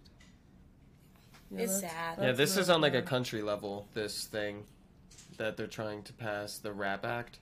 Yeah, 1.51 1.61
It's 1.63 1.81
that's- 1.81 1.91
sad. 1.91 2.17
Yeah, 2.19 2.25
that's 2.27 2.37
this 2.37 2.57
is 2.57 2.69
on 2.69 2.81
like 2.81 2.93
a 2.95 3.01
country 3.01 3.41
level. 3.41 3.87
This 3.93 4.25
thing 4.25 4.65
that 5.37 5.55
they're 5.57 5.67
trying 5.67 6.03
to 6.03 6.13
pass, 6.13 6.57
the 6.57 6.73
Rap 6.73 7.05
Act. 7.05 7.39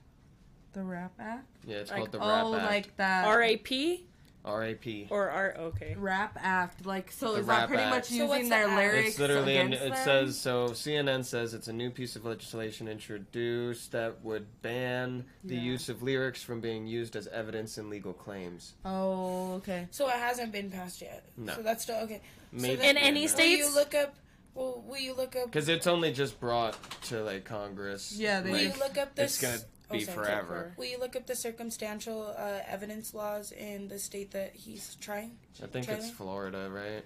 the 0.74 0.82
rap 0.84 1.12
act. 1.18 1.46
Yeah, 1.66 1.78
it's 1.78 1.90
Like, 1.90 1.98
called 1.98 2.12
the 2.12 2.18
oh, 2.20 2.28
Rap 2.28 2.44
Oh, 2.46 2.54
Act. 2.54 2.70
like 2.70 2.96
that. 2.98 3.24
R.A.P. 3.24 4.04
R.A.P. 4.48 5.06
or 5.10 5.30
R. 5.30 5.54
Okay. 5.58 5.94
Rap 5.98 6.36
act, 6.40 6.86
like 6.86 7.12
so. 7.12 7.34
The 7.34 7.40
is 7.40 7.46
that 7.46 7.58
Rap 7.60 7.68
pretty 7.68 7.82
Act. 7.82 7.94
much 7.94 8.04
So 8.06 8.14
using 8.14 8.28
what's 8.28 8.48
their 8.48 8.66
the 8.66 8.72
act? 8.72 8.80
lyrics 8.92 9.08
It's 9.10 9.18
literally, 9.18 9.56
an, 9.56 9.66
against 9.68 9.84
it 9.86 9.92
them? 9.94 10.04
says, 10.04 10.38
so 10.40 10.68
CNN 10.70 11.24
says 11.24 11.54
it's 11.54 11.68
a 11.68 11.72
new 11.72 11.90
piece 11.90 12.16
of 12.16 12.24
legislation 12.24 12.88
introduced 12.88 13.92
that 13.92 14.22
would 14.24 14.46
ban 14.62 15.24
the 15.44 15.54
Yeah. 15.56 15.62
use 15.62 15.88
of 15.88 16.02
lyrics 16.02 16.42
from 16.42 16.60
being 16.60 16.86
used 16.86 17.14
as 17.16 17.26
evidence 17.28 17.78
in 17.78 17.90
legal 17.90 18.12
claims. 18.12 18.74
Oh, 18.84 19.54
okay. 19.54 19.86
So 19.90 20.08
it 20.08 20.14
hasn't 20.14 20.52
been 20.52 20.70
passed 20.70 21.00
yet. 21.02 21.24
No. 21.36 21.54
So 21.54 21.62
that's 21.62 21.82
still 21.82 21.98
okay. 22.04 22.20
Maybe 22.52 22.76
then- 22.76 22.96
In 22.96 23.02
any 23.02 23.22
Will 23.22 23.28
state- 23.28 23.50
you 23.58 23.64
States? 23.64 23.74
look 23.76 23.94
up? 23.94 24.14
Well, 24.54 24.82
will 24.86 24.98
you 24.98 25.14
look 25.14 25.36
up? 25.36 25.44
Because 25.44 25.68
it's 25.68 25.86
only 25.86 26.12
just 26.12 26.40
brought 26.40 26.76
to 27.04 27.22
like 27.22 27.44
Congress. 27.44 28.12
Yeah, 28.16 28.40
they- 28.40 28.50
Will 28.50 28.58
you 28.58 28.68
like, 28.70 28.78
look 28.80 28.98
up 28.98 29.14
this? 29.14 29.40
it's 29.40 29.42
gonna 29.42 29.60
be 29.90 30.00
sorry, 30.04 30.16
forever. 30.26 30.74
Will 30.76 30.84
you 30.86 30.98
look 30.98 31.16
up 31.16 31.26
the 31.26 31.34
circumstantial 31.36 32.34
uh, 32.36 32.60
evidence 32.66 33.14
laws 33.14 33.52
in 33.52 33.88
the 33.88 33.98
state 33.98 34.30
that 34.32 34.54
he's 34.54 34.96
trying? 35.00 35.38
I 35.62 35.66
think 35.66 35.86
Try 35.86 35.94
it's? 35.96 36.10
Florida, 36.10 36.68
right? 36.70 37.04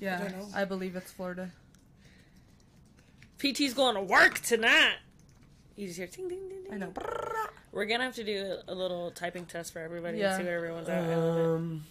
Yeah, 0.00 0.28
don't. 0.28 0.54
I 0.54 0.64
believe 0.64 0.96
it's 0.96 1.10
Florida. 1.12 1.50
PT's 3.38 3.74
going 3.74 3.94
to 3.96 4.02
work 4.02 4.38
tonight. 4.40 4.96
You 5.76 5.86
just 5.86 5.98
hear 5.98 6.06
ding 6.06 6.28
ding 6.28 6.48
ding 6.48 6.62
ding. 6.64 6.72
I 6.74 6.76
know. 6.76 6.92
We're 7.72 7.86
gonna 7.86 8.04
have 8.04 8.14
to 8.16 8.24
do 8.24 8.56
a 8.68 8.74
little 8.74 9.10
typing 9.12 9.46
test 9.46 9.72
for 9.72 9.78
everybody 9.78 10.18
Yeah. 10.18 10.34
and 10.34 10.42
see 10.42 10.44
what 10.44 10.52
everyone's 10.52 10.88
at. 10.90 11.04
I 11.04 11.16
love 11.16 11.38
it. 11.38 11.46
Um, 11.56 11.84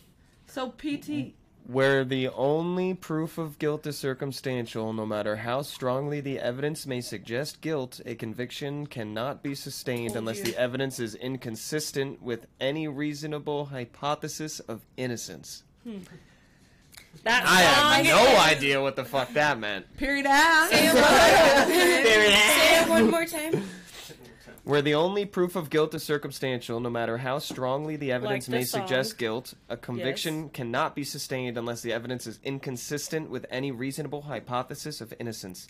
So 0.45 0.69
PT, 0.69 1.33
where 1.65 2.03
the 2.03 2.27
only 2.29 2.93
proof 2.93 3.37
of 3.37 3.59
guilt 3.59 3.85
is 3.87 3.97
circumstantial, 3.97 4.93
no 4.93 5.05
matter 5.05 5.37
how 5.37 5.61
strongly 5.61 6.21
the 6.21 6.39
evidence 6.39 6.85
may 6.85 7.01
suggest 7.01 7.61
guilt, 7.61 8.01
a 8.05 8.15
conviction 8.15 8.87
cannot 8.87 9.43
be 9.43 9.55
sustained 9.55 10.15
unless 10.15 10.39
you. 10.39 10.45
the 10.45 10.57
evidence 10.57 10.99
is 10.99 11.15
inconsistent 11.15 12.21
with 12.21 12.47
any 12.59 12.87
reasonable 12.87 13.65
hypothesis 13.65 14.59
of 14.61 14.81
innocence. 14.97 15.63
Hmm. 15.83 15.99
That 17.23 17.43
I 17.45 17.63
song 17.63 18.05
had 18.05 18.05
no 18.05 18.39
idea 18.39 18.81
what 18.81 18.95
the 18.95 19.05
fuck 19.05 19.31
that 19.33 19.59
meant. 19.59 19.85
period 19.97 20.25
ass. 20.25 20.69
Say 20.69 20.87
it 22.81 22.89
one 22.89 23.09
more 23.11 23.25
time. 23.25 23.63
Where 24.63 24.81
the 24.81 24.93
only 24.93 25.25
proof 25.25 25.55
of 25.55 25.69
guilt 25.71 25.95
is 25.95 26.03
circumstantial, 26.03 26.79
no 26.79 26.89
matter 26.89 27.17
how 27.17 27.39
strongly 27.39 27.95
the 27.95 28.11
evidence 28.11 28.45
the 28.45 28.51
may 28.51 28.63
song. 28.63 28.81
suggest 28.81 29.17
guilt, 29.17 29.55
a 29.69 29.75
conviction 29.75 30.49
cannot 30.49 30.95
be 30.95 31.03
sustained 31.03 31.57
unless 31.57 31.81
the 31.81 31.91
evidence 31.91 32.27
is 32.27 32.39
inconsistent 32.43 33.29
with 33.29 33.45
any 33.49 33.71
reasonable 33.71 34.23
hypothesis 34.23 35.01
of 35.01 35.13
innocence. 35.19 35.67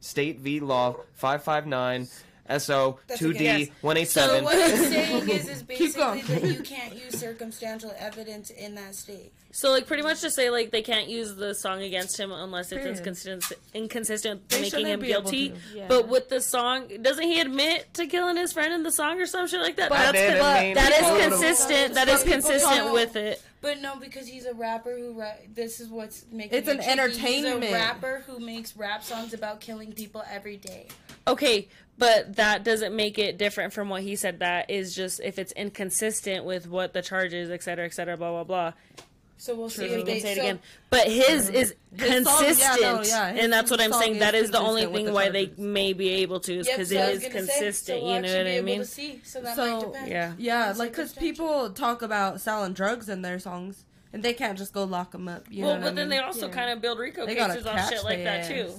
State 0.00 0.40
v. 0.40 0.60
Law 0.60 0.96
559 1.14 2.08
SO 2.58 2.98
That's 3.06 3.20
2D 3.20 3.34
okay. 3.34 3.58
Yes. 3.60 3.68
187. 3.82 4.38
So 4.38 4.44
what 4.44 4.70
he's 4.70 4.88
saying 4.88 5.28
is, 5.28 5.48
is 5.48 5.62
basically 5.64 5.92
going. 6.02 6.24
that 6.26 6.42
you 6.44 6.60
can't 6.62 6.94
use 6.94 7.18
circumstantial 7.18 7.92
evidence 7.98 8.50
in 8.50 8.74
that 8.76 8.94
state. 8.94 9.32
So 9.50 9.70
like 9.70 9.86
pretty 9.86 10.02
much 10.02 10.20
to 10.22 10.30
say 10.30 10.50
like 10.50 10.70
they 10.70 10.82
can't 10.82 11.08
use 11.08 11.34
the 11.34 11.54
song 11.54 11.82
against 11.82 12.18
him 12.18 12.32
unless 12.32 12.70
it's 12.72 12.78
Period. 12.80 12.98
inconsistent 12.98 13.52
inconsistent 13.74 14.48
They 14.48 14.60
making 14.62 14.86
him 14.86 15.00
be 15.00 15.06
guilty. 15.08 15.54
Yeah. 15.74 15.86
But 15.88 16.08
with 16.08 16.28
the 16.28 16.40
song, 16.40 16.88
doesn't 17.02 17.24
he 17.24 17.40
admit 17.40 17.92
to 17.94 18.06
killing 18.06 18.36
his 18.36 18.52
friend 18.52 18.72
in 18.74 18.82
the 18.82 18.92
song 18.92 19.20
or 19.20 19.26
some 19.26 19.46
shit 19.46 19.60
like 19.60 19.76
that? 19.76 19.88
But 19.88 19.96
That's 19.98 20.12
then, 20.12 20.38
con- 20.38 20.46
I 20.56 20.60
mean, 20.62 20.74
that 20.74 20.92
people 20.92 21.16
is 21.16 21.20
don't- 21.20 21.30
consistent. 21.30 21.94
That 21.94 22.08
is 22.08 22.22
consistent 22.22 22.92
with 22.92 23.16
it. 23.16 23.42
But 23.60 23.80
no, 23.80 23.96
because 23.96 24.28
he's 24.28 24.44
a 24.46 24.54
rapper 24.54 24.96
who 24.96 25.14
ra- 25.18 25.32
this 25.52 25.80
is 25.80 25.88
what's 25.88 26.24
making 26.30 26.56
It's 26.58 26.68
an 26.68 26.76
tricky. 26.76 26.90
entertainment. 26.90 27.64
He's 27.64 27.72
a 27.72 27.74
rapper 27.76 28.22
who 28.26 28.38
makes 28.38 28.76
rap 28.76 29.02
songs 29.02 29.32
about 29.34 29.60
killing 29.60 29.92
people 29.92 30.22
every 30.30 30.56
day. 30.58 30.86
Okay, 31.26 31.68
but 31.98 32.36
that 32.36 32.64
doesn't 32.64 32.94
make 32.94 33.18
it 33.18 33.36
different 33.38 33.72
from 33.72 33.88
what 33.88 34.02
he 34.02 34.16
said. 34.16 34.38
That 34.38 34.70
is 34.70 34.94
just 34.94 35.20
if 35.20 35.38
it's 35.38 35.52
inconsistent 35.52 36.44
with 36.44 36.68
what 36.68 36.92
the 36.92 37.02
charge 37.02 37.34
is, 37.34 37.50
et 37.50 37.62
cetera, 37.62 37.84
et 37.84 37.92
cetera, 37.94 38.16
blah 38.16 38.30
blah 38.30 38.44
blah. 38.44 38.72
So 39.40 39.54
we'll 39.54 39.70
see 39.70 39.82
We 39.82 39.88
if 39.88 39.96
can 39.98 40.06
they 40.06 40.20
say 40.20 40.32
it 40.32 40.36
so- 40.36 40.40
again. 40.42 40.58
But 40.90 41.06
his 41.06 41.48
is 41.48 41.74
His 41.96 42.24
song- 42.24 42.42
yeah, 42.44 42.44
consistent, 42.44 42.80
no, 42.82 43.02
yeah, 43.02 43.30
his 43.32 43.44
and 43.44 43.52
that's 43.52 43.70
what 43.70 43.80
I'm 43.80 43.92
saying. 43.92 44.14
is 44.14 44.18
That 44.18 44.34
is 44.34 44.50
the 44.50 44.58
only 44.58 44.84
thing 44.86 45.04
the 45.06 45.12
why 45.12 45.28
they 45.28 45.52
may 45.56 45.92
be 45.92 46.08
able 46.08 46.40
to, 46.40 46.54
is 46.58 46.66
Yep, 46.66 46.76
because 46.76 46.88
so 46.90 46.96
I 46.96 47.00
it 47.02 47.10
was 47.14 47.22
is 47.22 47.22
gonna 47.32 47.46
say, 47.46 47.52
consistent. 47.52 47.98
so 48.00 48.04
we'll 48.04 48.14
you 48.16 48.22
know 48.22 48.36
what 48.38 48.46
I 48.48 48.60
mean? 48.62 48.84
See, 48.84 49.20
so 49.24 49.40
that 49.42 49.54
So 49.54 49.74
might 49.76 49.80
depend. 49.92 50.08
Yeah. 50.10 50.32
yeah, 50.38 50.70
It's 50.70 50.78
like 50.80 50.90
because 50.90 51.12
people 51.12 51.70
talk 51.70 52.02
about 52.02 52.40
selling 52.40 52.72
drugs 52.72 53.08
in 53.08 53.22
their 53.22 53.38
songs, 53.38 53.84
and 54.12 54.24
they 54.24 54.32
can't 54.32 54.58
just 54.58 54.72
go 54.72 54.82
lock 54.82 55.12
them 55.12 55.28
up. 55.28 55.44
You 55.50 55.66
well, 55.66 55.74
know 55.74 55.80
but 55.82 55.84
what 55.86 55.94
then 55.94 56.06
I 56.06 56.16
they 56.16 56.18
also 56.18 56.48
Yeah. 56.48 56.54
kind 56.54 56.70
of 56.70 56.80
build 56.80 56.98
RICO 56.98 57.24
They 57.26 57.36
cases 57.36 57.64
on 57.64 57.88
shit 57.88 58.02
like 58.02 58.24
that 58.24 58.48
their 58.48 58.66
too. 58.66 58.74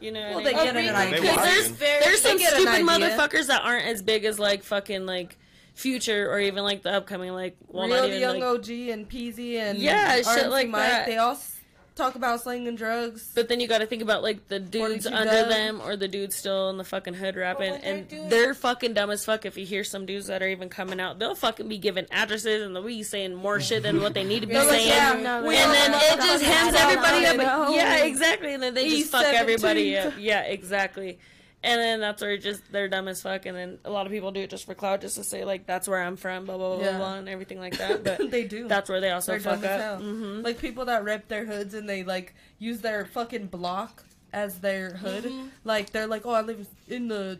Ass. 0.00 0.04
You 0.04 0.12
know, 0.12 0.30
Well, 0.36 0.44
they 0.44 0.54
I 0.54 0.56
mean? 0.56 0.64
get 0.64 0.76
an 0.76 0.84
Rico 0.84 0.96
idea. 0.96 1.20
They 1.20 1.20
Because 1.20 1.44
there's 1.44 1.78
there's 1.78 2.20
some 2.22 2.36
They 2.36 2.42
get 2.44 2.52
an 2.54 2.60
stupid 2.60 2.86
motherfuckers 2.86 3.46
that 3.48 3.62
aren't 3.64 3.86
as 3.86 4.02
big 4.02 4.24
as 4.24 4.38
like 4.38 4.62
fucking 4.62 5.06
like 5.06 5.36
Future 5.74 6.30
or 6.30 6.40
even 6.40 6.62
like 6.64 6.82
the 6.82 6.92
upcoming 6.92 7.32
like 7.32 7.56
well 7.68 7.86
Real 7.88 8.02
the 8.02 8.08
even 8.08 8.20
Young 8.20 8.40
like, 8.40 8.58
OG 8.58 8.68
and 8.90 9.08
Peasy 9.08 9.56
and 9.56 9.78
Yeah, 9.78 10.16
shit 10.16 10.50
like 10.50 10.68
Mike, 10.68 10.82
that. 10.82 11.06
They 11.06 11.16
all 11.16 11.32
s- 11.32 11.56
talk 12.00 12.14
about 12.14 12.40
slinging 12.40 12.76
drugs. 12.76 13.30
But 13.34 13.48
then 13.48 13.60
you 13.60 13.68
got 13.68 13.78
to 13.78 13.86
think 13.86 14.02
about 14.02 14.22
like 14.22 14.48
the 14.48 14.58
dudes 14.58 15.06
under 15.06 15.24
Doug. 15.32 15.48
them 15.48 15.80
or 15.82 15.96
the 15.96 16.08
dudes 16.08 16.34
still 16.36 16.70
in 16.70 16.76
the 16.78 16.84
fucking 16.84 17.14
hood 17.14 17.36
rapping, 17.36 17.70
when 17.72 17.80
they're 17.80 17.94
and 17.94 18.08
doing- 18.08 18.28
they're 18.28 18.54
fucking 18.54 18.94
dumb 18.94 19.10
as 19.10 19.24
fuck. 19.24 19.44
If 19.44 19.56
you 19.58 19.66
hear 19.66 19.84
some 19.84 20.06
dudes 20.06 20.26
that 20.28 20.42
are 20.42 20.48
even 20.48 20.68
coming 20.68 21.00
out, 21.00 21.18
they'll 21.18 21.34
fucking 21.34 21.68
be 21.68 21.78
giving 21.78 22.06
addresses 22.10 22.62
and 22.62 22.74
they'll 22.74 22.82
be 22.82 23.02
saying 23.02 23.34
more 23.34 23.60
shit 23.68 23.82
than 23.82 24.00
what 24.00 24.14
they 24.14 24.24
need 24.24 24.40
to 24.40 24.46
be 24.46 24.54
They're 24.54 24.64
like, 24.64 24.80
saying. 24.80 24.88
yeah, 24.88 25.12
no, 25.40 25.46
we 25.46 25.56
and 25.56 25.70
then 25.72 25.92
it 25.94 26.16
just 26.16 26.42
that. 26.44 26.52
hands 26.54 26.74
everybody 26.76 27.44
up. 27.44 27.74
Yeah, 27.74 27.96
exactly. 28.04 28.54
And 28.54 28.62
then 28.62 28.74
they 28.74 28.88
just 28.88 29.10
fuck 29.10 29.24
E17. 29.26 29.32
everybody 29.34 29.96
up. 29.98 30.14
Yeah, 30.18 30.42
exactly. 30.42 31.18
And 31.62 31.78
then 31.78 32.00
that's 32.00 32.22
where 32.22 32.38
just 32.38 32.62
they're 32.72 32.88
dumb 32.88 33.06
as 33.06 33.20
fuck. 33.20 33.44
And 33.44 33.54
then 33.56 33.78
a 33.84 33.90
lot 33.90 34.06
of 34.06 34.12
people 34.12 34.30
do 34.32 34.40
it 34.40 34.50
just 34.50 34.64
for 34.64 34.74
clout, 34.74 35.02
just 35.02 35.16
to 35.16 35.24
say 35.24 35.44
like 35.44 35.66
that's 35.66 35.86
where 35.86 36.00
I'm 36.02 36.16
from, 36.16 36.46
blah 36.46 36.56
blah 36.56 36.76
blah, 36.76 36.84
Yeah. 36.84 36.96
blah 36.96 37.14
and 37.16 37.28
everything 37.28 37.58
like 37.60 37.76
that. 37.84 38.02
But 38.02 38.30
they 38.30 38.44
do. 38.44 38.66
that's 38.66 38.88
where 38.88 39.00
they 39.00 39.10
also 39.10 39.32
They're 39.32 39.40
fuck 39.40 39.62
up. 39.64 39.80
hell. 39.80 39.98
hmm 39.98 40.40
Like 40.42 40.58
people 40.58 40.86
that 40.86 41.04
rip 41.04 41.28
their 41.28 41.44
hoods 41.44 41.74
and 41.74 41.86
they 41.88 42.02
like 42.02 42.34
use 42.58 42.80
their 42.80 43.04
fucking 43.04 43.48
block 43.48 44.04
as 44.32 44.60
their 44.60 44.94
hood. 44.94 45.24
Mm-hmm. 45.24 45.48
Like 45.64 45.90
they're 45.90 46.06
like, 46.06 46.24
oh, 46.24 46.30
I 46.32 46.40
live 46.42 46.66
in 46.88 47.08
the 47.08 47.38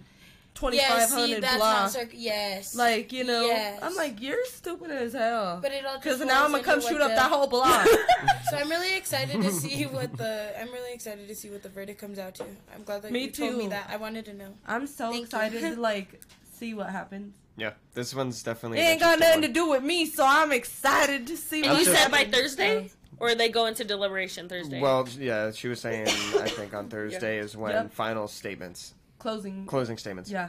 twenty 0.61 0.77
Yeah, 0.77 0.89
five 1.07 1.09
see, 1.09 1.41
block. 1.41 1.59
not 1.95 2.13
yes. 2.15 2.75
like 2.77 3.13
you 3.13 3.25
know, 3.25 3.47
Yes. 3.47 3.81
I'm 3.83 3.97
like, 3.97 4.21
you're 4.21 4.45
stupid 4.47 4.91
as 4.91 5.15
hell. 5.15 5.59
but 5.63 5.73
it 5.73 5.85
all 5.87 5.97
Because 5.99 6.21
now 6.21 6.45
I'm 6.45 6.53
gonna 6.53 6.63
come 6.63 6.81
shoot 6.81 6.93
what 6.93 7.01
up 7.03 7.09
the- 7.09 7.15
that 7.17 7.31
whole 7.31 7.47
block. 7.49 7.89
So 8.51 8.57
I'm 8.59 8.69
really 8.69 8.97
excited 9.03 9.41
to 9.43 9.51
see 9.53 9.85
what 9.87 10.17
the 10.17 10.53
I'm 10.61 10.71
really 10.73 10.93
excited 10.93 11.27
to 11.29 11.35
see 11.35 11.49
what 11.51 11.63
the 11.63 11.69
verdict 11.69 12.01
comes 12.01 12.19
out 12.19 12.35
to. 12.37 12.45
I'm 12.75 12.83
glad 12.85 13.03
that 13.03 13.11
Me 13.13 13.25
you 13.25 13.31
told 13.31 13.57
me 13.57 13.69
that. 13.69 13.89
I 13.91 13.97
wanted 13.97 14.25
to 14.27 14.35
know. 14.35 14.55
I'm 14.67 14.87
so 14.87 15.05
Thank 15.11 15.17
you. 15.17 15.23
excited 15.25 15.61
to 15.63 15.81
like 15.91 16.21
see 16.59 16.75
what 16.75 16.91
happens. 16.91 17.35
Yeah, 17.57 17.73
this 17.95 18.15
one's 18.15 18.43
definitely. 18.43 18.79
It 18.79 18.83
ain't 18.83 19.01
got 19.01 19.15
interesting 19.15 19.41
nothing 19.43 19.55
to 19.55 19.61
do 19.61 19.69
with 19.71 19.83
me, 19.83 20.07
so 20.07 20.25
I'm 20.27 20.53
excited 20.53 21.27
to 21.29 21.37
see. 21.37 21.63
And 21.63 21.79
you 21.79 21.85
just- 21.85 21.97
said 21.97 22.11
by 22.11 22.19
happens. 22.19 22.35
Thursday, 22.37 22.91
or 23.19 23.35
they 23.35 23.49
go 23.49 23.67
into 23.67 23.85
deliberation 23.85 24.49
Thursday. 24.49 24.81
Well, 24.81 25.07
yeah, 25.19 25.51
she 25.53 25.69
was 25.69 25.81
saying, 25.81 26.07
I 26.09 26.49
think 26.49 26.73
on 26.75 26.89
Thursday 26.89 27.39
is 27.39 27.57
when 27.57 27.73
Yep. 27.73 27.93
final 27.93 28.29
statements, 28.29 28.95
closing. 29.21 29.67
closing 29.67 29.97
statements, 29.99 30.31
Yeah, 30.31 30.49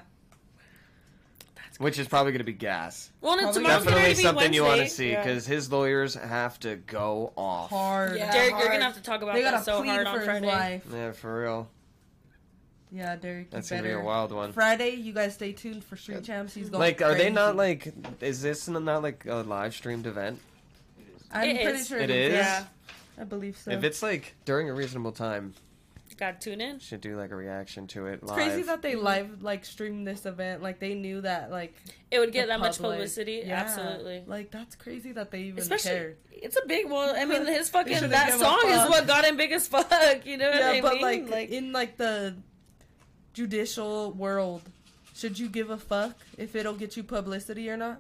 which 1.78 1.98
is 2.00 2.08
probably 2.08 2.32
going 2.32 2.40
to 2.40 2.44
be 2.46 2.54
gas. 2.54 3.12
well, 3.22 3.34
and 3.34 3.42
probably 3.42 3.62
tomorrow's 3.64 3.84
Definitely 3.86 4.14
be 4.14 4.22
something 4.22 4.54
you 4.54 4.64
want 4.64 4.76
to 4.76 4.82
Wednesday. 4.82 4.96
see 5.06 5.12
Yeah. 5.12 5.24
because 5.24 5.46
his 5.46 5.72
lawyers 5.72 6.16
have 6.16 6.60
to 6.62 6.76
go 6.76 7.34
off. 7.36 7.70
hard. 7.70 8.18
Yeah. 8.18 8.32
Derek, 8.32 8.52
you're 8.52 8.70
gonna 8.70 8.84
have 8.84 8.96
to 8.96 9.02
talk 9.02 9.22
about 9.22 9.36
They 9.36 9.44
that 9.44 9.52
gotta 9.52 9.64
so 9.64 9.80
plead 9.82 9.90
hard 9.90 10.08
for 10.08 10.12
on 10.14 10.18
his 10.20 10.26
Friday. 10.26 10.48
life. 10.48 10.84
Yeah, 10.92 11.12
for 11.12 11.42
real. 11.42 11.70
Yeah, 12.94 13.16
Derek, 13.16 13.46
you 13.46 13.52
That's 13.52 13.70
gonna 13.70 13.84
be 13.84 13.88
better. 13.88 14.02
a 14.02 14.06
wild 14.06 14.34
one. 14.34 14.52
Friday, 14.52 14.90
you 14.96 15.14
guys 15.14 15.34
stay 15.34 15.54
tuned 15.54 15.84
for 15.84 15.96
Street 15.96 16.24
Champs. 16.26 16.54
He's 16.54 16.70
going. 16.70 16.82
Like, 16.82 17.02
are 17.02 17.16
they 17.16 17.30
not 17.30 17.56
like? 17.56 17.94
Is 18.20 18.42
this 18.42 18.68
not 18.68 19.02
like 19.02 19.26
a 19.26 19.36
live 19.36 19.74
streamed 19.74 20.08
event? 20.08 20.40
I'm 21.32 21.50
It 21.50 21.62
pretty 21.64 21.80
is. 21.80 21.88
sure 21.88 22.00
It 22.00 22.10
it 22.10 22.32
is? 22.32 22.34
is. 22.34 22.46
Yeah. 22.46 22.66
I 23.18 23.24
believe 23.24 23.58
so. 23.58 23.72
If 23.72 23.84
it's 23.86 24.04
like 24.04 24.36
during 24.44 24.70
a 24.70 24.74
reasonable 24.74 25.14
time, 25.14 25.54
Got 26.22 26.40
to 26.40 26.50
tune 26.52 26.62
in. 26.62 26.78
Should 26.78 27.02
do 27.02 27.18
like 27.18 27.32
a 27.32 27.36
reaction 27.36 27.88
to 27.88 28.06
it 28.06 28.20
It's 28.22 28.30
live. 28.30 28.36
crazy 28.36 28.62
that 28.62 28.84
they 28.84 28.94
live 28.96 29.42
like 29.42 29.66
streamed 29.66 30.06
this 30.06 30.28
event. 30.28 30.62
Like 30.62 30.80
they 30.80 30.94
knew 30.94 31.20
that 31.22 31.50
like 31.50 31.74
It 32.12 32.20
would 32.20 32.32
get 32.32 32.44
the 32.44 32.48
that 32.50 32.60
much 32.60 32.78
publicity. 32.80 33.42
Yeah. 33.44 33.60
Absolutely. 33.62 34.24
Like 34.28 34.52
that's 34.52 34.76
crazy 34.76 35.14
that 35.14 35.32
they 35.32 35.40
even 35.42 35.60
Especially, 35.60 35.90
cared. 35.92 36.18
it's 36.32 36.56
a 36.64 36.66
big 36.68 36.88
one. 36.90 37.16
I 37.16 37.26
mean, 37.26 37.44
his 37.48 37.70
fucking 37.76 38.10
that 38.10 38.28
give 38.28 38.36
a 38.36 38.40
song 38.40 38.62
is 38.68 38.88
what 38.88 39.08
got 39.08 39.26
him 39.26 39.36
big 39.36 39.52
as 39.52 39.68
fuck. 39.68 39.92
You 40.26 40.38
know 40.38 40.52
what 40.52 40.60
Yeah, 40.60 40.70
I 40.70 40.82
but 40.82 41.02
mean? 41.02 41.28
like, 41.28 41.50
in 41.50 41.72
like 41.74 41.98
the 41.98 42.36
judicial 43.34 44.12
world, 44.12 44.62
should 45.16 45.40
you 45.40 45.50
give 45.50 45.70
a 45.70 45.78
fuck 45.78 46.16
if 46.38 46.56
it'll 46.56 46.74
get 46.76 46.96
you 46.98 47.04
publicity 47.04 47.70
or 47.70 47.78
not? 47.78 48.00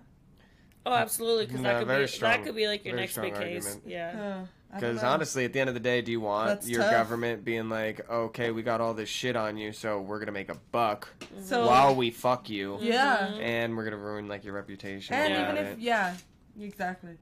oh, 0.85 0.93
absolutely, 0.93 1.45
because 1.45 1.61
No, 1.61 1.73
that 1.73 1.87
could 1.87 1.99
be 2.01 2.07
strong- 2.07 2.31
that 2.31 2.43
could 2.45 2.55
be 2.55 2.67
like 2.67 2.85
your 2.85 2.95
next 2.95 3.15
big 3.17 3.33
strong 3.35 3.47
case. 3.49 3.65
argument. 3.65 3.83
Yeah. 3.87 4.09
Uh, 4.09 4.13
I 4.13 4.19
don't 4.35 4.47
Because 4.73 5.03
honestly, 5.03 5.45
at 5.45 5.53
the 5.53 5.59
end 5.59 5.69
of 5.69 5.73
the 5.73 5.79
day, 5.81 6.01
do 6.01 6.11
you 6.11 6.21
want 6.21 6.47
That's 6.47 6.69
your 6.69 6.81
tough. 6.81 6.91
government 6.91 7.43
being 7.43 7.69
like, 7.69 8.09
okay, 8.09 8.51
we 8.51 8.63
got 8.63 8.81
all 8.81 8.93
this 8.93 9.09
shit 9.09 9.35
on 9.35 9.57
you, 9.57 9.71
so 9.73 9.99
we're 10.01 10.19
gonna 10.19 10.31
make 10.31 10.49
a 10.49 10.57
buck 10.71 11.09
mhm. 11.19 11.43
so 11.43 11.65
while 11.67 11.93
we 11.95 12.11
fuck 12.11 12.49
you, 12.49 12.77
yeah, 12.81 13.29
mhm. 13.31 13.39
and 13.41 13.77
we're 13.77 13.83
gonna 13.83 13.97
ruin 13.97 14.27
like 14.27 14.43
your 14.43 14.53
reputation. 14.53 15.13
and 15.15 15.33
Yeah. 15.33 15.51
even 15.51 15.57
if 15.65 15.79
yeah, 15.79 16.15
exactly. 16.59 17.17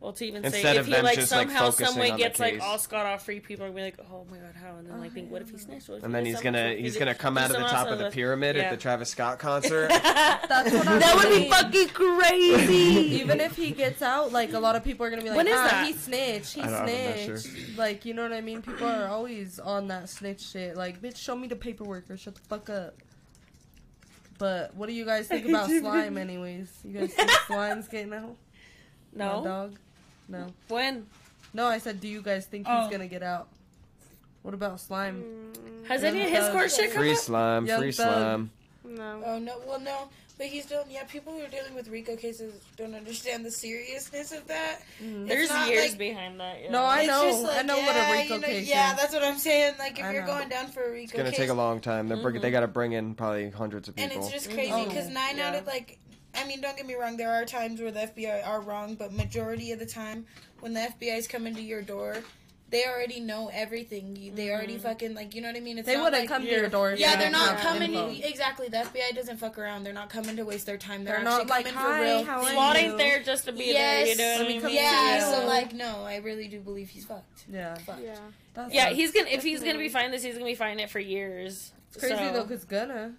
Well, 0.00 0.12
to 0.12 0.24
even 0.24 0.44
Instead 0.44 0.62
say 0.62 0.76
if 0.76 0.86
he 0.86 0.92
like 1.02 1.16
just, 1.16 1.32
like, 1.32 1.48
somehow, 1.48 1.72
focusing 1.72 1.86
some 1.86 1.98
way 1.98 2.16
gets 2.16 2.38
like 2.38 2.60
all 2.62 2.78
scot 2.78 3.04
off 3.04 3.24
free, 3.24 3.40
people 3.40 3.64
are 3.64 3.68
gonna 3.70 3.76
be 3.78 3.82
like, 3.82 3.98
oh 4.12 4.24
my 4.30 4.36
god, 4.36 4.54
how? 4.54 4.76
And 4.76 4.88
then 4.88 5.00
like 5.00 5.12
think, 5.12 5.28
what 5.28 5.42
if 5.42 5.50
he 5.50 5.58
snitched? 5.58 5.88
What 5.88 5.98
if 5.98 6.04
and 6.04 6.12
he 6.12 6.16
then 6.18 6.24
he's 6.26 6.40
gonna 6.40 6.62
What 6.62 6.70
if 6.70 6.76
he 6.78 6.82
he's 6.84 6.96
gonna 6.96 7.16
come 7.16 7.36
out 7.36 7.50
of 7.50 7.56
the 7.56 7.66
top 7.66 7.88
of 7.88 7.98
the 7.98 8.04
And 8.04 8.14
pyramid 8.14 8.54
Yeah. 8.54 8.62
at 8.62 8.70
the 8.70 8.76
Travis 8.76 9.10
Scott 9.10 9.38
concert. 9.40 9.88
That's 9.88 10.72
what 10.72 10.86
I'm 10.86 11.00
that 11.00 11.16
would 11.16 11.28
be 11.30 11.50
fucking 11.50 11.88
crazy. 11.88 12.74
Even 13.20 13.40
if 13.40 13.56
he 13.56 13.72
gets 13.72 14.00
out, 14.00 14.30
like 14.30 14.52
a 14.52 14.60
lot 14.60 14.76
of 14.76 14.84
people 14.84 15.04
are 15.04 15.10
gonna 15.10 15.22
be 15.22 15.30
like, 15.30 15.36
When 15.36 15.48
is 15.48 15.54
ah, 15.56 15.66
that? 15.68 15.86
he 15.86 15.92
snitched, 15.92 16.54
he 16.54 16.60
I 16.60 16.66
don't- 16.66 16.74
I'm 16.74 16.86
not 16.86 17.40
snitched. 17.40 17.76
Like, 17.76 18.04
you 18.04 18.14
know 18.14 18.22
what 18.22 18.32
I 18.32 18.40
mean? 18.40 18.62
People 18.62 18.86
are 18.86 19.08
always 19.08 19.58
on 19.58 19.88
that 19.88 20.08
snitch 20.08 20.42
shit. 20.48 20.76
Like, 20.76 21.02
bitch, 21.02 21.16
show 21.16 21.34
me 21.34 21.48
the 21.48 21.56
paperwork 21.56 22.08
or 22.08 22.16
shut 22.16 22.36
the 22.36 22.40
fuck 22.42 22.70
up. 22.70 22.94
But 24.38 24.76
what 24.76 24.86
do 24.86 24.92
you 24.92 25.04
guys 25.04 25.26
think 25.26 25.44
about 25.48 25.68
slime, 25.68 26.16
anyways? 26.16 26.70
You 26.84 27.00
guys 27.00 27.12
think 27.12 27.28
slime's 27.48 27.88
getting 27.88 28.12
out? 28.14 28.36
My 29.12 29.24
no. 29.24 29.42
dog? 29.44 29.78
No. 30.28 30.46
When 30.68 31.06
No, 31.54 31.66
I 31.66 31.78
said, 31.78 32.00
do 32.00 32.08
you 32.08 32.20
guys 32.22 32.44
think 32.46 32.66
Oh. 32.68 32.82
he's 32.82 32.90
gonna 32.90 33.08
get 33.08 33.22
out? 33.22 33.48
What 34.42 34.54
about 34.54 34.80
slime? 34.80 35.22
Mm. 35.22 35.86
has 35.88 36.02
Young 36.02 36.14
any 36.14 36.24
of 36.24 36.30
his 36.30 36.40
Thug. 36.44 36.52
court 36.52 36.70
shit 36.70 36.90
come 36.92 37.00
free 37.02 37.12
up? 37.12 37.18
slime, 37.18 37.66
Young 37.66 37.80
free 37.80 37.92
Thug. 37.92 38.06
slime. 38.06 38.50
No. 38.84 39.22
Oh 39.24 39.38
no, 39.38 39.60
well 39.66 39.80
no, 39.80 40.08
but 40.38 40.46
he's 40.46 40.64
still 40.64 40.84
yeah. 40.88 41.04
People 41.04 41.32
who 41.32 41.40
are 41.42 41.48
dealing 41.48 41.74
with 41.74 41.88
RICO 41.88 42.16
cases 42.16 42.54
don't 42.76 42.94
understand 42.94 43.44
the 43.44 43.50
seriousness 43.50 44.32
of 44.32 44.46
that. 44.46 44.80
Mm-hmm. 45.02 45.26
There's 45.26 45.50
years 45.68 45.90
like- 45.90 45.98
behind 45.98 46.40
that. 46.40 46.62
Yeah. 46.62 46.70
No, 46.70 46.84
I 46.84 47.00
It's 47.00 47.08
know. 47.08 47.24
just 47.24 47.42
like, 47.42 47.58
I 47.58 47.62
know 47.62 47.76
what 47.76 47.96
a 47.96 47.98
yeah, 47.98 48.12
RICO 48.12 48.34
you 48.34 48.40
know, 48.40 48.46
case 48.46 48.68
Yeah, 48.68 48.94
that's 48.94 49.12
what 49.12 49.22
I'm 49.24 49.36
saying. 49.38 49.74
Like 49.78 49.98
if 49.98 50.04
I 50.04 50.12
you're 50.12 50.22
know. 50.26 50.34
going 50.34 50.48
down 50.48 50.68
for 50.68 50.84
a 50.84 50.90
RICO 50.90 51.00
case, 51.00 51.04
It's 51.10 51.12
gonna 51.18 51.30
case, 51.30 51.38
take 51.38 51.50
a 51.50 51.54
long 51.54 51.80
time. 51.80 52.08
They're 52.08 52.16
bring 52.16 52.34
Mm-hmm. 52.36 52.42
they 52.42 52.50
gotta 52.50 52.68
bring 52.68 52.92
in 52.92 53.14
probably 53.14 53.50
hundreds 53.50 53.88
of 53.88 53.96
people. 53.96 54.10
and 54.12 54.22
it's 54.22 54.32
just 54.32 54.46
mm-hmm. 54.46 54.54
crazy 54.56 54.72
Oh, 54.72 54.84
because 54.86 55.08
nine 55.08 55.38
out 55.40 55.52
yeah. 55.54 55.58
of 55.60 55.66
like, 55.66 55.98
I 56.38 56.46
mean, 56.46 56.60
don't 56.60 56.76
get 56.76 56.86
me 56.86 56.94
wrong. 56.94 57.16
There 57.16 57.32
are 57.32 57.44
times 57.44 57.80
where 57.80 57.90
the 57.90 58.00
FBI 58.00 58.46
are 58.46 58.60
wrong, 58.60 58.94
but 58.94 59.12
majority 59.12 59.72
of 59.72 59.78
the 59.78 59.86
time, 59.86 60.26
when 60.60 60.74
the 60.74 60.80
FBI 60.80 61.16
is 61.16 61.26
coming 61.26 61.54
to 61.54 61.62
your 61.62 61.82
door, 61.82 62.18
they 62.70 62.84
already 62.86 63.20
know 63.20 63.50
everything. 63.52 64.14
You, 64.14 64.30
they 64.32 64.46
mm-hmm. 64.46 64.52
already 64.56 64.78
fucking 64.78 65.14
like, 65.14 65.34
you 65.34 65.40
know 65.40 65.48
what 65.48 65.56
I 65.56 65.60
mean? 65.60 65.78
It's 65.78 65.86
They 65.86 65.94
not 65.94 66.04
wouldn't 66.04 66.22
like, 66.22 66.28
come 66.28 66.42
to 66.42 66.50
your 66.50 66.68
door. 66.68 66.94
Yeah, 66.96 67.16
they 67.16 67.30
they're 67.30 67.32
didn't 67.32 67.58
coming. 67.58 67.94
info. 67.94 68.28
Exactly, 68.28 68.68
the 68.68 68.78
FBI 68.78 69.14
doesn't 69.14 69.38
fuck 69.38 69.58
around. 69.58 69.84
They're 69.84 69.92
not 69.94 70.10
coming 70.10 70.36
to 70.36 70.44
waste 70.44 70.66
their 70.66 70.76
time. 70.76 71.04
They're, 71.04 71.18
They're 71.18 71.26
actually 71.28 71.46
not 71.46 71.50
like, 71.50 71.66
coming 71.66 71.80
"Hi, 71.80 71.98
for 71.98 72.02
real. 72.04 72.24
how 72.24 72.44
SWAT 72.44 72.76
ain't 72.76 72.98
there 72.98 73.22
just 73.22 73.46
to 73.46 73.52
be 73.52 73.66
Yes. 73.66 74.16
there. 74.16 74.36
You 74.36 74.38
know 74.38 74.44
what 74.44 74.64
I 74.64 74.68
mean? 74.68 74.76
Yeah, 74.76 75.30
so 75.30 75.46
like, 75.46 75.72
no, 75.72 76.04
I 76.04 76.16
really 76.16 76.48
do 76.48 76.60
believe 76.60 76.90
he's 76.90 77.06
fucked. 77.06 77.44
Yeah. 77.50 77.74
Fucked. 77.76 78.02
Yeah. 78.02 78.18
That's 78.54 78.74
Yeah, 78.74 78.84
like- 78.86 78.96
he's 78.96 79.12
gonna 79.12 79.28
if 79.28 79.42
he's 79.42 79.62
gonna 79.62 79.78
be 79.78 79.88
fighting 79.88 80.10
this, 80.10 80.22
he's 80.22 80.34
gonna 80.34 80.44
be 80.44 80.54
fighting 80.54 80.80
it 80.80 80.90
for 80.90 81.00
years. 81.00 81.72
It's 81.88 81.96
crazy 81.98 82.16
So- 82.16 82.32
though, 82.34 82.42
because 82.44 82.64
Gunna 82.64 83.14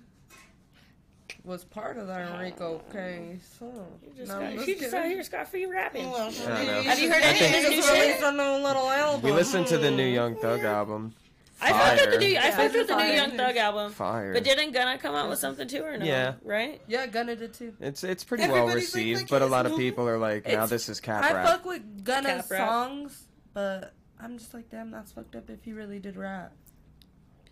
was 1.43 1.63
part 1.63 1.97
of 1.97 2.07
that 2.07 2.39
RICO 2.39 2.79
case. 2.91 3.57
Oh, 3.61 3.71
so, 3.71 3.87
He 4.01 4.17
just, 4.17 4.31
no, 4.31 4.39
got, 4.39 4.43
I'm 4.49 4.53
just 4.55 4.65
he 4.67 4.73
just 4.75 4.85
kidding. 4.91 4.99
out 4.99 5.05
here 5.05 5.23
scot 5.23 5.47
free 5.47 5.65
rapping. 5.65 6.09
Well, 6.11 6.29
I 6.29 6.31
don't 6.31 6.67
know. 6.67 6.81
Have 6.83 6.99
you 6.99 7.11
heard 7.11 7.23
I 7.23 7.27
any 7.27 7.39
of 7.45 7.51
his 7.51 7.69
new 7.69 7.75
Just 7.77 7.89
shit? 7.89 8.01
released 8.01 8.23
a 8.23 8.31
new 8.31 8.63
little 8.65 8.89
album. 8.89 9.21
We 9.21 9.31
listened 9.31 9.67
to 9.67 9.77
the 9.77 9.89
new 9.91 10.05
Young 10.05 10.35
Thug 10.35 10.61
album. 10.61 11.13
I 11.61 11.71
fucked 11.73 12.01
with 12.01 12.05
the 12.05 12.11
Fire. 12.11 12.19
new 12.19 12.25
I 12.27 12.29
Yeah, 12.31 12.51
fucked 12.57 12.73
with 12.75 12.87
the 12.87 12.95
new. 13.03 13.13
Young 13.13 13.31
Thug 13.31 13.57
album. 13.57 13.91
Fire. 13.91 14.33
But 14.33 14.43
didn't 14.45 14.71
Gunna 14.71 14.97
come 14.97 15.15
out 15.15 15.29
with 15.29 15.39
something 15.39 15.67
too 15.67 15.83
or 15.83 15.97
no? 15.97 16.05
Yeah. 16.05 16.35
Right? 16.43 16.81
Yeah, 16.87 17.05
Gunna 17.07 17.35
did 17.35 17.53
too. 17.53 17.73
It's 17.81 18.03
it's 18.03 18.23
pretty 18.23 18.43
well 18.43 18.57
Everybody's 18.59 18.93
like, 18.93 18.95
received, 18.95 19.19
"Look 19.21 19.29
but 19.29 19.41
a 19.41 19.45
lot 19.45 19.65
of 19.65 19.75
people 19.75 20.07
are 20.07 20.17
like, 20.17 20.47
now 20.47 20.65
this 20.67 20.87
is 20.87 20.99
cap 21.01 21.23
I 21.23 21.33
rap. 21.33 21.45
fuck 21.45 21.65
with 21.65 22.03
Gunna's 22.05 22.47
songs, 22.47 23.27
but 23.53 23.93
I'm 24.21 24.37
just 24.37 24.53
like, 24.53 24.69
damn, 24.69 24.89
that's 24.91 25.11
fucked 25.11 25.35
up 25.35 25.49
if 25.49 25.63
he 25.65 25.73
really 25.73 25.99
did 25.99 26.15
rap. 26.15 26.53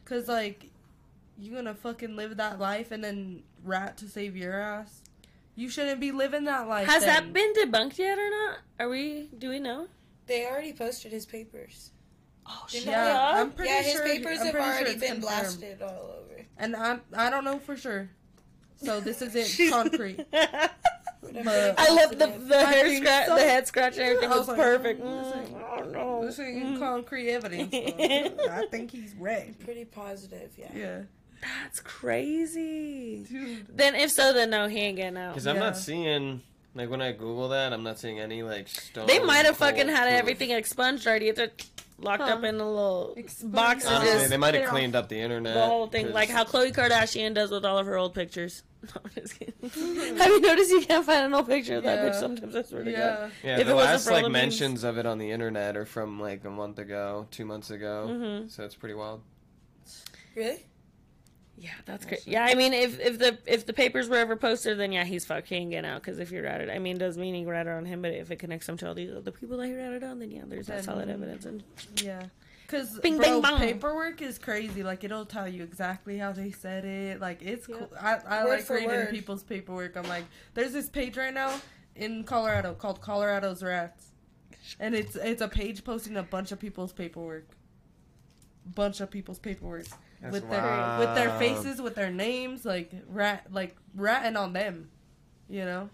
Cause 0.06 0.28
like, 0.30 0.70
you 1.40 1.54
gonna 1.56 1.74
fucking 1.76 2.16
live 2.16 2.38
that 2.38 2.60
life 2.60 2.92
and 2.92 3.04
then 3.04 3.44
rat 3.64 3.98
to 3.98 4.08
save 4.08 4.36
your 4.36 4.60
ass? 4.60 5.02
You 5.56 5.70
shouldn't 5.70 6.00
be 6.00 6.12
living 6.12 6.44
that 6.46 6.68
life. 6.68 6.88
Has 6.88 7.04
then. 7.04 7.34
that 7.34 7.34
been 7.34 7.54
debunked 7.54 7.98
yet 7.98 8.18
or 8.20 8.30
not? 8.30 8.58
Are 8.80 8.90
we 8.90 9.30
do 9.38 9.50
we 9.50 9.60
know? 9.60 9.88
They 10.28 10.46
already 10.46 10.74
posted 10.74 11.12
his 11.12 11.26
papers. 11.26 11.92
Oh 12.46 12.66
shit. 12.68 12.86
Yeah, 12.86 13.32
I'm 13.36 13.52
pretty 13.52 13.70
sure. 13.72 13.78
yeah, 13.80 13.84
his 13.84 13.94
sure. 13.94 14.06
papers 14.06 14.38
have 14.40 14.52
pretty 14.52 14.66
sure 14.68 14.74
already 14.76 14.92
been 15.00 15.00
confirmed. 15.22 15.22
blasted 15.22 15.82
all 15.82 16.16
over. 16.24 16.46
and 16.58 16.76
I'm 16.76 17.02
I 17.14 17.30
don't 17.30 17.44
know 17.44 17.60
for 17.60 17.76
sure. 17.76 18.10
So 18.78 19.00
this 19.00 19.22
isn't 19.22 19.70
concrete. 19.72 20.26
I 20.34 21.90
love 21.90 22.12
the 22.18 22.28
the 22.48 22.58
I 22.58 22.72
hair 22.74 22.96
scratch, 22.98 23.26
so. 23.28 23.36
the 23.36 23.42
head 23.42 23.68
scratch, 23.68 23.94
and 23.94 24.02
everything 24.04 24.32
I 24.32 24.38
was, 24.38 24.48
was 24.48 24.50
like, 24.50 24.58
perfect. 24.58 25.02
mm, 25.04 25.24
this 25.24 25.50
Mm, 25.50 25.64
I 25.74 25.78
don't 25.80 25.92
know. 25.92 26.26
this 26.26 26.40
ain't 26.40 26.80
concrete 26.80 27.30
evidence. 27.32 27.70
but 28.38 28.50
I 28.52 28.66
think 28.68 28.92
he's 28.92 29.14
wrecked. 29.16 29.60
Pretty 29.66 29.84
positive, 29.86 30.52
yeah. 30.58 30.72
Yeah, 30.74 31.02
That's 31.42 31.80
crazy. 31.80 33.24
dude. 33.30 33.68
Then 33.76 33.96
if 33.96 34.12
so, 34.12 34.34
then 34.34 34.50
no, 34.50 34.68
he 34.68 34.80
ain't 34.80 34.98
getting 34.98 35.18
out. 35.18 35.34
Because 35.34 35.48
I'm 35.48 35.56
Yeah. 35.56 35.62
not 35.62 35.78
seeing 35.78 36.42
like 36.76 36.90
when 36.90 37.02
I 37.02 37.12
Google 37.12 37.50
that, 37.50 37.74
I'm 37.74 37.84
not 37.84 38.00
seeing 38.00 38.20
any 38.20 38.44
like 38.44 38.68
stone. 38.68 39.08
They 39.08 39.20
might 39.20 39.46
have 39.46 39.58
fucking 39.58 39.88
had 39.88 40.04
proof. 40.04 40.14
everything 40.20 40.52
expunged 40.52 41.06
already. 41.08 41.30
If 41.30 41.36
They're 41.36 41.52
locked 42.00 42.22
Huh. 42.24 42.36
up 42.36 42.44
in 42.44 42.56
a 42.56 42.68
little 42.70 43.14
Expunged. 43.18 43.56
box 43.56 43.86
and 43.86 43.96
Honestly, 43.96 44.28
they 44.28 44.38
might 44.38 44.54
have 44.54 44.64
it 44.64 44.70
cleaned 44.70 44.96
up 44.96 45.10
the 45.10 45.20
internet. 45.20 45.56
the 45.56 45.66
whole 45.66 45.88
thing, 45.88 46.06
'cause- 46.08 46.14
like 46.14 46.30
how 46.30 46.44
Khloe 46.44 46.72
Kardashian 46.74 47.34
does 47.34 47.50
with 47.52 47.66
all 47.66 47.78
of 47.80 47.86
her 47.88 47.98
old 47.98 48.14
pictures. 48.14 48.64
No, 48.84 49.02
I'm 49.04 49.12
just 49.16 49.40
kidding. 49.40 49.56
have 50.18 50.28
you 50.28 50.40
noticed 50.40 50.70
you 50.70 50.82
can't 50.82 51.04
find 51.04 51.26
an 51.26 51.34
old 51.34 51.48
picture 51.48 51.78
of 51.78 51.84
that 51.84 52.04
Yeah. 52.04 52.10
bitch 52.12 52.20
sometimes? 52.20 52.56
I 52.56 52.62
swear 52.62 52.84
to 52.84 52.92
God. 52.92 52.98
Yeah, 52.98 53.30
Yeah, 53.44 53.60
if 53.60 53.66
the 53.68 53.74
last 53.74 54.10
like 54.10 54.30
mentions 54.30 54.84
of 54.84 55.00
it 55.00 55.08
on 55.08 55.18
the 55.18 55.32
internet 55.32 55.76
are 55.76 55.86
from 55.88 56.20
like 56.22 56.46
a 56.46 56.50
month 56.52 56.78
ago, 56.78 57.28
two 57.32 57.44
months 57.46 57.72
ago. 57.72 58.06
Mhm. 58.08 58.52
So 58.52 58.64
it's 58.64 58.76
pretty 58.76 58.94
wild. 58.94 59.22
Really? 60.36 60.67
Yeah, 61.60 61.72
that's 61.86 62.06
great. 62.06 62.26
Yeah, 62.28 62.46
I 62.46 62.54
mean, 62.54 62.72
if 62.74 63.00
if 63.00 63.18
the 63.18 63.38
if 63.48 63.66
the 63.66 63.74
papers 63.74 64.08
were 64.08 64.18
ever 64.18 64.36
posted, 64.36 64.78
then 64.80 64.92
yeah, 64.92 65.04
he's 65.04 65.26
fucked. 65.26 65.48
He 65.48 65.56
ain't 65.56 65.72
getting 65.72 65.90
out 65.90 66.02
because 66.04 66.20
if 66.20 66.32
you 66.32 66.44
ratted, 66.44 66.70
I 66.70 66.78
mean, 66.78 66.98
does 67.00 67.18
mean 67.18 67.34
he 67.34 67.46
ratted 67.46 67.74
on 67.74 67.86
him, 67.86 68.04
but 68.04 68.12
if 68.12 68.30
it 68.30 68.38
connects 68.38 68.70
him 68.70 68.78
to 68.78 68.88
all 68.88 68.94
these 68.94 69.12
other 69.12 69.32
people 69.32 69.58
that 69.58 69.66
he 69.68 69.74
ratted 69.74 70.04
on, 70.04 70.20
then 70.20 70.30
yeah, 70.30 70.44
there's 70.46 70.68
that 70.68 70.84
solid 70.84 71.10
evidence. 71.10 71.46
And 71.46 71.64
yeah. 72.04 72.24
Cause 72.68 73.00
Bing, 73.00 73.18
bro, 73.18 73.42
bing, 73.42 73.58
paperwork 73.58 74.22
is 74.22 74.38
crazy. 74.38 74.84
Like 74.84 75.04
it'll 75.04 75.26
tell 75.26 75.48
you 75.48 75.64
exactly 75.64 76.18
how 76.18 76.32
they 76.34 76.52
said 76.52 76.84
it. 76.86 77.20
Like 77.22 77.42
it's 77.42 77.68
Yeah. 77.68 77.76
cool. 77.78 77.90
I, 78.00 78.18
I 78.28 78.44
Word 78.44 78.60
like 78.60 78.70
reading 78.70 78.88
word. 78.90 79.10
people's 79.10 79.44
paperwork. 79.44 79.96
I'm 79.96 80.08
like, 80.08 80.26
there's 80.54 80.74
this 80.74 80.90
page 80.90 81.16
right 81.18 81.34
now 81.34 81.60
in 81.96 82.24
Colorado 82.24 82.74
called 82.74 83.02
Colorado's 83.02 83.64
Rats, 83.64 84.12
and 84.80 84.94
it's 84.94 85.16
it's 85.16 85.42
a 85.42 85.48
page 85.48 85.84
posting 85.86 86.18
a 86.18 86.24
bunch 86.24 86.52
of 86.52 86.60
people's 86.60 86.92
paperwork. 86.94 87.48
Bunch 88.76 89.00
of 89.00 89.10
people's 89.10 89.40
paperwork 89.40 89.86
That's 90.22 90.34
with 90.34 90.50
their 90.50 90.98
with 91.00 91.16
their 91.16 91.30
faces, 91.38 91.82
with 91.82 91.96
their 91.96 92.12
names, 92.12 92.66
like 92.66 92.92
rat, 93.08 93.48
like 93.52 93.76
ratting 93.96 94.36
on 94.36 94.54
them. 94.54 94.90
You 95.50 95.64
know. 95.66 95.90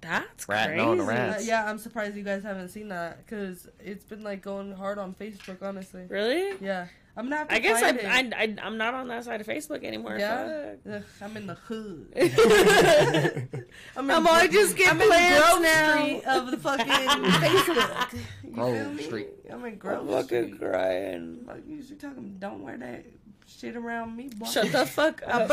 that's 0.00 0.48
Ratting 0.48 0.76
crazy. 0.78 0.88
on 0.90 0.96
the 0.98 1.04
Uh, 1.04 1.06
rats. 1.06 1.46
yeah, 1.46 1.68
I'm 1.68 1.78
surprised 1.78 2.16
you 2.16 2.22
guys 2.22 2.42
haven't 2.42 2.68
seen 2.68 2.88
that 2.88 3.18
because 3.24 3.68
it's 3.80 4.04
been 4.04 4.22
like 4.22 4.40
going 4.42 4.72
hard 4.72 4.98
on 4.98 5.14
Facebook. 5.14 5.62
Honestly. 5.62 6.04
Really? 6.08 6.56
Yeah, 6.60 6.86
I'm 7.16 7.24
gonna 7.24 7.36
have 7.38 7.48
to 7.48 7.54
I 7.54 7.58
guess 7.58 7.82
I. 7.82 7.88
I, 7.90 8.30
I 8.44 8.56
I'm 8.62 8.76
not 8.78 8.94
on 8.94 9.08
that 9.08 9.24
side 9.24 9.40
of 9.40 9.46
Facebook 9.46 9.82
anymore. 9.84 10.16
Yeah, 10.18 10.74
Ugh, 10.90 11.02
I'm 11.20 11.36
in 11.36 11.46
the 11.46 11.54
hood. 11.54 12.06
I'm, 13.96 14.10
I'm 14.10 14.26
all 14.26 14.46
just 14.46 14.76
get 14.76 14.92
I'm 14.92 15.00
in 15.02 15.08
plans 15.08 15.44
Grove 15.44 15.62
now. 15.62 15.96
Street 16.04 16.24
of 16.24 16.50
the 16.52 16.56
fucking 16.56 16.86
Facebook. 16.86 18.18
You 18.44 18.50
Grove 18.52 18.76
feel 18.76 18.90
me? 18.92 19.02
Street. 19.02 19.28
I'm 19.50 19.64
in 19.64 19.80
I'm 19.84 20.06
fucking 20.08 20.46
Street. 20.54 20.58
crying. 20.60 21.44
Like 21.46 21.66
you 21.68 21.82
should 21.82 21.98
talking. 22.00 22.36
Don't 22.38 22.62
wear 22.62 22.76
that 22.78 23.04
shit 23.46 23.76
around 23.76 24.16
me, 24.16 24.28
boy. 24.28 24.46
Shut 24.46 24.70
the 24.70 24.86
fuck 24.86 25.22
up. 25.26 25.48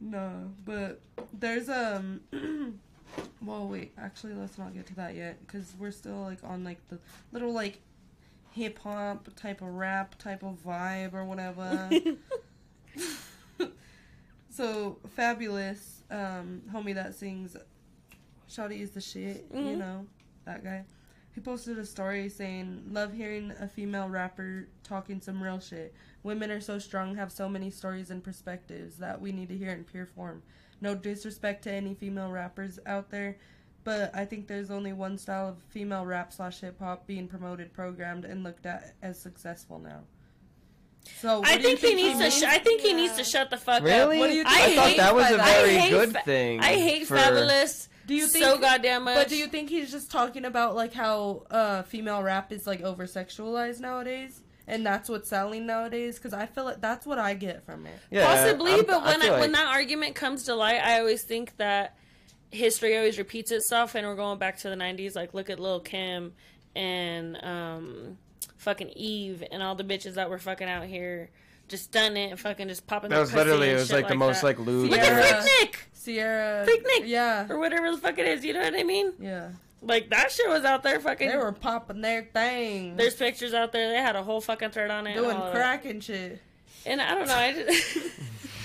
no, 0.00 0.52
but 0.64 1.00
there's 1.32 1.68
um. 1.68 2.20
well, 3.42 3.66
wait. 3.68 3.92
Actually, 3.98 4.34
let's 4.34 4.56
not 4.56 4.72
get 4.72 4.86
to 4.86 4.94
that 4.96 5.16
yet 5.16 5.44
because 5.46 5.74
we're 5.78 5.90
still 5.90 6.22
like 6.22 6.38
on 6.44 6.62
like 6.64 6.78
the 6.88 6.98
little 7.32 7.52
like 7.52 7.80
hip 8.56 8.78
hop 8.78 9.28
type 9.36 9.60
of 9.60 9.68
rap 9.68 10.16
type 10.18 10.42
of 10.42 10.56
vibe 10.64 11.12
or 11.12 11.24
whatever. 11.26 11.90
so 14.50 14.98
fabolous, 15.16 16.00
um, 16.10 16.62
homie 16.72 16.94
that 16.94 17.14
sings 17.14 17.56
"Shawty 18.48 18.80
is 18.80 18.90
the 18.92 19.00
shit," 19.00 19.46
you 19.52 19.58
Mhm. 19.74 19.78
know 19.78 20.06
that 20.46 20.64
guy. 20.64 20.84
He 21.34 21.40
posted 21.42 21.78
a 21.78 21.84
story 21.84 22.30
saying, 22.30 22.84
"Love 22.90 23.12
hearing 23.12 23.50
a 23.60 23.68
female 23.68 24.08
rapper 24.08 24.68
talking 24.82 25.20
some 25.20 25.42
real 25.42 25.60
shit. 25.60 25.94
Women 26.22 26.50
are 26.50 26.60
so 26.62 26.78
strong, 26.78 27.16
have 27.16 27.30
so 27.30 27.48
many 27.48 27.70
stories 27.70 28.10
and 28.10 28.24
perspectives 28.24 28.96
that 28.96 29.20
we 29.20 29.32
need 29.32 29.50
to 29.50 29.58
hear 29.58 29.70
in 29.70 29.84
pure 29.84 30.06
form. 30.06 30.42
No 30.80 30.94
disrespect 30.94 31.64
to 31.64 31.72
any 31.72 31.94
female 31.94 32.30
rappers 32.30 32.78
out 32.86 33.10
there, 33.10 33.36
but 33.86 34.10
I 34.14 34.26
think 34.26 34.46
there's 34.48 34.70
only 34.70 34.92
one 34.92 35.16
style 35.16 35.48
of 35.48 35.56
female 35.70 36.04
rap 36.04 36.32
slash 36.34 36.60
hip 36.60 36.78
hop 36.78 37.06
being 37.06 37.26
promoted, 37.28 37.72
programmed, 37.72 38.26
and 38.26 38.44
looked 38.44 38.66
at 38.66 38.94
as 39.00 39.18
successful 39.18 39.78
now." 39.78 40.00
So 41.20 41.38
what 41.38 41.48
I 41.48 41.56
do 41.56 41.68
you 41.68 41.76
think 41.76 41.98
he 41.98 42.04
needs 42.04 42.18
to. 42.18 42.30
Sh- 42.30 42.42
I 42.42 42.58
think 42.58 42.80
he 42.80 42.92
needs 42.92 43.14
to 43.16 43.22
shut 43.24 43.48
the 43.50 43.56
fuck 43.56 43.82
Really? 43.82 44.16
up. 44.16 44.20
What 44.20 44.26
do 44.28 44.34
you 44.34 44.42
I 44.44 44.60
think? 44.60 44.76
thought 44.76 44.86
hate 44.88 44.96
that 44.98 45.14
was 45.14 45.30
a 45.30 45.36
that? 45.36 45.62
very 45.64 45.88
good 45.90 46.12
fa- 46.12 46.22
thing. 46.24 46.60
I 46.60 46.74
hate 46.74 47.06
for- 47.06 47.16
Fabolous. 47.16 47.88
Do 48.08 48.14
you 48.14 48.26
think 48.28 48.44
so 48.44 48.58
goddamn 48.58 49.04
much? 49.04 49.16
But 49.16 49.28
do 49.28 49.36
you 49.36 49.46
think 49.48 49.68
he's 49.70 49.90
just 49.90 50.10
talking 50.12 50.44
about 50.44 50.74
like 50.76 50.92
how 50.92 51.44
uh, 51.50 51.82
female 51.84 52.22
rap 52.22 52.52
is 52.52 52.66
like 52.66 52.82
over 52.82 53.04
sexualized 53.06 53.80
nowadays, 53.80 54.42
and 54.66 54.84
that's 54.86 55.08
what's 55.08 55.28
selling 55.28 55.64
nowadays? 55.66 56.16
Because 56.16 56.32
I 56.32 56.46
feel 56.46 56.64
like 56.64 56.80
that's 56.80 57.06
what 57.06 57.18
I 57.20 57.34
get 57.34 57.64
from 57.64 57.86
it. 57.86 57.98
Yeah, 58.10 58.26
Possibly, 58.26 58.72
I'm- 58.72 58.84
but 58.86 59.04
when 59.04 59.20
feel 59.20 59.34
I, 59.34 59.40
when 59.40 59.52
that 59.52 59.68
argument 59.68 60.14
comes 60.16 60.42
to 60.44 60.54
light, 60.54 60.80
I 60.84 60.98
always 61.00 61.22
think 61.22 61.56
that 61.58 61.96
history 62.50 62.96
always 62.96 63.18
repeats 63.18 63.50
itself, 63.50 63.94
and 63.94 64.06
we're 64.06 64.16
going 64.16 64.38
back 64.38 64.58
to 64.58 64.68
the 64.70 64.76
'90s. 64.76 65.14
Like, 65.16 65.34
look 65.34 65.50
at 65.50 65.58
Lil 65.60 65.80
Kim 65.80 66.32
and 66.74 67.42
um, 67.44 68.18
fucking 68.58 68.90
Eve 68.90 69.42
and 69.50 69.62
all 69.62 69.74
the 69.74 69.84
bitches 69.84 70.14
that 70.14 70.28
were 70.30 70.38
fucking 70.38 70.68
out 70.68 70.84
here 70.86 71.30
just 71.68 71.84
stunning 71.84 72.30
and 72.30 72.38
fucking 72.38 72.68
just 72.68 72.86
popping. 72.86 73.10
that 73.10 73.18
was 73.18 73.34
literally 73.34 73.70
it 73.70 73.74
was 73.74 73.88
shit 73.88 73.96
like 73.96 74.08
the 74.08 74.14
most 74.14 74.42
like 74.42 74.58
lewd. 74.58 74.90
Look 74.90 75.00
Sierra. 75.00 75.20
at 75.22 75.42
Freaknik 75.44 75.74
Sierra, 75.92 76.66
Freaknik! 76.66 77.06
yeah, 77.06 77.46
or 77.50 77.58
whatever 77.58 77.90
the 77.90 77.98
fuck 77.98 78.18
it 78.18 78.26
is. 78.26 78.44
You 78.44 78.52
know 78.52 78.60
what 78.62 78.74
I 78.78 78.84
mean? 78.84 79.12
yeah, 79.18 79.48
Like 79.82 80.10
that 80.10 80.30
shit 80.30 80.48
was 80.48 80.64
out 80.64 80.82
there 80.84 81.00
fucking. 81.00 81.28
they 81.28 81.36
were 81.36 81.50
popping 81.52 82.00
their 82.02 82.22
thing, 82.22 82.96
There's 82.96 83.14
pictures 83.16 83.52
out 83.54 83.72
there. 83.72 83.90
They 83.90 83.96
had 83.96 84.14
a 84.14 84.22
whole 84.22 84.40
fucking 84.40 84.70
thread 84.70 84.90
on 84.92 85.06
it. 85.08 85.16
and 85.16 85.24
doing 85.24 85.36
crack 85.50 85.84
and 85.86 86.02
shit. 86.04 86.40
And 86.84 87.00
I 87.02 87.14
don't 87.16 87.26
know. 87.26 87.34
I 87.34 87.52
just, 87.52 87.96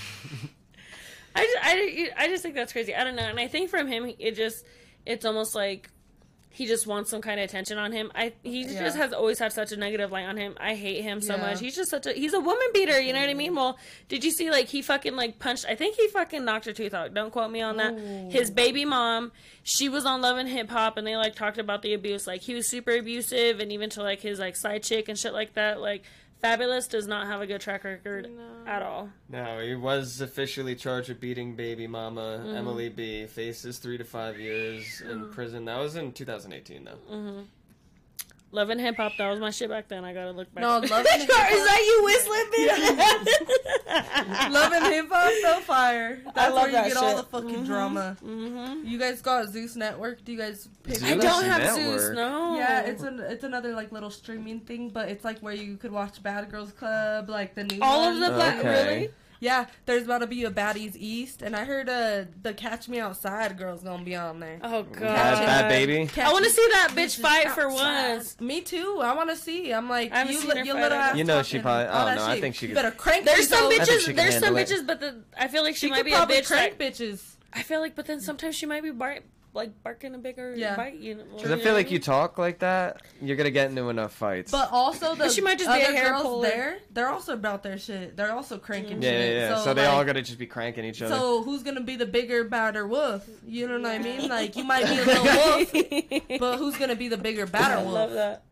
I 1.36 1.44
just, 1.46 1.58
I, 1.62 2.10
I 2.26 2.28
just 2.28 2.44
think 2.44 2.56
that's 2.56 2.74
crazy. 2.74 2.94
I 2.96 3.04
don't 3.04 3.16
know. 3.16 3.24
And 3.24 3.40
I 3.40 3.48
think 3.48 3.70
from 3.70 3.88
him, 3.88 4.12
it 4.20 4.36
just, 4.36 4.66
it's 5.06 5.26
almost 5.26 5.56
like 5.56 5.90
he 6.54 6.66
just 6.68 6.86
wants 6.86 7.10
some 7.10 7.22
kind 7.22 7.40
of 7.40 7.46
attention 7.46 7.78
on 7.78 7.94
him. 7.94 8.12
I 8.14 8.34
he 8.44 8.64
Yeah. 8.66 8.84
just 8.84 8.98
has 8.98 9.14
always 9.14 9.40
had 9.40 9.54
such 9.54 9.72
a 9.72 9.78
negative 9.78 10.12
light 10.12 10.26
on 10.26 10.36
him. 10.36 10.54
I 10.60 10.76
hate 10.76 11.02
him 11.02 11.22
so 11.22 11.36
Yeah. 11.38 11.42
much. 11.42 11.62
He's 11.62 11.78
just 11.78 11.90
such 11.90 12.06
a 12.08 12.12
he's 12.12 12.34
a 12.34 12.42
woman 12.42 12.68
beater. 12.74 13.00
You 13.00 13.14
know 13.14 13.22
what 13.22 13.30
I 13.30 13.34
mean? 13.34 13.56
Well, 13.56 13.78
did 14.10 14.26
you 14.26 14.32
see 14.32 14.52
like 14.52 14.68
he 14.68 14.82
fucking 14.82 15.16
like 15.16 15.40
punched? 15.40 15.66
I 15.70 15.76
think 15.76 15.96
he 15.96 16.10
fucking 16.10 16.44
knocked 16.44 16.66
her 16.66 16.74
tooth 16.74 16.94
out. 16.94 17.14
Don't 17.14 17.32
quote 17.32 17.52
me 17.52 17.62
on 17.62 17.78
that. 17.78 17.94
Ooh. 17.94 18.30
His 18.30 18.52
baby 18.52 18.84
mom, 18.84 19.32
she 19.64 19.88
was 19.88 20.06
on 20.06 20.20
Love 20.22 20.38
and 20.40 20.50
Hip 20.50 20.70
Hop, 20.72 20.98
and 20.98 21.08
they 21.08 21.16
like 21.16 21.36
talked 21.36 21.58
about 21.58 21.84
the 21.84 21.94
abuse. 21.94 22.28
Like 22.28 22.42
he 22.42 22.54
was 22.54 22.68
super 22.68 22.92
abusive, 22.92 23.62
and 23.62 23.72
even 23.72 23.90
to 23.92 24.04
like 24.04 24.20
his 24.20 24.38
like 24.38 24.58
side 24.58 24.84
chick 24.84 25.08
and 25.08 25.18
shit 25.18 25.32
like 25.32 25.54
that. 25.54 25.80
Like 25.80 26.04
Fabolous 26.44 26.90
does 26.90 27.06
not 27.08 27.28
have 27.28 27.42
a 27.42 27.48
good 27.48 27.62
track 27.62 27.84
record 27.84 28.30
No. 28.36 28.70
at 28.72 28.82
all. 28.82 29.10
No, 29.30 29.60
he 29.60 29.76
was 29.76 30.22
officially 30.22 30.76
charged 30.76 31.10
with 31.10 31.20
beating 31.20 31.56
baby 31.56 31.86
mama 31.88 32.42
Mm-hmm. 32.44 32.56
Emily 32.56 32.90
B. 32.90 33.26
Faces 33.28 33.78
three 33.78 33.98
to 33.98 34.04
five 34.04 34.40
years 34.40 35.02
in 35.02 35.30
prison. 35.32 35.66
That 35.66 35.78
was 35.78 35.96
in 35.96 36.12
2018, 36.12 36.84
though. 36.84 36.92
Mm-hmm. 37.12 37.42
Love 38.54 38.70
and 38.70 38.82
Hip 38.82 38.98
Hop, 38.98 39.14
that 39.18 39.30
was 39.30 39.40
my 39.40 39.50
shit 39.50 39.70
back 39.70 39.88
then. 39.88 40.04
I 40.04 40.14
gotta 40.14 40.32
look 40.32 40.54
back. 40.54 40.62
No, 40.62 40.80
Love 40.80 40.84
and 40.92 41.08
Is 41.08 41.22
Hip 41.22 41.30
Hop- 41.32 41.52
Is 41.52 41.64
that 41.66 41.82
you 41.82 42.04
whistling, 42.04 42.52
Love 44.52 44.74
and 44.74 44.86
hip 44.94 45.08
hop, 45.10 45.32
so 45.42 45.60
fire. 45.62 46.22
That's 46.36 46.54
love 46.54 46.64
where 46.64 46.68
you 46.68 46.72
that 46.74 46.88
get 46.90 46.98
all 46.98 47.16
the 47.16 47.22
shit. 47.22 47.32
fucking 47.32 47.64
drama. 47.66 48.18
hmm 48.22 48.84
You 48.86 48.98
guys 48.98 49.22
got 49.22 49.48
Zeus 49.50 49.76
Network? 49.76 50.24
Do 50.24 50.32
you 50.32 50.38
guys 50.38 50.68
pay? 50.84 50.96
for 50.96 51.06
I 51.06 51.16
don't 51.16 51.46
have 51.46 51.62
Network. 51.62 52.00
Zeus. 52.02 52.16
No. 52.16 52.56
Yeah, 52.58 52.82
it's 52.82 53.04
an 53.04 53.20
it's 53.22 53.44
another 53.44 53.74
like 53.74 53.92
little 53.92 54.10
streaming 54.10 54.60
thing, 54.62 54.90
but 54.90 55.10
it's 55.10 55.24
like 55.26 55.40
where 55.40 55.54
you 55.54 55.78
could 55.78 55.92
watch 55.92 56.22
Bad 56.24 56.50
Girls 56.52 56.72
Club, 56.72 57.30
like 57.30 57.56
the 57.56 57.64
new 57.64 57.80
all 57.82 58.02
one. 58.06 58.14
of 58.16 58.20
the 58.20 58.30
black. 58.36 58.60
Okay. 58.60 58.96
Really? 58.98 59.10
Yeah, 59.44 59.66
there's 59.88 60.04
about 60.04 60.20
to 60.20 60.28
be 60.28 60.44
a 60.44 60.52
Baddies 60.52 60.96
East, 60.96 61.42
and 61.42 61.56
I 61.56 61.66
heard 61.66 61.90
uh 61.90 62.26
the 62.44 62.54
Catch 62.54 62.88
Me 62.88 63.00
Outside 63.00 63.58
girl's 63.58 63.82
gonna 63.82 64.04
be 64.04 64.16
on 64.16 64.40
there. 64.40 64.60
Oh 64.64 64.84
god. 64.84 65.00
Bad, 65.02 65.46
bad 65.46 65.68
baby. 65.70 66.06
Catch 66.06 66.28
I 66.28 66.32
want 66.32 66.46
to 66.46 66.52
see 66.52 66.68
that 66.72 66.92
bitch 66.92 67.20
Bitches 67.20 67.22
fight 67.22 67.50
for 67.50 67.68
once. 67.68 68.40
Me 68.40 68.62
too. 68.62 69.00
I 69.02 69.16
want 69.16 69.32
to 69.32 69.36
see. 69.36 69.74
I'm 69.74 69.90
like, 69.90 70.12
I 70.14 70.24
you, 70.26 70.34
seen 70.40 70.50
li- 70.52 70.58
her 70.60 70.64
you 70.64 70.74
fight, 70.74 70.82
little 70.84 70.98
I 71.00 71.02
ass. 71.10 71.18
You 71.18 71.24
know 71.24 71.42
she 71.42 71.58
probably- 71.58 71.88
I 71.88 72.06
don't 72.06 72.06
that 72.06 72.16
know, 72.18 72.26
I 72.34 72.40
think 72.40 72.54
she 72.56 72.68
You 72.68 72.76
could- 72.76 72.84
better 72.84 72.92
crank. 72.96 73.26
There's 73.26 73.50
some 73.50 73.72
bitches. 73.72 74.16
There's 74.16 74.38
some 74.38 74.56
it. 74.56 74.68
bitches, 74.70 74.86
but 74.86 75.00
the 75.00 75.24
I 75.36 75.48
feel 75.48 75.64
like 75.64 75.74
she, 75.76 75.88
She 75.88 75.90
might 75.90 75.98
could 75.98 76.06
be 76.06 76.14
a 76.14 76.18
bitch. 76.28 76.46
crank 76.46 76.78
That, 76.78 76.94
bitches. 76.94 77.24
I 77.52 77.64
feel 77.64 77.80
like, 77.80 77.96
but 77.96 78.06
then 78.06 78.22
sometimes 78.22 78.56
she 78.56 78.68
might 78.68 78.84
be 78.84 78.92
bar- 78.92 79.20
like 79.54 79.84
barking 79.84 80.16
a 80.16 80.18
bigger 80.18 80.54
Yeah. 80.56 80.76
bite. 80.76 80.96
You 80.96 81.16
know, 81.16 81.24
Because 81.36 81.52
I 81.52 81.58
feel 81.60 81.74
like 81.74 81.92
you 81.92 82.00
talk 82.00 82.38
like 82.38 82.60
that, 82.60 83.02
you're 83.22 83.36
gonna 83.36 83.52
get 83.52 83.70
into 83.70 83.90
enough 83.90 84.14
fights. 84.14 84.52
But 84.52 84.70
also 84.72 85.14
the 85.16 85.30
She 85.30 85.42
might 85.42 85.58
just 85.60 85.70
be 85.70 85.82
a 85.82 85.84
other 85.86 85.94
hair 85.94 86.10
girls 86.12 86.24
puller. 86.24 86.48
there, 86.48 86.78
they're 86.92 87.10
also 87.10 87.34
about 87.34 87.62
their 87.64 87.78
shit. 87.78 88.16
They're 88.16 88.32
also 88.32 88.58
cranking 88.58 89.02
yeah, 89.02 89.10
shit. 89.12 89.34
yeah, 89.34 89.40
yeah. 89.50 89.58
So, 89.58 89.64
So, 89.66 89.74
they 89.74 89.86
like, 89.86 89.94
all 89.94 90.06
gotta 90.06 90.22
just 90.22 90.40
be 90.40 90.46
cranking 90.46 90.86
each 90.86 91.02
other. 91.02 91.16
So 91.16 91.44
who's 91.44 91.64
gonna 91.64 91.82
be 91.82 91.96
the 91.98 92.06
bigger, 92.06 92.44
badder 92.46 92.88
wolf? 92.88 93.28
You 93.46 93.68
know 93.68 93.80
what 93.80 93.92
I 93.92 93.98
mean? 93.98 94.30
Like 94.30 94.56
you 94.56 94.64
might 94.64 94.86
be 94.86 94.98
a 94.98 95.04
little 95.06 95.24
wolf, 96.30 96.40
but 96.40 96.58
who's 96.58 96.78
gonna 96.78 96.96
be 96.96 97.10
the 97.10 97.18
bigger, 97.18 97.46
badder 97.46 97.84
wolf? 97.84 97.88
I 97.88 97.92
wolf? 97.92 97.94
love 97.94 98.12
that. 98.14 98.44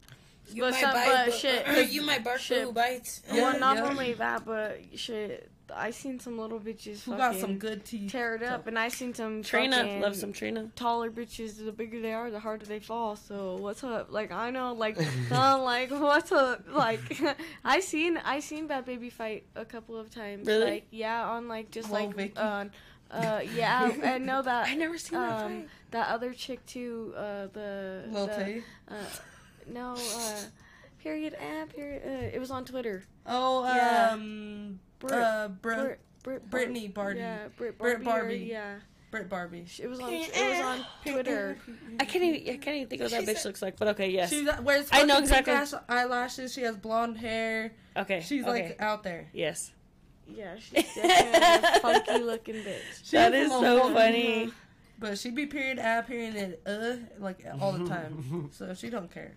You 0.52 0.64
But 0.64 0.72
might 0.72 0.82
some- 0.82 0.94
bite, 0.94 1.06
but 1.08 1.26
but, 1.28 1.34
shit. 1.36 1.92
you 1.92 2.02
might 2.02 2.24
bark 2.24 2.40
Shit. 2.40 2.64
who 2.64 2.72
bites. 2.72 3.22
Yeah, 3.32 3.42
well, 3.52 3.60
not 3.60 3.78
yeah. 3.78 3.84
only 3.88 4.14
that, 4.14 4.46
but 4.46 4.82
shit, 4.96 5.48
I 5.76 5.92
seen 5.92 6.20
some 6.20 6.38
little 6.38 6.60
bitches 6.60 7.04
Who 7.04 7.16
got 7.18 7.36
some 7.36 7.58
good 7.58 7.86
teeth? 7.86 8.12
tear 8.12 8.36
it 8.36 8.44
up, 8.44 8.68
and 8.68 8.78
I 8.78 8.88
seen 8.90 9.14
some 9.14 9.44
Trina, 9.44 10.00
love 10.00 10.16
some 10.16 10.34
Trina. 10.34 10.70
taller 10.76 11.10
bitches. 11.12 11.64
The 11.64 11.72
bigger 11.72 12.02
they 12.02 12.14
are, 12.14 12.30
the 12.32 12.40
harder 12.40 12.66
they 12.66 12.80
fall. 12.80 13.16
So 13.16 13.58
what's 13.58 13.84
up? 13.84 14.12
Like 14.12 14.32
I 14.32 14.50
know, 14.52 14.74
like 14.74 14.98
I'm 15.32 15.62
like 15.62 15.92
what's 15.92 16.32
up? 16.32 16.66
Like 16.72 17.22
I 17.66 17.80
seen 17.80 18.18
I 18.18 18.40
seen 18.40 18.68
Bad 18.68 18.86
Baby 18.86 19.10
fight 19.10 19.46
a 19.56 19.66
couple 19.66 19.98
of 19.98 20.10
times. 20.14 20.48
Really? 20.48 20.66
Like 20.72 20.88
yeah, 20.92 21.30
on 21.30 21.48
like 21.48 21.72
just 21.72 21.90
Whoa, 21.90 21.96
like 22.06 22.16
Vicky. 22.16 22.38
uh, 22.38 22.66
uh 23.12 23.42
yeah, 23.56 23.92
I 24.04 24.18
know 24.18 24.42
that 24.42 24.68
I 24.68 24.76
never 24.76 24.98
seen 24.98 25.20
that 25.20 25.44
um 25.46 25.52
fight. 25.62 25.70
that 25.92 26.08
other 26.10 26.34
chick 26.34 26.66
too. 26.66 27.14
Uh 27.18 27.48
the 27.54 28.04
Lil 28.10 28.28
the, 28.28 28.34
Tay. 28.36 28.64
uh, 28.90 28.94
no 29.68 29.94
uh 29.96 30.40
period 31.02 31.34
and 31.36 31.70
period. 31.74 32.02
Uh, 32.06 32.36
it 32.36 32.40
was 32.40 32.52
on 32.52 32.66
Twitter. 32.66 33.04
Oh, 33.26 33.64
Yeah. 33.64 34.10
um, 34.12 34.80
Brit- 35.00 35.14
uh, 35.14 35.48
Brit, 35.62 35.78
Brit, 35.78 36.00
Brit, 36.24 36.50
Brittany 36.50 36.88
Barty. 36.88 37.20
Yeah, 37.20 37.48
Brit 37.58 37.78
Brit 37.78 38.04
Barbie. 38.04 38.34
or- 38.34 38.38
yeah, 38.38 38.76
Brit 39.12 39.30
Barbie. 39.30 39.66
it 39.80 39.88
was 39.88 40.00
on. 40.00 40.12
It 40.14 40.32
was 40.34 40.66
on 40.66 40.86
Twitter. 41.14 41.58
I 42.00 42.06
can't 42.06 42.24
even. 42.24 42.54
I 42.54 42.58
can't 42.58 42.76
even 42.78 42.88
think 42.90 43.02
of 43.02 43.12
what 43.12 43.26
that 43.26 43.36
bitch 43.36 43.46
looks 43.46 43.62
like. 43.62 43.78
But 43.78 43.90
okay, 43.90 44.10
yes. 44.10 44.30
She 44.30 44.48
wears 44.64 44.90
I 44.92 45.04
know 45.04 45.20
exactly- 45.20 45.54
pink 45.54 45.74
eyelashes. 45.90 46.54
She 46.54 46.62
has 46.62 46.76
blonde 46.78 47.18
hair. 47.18 47.72
Okay. 47.98 48.22
She's 48.22 48.44
okay. 48.44 48.52
like 48.70 48.82
out 48.82 49.04
there. 49.04 49.28
Yes. 49.34 49.72
Yeah, 50.32 50.58
she's 50.60 50.84
definitely 50.94 51.78
a 51.78 51.80
funky 51.82 52.20
looking 52.24 52.56
bitch. 52.56 52.82
She's 53.02 53.12
That 53.12 53.34
a 53.34 53.38
is 53.38 53.50
little 53.50 53.62
so 53.64 53.78
woman. 53.80 53.94
funny. 53.96 54.52
But 55.00 55.18
she 55.18 55.32
be 55.32 55.46
period 55.46 55.80
ab 55.80 56.08
period 56.08 56.60
uh 56.66 56.98
like 57.20 57.46
all 57.62 57.72
the 57.72 57.88
time. 57.88 58.50
so 58.52 58.74
she 58.74 58.90
don't 58.90 59.10
care. 59.10 59.32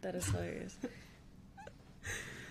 That 0.00 0.16
is 0.16 0.26
hilarious. 0.26 0.76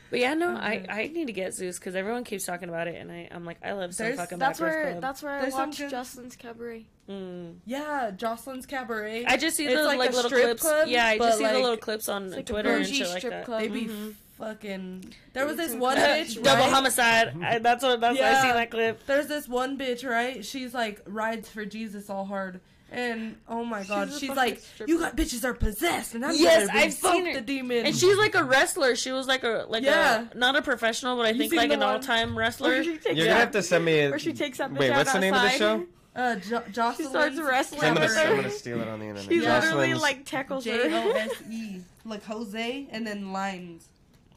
But 0.10 0.20
yeah, 0.20 0.34
no, 0.36 0.56
I, 0.56 0.86
I 0.90 1.08
need 1.08 1.28
to 1.28 1.34
get 1.34 1.54
Zeus 1.54 1.78
because 1.80 1.96
everyone 1.96 2.24
keeps 2.24 2.46
talking 2.46 2.70
about 2.70 2.88
it, 2.88 2.96
and 2.96 3.12
I 3.12 3.28
I'm 3.32 3.44
like 3.46 3.58
I 3.64 3.74
love 3.74 3.94
some 3.94 4.06
There's- 4.06 4.18
fucking 4.20 4.38
That's 4.40 4.60
Bad 4.60 4.66
Girls 4.66 4.76
where 4.76 4.92
Club. 4.92 5.02
that's 5.02 5.24
where 5.24 5.32
I 5.34 5.42
There's 5.42 5.54
some 5.54 5.70
watched 5.70 5.80
good- 5.80 5.90
Jocelyn's 5.90 6.36
Cabaret. 6.36 6.86
Mm. 7.10 7.56
Yeah, 7.66 8.12
Jocelyn's 8.16 8.66
Cabaret. 8.66 9.26
I 9.26 9.38
just 9.38 9.58
see 9.58 9.66
It's 9.66 9.76
the 9.76 9.84
like 9.84 10.00
like, 10.00 10.14
little 10.14 10.30
clips. 10.32 10.62
club, 10.62 10.88
yeah, 10.88 11.06
I 11.08 11.18
just 11.18 11.38
see 11.38 11.46
the 11.46 11.54
little 11.54 11.78
clips 11.78 12.08
on 12.10 12.32
like 12.32 12.46
Twitter 12.46 12.70
and 12.72 12.84
bougie 12.86 12.96
shit 12.96 13.10
like 13.10 13.24
that. 13.24 13.46
club. 13.46 13.62
they 13.62 13.68
be 13.68 13.86
Mhm. 13.86 14.14
fucking. 14.38 15.14
There 15.34 15.46
was 15.46 15.58
this 15.58 15.74
one 15.74 15.98
bitch. 15.98 16.42
Double 16.42 16.64
homicide. 16.66 17.34
I, 17.44 17.60
that's 17.60 17.84
what 17.84 18.00
that's 18.02 18.20
why 18.20 18.26
I 18.26 18.30
Yeah. 18.32 18.42
seen 18.44 18.54
that 18.54 18.72
clip. 18.72 19.06
There's 19.08 19.28
this 19.28 19.48
one 19.48 19.78
bitch, 19.78 20.08
right? 20.08 20.44
She's 20.46 20.74
like 20.74 21.02
rides 21.06 21.50
for 21.50 21.66
Jesus 21.66 22.10
all 22.10 22.26
hard. 22.26 22.60
And 22.90 23.36
oh 23.50 23.66
my 23.66 23.84
god, 23.84 24.10
She's 24.12 24.20
she's, 24.20 24.30
like, 24.30 24.60
stripper. 24.60 24.90
you 24.90 25.00
got 25.00 25.18
bitches 25.18 25.44
are 25.44 25.54
possessed, 25.54 26.16
and 26.16 26.26
I'm 26.26 26.34
Yes, 26.36 26.70
I've 26.72 26.94
seen 26.94 27.26
her. 27.26 27.34
the 27.34 27.42
demon. 27.42 27.86
And 27.86 27.94
she's 27.96 28.18
like 28.18 28.34
a 28.34 28.44
wrestler. 28.46 28.96
She 28.96 29.12
was 29.12 29.28
like 29.28 29.44
a 29.44 29.66
like 29.68 29.84
Yeah. 29.84 30.28
a 30.34 30.38
not 30.38 30.56
a 30.56 30.62
professional, 30.62 31.18
but 31.18 31.26
I 31.26 31.30
You 31.32 31.40
think 31.40 31.54
like 31.54 31.72
an 31.72 31.84
all 31.84 32.00
time 32.00 32.38
wrestler. 32.38 32.70
Where 32.70 32.84
she 32.86 32.92
takes 32.94 33.06
You're 33.08 33.16
gonna 33.26 33.30
that- 33.30 33.40
have 33.40 33.52
to 33.52 33.64
send 33.64 33.84
me. 33.84 34.00
A, 34.00 34.10
where 34.10 34.20
she 34.20 34.32
takes 34.32 34.60
that 34.60 34.72
bitch 34.74 34.80
Wait, 34.80 34.92
out 34.92 34.98
what's 35.00 35.12
the 35.12 35.20
name 35.20 35.34
of 35.34 35.42
the 35.42 35.50
show? 35.50 35.86
uh, 36.16 36.36
jo- 36.36 36.64
Jocelyn. 36.72 37.10
starts 37.10 37.38
wrestling 37.40 37.82
I'm 37.84 37.94
gonna, 37.96 38.08
I'm 38.08 38.36
gonna 38.38 38.50
steal 38.50 38.82
it 38.82 38.88
on 38.88 39.00
the 39.00 39.06
internet. 39.08 39.30
She 39.32 39.42
Yeah. 39.42 39.60
literally 39.60 39.94
like 39.94 40.26
tackles 40.26 40.64
J 40.64 40.80
O 40.86 40.90
her. 41.12 41.18
S 41.18 41.32
E, 41.52 41.82
like 42.06 42.24
Jose, 42.24 42.88
and 42.90 43.06
then 43.06 43.34
lines. 43.34 43.90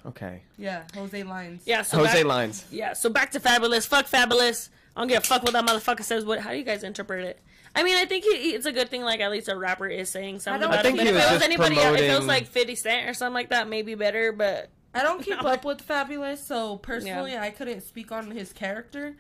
Okay. 0.05 0.41
Yeah, 0.59 0.83
Jose 0.95 1.23
lines. 1.23 1.63
yeah, 1.67 1.83
so 1.83 1.99
Jose 1.99 2.15
back, 2.15 2.25
Lines. 2.25 2.65
Yeah, 2.73 2.95
so 2.95 3.11
back 3.11 3.31
to 3.33 3.39
Fabolous. 3.41 3.87
Fuck 3.87 4.07
Fabolous. 4.09 4.71
I 4.97 5.03
don't 5.03 5.09
give 5.09 5.23
a 5.23 5.27
fuck 5.27 5.43
what 5.45 5.53
that 5.53 5.65
motherfucker 5.67 6.03
says. 6.03 6.25
What? 6.25 6.41
How 6.41 6.51
do 6.51 6.57
you 6.57 6.65
guys 6.65 6.83
interpret 6.83 7.25
it? 7.25 7.39
I 7.75 7.83
mean, 7.85 7.97
I 7.97 8.05
think 8.05 8.25
he, 8.25 8.31
it's 8.31 8.67
a 8.67 8.73
good 8.73 8.89
thing. 8.89 9.03
Like 9.03 9.21
at 9.21 9.31
least 9.31 9.49
a 9.49 9.57
rapper 9.57 9.87
is 9.87 10.09
saying 10.11 10.41
something 10.41 10.63
I 10.63 10.67
don't 10.67 10.73
about 10.73 10.85
think 10.85 10.99
it. 11.01 11.07
If 11.07 11.15
it 11.15 11.33
was 11.33 11.43
anybody 11.43 11.79
else, 11.79 11.99
if 12.01 12.11
it 12.11 12.17
was 12.17 12.27
like 12.27 12.47
Fifty 12.47 12.75
Cent 12.75 13.09
or 13.09 13.15
something 13.15 13.35
like 13.35 13.51
that, 13.51 13.69
maybe 13.69 13.95
better. 13.95 14.33
But 14.33 14.71
I 14.95 15.03
don't 15.03 15.23
keep 15.23 15.41
No. 15.43 15.49
up 15.51 15.65
with 15.65 15.87
Fabolous, 15.87 16.39
so 16.39 16.77
personally, 16.79 17.37
I 17.37 17.51
couldn't 17.51 17.83
speak 17.83 18.11
on 18.13 18.31
his 18.33 18.53
character. 18.53 19.15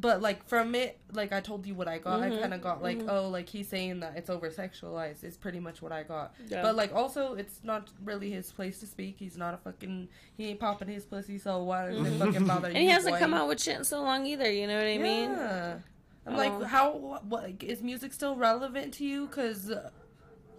but 0.00 0.22
like 0.22 0.46
from 0.48 0.74
it, 0.76 0.96
like 1.12 1.32
I 1.32 1.40
told 1.40 1.66
you 1.66 1.74
what 1.74 1.88
I 1.88 1.98
got, 1.98 2.20
Mhm, 2.20 2.38
I 2.38 2.40
kind 2.40 2.54
of 2.54 2.62
got 2.62 2.82
like, 2.82 2.98
mhm. 3.00 3.08
oh, 3.10 3.28
like 3.28 3.48
he's 3.48 3.66
saying 3.68 3.98
that 4.00 4.16
it's 4.16 4.30
over 4.30 4.48
sexualized 4.48 5.24
is 5.24 5.36
pretty 5.36 5.58
much 5.60 5.82
what 5.82 5.90
I 5.92 6.04
got. 6.04 6.34
Yeah. 6.46 6.62
But 6.62 6.76
like 6.76 6.94
also, 6.94 7.34
it's 7.34 7.60
not 7.64 7.88
really 8.04 8.30
his 8.30 8.50
place 8.52 8.78
to 8.80 8.86
speak. 8.86 9.16
He's 9.18 9.36
not 9.36 9.54
a 9.54 9.56
fucking. 9.58 10.08
He 10.36 10.48
ain't 10.50 10.60
popping 10.60 10.88
his 10.88 11.04
pussy, 11.04 11.36
so 11.38 11.64
why 11.64 11.90
does 11.90 12.06
it 12.06 12.18
fucking 12.18 12.46
bother 12.46 12.68
you? 12.68 12.74
and 12.76 12.82
he 12.84 12.88
hasn't 12.88 13.16
boy? 13.16 13.18
come 13.18 13.34
out 13.34 13.48
with 13.48 13.60
shit 13.60 13.76
in 13.76 13.84
so 13.84 14.00
long 14.02 14.24
either. 14.24 14.50
You 14.50 14.68
know 14.68 14.76
what 14.76 14.86
I 14.86 14.98
mean? 14.98 15.82
Yeah. 16.30 16.40
I'm 16.40 16.52
Oh. 16.52 16.58
like, 16.58 16.68
how? 16.68 16.92
What 16.92 17.42
like, 17.42 17.62
is 17.64 17.82
music 17.82 18.12
still 18.12 18.36
relevant 18.36 18.94
to 18.94 19.04
you? 19.04 19.26
Because 19.26 19.70
uh, 19.70 19.90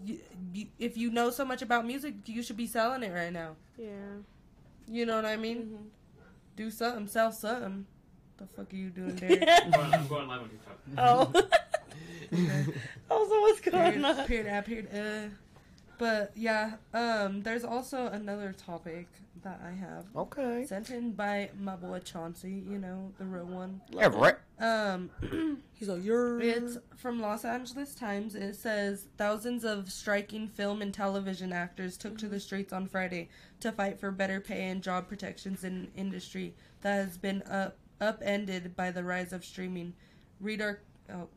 you, 0.06 0.20
you, 0.54 0.68
if 0.80 0.98
you 0.98 1.12
know 1.12 1.30
so 1.30 1.46
much 1.46 1.62
about 1.62 1.86
music, 1.86 2.16
you 2.26 2.42
should 2.44 2.58
be 2.58 2.68
selling 2.68 3.04
it 3.04 3.14
right 3.14 3.32
now. 3.34 3.56
Yeah. 3.78 3.88
You 4.88 5.06
know 5.06 5.16
what 5.16 5.26
I 5.26 5.36
mean? 5.38 5.58
Mm-hmm. 5.58 5.84
Do 6.56 6.72
something, 6.72 7.08
sell 7.08 7.32
something. 7.32 7.86
The 8.38 8.46
fuck 8.48 8.72
are 8.74 8.76
you 8.76 8.90
doing 8.90 9.16
there? 9.18 9.44
I'm 9.64 9.72
going, 9.72 9.94
I'm 9.94 10.08
going 10.08 10.28
live 10.28 10.42
on 10.42 10.50
TikTok. 10.50 10.78
oh. 10.98 11.32
also, 13.12 13.42
what's 13.42 13.60
going 13.62 13.94
Period, 13.94 14.06
on? 14.06 14.26
period, 14.28 14.66
period, 14.66 14.88
uh. 15.32 15.36
But 15.98 16.32
yeah, 16.36 16.74
um, 16.94 17.42
there's 17.42 17.66
also 17.66 18.06
another 18.08 18.54
topic 18.54 19.08
that 19.44 19.62
I 19.66 19.72
have 19.72 20.06
Okay. 20.16 20.66
sent 20.66 20.90
in 20.90 21.12
by 21.12 21.50
my 21.60 21.76
boy 21.76 22.00
Chauncey. 22.00 22.64
You 22.68 22.78
know 22.78 23.12
the 23.18 23.26
real 23.26 23.46
one. 23.46 23.82
Yeah, 23.90 24.08
right. 24.08 24.36
Um, 24.60 25.10
He's 25.74 25.88
like, 25.88 26.04
you're. 26.04 26.40
it's 26.42 26.78
from 26.98 27.20
Los 27.22 27.46
Angeles 27.46 27.96
Times. 27.96 28.36
It 28.36 28.56
says 28.56 29.08
thousands 29.18 29.64
of 29.64 29.92
striking 29.92 30.48
film 30.48 30.82
and 30.82 30.94
television 30.94 31.54
actors 31.54 31.98
took 31.98 32.18
to 32.20 32.28
the 32.28 32.40
streets 32.40 32.74
on 32.74 32.88
Friday 32.88 33.30
to 33.62 33.72
fight 33.72 34.00
for 34.00 34.12
better 34.12 34.40
pay 34.42 34.70
and 34.70 34.82
job 34.82 35.08
protections 35.08 35.64
in 35.64 35.74
an 35.74 35.92
industry 35.96 36.56
that 36.82 36.96
has 36.96 37.18
been 37.18 37.42
up 37.44 37.78
upended 38.02 38.76
by 38.76 38.92
the 38.92 39.04
rise 39.04 39.34
of 39.34 39.44
streaming. 39.46 39.94
Read 40.40 40.62
our 40.62 40.80
oh, 41.14 41.28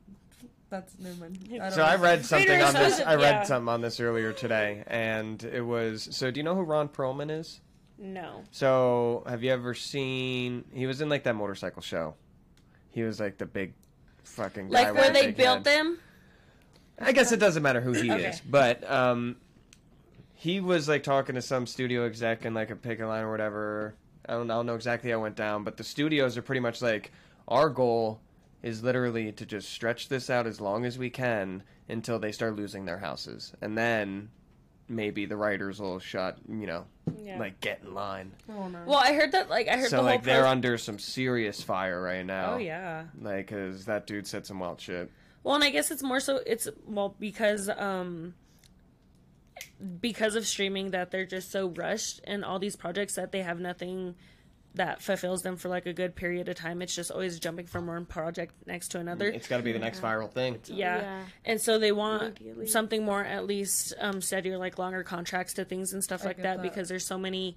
that's 0.71 0.99
never 0.99 1.17
mind. 1.21 1.49
don't 1.49 1.73
So 1.73 1.83
I 1.83 1.97
read 1.97 2.25
something 2.25 2.49
Readers 2.49 2.75
on 2.75 2.83
this. 2.83 3.01
I 3.01 3.15
read 3.15 3.21
yeah. 3.21 3.43
something 3.45 3.69
on 3.69 3.81
this 3.83 4.01
earlier 4.01 4.33
today, 4.33 4.83
and 4.87 5.43
it 5.45 5.61
was. 5.61 6.09
So 6.13 6.31
do 6.31 6.41
you 6.41 6.45
know 6.45 6.55
who 6.55 6.63
Ron 6.63 6.89
Perlman 6.89 7.31
is? 7.31 7.61
No. 8.03 8.43
So 8.51 9.23
have 9.29 9.45
you 9.45 9.53
ever 9.53 9.75
seen? 9.75 10.65
He 10.75 10.87
was 10.87 11.01
in 11.01 11.09
like 11.09 11.23
that 11.23 11.37
motorcycle 11.37 11.83
show. 11.83 12.15
He 12.91 13.03
was 13.05 13.21
like 13.21 13.39
the 13.39 13.47
big, 13.47 13.75
fucking 14.25 14.69
guy 14.69 14.73
Like 14.75 14.87
with 14.89 14.97
where 14.97 15.07
the 15.09 15.13
they 15.13 15.27
big 15.27 15.37
built 15.37 15.59
head. 15.59 15.65
them? 15.65 15.99
I 17.01 17.13
guess 17.13 17.31
it 17.33 17.39
doesn't 17.39 17.63
matter 17.63 17.81
who 17.81 17.93
he 17.93 18.11
Okay. 18.13 18.25
is, 18.27 18.41
but 18.41 18.89
um, 18.91 19.37
he 20.35 20.61
was 20.61 20.89
like 20.89 21.05
talking 21.05 21.37
to 21.37 21.43
some 21.43 21.67
studio 21.67 22.05
exec 22.05 22.45
in 22.45 22.55
like 22.55 22.71
a 22.71 22.77
picket 22.77 23.07
line 23.07 23.23
or 23.25 23.31
whatever. 23.31 23.95
I 24.29 24.33
don't, 24.35 24.51
I 24.51 24.55
don't 24.55 24.67
know 24.67 24.75
exactly 24.75 25.11
how 25.11 25.19
it 25.19 25.23
went 25.23 25.37
down, 25.37 25.63
but 25.65 25.77
the 25.77 25.85
studios 25.85 26.37
are 26.37 26.43
pretty 26.43 26.61
much 26.61 26.83
like 26.83 27.13
our 27.49 27.71
goal 27.71 28.21
is 28.63 28.83
literally 28.83 29.33
to 29.33 29.47
just 29.47 29.71
stretch 29.71 30.09
this 30.09 30.29
out 30.29 30.47
as 30.47 30.61
long 30.61 30.85
as 30.85 30.99
we 30.99 31.09
can 31.11 31.63
until 31.89 32.19
they 32.19 32.31
start 32.33 32.57
losing 32.57 32.85
their 32.85 32.99
houses, 32.99 33.53
and 33.61 33.79
then 33.79 34.29
maybe 34.93 35.27
the 35.27 35.37
writers 35.37 35.81
will 35.81 35.99
shut, 35.99 36.39
you 36.49 36.67
know, 36.67 36.85
Yeah. 37.21 37.39
like 37.39 37.61
get 37.61 37.81
in 37.83 37.95
line. 37.95 38.33
Oh, 38.49 38.69
no. 38.69 38.81
well, 38.87 38.99
I 38.99 39.15
heard 39.15 39.33
that. 39.33 39.49
Like 39.51 39.69
I 39.69 39.77
heard 39.77 39.89
So 39.91 39.97
the 39.99 40.03
like 40.03 40.23
they're 40.23 40.43
pro- 40.43 40.51
under 40.51 40.79
some 40.79 40.99
serious 40.99 41.63
fire 41.63 42.01
right 42.01 42.25
now. 42.25 42.55
Oh 42.55 42.59
yeah. 42.59 43.05
Like, 43.21 43.49
cause 43.49 43.87
that 43.87 44.07
dude 44.07 44.27
said 44.27 44.47
some 44.47 44.59
wild 44.61 44.81
shit. 44.81 45.11
Well, 45.43 45.55
and 45.57 45.65
I 45.65 45.71
guess 45.71 45.91
it's 45.91 46.03
more 46.03 46.21
so 46.21 46.41
it's 46.47 46.69
well 46.87 47.17
because 47.19 47.69
um 47.69 48.35
because 50.01 50.35
of 50.37 50.47
streaming 50.47 50.91
that 50.91 51.11
they're 51.11 51.27
just 51.27 51.51
so 51.51 51.69
rushed 51.69 52.21
and 52.25 52.45
all 52.45 52.59
these 52.59 52.77
projects 52.77 53.15
that 53.17 53.33
they 53.33 53.43
have 53.43 53.61
nothing 53.61 54.15
that 54.75 55.03
fulfills 55.03 55.43
them 55.43 55.57
for 55.57 55.69
like 55.69 55.87
a 55.87 55.93
good 55.93 56.15
period 56.17 56.49
of 56.49 56.57
time. 56.57 56.81
It's 56.81 56.95
just 56.95 57.11
always 57.11 57.39
jumping 57.39 57.67
from 57.67 57.87
one 57.87 58.07
project 58.07 58.55
next 58.67 58.89
to 58.89 58.99
another. 59.01 59.27
It's 59.29 59.47
got 59.49 59.59
to 59.59 59.63
be 59.63 59.73
the 59.73 59.79
next 59.79 60.01
viral 60.01 60.31
thing. 60.31 60.59
yeah. 60.67 61.01
Yeah. 61.01 61.23
And 61.45 61.61
so 61.61 61.79
they 61.79 61.93
want 61.93 62.39
Immediately. 62.41 62.67
something 62.69 63.05
more 63.05 63.23
at 63.23 63.47
least 63.47 63.93
um 64.01 64.21
steadier 64.23 64.57
like 64.59 64.79
longer 64.79 65.03
contracts 65.03 65.53
to 65.55 65.65
things 65.65 65.93
and 65.93 66.03
stuff 66.03 66.23
I 66.23 66.29
like 66.29 66.37
that, 66.39 66.57
that. 66.57 66.63
because 66.63 66.89
there's 66.89 67.05
so 67.07 67.19
many 67.19 67.57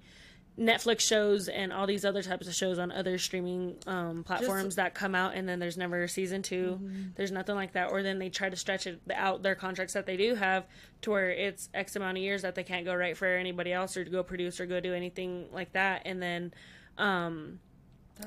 Netflix 0.58 1.00
shows 1.00 1.48
and 1.48 1.70
all 1.70 1.86
these 1.86 2.04
other 2.06 2.22
types 2.22 2.48
of 2.48 2.54
shows 2.54 2.78
on 2.78 2.90
other 2.90 3.18
streaming 3.18 3.76
um, 3.86 4.24
platforms 4.24 4.76
that 4.76 4.94
come 4.94 5.14
out 5.14 5.34
and 5.34 5.46
then 5.46 5.58
there's 5.58 5.76
never 5.76 6.02
a 6.04 6.08
season 6.08 6.40
2 6.40 6.80
There's 7.14 7.30
nothing 7.30 7.54
like 7.56 7.72
that. 7.72 7.92
Or 7.92 8.02
then 8.02 8.18
they 8.18 8.30
try 8.30 8.48
to 8.48 8.56
stretch 8.56 8.86
it 8.86 8.98
out 9.14 9.42
their 9.42 9.54
contracts 9.54 9.92
that 9.92 10.06
they 10.06 10.16
do 10.16 10.34
have 10.34 10.64
to 11.02 11.10
where 11.10 11.30
it's 11.30 11.68
X 11.74 11.94
amount 11.96 12.16
of 12.16 12.22
years 12.22 12.40
that 12.40 12.54
they 12.54 12.64
can't 12.64 12.86
go 12.86 12.94
right 12.94 13.14
for 13.16 13.26
anybody 13.26 13.70
else 13.70 13.98
or 13.98 14.04
to 14.04 14.10
go 14.10 14.22
produce 14.22 14.58
or 14.58 14.64
go 14.64 14.80
do 14.80 14.94
anything 14.94 15.46
like 15.52 15.72
that. 15.74 16.02
And 16.06 16.22
then 16.22 16.54
um, 16.98 17.60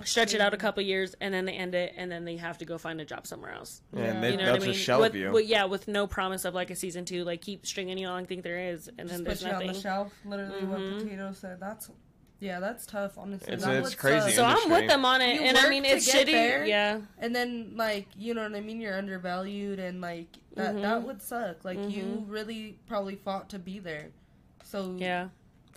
stretch 0.04 0.34
it 0.36 0.42
out 0.42 0.54
a 0.54 0.58
couple 0.58 0.84
years 0.84 1.16
and 1.20 1.34
then 1.34 1.46
they 1.46 1.54
end 1.54 1.74
it 1.74 1.94
and 1.98 2.12
then 2.12 2.24
they 2.24 2.38
have 2.38 2.58
to 2.60 2.66
go 2.66 2.78
find 2.78 3.02
a 3.02 3.06
job 3.06 3.26
somewhere 3.26 3.52
else. 3.52 3.82
And 3.96 4.24
they, 4.24 4.32
You 4.32 4.38
know 4.38 4.44
they'll 4.46 4.54
what 4.54 4.62
I 4.62 4.66
mean? 4.66 4.74
just 4.74 4.86
shelve 4.86 5.02
with, 5.02 5.16
you. 5.16 5.32
with- 5.32 5.48
yeah, 5.48 5.66
with 5.66 5.88
no 5.88 6.06
promise 6.08 6.46
of 6.46 6.54
like 6.54 6.70
a 6.70 6.76
season 6.76 7.06
two, 7.06 7.24
like 7.24 7.42
keep 7.42 7.66
stringing 7.66 7.98
you 7.98 8.08
along, 8.08 8.28
think 8.28 8.44
there 8.44 8.60
is, 8.72 8.90
and 9.00 9.10
then 9.10 9.24
there's 9.24 9.44
nothing. 9.44 9.62
you 9.62 9.68
on 9.70 9.74
the 9.74 9.80
shelf. 9.82 10.14
Literally, 10.26 10.62
Mhm. 10.62 10.68
what 10.94 11.00
Potato 11.04 11.32
said. 11.34 11.60
That's 11.60 11.90
yeah, 12.42 12.62
that's 12.62 12.86
tough. 12.86 13.18
Honestly, 13.18 13.52
It's- 13.52 13.66
That 13.68 13.84
it's 13.84 13.96
crazy. 13.96 14.32
suck. 14.32 14.58
So 14.60 14.64
I'm 14.64 14.72
with 14.72 14.88
them 14.88 15.04
on 15.04 15.20
it, 15.22 15.36
You 15.36 15.42
and 15.42 15.58
I 15.58 15.70
mean 15.70 15.84
to 15.84 15.90
it's 15.90 16.06
get 16.06 16.26
shitty. 16.28 16.32
there. 16.32 16.66
Yeah, 16.66 17.02
and 17.18 17.36
then 17.36 17.74
like 17.76 18.08
you 18.18 18.34
know 18.34 18.44
what 18.44 18.56
I 18.56 18.62
mean. 18.62 18.80
You're 18.80 18.98
undervalued, 18.98 19.80
and 19.80 20.00
like 20.02 20.28
that 20.56 20.76
Mhm. 20.76 20.82
that 20.84 21.04
would 21.04 21.22
suck. 21.22 21.66
Like 21.66 21.78
you 21.90 22.04
Mhm. 22.04 22.24
really 22.28 22.78
probably 22.88 23.16
fought 23.16 23.50
to 23.50 23.60
be 23.60 23.80
there. 23.80 24.12
So 24.64 24.96
yeah. 25.00 25.30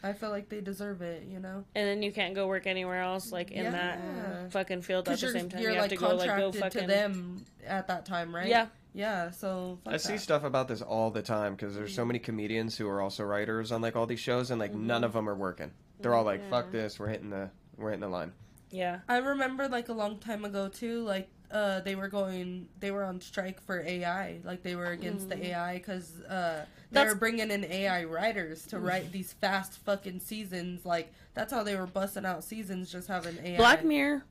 I 0.02 0.12
feel 0.12 0.30
like 0.30 0.48
they 0.48 0.60
deserve 0.60 1.02
it. 1.02 1.24
You 1.28 1.40
know, 1.40 1.64
And 1.74 1.86
then 1.86 2.02
you 2.02 2.12
can't 2.12 2.34
go 2.34 2.46
work 2.46 2.66
anywhere 2.66 3.02
else, 3.02 3.32
like 3.32 3.50
in 3.50 3.64
Yeah. 3.64 3.70
that 3.70 4.52
fucking 4.52 4.82
field 4.82 5.08
at 5.08 5.18
the 5.18 5.28
same 5.28 5.48
time. 5.48 5.60
you're 5.60 5.70
you 5.70 5.76
have 5.76 5.90
like 5.90 5.90
to 5.90 5.96
go 5.96 6.14
like 6.14 6.36
go 6.36 6.52
fucking. 6.52 6.82
to 6.82 6.86
them 6.86 7.44
at 7.66 7.88
that 7.88 8.06
time, 8.06 8.34
right? 8.34 8.48
Yeah, 8.48 8.66
Yeah. 8.92 9.30
So 9.30 9.78
fuck 9.84 9.94
I 9.94 9.96
see 9.96 10.18
stuff 10.18 10.44
about 10.44 10.68
this 10.68 10.82
all 10.82 11.10
the 11.10 11.22
time 11.22 11.54
because 11.54 11.74
there's 11.74 11.94
so 11.94 12.04
mm. 12.04 12.08
many 12.08 12.18
comedians 12.18 12.76
who 12.76 12.88
are 12.88 13.00
also 13.00 13.24
writers 13.24 13.72
on 13.72 13.80
like 13.80 13.96
all 13.96 14.06
these 14.06 14.20
shows, 14.20 14.50
and 14.50 14.60
like 14.60 14.74
none 14.74 14.98
mm-hmm. 14.98 15.04
of 15.04 15.12
them 15.12 15.28
are 15.28 15.34
working. 15.34 15.72
They're 16.00 16.14
all 16.14 16.24
like, 16.24 16.40
mm-hmm. 16.40 16.50
"Fuck 16.50 16.72
this, 16.72 16.98
we're 16.98 17.08
hitting 17.08 17.30
the 17.30 17.50
we're 17.76 17.90
hitting 17.90 18.00
the 18.00 18.08
line." 18.08 18.32
yeah. 18.72 19.00
I 19.08 19.18
remember 19.18 19.68
like 19.68 19.88
a 19.88 19.92
long 19.92 20.18
time 20.18 20.44
ago 20.44 20.68
too, 20.68 21.04
like 21.04 21.28
uh, 21.52 21.80
they 21.80 21.94
were 21.94 22.08
going, 22.08 22.68
they 22.80 22.90
were 22.90 23.04
on 23.04 23.20
strike 23.20 23.60
for 23.60 23.80
AI, 23.80 24.38
like 24.44 24.62
they 24.62 24.74
were 24.74 24.86
against 24.92 25.28
the 25.28 25.46
AI 25.48 25.74
because 25.74 26.20
uh, 26.22 26.64
they 26.90 26.94
That's- 26.94 27.12
were 27.14 27.18
bringing 27.18 27.50
in 27.50 27.64
AI 27.64 28.04
writers 28.04 28.66
to 28.68 28.78
write 28.78 29.12
these 29.12 29.32
fast 29.34 29.78
fucking 29.84 30.20
seasons. 30.20 30.84
Like 30.86 31.12
that's 31.34 31.52
how 31.52 31.62
they 31.62 31.76
were 31.76 31.86
busting 31.86 32.24
out 32.24 32.42
seasons, 32.44 32.90
just 32.90 33.08
having 33.08 33.36
AI. 33.44 33.56
Black 33.58 33.84
Mirror. 33.84 34.24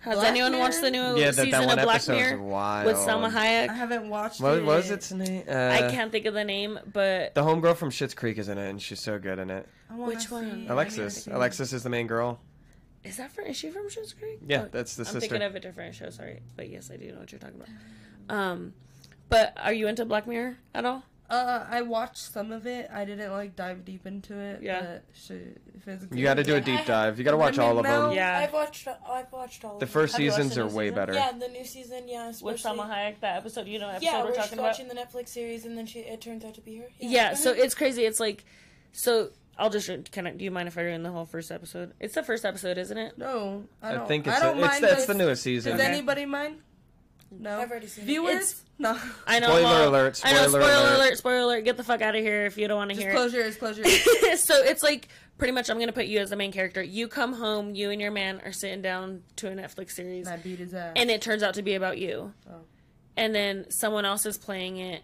Has 0.00 0.14
Black 0.14 0.28
anyone 0.28 0.52
Mirror? 0.52 0.62
watched 0.64 0.80
the 0.80 0.90
new 0.92 1.16
Yeah, 1.16 1.32
season 1.32 1.50
that 1.50 1.66
one 1.66 1.76
of 1.78 1.84
Black 1.84 2.06
Mirror 2.06 2.40
wild. 2.40 2.86
with 2.86 2.96
Salma 2.98 3.34
I 3.34 3.46
haven't 3.72 4.08
watched 4.08 4.40
What 4.40 4.58
it. 4.58 4.64
was 4.64 4.92
its 4.92 5.10
name? 5.10 5.42
Uh, 5.48 5.52
I 5.72 5.90
can't 5.90 6.12
think 6.12 6.24
of 6.26 6.34
the 6.34 6.44
name, 6.44 6.78
but 6.92 7.34
The 7.34 7.42
homegirl 7.42 7.76
from 7.76 7.90
Schitt's 7.90 8.14
Creek 8.14 8.38
is 8.38 8.48
in 8.48 8.58
it, 8.58 8.70
and 8.70 8.80
she's 8.80 9.00
so 9.00 9.18
good 9.18 9.40
in 9.40 9.50
it. 9.50 9.68
I 9.90 9.94
Which 9.96 10.30
one? 10.30 10.52
see 10.52 10.64
it. 10.66 10.70
I 10.70 10.72
Alexis. 10.72 11.14
to 11.14 11.20
see 11.22 11.30
it. 11.32 11.34
Alexis 11.34 11.72
is 11.72 11.82
the 11.82 11.90
main 11.90 12.06
girl. 12.06 12.38
Is 13.08 13.16
that 13.16 13.32
for? 13.32 13.42
Is 13.42 13.56
she 13.56 13.70
from 13.70 13.88
Schitt's 13.88 14.12
Creek? 14.12 14.38
Yeah, 14.46 14.62
Oh, 14.64 14.68
that's 14.70 14.94
the 14.96 15.02
I'm 15.02 15.04
sister. 15.06 15.20
thinking 15.20 15.42
of 15.42 15.54
a 15.54 15.60
different 15.60 15.94
show. 15.94 16.10
Sorry, 16.10 16.40
but 16.56 16.68
yes, 16.68 16.90
I 16.92 16.96
do 16.96 17.10
know 17.12 17.18
what 17.20 17.32
you're 17.32 17.38
talking 17.38 17.56
about. 17.60 18.34
Um, 18.36 18.74
but 19.28 19.56
are 19.62 19.72
you 19.72 19.88
into 19.88 20.04
Black 20.04 20.26
Mirror 20.26 20.58
at 20.74 20.84
all? 20.84 21.02
Uh, 21.30 21.66
I 21.68 21.82
watched 21.82 22.16
some 22.16 22.52
of 22.52 22.66
it. 22.66 22.88
I 22.90 23.04
didn't 23.04 23.30
like 23.32 23.54
dive 23.54 23.84
deep 23.84 24.06
into 24.06 24.34
it. 24.38 24.62
Yeah. 24.62 24.80
But 24.80 25.04
shit, 25.14 25.60
if 25.86 26.16
You 26.16 26.22
got 26.24 26.34
to 26.34 26.42
do 26.42 26.56
a 26.56 26.60
deep 26.60 26.86
dive. 26.86 27.18
You 27.18 27.24
got 27.24 27.30
to 27.36 27.36
watch 27.36 27.58
all 27.58 27.78
of 27.78 27.84
them. 27.84 28.12
Yeah. 28.12 28.38
I've 28.38 28.52
watched. 28.54 28.88
I've 28.88 29.30
watched 29.30 29.62
all. 29.62 29.78
The 29.78 29.84
of 29.84 29.90
first 29.90 30.14
Have 30.14 30.22
you 30.22 30.30
watched 30.30 30.36
seasons 30.38 30.54
the 30.54 30.62
are 30.62 30.68
new 30.70 30.74
way 30.74 30.84
season? 30.86 30.94
better. 30.94 31.12
Yeah, 31.12 31.32
the 31.32 31.48
new 31.48 31.64
season. 31.66 32.08
Yeah, 32.08 32.30
especially. 32.30 32.52
With 32.52 32.62
Salma 32.62 32.88
Hayek, 32.88 33.20
that 33.20 33.36
episode. 33.36 33.66
You 33.66 33.78
know, 33.78 33.90
episode 33.90 34.04
Yeah, 34.06 34.18
we're 34.20 34.24
where 34.24 34.34
she's 34.36 34.42
talking 34.44 34.58
about. 34.58 34.68
watching 34.68 34.88
the 34.88 34.94
Netflix 34.94 35.28
series, 35.28 35.66
and 35.66 35.76
then 35.76 35.84
she 35.84 35.98
it 36.00 36.22
turns 36.22 36.46
out 36.46 36.54
to 36.54 36.62
be 36.62 36.76
her. 36.76 36.86
Yeah, 36.98 37.34
so 37.34 37.52
Mhm. 37.54 37.58
it's 37.58 37.74
crazy. 37.74 38.04
It's 38.06 38.20
like, 38.20 38.46
so 38.92 39.28
I'll 39.58 39.70
just 39.70 39.90
can 40.12 40.26
I? 40.26 40.30
Do 40.32 40.44
you 40.44 40.50
mind 40.50 40.68
if 40.68 40.78
I 40.78 40.82
ruin 40.82 41.02
the 41.02 41.10
whole 41.10 41.26
first 41.26 41.50
episode? 41.50 41.92
It's 41.98 42.14
the 42.14 42.22
first 42.22 42.44
episode, 42.44 42.78
isn't 42.78 42.96
it? 42.96 43.18
No, 43.18 43.64
I 43.82 43.90
I, 43.90 43.92
don't. 43.94 44.06
think 44.08 44.26
it's 44.26 44.36
I 44.36 44.40
don't 44.40 44.58
the, 44.58 44.64
it's, 44.64 44.72
mind. 44.72 44.84
the, 44.84 44.92
it's 44.92 45.06
the 45.06 45.14
newest 45.14 45.42
season. 45.42 45.72
Does 45.72 45.80
Okay. 45.80 45.90
anybody 45.90 46.26
mind? 46.26 46.58
No. 47.30 47.60
I've 47.60 47.70
already 47.70 47.88
seen. 47.88 48.04
Viewers? 48.06 48.34
It's- 48.34 48.62
no. 48.78 48.98
I 49.26 49.40
know. 49.40 49.48
Spoiler 49.48 49.62
well, 49.64 49.88
alert, 49.90 50.20
I 50.24 50.32
know. 50.32 50.38
spoiler 50.48 50.48
Spoiler 50.62 50.70
alert. 50.80 50.94
alert. 50.96 51.18
Spoiler 51.18 51.38
alert. 51.40 51.64
Get 51.64 51.76
the 51.76 51.82
fuck 51.84 52.00
out 52.00 52.14
of 52.14 52.22
here 52.22 52.46
if 52.46 52.56
you 52.56 52.68
don't 52.68 52.76
want 52.78 52.90
to 52.90 52.96
hear 52.96 53.10
close 53.12 53.32
your 53.34 53.42
ears. 53.42 53.56
Close 53.56 53.76
your 53.76 53.86
ears. 54.28 54.42
so 54.44 54.54
it's 54.62 54.82
like 54.84 55.08
pretty 55.36 55.52
much. 55.52 55.68
I'm 55.68 55.78
gonna 55.80 55.92
put 55.92 56.06
you 56.06 56.20
as 56.20 56.30
the 56.30 56.36
main 56.36 56.52
character. 56.52 56.80
You 56.82 57.08
come 57.08 57.32
home. 57.34 57.74
You 57.74 57.90
and 57.90 58.00
your 58.00 58.12
man 58.12 58.40
are 58.44 58.52
sitting 58.52 58.80
down 58.80 59.24
to 59.36 59.48
a 59.48 59.54
Netflix 59.54 59.90
series, 59.90 60.26
And 60.28 60.38
I 60.38 60.42
beat 60.42 60.60
his 60.60 60.72
ass. 60.72 60.92
and 60.96 61.10
it 61.10 61.20
turns 61.20 61.42
out 61.42 61.54
to 61.54 61.62
be 61.62 61.74
about 61.74 61.98
you. 61.98 62.32
Oh. 62.48 62.60
And 63.16 63.34
then 63.34 63.68
someone 63.70 64.04
else 64.04 64.24
is 64.24 64.38
playing 64.38 64.76
it. 64.78 65.02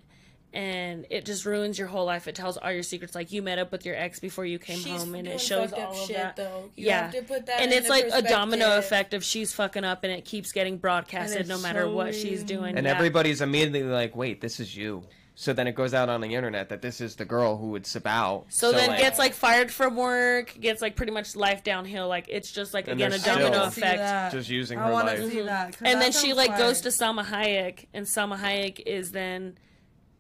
And 0.55 1.05
it 1.11 1.25
just 1.25 1.45
ruins 1.45 1.79
your 1.81 1.89
whole 1.89 2.05
life. 2.07 2.29
It 2.29 2.37
tells 2.37 2.57
all 2.57 2.71
your 2.71 2.85
secrets. 2.85 3.15
Like 3.15 3.33
you 3.33 3.43
met 3.43 3.59
up 3.59 3.73
with 3.73 3.85
your 3.85 3.97
ex 3.97 4.21
before 4.21 4.47
you 4.47 4.61
came 4.61 4.79
She's 4.79 4.87
home, 5.03 5.15
and 5.17 5.27
it 5.27 5.41
shows 5.41 5.73
up 5.73 5.79
all 5.81 5.91
of 6.01 6.07
shit, 6.07 6.17
that. 6.17 6.37
Though. 6.37 6.71
You 6.77 6.87
Yeah. 6.87 7.03
have 7.03 7.13
to 7.13 7.23
put 7.23 7.47
that 7.47 7.61
and 7.61 7.73
into 7.73 7.77
it's 7.79 7.89
like 7.89 8.07
a 8.13 8.23
domino 8.23 8.79
effect 8.79 9.15
of 9.15 9.25
she's 9.25 9.53
fucking 9.53 9.83
up 9.85 10.05
and 10.05 10.13
it 10.13 10.25
keeps 10.25 10.53
getting 10.53 10.79
broadcasted 10.79 11.49
no 11.49 11.55
it's 11.55 11.63
matter 11.65 11.89
what 11.91 12.15
she's 12.15 12.45
doing. 12.45 12.77
And 12.79 12.87
yeah. 12.87 12.95
everybody's 12.95 13.41
immediately 13.41 13.83
like, 13.83 14.15
"Wait, 14.15 14.41
this 14.41 14.61
is 14.61 14.77
you." 14.77 15.03
So 15.37 15.53
then 15.53 15.67
it 15.67 15.75
goes 15.75 15.93
out 15.95 16.09
on 16.09 16.21
the 16.21 16.37
internet 16.37 16.69
that 16.69 16.81
this 16.81 17.01
is 17.01 17.17
the 17.17 17.25
girl 17.25 17.57
who 17.57 17.71
would 17.71 17.85
sub 17.89 18.07
out. 18.07 18.45
So, 18.51 18.71
then 18.71 18.91
like, 18.91 19.01
gets 19.01 19.19
like 19.19 19.35
fired 19.35 19.73
from 19.73 19.97
work, 19.97 20.55
gets 20.61 20.81
like 20.81 20.95
pretty 20.95 21.11
much 21.11 21.35
life 21.35 21.65
downhill. 21.65 22.07
Like 22.07 22.27
it's 22.29 22.53
just 22.53 22.73
like 22.73 22.87
again 22.87 23.13
a 23.13 23.19
domino 23.19 23.49
still- 23.49 23.63
I 23.65 23.69
see 23.71 23.81
effect. 23.81 24.33
just 24.33 24.49
using 24.49 24.79
I 24.79 24.87
her 24.87 24.93
life. 24.93 25.19
to 25.19 25.29
see 25.31 25.41
that. 25.41 25.73
'cause 25.73 25.79
and 25.83 25.97
that 25.97 26.01
then 26.01 26.13
she 26.13 26.29
sounds 26.29 26.37
like 26.37 26.57
goes 26.57 26.81
to 26.83 26.91
Salma 26.91 27.25
Hayek, 27.25 27.87
and 27.93 28.07
Salma 28.07 28.39
Hayek 28.39 28.81
is 28.87 29.11
then 29.11 29.57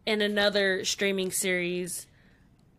in 0.06 0.20
another 0.22 0.84
streaming 0.84 1.30
series, 1.30 2.06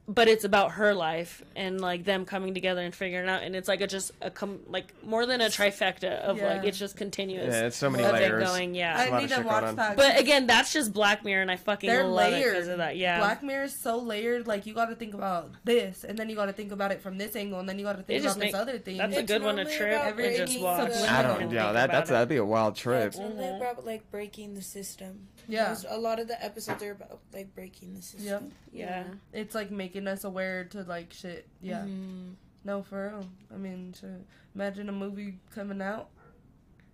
but 0.07 0.27
it's 0.27 0.43
about 0.43 0.73
her 0.73 0.93
life 0.93 1.41
and 1.55 1.81
like 1.81 2.03
them 2.03 2.25
coming 2.25 2.53
together 2.53 2.81
and 2.81 2.93
figuring 2.93 3.25
it 3.25 3.27
out. 3.27 3.41
And 3.41 3.55
it's 3.55 3.67
like 3.67 3.81
a 3.81 3.87
just 3.87 4.11
a 4.21 4.29
com- 4.29 4.59
like 4.67 4.93
more 5.03 5.25
than 5.25 5.41
a 5.41 5.45
trifecta 5.45 6.19
of 6.19 6.37
Yeah. 6.37 6.47
like 6.57 6.63
it's 6.63 6.77
just 6.77 6.95
continuous. 6.95 7.51
Yeah, 7.51 7.65
it's 7.65 7.75
so 7.75 7.89
many 7.89 8.03
of 8.03 8.13
it 8.13 8.19
layers. 8.19 8.43
going. 8.43 8.75
Yeah, 8.75 8.95
I 9.11 9.19
need 9.21 9.29
to 9.29 9.41
watch 9.41 9.63
on. 9.63 9.75
that. 9.77 9.97
but 9.97 10.19
again, 10.19 10.45
that's 10.45 10.71
just 10.71 10.93
Black 10.93 11.25
Mirror, 11.25 11.41
and 11.41 11.49
I 11.49 11.55
fucking 11.55 11.89
they're 11.89 12.03
love 12.05 12.33
it 12.33 12.45
because 12.45 12.67
of 12.67 12.77
that. 12.77 12.97
Yeah, 12.97 13.17
Black 13.17 13.41
Mirror 13.41 13.63
is 13.63 13.75
so 13.75 13.97
layered. 13.97 14.45
Like 14.45 14.67
you 14.67 14.75
got 14.75 14.89
to 14.89 14.95
think 14.95 15.15
about 15.15 15.49
this, 15.63 16.03
and 16.03 16.19
then 16.19 16.29
you 16.29 16.35
got 16.35 16.45
to 16.45 16.53
think 16.53 16.71
about 16.71 16.91
it 16.91 17.01
from 17.01 17.17
this 17.17 17.35
angle, 17.35 17.59
and 17.59 17.67
then 17.67 17.79
you 17.79 17.85
got 17.85 17.97
to 17.97 18.03
think 18.03 18.21
just 18.21 18.37
about 18.37 18.45
this 18.45 18.53
other 18.53 18.77
thing. 18.77 18.97
that's 18.97 19.17
a 19.17 19.23
good 19.23 19.41
one 19.41 19.55
to 19.55 19.65
trip 19.65 19.99
about 19.99 20.19
and 20.19 20.37
just 20.37 20.59
watch. 20.59 20.91
I 20.91 21.23
don't. 21.23 21.49
Yeah, 21.49 21.71
that, 21.71 21.89
that's 21.89 22.11
that'd 22.11 22.29
be 22.29 22.37
a 22.37 22.45
wild 22.45 22.75
trip. 22.75 23.07
it's 23.07 23.17
normally 23.17 23.57
about 23.57 23.83
like 23.87 24.11
breaking 24.11 24.53
the 24.53 24.61
system. 24.61 25.29
Yeah. 25.47 25.69
Most- 25.69 25.85
a 25.89 25.97
lot 25.97 26.19
of 26.19 26.27
the 26.27 26.43
episodes 26.43 26.81
are 26.83 26.91
about 26.91 27.19
like 27.33 27.53
breaking 27.55 27.93
the 27.95 28.01
system. 28.01 28.51
Yep. 28.71 28.89
yeah. 28.89 29.03
It's 29.33 29.55
like 29.55 29.71
making 29.71 30.07
us 30.07 30.23
aware 30.23 30.65
to 30.65 30.83
like 30.83 31.13
shit. 31.13 31.47
Yeah. 31.61 31.81
Mhm. 31.85 32.33
No, 32.63 32.81
for 32.83 33.09
real. 33.09 33.27
I 33.53 33.57
mean, 33.57 33.93
shit. 33.99 34.09
imagine 34.55 34.89
a 34.89 34.91
movie 34.91 35.39
coming 35.53 35.81
out 35.81 36.09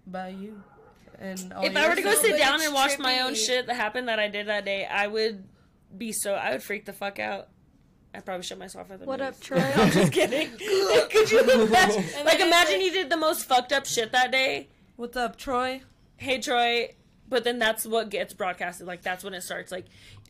by 0.06 0.30
you. 0.30 0.62
And 1.20 1.54
all 1.54 1.64
if 1.64 1.76
I 1.78 1.88
were 1.88 1.96
to 1.96 2.02
go 2.02 2.14
sit 2.16 2.38
down 2.38 2.62
and 2.62 2.74
watch 2.74 2.98
my 3.00 3.22
own 3.22 3.36
shit 3.36 3.68
that 3.68 3.76
happened 3.76 4.08
that 4.08 4.20
I 4.20 4.28
did 4.28 4.48
that 4.48 4.66
day, 4.66 4.86
I 4.86 5.08
would 5.08 5.48
be 5.98 6.12
so 6.12 6.34
I 6.34 6.52
would 6.52 6.64
freak 6.64 6.86
the 6.86 6.94
fuck 6.94 7.20
out. 7.20 7.50
I'd 8.14 8.26
probably 8.26 8.44
shut 8.44 8.58
myself 8.58 8.92
at 8.92 9.00
the 9.00 9.06
What 9.06 9.20
movies. 9.20 9.36
up, 9.38 9.42
Troy? 9.42 9.60
I'm 9.76 9.92
just 9.92 10.12
kidding. 10.14 10.50
Could 10.58 11.32
you 11.32 11.40
imagine? 11.64 12.04
Like, 12.26 12.40
imagine 12.42 12.76
it's 12.82 12.86
you 12.86 12.92
did 12.92 13.10
the 13.10 13.16
most 13.18 13.46
fucked 13.46 13.72
up 13.72 13.86
shit 13.86 14.12
that 14.12 14.32
day. 14.32 14.68
What's 14.98 15.16
up, 15.16 15.38
Troy? 15.38 15.82
Hey, 16.18 16.40
Troy. 16.40 16.96
But 17.32 17.44
then 17.46 17.58
that's 17.60 17.86
what 17.88 18.10
gets 18.10 18.34
broadcasted. 18.34 18.86
Like, 18.86 19.02
that's 19.02 19.24
when 19.24 19.34
it 19.34 19.42
starts. 19.42 19.72
Like, 19.72 19.86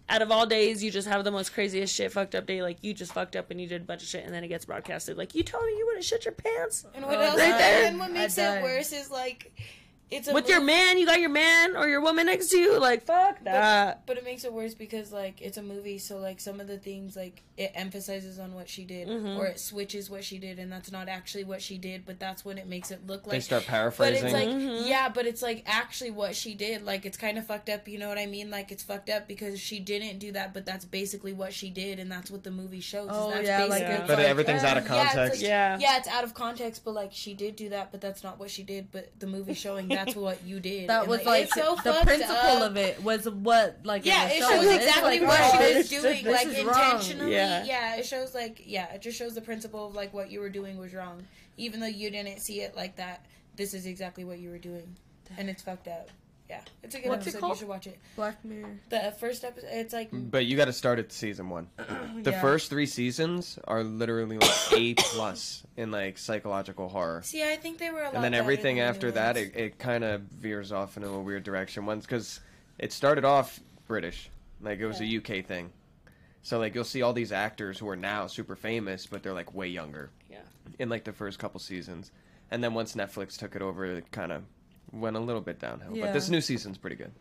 out 0.08 0.22
of 0.22 0.32
all 0.32 0.46
days, 0.46 0.84
you 0.84 0.92
just 0.92 1.08
have 1.08 1.24
the 1.24 1.32
most 1.32 1.52
craziest 1.54 1.94
shit 1.94 2.12
fucked 2.12 2.36
up 2.36 2.46
day. 2.46 2.62
Like, 2.62 2.78
you 2.82 2.94
just 2.94 3.12
fucked 3.14 3.36
up 3.36 3.50
and 3.50 3.60
you 3.60 3.68
did 3.68 3.82
a 3.82 3.86
bunch 3.86 4.04
of 4.04 4.08
shit, 4.08 4.24
and 4.24 4.32
then 4.34 4.44
it 4.44 4.50
gets 4.50 4.66
broadcasted. 4.66 5.18
Like, 5.18 5.34
you 5.36 5.42
told 5.44 5.66
me 5.66 5.72
you 5.78 5.86
wouldn't 5.88 6.06
shit 6.06 6.26
your 6.26 6.34
pants 6.34 6.86
And 6.94 7.04
what 7.06 7.18
Oh, 7.18 7.22
else? 7.22 7.40
right. 7.40 7.52
And 7.86 7.98
what 8.00 8.12
makes 8.12 8.38
it 8.38 8.62
worse 8.62 8.94
is 8.94 9.10
like 9.10 9.52
it's 10.12 10.28
a 10.28 10.34
with 10.34 10.48
your 10.50 10.62
man. 10.62 10.98
You 10.98 11.06
got 11.06 11.20
your 11.20 11.30
man 11.30 11.76
or 11.76 11.88
your 11.88 12.02
woman 12.02 12.26
next 12.28 12.50
to 12.50 12.58
you. 12.58 12.80
Like, 12.80 13.04
fuck 13.06 13.44
that. 13.46 14.06
But 14.06 14.18
it 14.18 14.24
makes 14.26 14.44
it 14.44 14.54
worse 14.54 14.74
because 14.74 15.12
like 15.12 15.42
it's 15.42 15.58
a 15.58 15.64
movie, 15.64 15.98
so 15.98 16.18
like 16.18 16.40
some 16.40 16.60
of 16.60 16.68
the 16.68 16.78
things 16.78 17.16
like 17.16 17.42
it 17.58 17.72
emphasizes 17.76 18.40
on 18.40 18.54
what 18.56 18.68
she 18.68 18.84
did, 18.86 19.08
Mhm. 19.08 19.38
or 19.38 19.46
it 19.48 19.60
switches 19.60 20.10
what 20.10 20.24
she 20.24 20.38
did, 20.40 20.58
and 20.60 20.72
that's 20.72 20.92
not 20.92 21.08
actually 21.08 21.44
what 21.44 21.62
she 21.62 21.78
did, 21.78 22.06
but 22.06 22.20
that's 22.20 22.44
when 22.44 22.58
it 22.58 22.68
makes 22.68 22.92
it 22.92 23.06
look 23.06 23.22
like. 23.28 23.32
They 23.32 23.56
like. 23.56 23.64
start 23.64 23.96
But 23.98 24.14
it's 24.14 24.34
like, 24.34 24.50
Mhm. 24.50 24.88
yeah, 24.88 25.10
but 25.10 25.26
it's 25.28 25.42
like 25.42 25.64
actually 25.66 26.12
what 26.12 26.36
she 26.36 26.54
did. 26.56 26.84
Like 26.84 27.06
it's 27.06 27.18
kind 27.18 27.38
of 27.38 27.46
fucked 27.46 27.70
up. 27.70 27.88
You 27.88 28.00
know 28.00 28.10
what 28.10 28.18
I 28.18 28.26
mean? 28.26 28.50
Like 28.50 28.72
it's 28.72 28.84
fucked 28.84 29.10
up 29.10 29.28
because 29.28 29.60
she 29.60 29.80
didn't 29.80 30.20
do 30.20 30.32
that, 30.34 30.54
but 30.54 30.66
that's 30.66 30.86
basically 30.86 31.34
what 31.34 31.54
she 31.54 31.70
did, 31.70 32.00
and 32.00 32.12
that's 32.12 32.32
what 32.32 32.44
the 32.44 32.52
movie 32.52 32.82
shows. 32.82 33.10
Oh, 33.12 33.30
that's 33.32 33.48
yeah, 33.48 33.60
like 33.66 33.70
basically- 33.70 33.96
it's 33.96 34.08
but 34.08 34.18
like, 34.18 34.28
everything's 34.28 34.64
out 34.64 34.78
of 34.78 34.84
Yeah, 34.84 34.90
context. 35.14 35.42
like- 35.42 35.48
Yeah. 35.48 35.78
yeah, 35.80 35.98
it's 35.98 36.08
out 36.08 36.24
of 36.24 36.34
context, 36.34 36.84
but 36.84 36.94
like 36.96 37.12
she 37.14 37.34
did 37.34 37.56
do 37.56 37.70
that, 37.70 37.92
but 37.92 38.02
that's 38.02 38.24
not 38.24 38.40
what 38.40 38.50
she 38.50 38.64
did. 38.64 38.92
But 38.92 39.10
the 39.20 39.28
movie 39.28 39.54
showing 39.54 39.88
that's 40.06 40.16
what 40.16 40.44
you 40.46 40.60
did. 40.60 40.90
That 40.90 41.02
And, 41.02 41.10
was 41.10 41.24
like 41.26 41.44
it's 41.44 41.54
so 41.54 41.76
the 41.84 42.00
principle 42.04 42.36
up. 42.36 42.72
of 42.72 42.78
it 42.78 43.04
was 43.04 43.30
what 43.30 43.80
like 43.84 44.06
Yeah, 44.06 44.28
it, 44.28 44.34
it 44.34 44.40
shows 44.40 44.50
showing. 44.64 44.76
Exactly 44.78 45.20
like, 45.20 45.28
what 45.28 45.68
she 45.68 45.76
was 45.76 45.90
doing, 45.90 46.24
this 46.24 46.46
like 46.46 46.58
intentionally. 46.58 47.34
Yeah. 47.34 47.64
Yeah. 47.66 47.96
it 47.96 48.06
shows 48.06 48.34
like 48.34 48.64
yeah, 48.66 48.94
it 48.94 49.02
just 49.02 49.18
shows 49.18 49.36
the 49.36 49.42
principle 49.42 49.88
of 49.88 49.96
like 49.96 50.14
what 50.14 50.32
you 50.32 50.40
were 50.40 50.50
doing 50.50 50.78
was 50.78 50.94
wrong, 50.94 51.24
even 51.58 51.80
though 51.80 51.86
you 51.88 52.10
didn't 52.10 52.40
see 52.40 52.62
it 52.62 52.76
like 52.76 52.96
that. 52.98 53.26
This 53.56 53.74
is 53.74 53.86
exactly 53.86 54.24
what 54.24 54.40
you 54.40 54.50
were 54.50 54.58
doing, 54.58 54.96
and 55.38 55.50
it's 55.50 55.62
fucked 55.62 55.88
up. 55.88 56.10
Yeah, 56.52 56.60
it's 56.84 56.96
a 56.96 57.00
good 57.00 57.08
What's 57.10 57.28
it 57.28 57.30
episode. 57.30 57.40
called? 57.40 57.54
You 57.54 57.60
should 57.60 57.68
watch 57.70 57.88
it. 57.88 57.98
Black 58.18 58.44
Mirror. 58.44 58.78
The 58.90 59.14
first 59.20 59.46
episode, 59.46 59.70
it's 59.72 59.94
like 59.94 60.12
mm, 60.12 60.30
But 60.30 60.46
you 60.46 60.58
got 60.58 60.66
to 60.66 60.74
start 60.74 61.00
at 61.00 61.12
season 61.14 61.50
one. 61.50 61.70
The 62.24 62.32
Yeah. 62.32 62.42
first 62.42 62.70
three 62.70 62.86
seasons 62.88 63.58
are 63.66 63.84
literally 63.84 64.38
like 64.38 64.52
A 64.74 64.94
plus 64.96 65.64
in 65.78 65.92
like 65.92 66.18
psychological 66.18 66.90
horror, 66.90 67.22
see, 67.24 67.42
I 67.42 67.56
think 67.56 67.78
they 67.80 67.90
were 67.90 68.02
a 68.02 68.06
lot 68.08 68.16
and 68.16 68.24
then 68.24 68.34
better 68.34 68.44
everything 68.44 68.76
than 68.76 68.84
the 68.86 68.90
after 68.90 69.12
that 69.12 69.36
ones. 69.38 69.48
it, 69.48 69.60
it 69.60 69.80
kind 69.80 70.04
of 70.04 70.22
veers 70.24 70.72
off 70.74 70.98
into 70.98 71.08
a 71.10 71.22
weird 71.22 71.44
direction. 71.44 71.86
Once 71.86 72.06
because 72.06 72.42
it 72.80 72.92
started 72.92 73.24
off 73.24 73.60
British, 73.88 74.30
like 74.62 74.80
it 74.80 74.86
was 74.88 75.00
a 75.00 75.18
UK 75.18 75.46
thing. 75.46 75.72
So 76.44 76.60
like 76.60 76.76
you'll 76.76 76.84
see 76.84 77.02
all 77.02 77.14
these 77.14 77.32
actors 77.32 77.80
who 77.80 77.88
are 77.88 77.96
now 77.96 78.28
super 78.28 78.58
famous, 78.58 79.06
but 79.08 79.24
they're 79.24 79.34
like 79.34 79.54
way 79.56 79.68
younger. 79.70 80.10
Yeah. 80.30 80.40
In 80.80 80.90
like 80.90 81.06
the 81.06 81.14
first 81.14 81.40
couple 81.40 81.60
seasons, 81.62 82.12
and 82.52 82.62
then 82.64 82.74
once 82.74 82.94
Netflix 82.96 83.38
took 83.38 83.56
it 83.56 83.62
over, 83.62 83.86
it 83.86 84.12
kind 84.12 84.32
of 84.34 84.44
went 84.94 85.16
a 85.16 85.20
little 85.20 85.42
bit 85.42 85.60
downhill. 85.60 85.96
Yeah. 85.96 86.06
But 86.08 86.14
this 86.14 86.30
new 86.30 86.42
season's 86.42 86.78
pretty 86.78 86.96
good. 86.96 87.12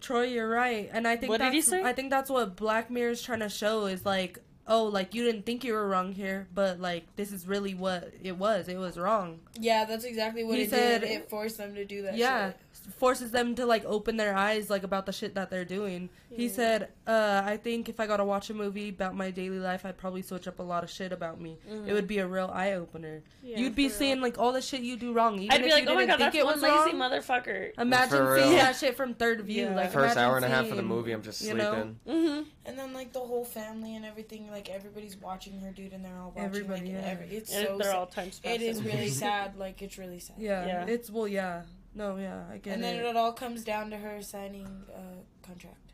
Troy, 0.00 0.22
you're 0.24 0.48
right, 0.48 0.88
and 0.92 1.06
I 1.06 1.16
think 1.16 1.30
What 1.30 1.38
did 1.38 1.46
that's, 1.46 1.54
he 1.54 1.62
say? 1.62 1.82
I 1.82 1.92
think 1.92 2.10
that's 2.10 2.30
what 2.30 2.56
Black 2.56 2.90
Mirror 2.90 3.10
is 3.10 3.22
trying 3.22 3.40
to 3.40 3.48
show 3.50 3.84
is 3.86 4.06
like, 4.06 4.38
oh, 4.66 4.84
like 4.84 5.14
you 5.14 5.22
didn't 5.24 5.44
think 5.44 5.64
you 5.64 5.74
were 5.74 5.86
wrong 5.86 6.12
here, 6.12 6.48
but 6.54 6.80
like 6.80 7.04
this 7.16 7.30
is 7.30 7.46
really 7.46 7.74
what 7.74 8.12
it 8.22 8.36
was. 8.38 8.68
It 8.68 8.78
was 8.78 8.96
wrong. 8.98 9.40
yeah, 9.60 9.84
that's 9.84 10.04
exactly 10.04 10.44
what 10.44 10.56
He 10.56 10.62
it 10.62 10.70
said- 10.70 11.02
did. 11.02 11.10
It 11.10 11.28
forced 11.30 11.58
them 11.58 11.74
to 11.74 11.84
do 11.84 12.02
that. 12.02 12.16
yeah, 12.16 12.48
shit. 12.50 12.56
Forces 12.98 13.30
them 13.30 13.54
to 13.54 13.66
like 13.66 13.84
open 13.84 14.16
their 14.16 14.34
eyes 14.34 14.68
like 14.70 14.82
about 14.82 15.06
the 15.06 15.12
shit 15.12 15.34
that 15.34 15.50
they're 15.50 15.64
doing. 15.64 16.08
He 16.34 16.48
said, 16.48 16.88
uh, 17.06 17.42
I 17.44 17.58
think 17.58 17.90
if 17.90 18.00
I 18.00 18.06
got 18.06 18.16
to 18.16 18.24
watch 18.24 18.48
a 18.48 18.54
movie 18.54 18.88
about 18.88 19.14
my 19.14 19.30
daily 19.30 19.58
life, 19.58 19.84
I'd 19.84 19.98
probably 19.98 20.22
switch 20.22 20.48
up 20.48 20.60
a 20.60 20.62
lot 20.62 20.82
of 20.82 20.90
shit 20.90 21.12
about 21.12 21.38
me. 21.38 21.58
Mm-hmm. 21.70 21.88
It 21.90 21.92
would 21.92 22.06
be 22.08 22.18
a 22.18 22.26
real 22.26 22.50
eye 22.52 22.72
opener. 22.72 23.22
Yeah, 23.42 23.58
You'd 23.58 23.74
be 23.74 23.88
for 23.90 23.96
seeing 23.96 24.20
like 24.22 24.38
all 24.38 24.52
the 24.52 24.62
shit 24.62 24.80
you 24.80 24.96
do 24.96 25.12
wrong. 25.12 25.38
Even 25.38 25.50
I'd 25.52 25.58
be 25.62 25.66
if 25.68 25.72
like, 25.74 25.84
oh 25.88 25.94
my 25.94 26.06
didn't 26.06 26.08
god, 26.08 26.18
think 26.18 26.32
that's 26.32 26.36
it 26.36 26.44
one 26.46 26.54
was 26.54 26.62
lazy 26.62 26.96
wrong. 26.96 27.10
motherfucker. 27.10 27.78
Imagine 27.78 28.10
seeing 28.10 28.48
real. 28.48 28.50
that 28.52 28.76
shit 28.76 28.96
from 28.96 29.12
third 29.14 29.42
view. 29.42 29.64
Yeah. 29.64 29.74
Like 29.76 29.92
First 29.92 30.16
hour 30.16 30.36
and 30.36 30.44
a 30.44 30.48
half 30.48 30.70
of 30.70 30.76
the 30.76 30.82
movie, 30.82 31.12
I'm 31.12 31.22
just 31.22 31.42
you 31.42 31.48
sleeping. 31.50 31.58
know? 31.66 31.94
Mm-hmm. 32.08 32.42
And 32.64 32.78
then 32.78 32.92
like 32.94 33.12
the 33.12 33.20
whole 33.20 33.44
family 33.44 33.94
and 33.94 34.06
everything, 34.06 34.50
like 34.50 34.70
everybody's 34.70 35.16
watching 35.18 35.60
her, 35.60 35.70
dude, 35.70 35.92
and 35.92 36.02
they're 36.04 36.16
all 36.16 36.30
watching. 36.30 36.44
Everybody, 36.44 36.80
like, 36.92 37.02
yeah. 37.02 37.08
every, 37.10 37.26
it's 37.26 37.52
And 37.52 37.66
so 37.68 37.76
they're 37.78 37.88
sad. 37.90 37.96
all 37.96 38.06
time 38.06 38.30
It 38.44 38.62
is 38.62 38.82
really 38.84 39.08
sad. 39.10 39.58
Like 39.58 39.82
it's 39.82 39.98
really 39.98 40.18
sad. 40.18 40.36
Yeah, 40.38 40.64
Yeah. 40.66 40.86
it's 40.86 41.10
well, 41.10 41.28
yeah, 41.28 41.62
no, 41.94 42.16
yeah, 42.16 42.42
I 42.50 42.58
get 42.58 42.72
it. 42.72 42.74
and 42.74 42.82
then 42.84 42.96
it. 42.96 43.04
it 43.04 43.16
all 43.16 43.32
comes 43.32 43.64
down 43.64 43.90
to 43.90 43.96
her 43.96 44.22
signing 44.22 44.84
a 44.94 45.46
contract 45.46 45.92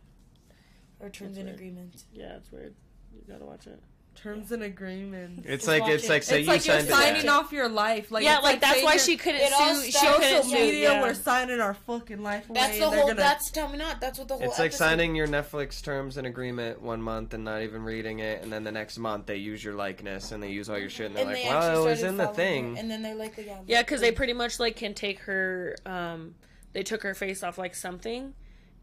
or 1.01 1.09
terms 1.11 1.31
That's 1.31 1.39
and 1.39 1.47
weird. 1.47 1.57
agreements. 1.57 2.05
Yeah, 2.13 2.37
it's 2.37 2.51
weird. 2.53 2.75
You 3.15 3.23
gotta 3.33 3.45
watch 3.45 3.67
it. 3.67 3.81
Terms 4.23 4.51
and 4.51 4.65
agreements. 4.65 5.47
It's 5.47 5.69
like 5.69 5.83
watch 5.83 5.91
it's 5.93 6.09
like 6.09 6.25
say 6.25 6.41
it's 6.41 6.47
you 6.49 6.53
like 6.53 6.67
you're 6.67 6.81
signing 6.81 7.23
it. 7.23 7.29
off 7.29 7.53
your 7.53 7.69
life. 7.69 8.11
Like 8.11 8.25
yeah, 8.25 8.37
it's 8.37 8.43
like, 8.45 8.61
that's 8.61 8.83
why 8.83 8.97
she 8.97 9.17
couldn't 9.17 9.43
it 9.43 9.53
sue. 9.53 9.83
She 9.85 9.93
starts- 9.93 10.17
couldn't 10.19 10.43
social 10.43 10.51
sue. 10.51 10.65
media. 10.65 10.93
yeah. 10.93 11.03
We're 11.03 11.15
signing 11.15 11.61
our 11.61 11.75
fucking 11.75 12.21
life 12.23 12.51
away. 12.51 12.59
That's 12.61 12.79
the 12.81 12.91
whole. 12.91 13.03
gonna- 13.07 13.15
That's 13.15 13.51
tell 13.53 13.69
me 13.69 13.79
not. 13.79 14.01
That's 14.01 14.19
what 14.19 14.27
the 14.27 14.35
whole. 14.35 14.43
It's 14.43 14.59
like 14.59 14.67
episode- 14.67 14.79
signing 14.85 15.15
your 15.15 15.29
Netflix 15.29 15.81
terms 15.83 16.17
and 16.17 16.27
agreement 16.27 16.83
one 16.83 17.01
month 17.01 17.33
and 17.33 17.45
not 17.45 17.63
even 17.63 17.85
reading 17.85 18.19
it, 18.19 18.43
and 18.43 18.53
then 18.53 18.65
the 18.65 18.73
next 18.73 18.99
month 18.99 19.27
they 19.27 19.37
use 19.37 19.63
your 19.63 19.75
likeness 19.75 20.33
and 20.33 20.43
they 20.43 20.51
use 20.51 20.69
all 20.69 20.79
your 20.79 20.91
shit, 20.91 21.07
and 21.07 21.17
they're 21.17 21.23
And 21.25 21.33
like, 21.35 21.43
they 21.45 21.49
"Well, 21.49 21.87
it 21.87 21.91
was 21.91 22.03
in 22.03 22.17
the 22.17 22.27
thing." 22.29 22.75
her, 22.75 22.81
and 22.81 22.91
then 22.91 23.03
they're 23.03 23.15
like, 23.15 23.37
yeah, 23.39 23.59
Yeah, 23.69 23.83
because 23.83 24.01
they 24.01 24.11
pretty 24.11 24.33
much 24.33 24.59
like 24.59 24.75
can 24.75 24.95
take 24.95 25.21
her. 25.21 25.77
Um, 25.87 26.35
they 26.73 26.83
took 26.83 27.03
her 27.05 27.15
face 27.15 27.45
off 27.45 27.57
like 27.57 27.75
something, 27.77 28.35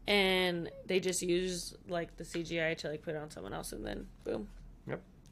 and 0.08 0.70
they 0.86 0.98
just 1.00 1.20
use 1.22 1.74
like 1.88 2.16
the 2.16 2.24
CGI 2.24 2.76
to 2.78 2.88
like 2.90 3.02
put 3.02 3.14
it 3.14 3.18
on 3.18 3.30
someone 3.30 3.52
else, 3.52 3.72
and 3.72 3.84
then 3.84 4.06
boom. 4.24 4.48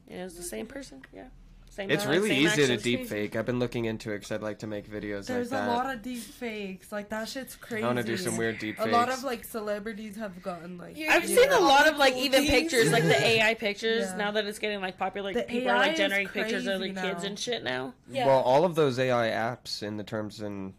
Yep. 0.07 0.17
And 0.17 0.21
it's 0.25 0.35
the 0.35 0.43
same 0.43 0.65
person. 0.67 1.01
Yeah. 1.13 1.25
Same. 1.69 1.91
It's 1.91 2.05
really 2.05 2.29
same 2.29 2.43
easy 2.45 2.55
to 2.55 2.61
actions. 2.63 2.83
deep 2.83 3.07
fake. 3.07 3.35
I've 3.35 3.45
been 3.45 3.59
looking 3.59 3.83
into 3.83 4.11
it 4.11 4.19
because 4.19 4.31
I'd 4.31 4.41
like 4.41 4.59
to 4.59 4.67
make 4.67 4.89
videos 4.89 5.25
There's 5.25 5.51
like 5.51 5.63
a 5.63 5.67
lot 5.67 5.93
of 5.93 6.01
deep 6.01 6.21
fakes. 6.21 6.89
Like 6.89 7.09
that 7.09 7.27
shit's 7.27 7.57
crazy. 7.57 7.83
I 7.83 7.87
want 7.87 7.97
to 7.97 8.03
do 8.05 8.15
some 8.15 8.37
weird 8.37 8.59
deep 8.59 8.79
A 8.79 8.85
lot 8.85 9.09
of 9.09 9.23
like 9.25 9.43
celebrities 9.43 10.15
have 10.15 10.41
gotten 10.41 10.77
like. 10.77 10.95
You're- 10.95 11.09
I've 11.09 11.27
you 11.29 11.35
seen 11.35 11.51
a 11.51 11.59
lot 11.59 11.87
of 11.87 11.97
like 11.97 12.13
cool 12.13 12.23
even 12.23 12.45
things. 12.45 12.71
pictures, 12.71 12.91
like 12.93 13.03
the 13.03 13.19
AI 13.27 13.55
pictures. 13.55 14.05
Yeah. 14.09 14.15
Now 14.15 14.31
that 14.31 14.45
it's 14.45 14.57
getting 14.59 14.79
like 14.79 14.97
popular, 14.97 15.33
The 15.33 15.39
like 15.39 15.47
people 15.49 15.69
are 15.71 15.75
AI 15.75 15.79
like 15.79 15.91
is 15.93 15.97
generating 15.97 16.27
pictures 16.29 16.65
of 16.67 16.79
their 16.79 16.93
crazy 16.93 17.07
kids 17.09 17.23
now. 17.23 17.27
and 17.29 17.37
shit 17.39 17.63
now. 17.65 17.93
Yeah. 18.09 18.27
Well, 18.27 18.39
all 18.39 18.63
of 18.63 18.75
those 18.75 18.97
AI 18.97 19.27
apps 19.31 19.83
in 19.83 19.97
the 19.97 20.03
terms 20.05 20.39
and 20.39 20.75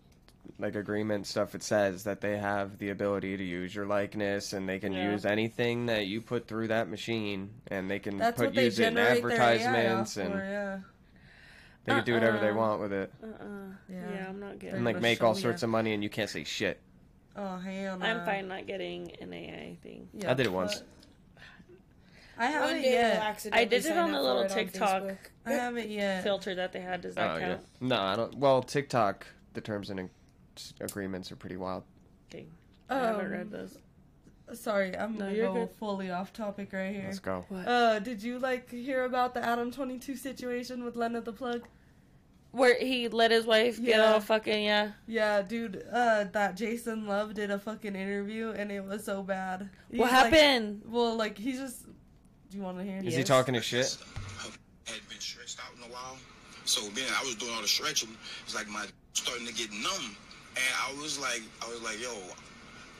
like 0.59 0.75
agreement 0.75 1.27
stuff, 1.27 1.55
it 1.55 1.63
says 1.63 2.05
that 2.05 2.21
they 2.21 2.39
have 2.39 2.79
the 2.79 2.91
ability 2.91 3.37
to 3.37 3.45
use 3.45 3.75
your 3.75 3.87
likeness 3.87 4.53
and 4.53 4.69
they 4.69 4.79
can 4.79 4.93
Yeah. 4.93 5.13
use 5.13 5.27
anything 5.27 5.87
that 5.87 6.07
you 6.07 6.21
put 6.23 6.47
through 6.49 6.69
that 6.69 6.89
machine, 6.89 7.51
and 7.69 7.91
they 7.91 7.99
can 7.99 8.17
That's 8.17 8.39
put 8.39 8.47
what 8.47 8.55
they 8.55 8.65
use 8.65 8.79
it 8.79 8.89
in 8.89 8.95
generate 8.95 9.23
their 9.23 9.33
advertisements 9.33 10.15
for, 10.15 10.21
and 10.23 10.35
yeah. 10.35 10.79
they 11.85 11.93
can 11.95 12.05
do 12.05 12.15
whatever 12.15 12.39
they 12.39 12.49
Uh-uh. 12.49 12.55
want 12.55 12.81
with 12.81 12.93
it 12.93 13.13
Uh 13.23 13.27
uh 13.27 13.47
Yeah. 13.89 14.11
Yeah. 14.15 14.27
I'm 14.29 14.41
not 14.41 14.59
getting. 14.59 14.77
and 14.77 14.85
like 14.85 15.01
make 15.01 15.23
all 15.23 15.35
sorts 15.35 15.63
ya. 15.63 15.67
of 15.67 15.71
money, 15.71 15.93
and 15.93 16.03
you 16.03 16.09
can't 16.11 16.31
say 16.31 16.45
shit. 16.45 16.81
Oh 17.37 17.59
hell 17.59 17.99
no. 17.99 18.07
I'm 18.07 18.25
fine 18.25 18.49
not 18.49 18.67
getting 18.67 19.13
an 19.21 19.33
AI 19.35 19.77
thing. 19.83 20.09
Yeah, 20.15 20.31
I 20.31 20.35
did 20.35 20.47
it 20.47 20.53
once. 20.53 20.83
I 22.39 22.47
haven't 22.47 22.77
One 22.77 22.83
yet. 22.83 23.49
I 23.53 23.65
did 23.65 23.85
it 23.87 23.93
on 23.97 24.11
up 24.11 24.17
the 24.17 24.23
little 24.23 24.47
TikTok. 24.49 25.31
I 25.47 25.53
haven't 25.53 25.89
yet. 25.91 26.23
Filter 26.23 26.55
that 26.55 26.73
they 26.73 26.81
had. 26.81 27.01
Does 27.03 27.15
that 27.15 27.31
Oh 27.31 27.39
yeah. 27.39 27.47
count? 27.49 27.61
No, 27.81 28.01
I 28.01 28.17
don't. 28.17 28.35
Well, 28.37 28.63
TikTok, 28.63 29.27
the 29.55 29.61
terms 29.63 29.89
and 29.91 30.01
ag- 30.01 30.11
agreements 30.81 31.31
are 31.33 31.37
pretty 31.37 31.57
wild. 31.57 31.85
Okay. 32.31 32.47
I 32.89 32.95
haven't 32.99 33.27
Um, 33.27 33.33
read 33.33 33.51
those. 33.51 33.79
Sorry, 34.55 34.97
I'm 34.97 35.15
No, 35.15 35.25
gonna 35.27 35.33
you're 35.37 35.47
go 35.53 35.67
good. 35.67 35.71
fully 35.77 36.11
off 36.11 36.33
topic 36.33 36.73
right 36.73 36.95
here. 36.95 37.05
Let's 37.07 37.19
go. 37.19 37.45
Uh, 37.51 37.99
did 37.99 38.23
you 38.23 38.39
like 38.39 38.71
hear 38.71 39.05
about 39.05 39.35
the 39.35 39.45
Adam 39.45 39.73
Twenty 39.73 39.99
Two 39.99 40.15
situation 40.15 40.85
with 40.85 40.95
Lena 40.97 41.21
the 41.21 41.33
Plug? 41.33 41.67
Where 42.53 42.79
he 42.79 43.09
let 43.09 43.33
his 43.33 43.45
wife 43.45 43.77
get 43.83 43.97
Yeah. 43.97 44.13
all 44.13 44.21
fucking 44.21 44.65
yeah. 44.65 44.93
Yeah, 45.07 45.43
dude. 45.43 45.85
Uh, 45.93 46.25
that 46.33 46.57
Jason 46.57 47.07
Luv 47.07 47.35
did 47.35 47.51
a 47.51 47.59
fucking 47.59 47.97
interview 47.97 48.51
and 48.53 48.71
it 48.71 48.85
was 48.85 49.05
so 49.05 49.23
bad. 49.25 49.63
What 49.63 49.71
He's 49.91 50.01
like- 50.01 50.11
happened? 50.11 50.83
well, 50.87 51.17
like 51.17 51.37
he's 51.37 51.59
just. 51.59 51.85
Do 52.49 52.57
you 52.57 52.63
want 52.63 52.79
to 52.79 52.85
hear? 52.85 53.03
Is 53.03 53.17
he 53.17 53.25
talking 53.25 53.55
his 53.55 53.65
shit? 53.65 53.99
had 54.87 55.09
been 55.09 55.19
stretched 55.19 55.59
out 55.59 55.75
in 55.77 55.91
a 55.91 55.93
while. 55.93 56.17
So 56.65 56.81
then 56.91 57.05
I 57.21 57.25
was 57.25 57.35
doing 57.35 57.53
all 57.53 57.63
the 57.63 57.67
stretching. 57.69 58.17
It's 58.45 58.55
like 58.55 58.69
my 58.69 58.87
starting 59.15 59.47
to 59.49 59.53
get 59.53 59.71
numb. 59.73 60.17
And 60.57 60.65
I 60.89 61.03
was 61.03 61.19
like, 61.19 61.43
I 61.65 61.69
was 61.69 61.83
like, 61.83 62.01
yo, 62.03 62.15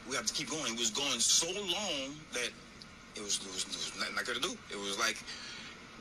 we 0.09 0.15
have 0.17 0.27
to 0.27 0.33
keep 0.35 0.51
going. 0.51 0.73
It 0.75 0.79
was 0.79 0.91
going 0.91 1.19
so 1.21 1.47
long 1.55 2.15
that 2.33 2.51
it 3.17 3.23
was, 3.23 3.41
it 3.41 3.49
was, 3.53 3.65
it 3.65 3.73
was 3.77 3.93
nothing 3.99 4.15
I 4.19 4.23
could 4.23 4.43
do. 4.43 4.57
It 4.71 4.79
was 4.79 4.99
like 4.99 5.17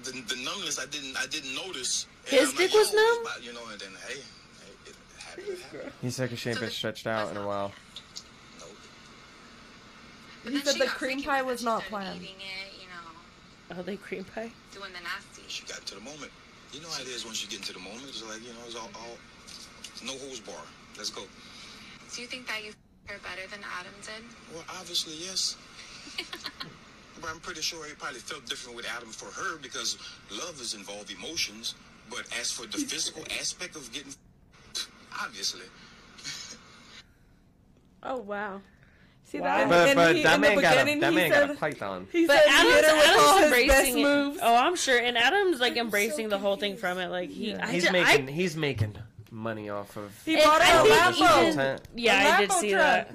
the, 0.03 0.11
the 0.11 0.36
numbness 0.44 0.77
I 0.80 0.86
didn't 0.88 1.15
I 1.18 1.26
didn't 1.27 1.56
notice. 1.56 2.07
And 2.30 2.40
His 2.40 2.49
I'm 2.49 2.56
dick 2.57 2.72
like, 2.72 2.80
was 2.80 2.94
numb? 2.94 3.03
it's 3.06 3.22
about- 3.30 3.44
You 3.44 3.53
know, 3.53 3.61
and 3.72 3.80
then 3.80 3.90
hey, 4.07 4.19
hey 4.19 4.73
it 4.91 4.95
happened. 5.18 5.48
It 5.48 5.60
happened. 5.76 5.91
He's 6.02 6.19
like 6.19 6.32
a 6.32 6.36
shame 6.36 6.60
been 6.60 6.69
stretched 6.69 7.07
out 7.07 7.32
in 7.32 7.38
a 7.38 7.48
while. 7.48 7.72
No. 8.60 10.52
He 10.52 10.60
said 10.60 10.76
the 10.76 10.86
cream 10.88 11.23
pie 11.23 11.41
was 11.41 11.64
not 11.64 11.84
planned. 11.84 12.22
Eating 12.22 12.36
it, 12.36 12.73
you 12.82 12.88
know, 12.88 13.80
Oh, 13.80 13.82
they 13.82 13.95
cream 13.95 14.26
pie. 14.26 14.52
doing 14.73 14.91
the 14.94 14.99
nasty. 15.02 15.44
She 15.48 15.64
got 15.65 15.86
to 15.88 15.95
the 15.95 16.02
moment. 16.02 16.32
You 16.73 16.82
know 16.82 16.90
how 16.90 17.02
it 17.02 17.07
is 17.07 17.26
once 17.26 17.41
you 17.41 17.48
get 17.49 17.60
into 17.60 17.73
the 17.73 17.80
moment. 17.80 18.03
It's 18.10 18.22
like 18.27 18.41
you 18.41 18.49
know, 18.49 18.60
it's 18.68 18.76
all, 18.76 18.90
all 18.95 19.18
no 20.06 20.11
holds 20.19 20.41
bar. 20.41 20.56
Let's 20.98 21.10
go. 21.10 21.22
Do 22.14 22.22
you 22.22 22.28
think 22.28 22.48
that 22.48 22.64
you 22.64 22.70
f- 22.70 22.76
her 23.08 23.20
better 23.20 23.48
than 23.50 23.60
Adam 23.80 23.94
did? 24.02 24.24
Well, 24.54 24.64
obviously, 24.80 25.14
yes. 25.26 25.58
but 27.22 27.30
I'm 27.30 27.40
pretty 27.40 27.62
sure 27.62 27.86
it 27.88 27.98
probably 28.00 28.20
felt 28.20 28.46
different 28.46 28.76
with 28.78 28.86
Adam 28.96 29.10
for 29.10 29.26
her 29.40 29.58
because 29.58 29.98
love 30.32 30.60
is 30.62 30.74
involved 30.74 31.12
emotions. 31.12 31.76
But 32.10 32.24
as 32.40 32.52
for 32.52 32.66
the 32.68 32.78
physical 32.78 33.24
aspect 33.40 33.76
of 33.76 33.92
getting, 33.92 34.14
obviously, 35.22 35.62
Oh 38.04 38.18
wow. 38.18 38.62
See 39.24 39.40
Wow. 39.40 39.46
that? 39.58 39.70
But 39.70 39.88
And 39.90 39.96
but 39.98 40.16
he- 40.16 40.24
that 40.24 40.36
in 40.36 40.42
the 40.42 40.48
man 40.48 40.62
got 40.62 40.74
a 40.74 41.00
that 41.00 41.10
he 41.12 41.16
man 41.18 41.30
got 41.32 41.50
a 41.50 41.54
python. 41.56 42.08
He 42.12 42.28
But 42.28 42.38
said 42.44 42.52
Adam's, 42.52 42.76
hit 42.76 42.86
her 42.86 42.96
with 42.96 43.08
all 43.08 43.38
Adam's 43.40 43.56
his 43.56 43.68
best 43.68 43.88
embracing 43.88 43.98
it. 44.00 44.04
moves. 44.04 44.40
Oh, 44.42 44.56
I'm 44.56 44.76
sure. 44.76 45.00
And 45.00 45.18
Adam's 45.18 45.60
like 45.60 45.76
embracing 45.78 46.26
so 46.28 46.30
the 46.30 46.38
whole 46.38 46.56
thing 46.58 46.78
from 46.78 47.00
it. 47.00 47.10
Like 47.10 47.30
he, 47.32 47.50
Yeah. 47.52 47.66
I 47.68 47.72
He's 47.72 47.86
ju- 47.86 47.92
making 47.92 48.30
I, 48.30 48.32
he's 48.32 48.56
making 48.56 48.98
money 49.31 49.69
off 49.69 49.95
of. 49.97 50.11
He 50.26 50.35
And 50.35 50.43
bought 50.43 50.61
I 50.61 50.69
a 50.80 50.84
think 50.84 50.95
Lambo. 50.95 51.14
even- 51.15 51.53
content. 51.56 51.81
yeah, 51.95 52.27
A 52.27 52.34
I 52.35 52.39
did 52.41 52.52
see 52.53 52.72
truck. 52.72 52.81
that. 52.81 53.14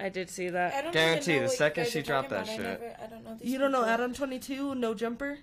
I 0.00 0.08
did 0.08 0.28
see 0.30 0.48
I 0.48 0.50
that. 0.50 0.82
don't 0.84 0.92
Guarantee 0.92 1.30
even 1.32 1.34
know 1.34 1.38
the 1.40 1.44
what 1.46 1.52
you 1.52 1.56
second 1.58 1.84
guys 1.84 1.92
she 1.92 1.98
are 1.98 2.02
dropped 2.02 2.30
talking 2.30 2.46
that 2.46 2.54
about. 2.58 2.66
I 2.66 2.72
shit. 2.74 2.80
never- 2.80 2.96
I 3.02 3.06
don't 3.06 3.24
know 3.24 3.34
these 3.36 3.50
You 3.52 3.58
don't 3.58 3.72
know 3.72 3.78
people. 3.80 3.90
Adam 3.92 4.14
Twenty 4.14 4.38
Two? 4.38 4.74
No 4.74 4.94
jumper. 4.94 5.38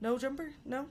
No 0.00 0.18
jumper. 0.18 0.50
No. 0.64 0.86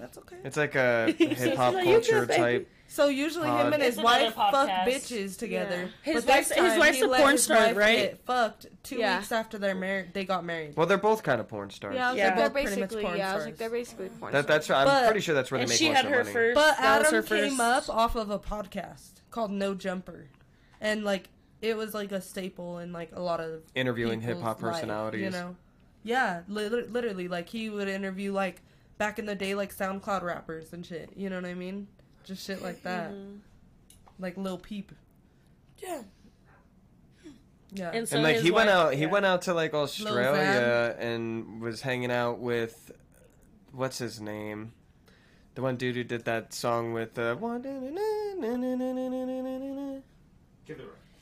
That's 0.00 0.18
okay. 0.18 0.36
It's 0.44 0.56
like 0.56 0.74
a 0.74 1.12
hip 1.12 1.56
hop 1.56 1.74
"No, 1.74 1.80
you 1.80 1.92
culture 2.00 2.26
type. 2.26 2.68
So 2.88 3.06
usually 3.06 3.46
him 3.48 3.72
and 3.72 3.80
his 3.82 3.94
It's 3.94 3.98
another 3.98 4.24
wife 4.24 4.34
fuck 4.34 4.68
bitches 4.68 5.38
together. 5.38 5.90
His 6.02 6.24
But 6.24 6.34
wife's- 6.34 6.48
this 6.48 6.58
his 6.58 6.78
wife's 6.78 6.96
he 6.96 7.02
a 7.04 7.06
let 7.06 7.20
porn 7.20 7.32
his 7.32 7.44
star, 7.44 7.56
wife 7.58 7.76
right? 7.76 7.96
get 7.98 8.24
fucked 8.26 8.66
two 8.82 8.96
Yeah. 8.96 9.18
weeks 9.18 9.30
after 9.30 9.58
they're 9.58 9.76
married. 9.76 10.12
They 10.12 10.24
got 10.24 10.44
married. 10.44 10.74
Well, 10.76 10.86
they're 10.86 10.98
both 10.98 11.22
kind 11.22 11.40
of 11.40 11.46
porn 11.46 11.70
stars. 11.70 11.94
Yeah, 11.94 12.08
I 12.08 12.10
was 12.10 12.18
Yeah. 12.18 12.26
like 12.26 12.36
they're 12.36 12.44
Both 12.48 12.52
pretty 12.54 12.68
much 12.70 12.78
basically 12.80 13.02
porn 13.04 13.16
yeah. 13.18 13.30
I 13.30 13.34
was 13.34 13.42
stars. 13.42 13.46
like 13.52 13.56
they're 13.58 13.70
basically 13.70 14.08
porn 14.08 14.32
That, 14.32 14.44
stars. 14.44 14.66
that's 14.66 14.70
I'm 14.70 14.86
But- 14.88 15.04
pretty 15.04 15.20
sure 15.20 15.34
that's 15.36 15.50
where 15.52 15.58
they 15.58 15.62
And 15.62 15.68
make 15.70 15.78
she 15.78 15.86
most 15.88 15.96
had 15.96 16.04
of 16.06 16.10
her 16.10 16.16
their 16.16 16.24
money. 16.24 16.32
first. 16.34 16.54
But 16.56 16.80
Adam 16.80 17.14
her 17.14 17.22
first. 17.22 17.42
came 17.50 17.60
up 17.60 17.88
off 17.88 18.16
of 18.16 18.30
a 18.30 18.38
podcast 18.40 19.10
called 19.30 19.52
No 19.52 19.74
Jumper, 19.74 20.26
and 20.80 21.04
like 21.04 21.28
it 21.62 21.76
was 21.76 21.94
like 21.94 22.10
a 22.10 22.20
staple 22.20 22.78
in 22.78 22.92
like 22.92 23.10
a 23.12 23.20
lot 23.20 23.38
of 23.38 23.62
Interviewing 23.76 24.20
hip 24.20 24.40
hop 24.40 24.58
personalities. 24.58 25.20
you 25.22 25.30
know, 25.30 25.54
yeah, 26.02 26.40
li- 26.48 26.68
literally, 26.70 27.28
like 27.28 27.48
he 27.50 27.70
would 27.70 27.86
interview 27.86 28.32
like 28.32 28.62
back 29.00 29.18
in 29.18 29.24
the 29.24 29.34
day 29.34 29.54
like 29.54 29.74
SoundCloud 29.74 30.20
rappers 30.22 30.74
and 30.74 30.84
shit. 30.84 31.10
You 31.16 31.30
know 31.30 31.36
what 31.36 31.46
I 31.46 31.54
mean? 31.54 31.88
Just 32.22 32.46
shit 32.46 32.60
like 32.62 32.82
that, 32.82 33.10
Mm-hmm. 33.10 33.36
like 34.18 34.36
Lil 34.36 34.58
Peep. 34.58 34.92
Yeah. 35.78 36.02
Yeah, 37.72 37.90
And 37.94 38.06
so 38.08 38.16
and 38.16 38.24
like 38.24 38.34
his 38.36 38.44
he 38.44 38.50
went 38.50 38.68
out, 38.68 38.92
he 38.94 39.02
yeah. 39.02 39.06
went 39.06 39.24
out 39.24 39.42
to 39.42 39.54
like 39.54 39.72
Australia 39.74 40.94
and 40.98 41.62
was 41.62 41.80
hanging 41.80 42.10
out 42.10 42.40
with 42.40 42.90
what's 43.72 43.96
his 43.98 44.20
name, 44.20 44.72
the 45.54 45.62
one 45.62 45.76
dude 45.76 45.94
who 45.96 46.04
did 46.04 46.24
that 46.26 46.52
song 46.52 46.92
with 46.92 47.16
uh, 47.18 47.36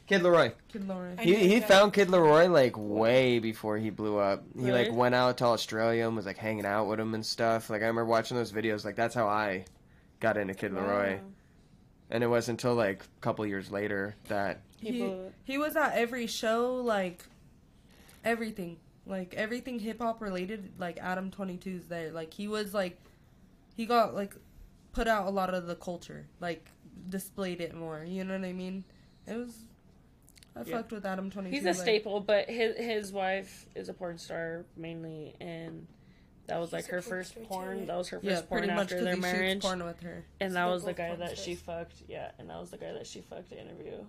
Kid 0.09 0.23
Laroi. 0.23 0.53
Kid 0.69 0.89
Laroi. 0.89 1.19
I 1.19 1.23
He 1.23 1.33
know 1.33 1.39
he 1.39 1.59
that. 1.61 1.69
found 1.69 1.93
Kid 1.93 2.09
Laroi 2.09 2.51
like 2.51 2.75
way 2.77 3.39
before 3.39 3.77
he 3.79 3.91
blew 3.91 4.19
up. 4.19 4.43
He 4.55 4.67
Really? 4.67 4.87
like 4.89 4.93
went 4.97 5.15
out 5.15 5.37
to 5.39 5.45
Australia 5.45 6.07
and 6.07 6.17
was 6.17 6.27
like 6.27 6.39
hanging 6.39 6.65
out 6.67 6.87
with 6.89 6.99
him 6.99 7.15
and 7.15 7.25
stuff. 7.25 7.69
Like 7.71 7.83
I 7.83 7.87
remember 7.87 8.07
watching 8.07 8.37
those 8.37 8.51
videos. 8.53 8.85
Like 8.85 8.97
that's 8.97 9.15
how 9.15 9.29
I 9.29 9.67
got 10.21 10.37
into 10.37 10.55
Kid 10.55 10.73
Laroi. 10.73 11.19
Wow. 11.19 11.25
And 12.11 12.25
it 12.25 12.27
wasn't 12.27 12.61
until 12.63 12.75
like 12.75 13.05
a 13.05 13.21
couple 13.21 13.45
years 13.47 13.71
later 13.71 14.15
that 14.29 14.63
He 14.81 14.93
He, 14.93 14.99
blew 15.03 15.27
it. 15.27 15.35
he 15.45 15.59
was 15.59 15.77
at 15.77 15.93
every 15.95 16.27
show, 16.27 16.77
like 16.77 17.25
everything, 18.25 18.79
like 19.07 19.35
everything 19.35 19.79
hip 19.79 20.01
hop 20.01 20.21
related. 20.23 20.73
Like 20.79 20.99
Adam 21.03 21.31
22's 21.31 21.87
there. 21.87 22.11
Like 22.13 22.33
he 22.33 22.49
was 22.49 22.73
like, 22.75 22.99
he 23.77 23.85
got 23.87 24.15
like 24.15 24.35
put 24.93 25.07
out 25.07 25.27
a 25.27 25.31
lot 25.31 25.53
of 25.53 25.67
the 25.67 25.75
culture, 25.77 26.27
like 26.41 26.67
displayed 27.11 27.61
it 27.61 27.75
more. 27.75 28.05
You 28.07 28.25
know 28.25 28.39
what 28.39 28.47
I 28.47 28.53
mean? 28.55 28.85
It 29.27 29.37
was. 29.37 29.55
I 30.57 30.63
Yeah. 30.65 30.77
fucked 30.79 30.93
with 30.93 31.07
Adam 31.07 31.31
22. 31.31 31.55
He's 31.55 31.65
a 31.65 31.69
like- 31.69 31.77
staple, 31.77 32.21
but 32.21 32.49
his 32.51 32.77
his 32.77 33.13
wife 33.13 33.67
is 33.75 33.89
a 33.89 33.95
porn 33.95 34.19
star 34.19 34.65
mainly, 34.77 35.37
and 35.41 35.87
that 36.47 36.59
was 36.59 36.73
like 36.73 36.87
her 36.87 37.01
first 37.03 37.31
star 37.33 37.43
too, 37.43 37.49
porn. 37.49 37.87
That 37.87 37.97
was 37.97 38.09
her 38.09 38.19
Yeah, 38.23 38.37
first 38.37 38.49
porn 38.49 38.61
pretty 38.63 38.73
after 38.73 38.95
because 38.97 39.05
their 39.05 39.15
he 39.15 39.21
marriage, 39.21 39.63
porn 39.63 39.85
with 39.85 40.01
her. 40.01 40.25
and 40.41 40.51
So 40.51 40.55
that 40.55 40.65
they're 40.65 40.73
was 40.73 40.85
the 40.85 40.93
guy 40.95 41.09
porn 41.09 41.21
that 41.21 41.39
she 41.39 41.55
fucked. 41.55 42.03
Yeah, 42.09 42.31
and 42.39 42.51
that 42.51 42.59
was 42.61 42.71
the 42.71 42.79
guy 42.79 42.93
that 42.93 43.07
she 43.07 43.21
fucked 43.21 43.51
to 43.51 43.61
interview 43.61 44.05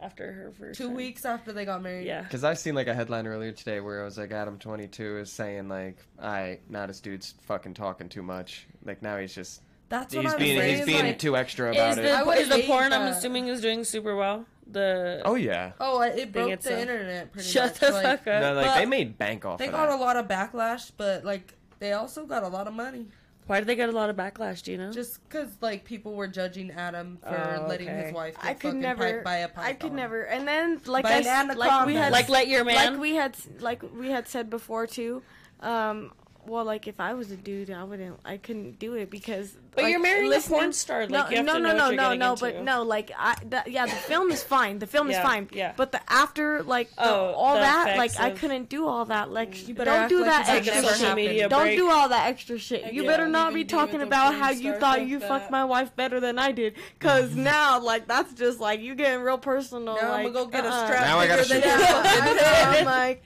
after 0.00 0.32
her 0.32 0.50
first 0.52 0.78
Two 0.78 0.88
time. 0.88 0.96
weeks 0.96 1.24
after 1.24 1.52
they 1.52 1.64
got 1.64 1.80
married. 1.82 2.06
Yeah, 2.06 2.22
Because 2.22 2.44
I 2.44 2.54
seen 2.54 2.74
like 2.74 2.88
a 2.88 2.94
headline 2.94 3.26
earlier 3.26 3.52
today 3.52 3.80
where 3.80 4.00
it 4.02 4.04
was 4.04 4.18
like 4.18 4.30
Adam 4.32 4.58
twenty 4.58 4.86
two 4.88 5.18
is 5.18 5.32
saying 5.32 5.68
like, 5.68 5.96
"I 6.20 6.58
now 6.68 6.86
this 6.86 7.00
dude's 7.00 7.34
fucking 7.42 7.74
talking 7.74 8.08
too 8.08 8.22
much. 8.22 8.66
Like 8.84 9.00
now 9.02 9.16
he's 9.18 9.34
just 9.34 9.62
That's 9.88 10.14
what 10.14 10.24
he's 10.24 10.32
I'm 10.34 10.38
being 10.38 10.58
saying. 10.58 10.76
he's 10.76 10.86
being 10.86 11.04
like, 11.06 11.18
too 11.18 11.36
extra 11.36 11.70
is 11.70 11.76
about 11.76 11.96
the 11.96 12.04
it." 12.08 12.12
I 12.14 12.22
would 12.22 12.38
is 12.38 12.48
the 12.48 12.56
hate 12.56 12.66
porn? 12.66 12.92
I'm 12.92 13.06
assuming 13.12 13.48
is 13.48 13.60
doing 13.60 13.82
super 13.84 14.14
well. 14.14 14.44
The 14.70 15.20
Oh 15.24 15.34
yeah, 15.34 15.72
oh, 15.80 16.00
it 16.02 16.32
broke 16.32 16.60
the 16.60 16.80
internet 16.80 17.32
pretty 17.32 17.48
shut 17.48 17.72
much. 17.72 17.80
the 17.80 17.90
like, 17.90 18.02
fuck 18.04 18.26
up. 18.28 18.40
no, 18.42 18.54
like 18.54 18.66
But 18.66 18.78
they 18.78 18.86
made 18.86 19.18
bank 19.18 19.44
off 19.44 19.58
They 19.58 19.66
of 19.66 19.72
got 19.72 19.88
that. 19.88 19.96
a 19.98 20.00
lot 20.00 20.16
of 20.16 20.28
backlash, 20.28 20.90
but 20.96 21.24
like 21.24 21.54
they 21.78 21.92
also 21.92 22.24
got 22.24 22.42
a 22.42 22.48
lot 22.48 22.66
of 22.68 22.74
money. 22.74 23.06
Why 23.48 23.58
did 23.58 23.66
they 23.66 23.74
get 23.74 23.88
a 23.88 23.92
lot 23.92 24.08
of 24.08 24.14
backlash? 24.16 24.62
Do 24.62 24.70
you 24.70 24.78
know? 24.78 24.92
Just 24.92 25.22
because 25.28 25.48
like 25.60 25.84
people 25.84 26.14
were 26.14 26.28
judging 26.28 26.70
Adam 26.70 27.18
for 27.22 27.58
Oh, 27.60 27.66
letting 27.68 27.88
okay. 27.88 28.04
his 28.04 28.14
wife 28.14 28.36
get 28.36 28.44
I 28.44 28.54
could 28.54 28.62
fucking 28.68 28.80
never. 28.80 29.02
piped 29.12 29.24
by 29.24 29.36
a 29.38 29.48
python. 29.48 29.64
I 29.64 29.72
could 29.74 29.92
never. 29.92 30.22
And 30.22 30.46
then 30.46 30.80
like 30.86 31.02
By 31.02 31.14
I 31.14 31.16
an 31.18 31.58
like 31.58 31.86
we 31.86 31.94
had 31.94 32.12
like 32.12 32.28
let 32.28 32.46
your 32.46 32.64
man. 32.64 32.92
like 32.94 33.00
we 33.00 33.16
had 33.16 33.36
like 33.60 33.82
we 33.98 34.10
had 34.10 34.28
said 34.28 34.48
before 34.48 34.86
too. 34.86 35.22
Um, 35.60 36.12
well, 36.44 36.64
like 36.64 36.88
if 36.88 36.98
I 36.98 37.14
was 37.14 37.30
a 37.30 37.36
dude, 37.36 37.70
I 37.70 37.84
wouldn't. 37.84 38.18
I 38.24 38.36
couldn't 38.36 38.78
do 38.78 38.94
it 38.94 39.10
because. 39.10 39.56
But 39.74 39.84
like, 39.84 39.90
you're 39.92 40.00
marrying 40.00 40.26
a 40.26 40.28
listening- 40.28 40.58
porn 40.58 40.72
star. 40.72 41.06
Like, 41.06 41.10
no, 41.10 41.30
you 41.30 41.36
have 41.36 41.46
no, 41.46 41.52
to 41.54 41.58
no, 41.60 41.68
know 41.68 41.76
no, 41.76 41.84
what 41.86 41.94
no, 41.94 42.02
getting 42.02 42.18
no. 42.18 42.32
into. 42.32 42.44
But 42.44 42.62
no, 42.62 42.82
like 42.82 43.10
I, 43.16 43.36
that, 43.50 43.70
yeah, 43.70 43.86
the 43.86 43.92
film 43.92 44.30
is 44.30 44.42
fine. 44.42 44.78
The 44.78 44.86
film 44.86 45.10
is 45.10 45.18
fine. 45.18 45.48
yeah. 45.52 45.72
But 45.76 45.92
the 45.92 46.00
after, 46.12 46.62
like 46.62 46.90
the, 46.96 47.04
Oh, 47.08 47.32
all 47.36 47.54
the 47.54 47.60
that, 47.60 47.96
like 47.96 48.10
effects 48.10 48.20
I 48.20 48.30
couldn't 48.32 48.68
do 48.68 48.86
all 48.86 49.04
that. 49.06 49.30
Like 49.30 49.52
mm, 49.52 49.68
You 49.68 49.74
better 49.74 49.90
don't 49.90 50.08
do 50.08 50.20
like 50.20 50.26
that 50.46 50.48
like 50.48 50.66
extra 50.68 50.96
shit. 50.96 51.16
media 51.16 51.48
Don't 51.48 51.62
break. 51.62 51.78
do 51.78 51.90
all 51.90 52.08
that 52.08 52.26
extra 52.26 52.58
shit. 52.58 52.92
You 52.92 53.02
Yeah, 53.04 53.08
better 53.08 53.28
not 53.28 53.46
can 53.46 53.54
be 53.54 53.64
talking 53.64 54.02
about 54.02 54.34
how 54.34 54.50
you 54.50 54.72
thought 54.74 54.98
like 54.98 55.08
you 55.08 55.20
that. 55.20 55.28
fucked 55.28 55.50
my 55.50 55.64
wife 55.64 55.94
better 55.96 56.20
than 56.20 56.38
I 56.38 56.52
did. 56.52 56.74
Cause 56.98 57.30
mm-hmm. 57.30 57.44
now, 57.44 57.80
like 57.80 58.06
that's 58.06 58.34
just 58.34 58.60
like 58.60 58.80
you 58.80 58.94
getting 58.94 59.20
real 59.22 59.38
personal. 59.38 59.94
Now 59.96 60.12
I'm 60.12 60.22
gonna 60.24 60.34
go 60.34 60.46
get 60.46 60.64
a 60.64 60.68
uh-uh. 60.68 60.86
strap 60.86 61.00
Now 61.06 61.18
I 61.18 61.26
gotta 61.26 61.44
shoot 61.44 61.64
your 61.64 61.78
you. 61.78 61.84
fucking 61.86 62.10
I 62.22 62.32
know, 62.34 62.38
head. 62.42 62.78
I'm 62.78 62.84
like, 63.08 63.22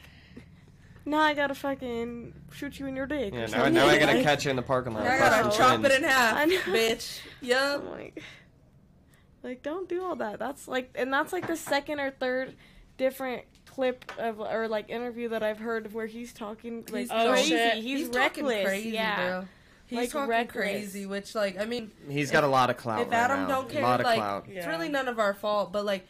now 1.06 1.20
I 1.20 1.32
gotta 1.34 1.54
fucking 1.54 2.34
shoot 2.52 2.78
you 2.78 2.86
in 2.86 2.94
your 2.96 3.06
dick. 3.06 3.32
or 3.32 3.38
yeah, 3.38 3.46
now, 3.46 3.68
now 3.68 3.86
I 3.86 3.98
gotta 3.98 4.22
catch 4.24 4.44
you 4.44 4.50
in 4.50 4.56
the 4.56 4.62
parking 4.62 4.92
lot. 4.92 5.04
Now 5.04 5.12
I 5.14 5.18
gotta 5.18 5.56
chop 5.56 5.78
Twins. 5.80 5.94
it 5.94 6.02
in 6.02 6.08
half, 6.08 6.36
I 6.36 6.44
know. 6.44 6.56
bitch. 6.66 7.20
Yup. 7.40 7.80
I'm 7.82 7.90
like, 7.90 8.22
like 9.42 9.62
don't 9.62 9.88
do 9.88 10.02
all 10.04 10.16
that. 10.16 10.38
That's 10.38 10.66
like, 10.68 10.90
and 10.94 11.12
that's 11.12 11.32
like 11.32 11.46
the 11.46 11.56
second 11.56 12.00
or 12.00 12.10
third 12.10 12.54
different 12.98 13.42
clip 13.66 14.10
of 14.18 14.40
or 14.40 14.68
like 14.68 14.88
interview 14.90 15.28
that 15.30 15.42
I've 15.42 15.58
heard 15.58 15.86
of 15.86 15.94
where 15.94 16.06
he's 16.06 16.32
talking 16.32 16.84
like 16.90 17.02
He's 17.02 17.10
Oh, 17.12 17.30
crazy. 17.32 17.48
shit. 17.50 17.74
He's, 17.84 18.08
talking 18.08 18.44
reckless. 18.46 18.64
crazy, 18.66 18.88
yeah. 18.90 19.16
bro. 19.28 19.48
He's 19.86 19.98
Like, 19.98 20.10
talking 20.10 20.30
reckless. 20.30 20.52
crazy, 20.64 21.06
which 21.06 21.34
like 21.34 21.60
I 21.60 21.64
mean, 21.66 21.90
He's 22.08 22.30
got 22.30 22.42
a 22.42 22.48
lot 22.48 22.70
of 22.70 22.76
clout 22.76 23.02
if 23.02 23.08
right 23.10 23.16
Adam 23.16 23.42
now. 23.42 23.48
don't 23.48 23.70
a 23.70 23.72
care, 23.74 23.82
lot 23.82 24.00
of 24.00 24.06
like 24.06 24.16
clout. 24.18 24.44
it's 24.48 24.56
Yeah. 24.56 24.68
really 24.70 24.88
none 24.88 25.06
of 25.08 25.18
our 25.18 25.34
fault. 25.34 25.72
But 25.72 25.84
like, 25.84 26.06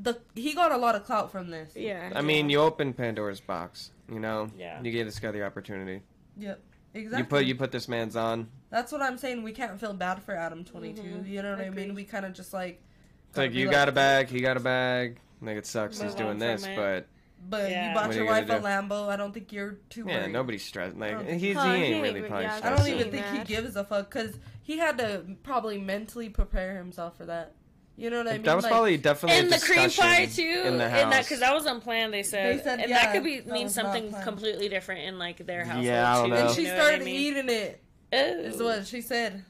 the 0.00 0.20
he 0.34 0.54
got 0.54 0.72
a 0.72 0.76
lot 0.76 0.94
of 0.96 1.04
clout 1.04 1.30
from 1.32 1.48
this. 1.50 1.72
Yeah. 1.76 2.10
I 2.14 2.20
mean, 2.20 2.50
you 2.50 2.58
open 2.60 2.92
Pandora's 2.92 3.40
box. 3.40 3.92
You 4.10 4.20
know, 4.20 4.50
Yeah. 4.56 4.82
you 4.82 4.90
gave 4.90 5.06
this 5.06 5.18
guy 5.18 5.30
the 5.30 5.44
opportunity. 5.44 6.02
Yep. 6.38 6.60
Exactly. 6.94 7.18
You 7.18 7.24
put 7.24 7.44
you 7.46 7.54
put 7.54 7.70
this 7.72 7.88
man's 7.88 8.16
on. 8.16 8.48
That's 8.70 8.90
what 8.92 9.02
I'm 9.02 9.18
saying. 9.18 9.42
We 9.42 9.52
can't 9.52 9.78
feel 9.78 9.92
bad 9.92 10.22
for 10.22 10.34
Adam 10.34 10.64
22. 10.64 11.02
Mhm. 11.02 11.28
You 11.28 11.42
know 11.42 11.50
what 11.50 11.60
I 11.60 11.70
mean? 11.70 11.94
We 11.94 12.04
kind 12.04 12.24
of 12.24 12.32
just 12.32 12.52
like. 12.52 12.82
It's 13.28 13.36
like 13.36 13.50
gotta 13.50 13.54
be 13.54 13.60
you 13.60 13.70
got 13.70 13.88
a 13.88 13.92
bag, 13.92 14.28
he 14.28 14.40
got 14.40 14.56
a 14.56 14.60
bag. 14.60 15.20
Like 15.42 15.58
it 15.58 15.66
sucks 15.66 16.00
he's 16.00 16.14
doing 16.14 16.38
this, 16.38 16.62
from 16.64 16.72
it. 16.72 16.76
but 16.76 17.06
But 17.50 17.70
Yeah. 17.70 17.88
you 17.90 17.94
bought 17.94 18.06
What 18.08 18.16
your 18.16 18.24
you 18.24 18.30
wife 18.30 18.48
a 18.50 18.58
Lambo. 18.58 19.08
I 19.08 19.16
don't 19.16 19.32
think 19.32 19.52
you're 19.52 19.76
too 19.90 20.04
Yeah, 20.08 20.22
worried. 20.22 20.32
nobody's 20.32 20.64
stressed. 20.64 20.96
Like 20.96 21.12
don't 21.12 21.38
he's, 21.38 21.54
Huh, 21.56 21.72
he 21.74 21.78
he 21.78 21.84
ain't 21.84 21.94
ain't 21.96 22.02
really 22.02 22.18
even- 22.18 22.28
probably 22.30 22.46
yeah, 22.46 22.60
I 22.64 22.70
don't 22.76 22.88
even 22.88 23.04
so 23.04 23.10
think 23.12 23.26
he 23.26 23.44
gives 23.44 23.76
a 23.76 23.84
fuck 23.84 24.10
because 24.10 24.38
he 24.62 24.78
had 24.78 24.98
to 24.98 25.22
probably 25.44 25.78
mentally 25.78 26.30
prepare 26.30 26.76
himself 26.76 27.16
for 27.16 27.26
that. 27.26 27.52
You 27.98 28.10
know 28.10 28.18
what 28.18 28.28
I 28.28 28.32
mean? 28.34 28.42
That 28.42 28.54
was 28.54 28.62
Like, 28.62 28.70
probably 28.72 28.96
definitely 28.96 29.40
in 29.40 29.46
a 29.46 29.48
the 29.48 29.58
cream 29.58 29.90
pie 29.90 30.26
too, 30.26 30.62
in 30.66 30.78
the 30.78 30.84
and 30.84 30.92
house. 30.92 31.12
that 31.12 31.24
because 31.24 31.40
that 31.40 31.52
was 31.52 31.66
unplanned. 31.66 32.14
They 32.14 32.22
said, 32.22 32.58
They 32.58 32.62
said, 32.62 32.78
and 32.78 32.88
yeah, 32.90 33.04
that 33.06 33.12
could 33.12 33.24
be 33.24 33.40
that 33.40 33.52
mean 33.52 33.68
something 33.68 34.14
completely 34.22 34.68
different 34.68 35.00
in 35.02 35.18
like 35.18 35.44
their 35.44 35.64
house. 35.64 35.82
Yeah, 35.82 36.08
I 36.08 36.14
don't 36.14 36.24
too. 36.28 36.30
know. 36.30 36.40
and 36.40 36.48
you 36.50 36.54
she 36.54 36.62
know 36.62 36.68
what 36.74 36.80
I 36.80 36.84
started 36.86 37.04
mean? 37.04 37.14
eating 37.16 37.48
it. 37.48 37.80
Is 38.12 38.58
Ew. 38.60 38.64
what 38.64 38.86
she 38.86 39.00
said. 39.00 39.44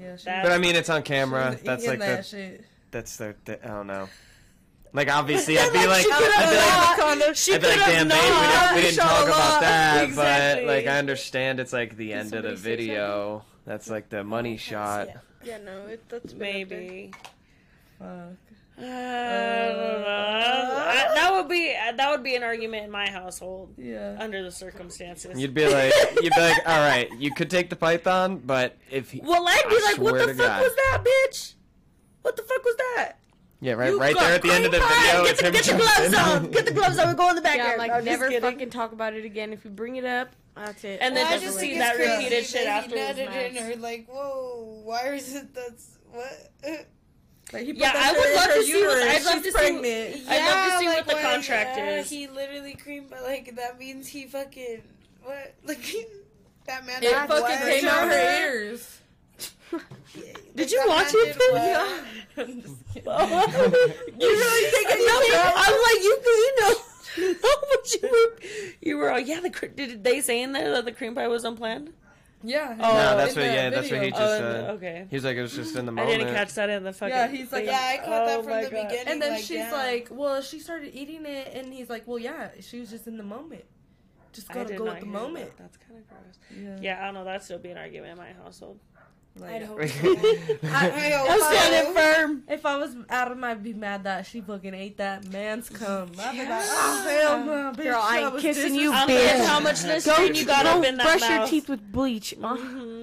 Yeah, 0.00 0.16
she. 0.16 0.24
But 0.24 0.50
I 0.52 0.58
mean, 0.58 0.74
it's 0.76 0.88
on 0.88 1.02
camera. 1.02 1.58
That's 1.62 1.86
like 1.86 1.98
that 2.00 2.16
the, 2.18 2.22
shit. 2.22 2.64
that's 2.90 3.16
the, 3.18 3.34
the 3.44 3.62
I 3.64 3.68
don't 3.68 3.86
know. 3.86 4.08
Like 4.94 5.10
obviously, 5.12 5.58
I'd 5.60 5.72
be 5.72 5.86
like, 5.86 6.04
she 6.04 6.10
I'd 6.10 6.18
be 6.20 7.04
like, 7.04 7.18
not. 7.28 7.36
She 7.36 7.54
I'd 7.54 7.60
be 7.60 7.66
like, 7.66 7.78
could've 7.80 7.94
damn, 7.94 8.08
babe, 8.08 8.18
we 8.18 8.46
didn't, 8.46 8.74
we 8.76 8.80
didn't 8.80 8.96
talk 8.98 9.26
about 9.26 9.60
that, 9.60 10.04
Exactly. 10.04 10.64
but 10.66 10.72
like 10.72 10.86
I 10.86 10.98
understand 10.98 11.60
it's 11.60 11.72
like 11.72 11.96
the 11.96 12.12
end 12.14 12.34
of 12.34 12.44
the 12.44 12.54
video. 12.56 13.44
That's 13.66 13.88
like 13.90 14.08
the 14.08 14.24
money 14.24 14.56
shot. 14.56 15.08
Yeah. 15.44 15.58
Yeah, 15.58 15.64
no, 15.64 15.86
it, 15.86 16.08
that's 16.08 16.34
Maybe. 16.34 17.12
Fuck. 17.98 18.08
I 18.76 18.82
don't 18.82 20.00
know. 20.00 20.06
I- 20.06 21.10
that 21.14 21.30
would 21.32 21.48
be 21.48 21.72
that 21.96 22.10
would 22.10 22.22
be 22.24 22.34
an 22.34 22.42
argument 22.42 22.84
in 22.84 22.90
my 22.90 23.08
household 23.08 23.72
Yeah. 23.78 24.16
under 24.18 24.42
the 24.42 24.50
circumstances. 24.50 25.38
You'd 25.40 25.54
be 25.54 25.68
like, 25.68 25.92
you'd 26.20 26.32
be 26.34 26.40
like, 26.40 26.56
all 26.66 26.78
right, 26.80 27.08
you 27.18 27.32
could 27.32 27.50
take 27.50 27.70
the 27.70 27.76
python, 27.76 28.42
but 28.44 28.76
if 28.90 29.10
he, 29.12 29.20
well, 29.22 29.46
I'd 29.46 29.62
be 29.68 29.76
I 29.76 29.90
like, 29.92 29.98
"What 30.00 30.14
the 30.18 30.34
fuck 30.34 30.36
God. 30.46 30.62
was 30.62 30.74
that, 30.74 31.04
bitch? 31.04 31.54
What 32.22 32.36
the 32.36 32.42
fuck 32.42 32.64
was 32.64 32.76
that?" 32.96 33.12
yeah, 33.60 33.72
right, 33.74 33.90
You 33.90 34.00
right 34.00 34.16
there 34.18 34.32
at 34.34 34.42
the 34.42 34.50
end 34.52 34.64
of 34.66 34.72
the 34.72 34.78
pie. 34.80 35.06
video, 35.12 35.24
Get 35.24 35.36
the, 35.38 35.50
get 35.52 35.64
the 35.64 35.74
gloves 35.76 36.14
on. 36.14 36.50
Get 36.50 36.64
the 36.66 36.72
gloves 36.72 36.98
on. 36.98 37.08
We 37.08 37.14
go 37.14 37.28
in 37.30 37.36
the 37.36 37.42
Yeah, 37.42 37.56
backyard. 37.56 37.78
like 37.78 37.90
I'm 37.92 38.04
just 38.04 38.06
never 38.06 38.28
kidding. 38.28 38.50
fucking 38.50 38.70
talk 38.70 38.92
about 38.92 39.14
it 39.14 39.24
again. 39.24 39.52
If 39.52 39.64
you 39.64 39.70
bring 39.70 39.96
it 39.96 40.04
up, 40.04 40.30
that's 40.56 40.84
it. 40.84 40.98
And 41.00 41.16
then 41.16 41.24
Well, 41.24 41.32
just 41.32 41.44
just 41.44 41.58
see 41.60 41.78
that 41.78 41.96
crazy 41.96 42.12
repeated 42.24 42.44
shit 42.46 42.66
after 42.66 42.96
He 42.96 43.00
his 43.00 43.16
nutted 43.16 43.48
in 43.48 43.54
mouth. 43.54 43.64
her, 43.64 43.76
like, 43.76 44.06
whoa, 44.08 44.80
why 44.84 45.08
is 45.14 45.34
it 45.34 45.54
that's 45.54 45.98
what? 46.12 46.50
Like, 47.52 47.66
Yeah, 47.74 47.92
I 47.94 48.12
would 48.12 48.34
love 48.36 48.54
to 48.54 48.62
see 48.64 48.82
what- 48.82 49.02
I'd 49.02 49.22
love 49.24 49.34
She's 49.34 49.42
to 49.42 49.50
see- 49.50 49.52
pregnant. 49.52 50.28
I'd 50.28 50.46
love 50.48 50.72
to 50.72 50.78
see 50.78 50.86
what 50.86 51.06
the 51.06 51.14
why- 51.14 51.22
contract 51.22 51.76
yeah, 51.76 51.90
is. 51.98 52.10
He 52.10 52.26
literally 52.26 52.74
creamed, 52.74 53.10
but 53.10 53.22
like 53.22 53.54
that 53.56 53.78
means 53.78 54.08
he 54.08 54.26
fucking 54.26 54.82
what? 55.22 55.54
Like 55.64 55.84
that 56.66 56.86
man. 56.86 57.02
It 57.02 57.12
had 57.12 57.28
fucking 57.28 57.42
what? 57.42 57.60
came 57.68 57.86
out 57.88 58.08
her 58.08 58.40
ears. 58.40 59.00
Did 60.54 60.70
you 60.70 60.82
watch 60.86 61.12
man 61.12 61.26
it? 61.26 61.38
did 61.38 61.52
what? 61.52 62.04
I'm 62.38 62.62
just 62.62 62.94
kidding. 62.94 63.12
you 64.20 64.28
really 64.30 64.70
think 64.70 64.86
I 64.88 65.52
I'm 65.56 65.82
like 65.82 66.02
you, 66.04 66.18
you 66.24 66.60
know. 66.60 66.74
No, 67.18 67.34
oh, 67.44 67.64
but 67.70 67.94
you 68.02 68.08
were, 68.10 68.48
you 68.80 68.96
were. 68.96 69.10
all, 69.10 69.18
Yeah, 69.20 69.40
the 69.40 69.50
cr- 69.50 69.66
did 69.66 70.02
they 70.04 70.20
say 70.20 70.42
in 70.42 70.52
there 70.52 70.70
that 70.72 70.84
the 70.84 70.92
cream 70.92 71.14
pie 71.14 71.28
was 71.28 71.44
unplanned? 71.44 71.92
Yeah. 72.46 72.74
Oh, 72.78 72.82
No, 72.92 73.16
that's 73.16 73.34
in 73.34 73.40
what. 73.40 73.46
that 73.46 73.54
Yeah, 73.54 73.70
that's 73.70 73.90
what 73.90 74.00
he 74.02 74.10
video. 74.10 74.10
just 74.10 74.20
Oh, 74.20 74.38
said. 74.38 74.70
okay. 74.70 75.06
He's 75.10 75.24
like, 75.24 75.36
it 75.36 75.42
was 75.42 75.54
just 75.54 75.76
in 75.76 75.86
the 75.86 75.92
I 75.92 75.94
moment. 75.94 76.18
didn't 76.20 76.34
catch 76.34 76.52
that 76.54 76.68
in 76.68 76.82
the 76.84 76.92
fucking. 76.92 77.14
Yeah, 77.14 77.26
he's 77.28 77.50
like, 77.52 77.64
thing. 77.64 77.66
Yeah, 77.66 77.90
I 77.92 77.96
caught 78.04 78.08
Oh 78.08 78.26
that 78.26 78.42
from 78.42 78.50
my 78.50 78.64
the 78.64 78.70
God. 78.70 78.88
beginning. 78.88 79.12
And 79.12 79.22
then 79.22 79.32
like, 79.32 79.40
she's 79.44 79.56
yeah. 79.58 79.72
like, 79.72 80.08
well, 80.10 80.42
she 80.42 80.58
started 80.60 80.94
eating 80.94 81.24
it, 81.24 81.52
and 81.54 81.72
he's 81.72 81.88
like, 81.88 82.06
well, 82.06 82.18
yeah, 82.18 82.48
she 82.60 82.80
was 82.80 82.90
just 82.90 83.06
in 83.06 83.16
the 83.16 83.22
moment. 83.22 83.64
Just 84.34 84.50
I 84.50 84.54
gotta 84.54 84.68
did 84.70 84.78
go 84.78 84.84
not 84.84 84.94
with 84.96 85.00
the 85.00 85.06
hear 85.06 85.14
that. 85.14 85.22
moment. 85.22 85.50
That's 85.56 85.76
kind 85.78 85.98
of 86.00 86.08
gross. 86.08 86.38
Yeah. 86.62 86.76
Yeah, 86.82 87.00
I 87.02 87.04
don't 87.06 87.14
know. 87.14 87.24
That'd 87.24 87.42
still 87.42 87.58
be 87.58 87.70
an 87.70 87.78
argument 87.78 88.12
in 88.12 88.18
my 88.18 88.32
household. 88.42 88.78
Like, 89.36 89.50
I'd 89.54 89.62
hope. 89.64 89.78
Right. 89.78 89.90
so. 89.90 90.12
I 90.12 91.10
hope 91.10 91.30
I'm 91.30 91.40
standing 91.40 91.92
firm. 91.94 92.42
If 92.48 92.64
I 92.64 92.76
was 92.76 92.94
Adam, 93.08 93.42
I'd 93.42 93.64
be 93.64 93.74
mad 93.74 94.04
that 94.04 94.26
she 94.26 94.40
fucking 94.40 94.74
ate 94.74 94.98
that 94.98 95.26
man's 95.32 95.68
cum. 95.68 96.12
I'd 96.20 96.32
be 96.32 96.38
like, 96.38 96.62
oh 96.62 97.06
hell 97.08 97.44
no, 97.44 97.72
bitch. 97.72 97.82
Girl, 97.82 98.00
I 98.00 98.20
that 98.20 98.32
ain't 98.34 98.40
kissing 98.42 98.74
you, 98.76 98.92
bitch. 98.92 99.44
how 99.44 99.58
much 99.58 99.82
Go, 99.82 99.88
Listerine 99.88 100.34
you 100.36 100.44
got 100.46 100.64
go 100.64 100.78
up 100.78 100.84
in 100.84 100.96
that 100.98 101.04
brush 101.04 101.20
mouth. 101.22 101.30
your 101.40 101.46
teeth 101.48 101.68
with 101.68 101.90
bleach. 101.92 102.34
Mhm. 102.38 102.93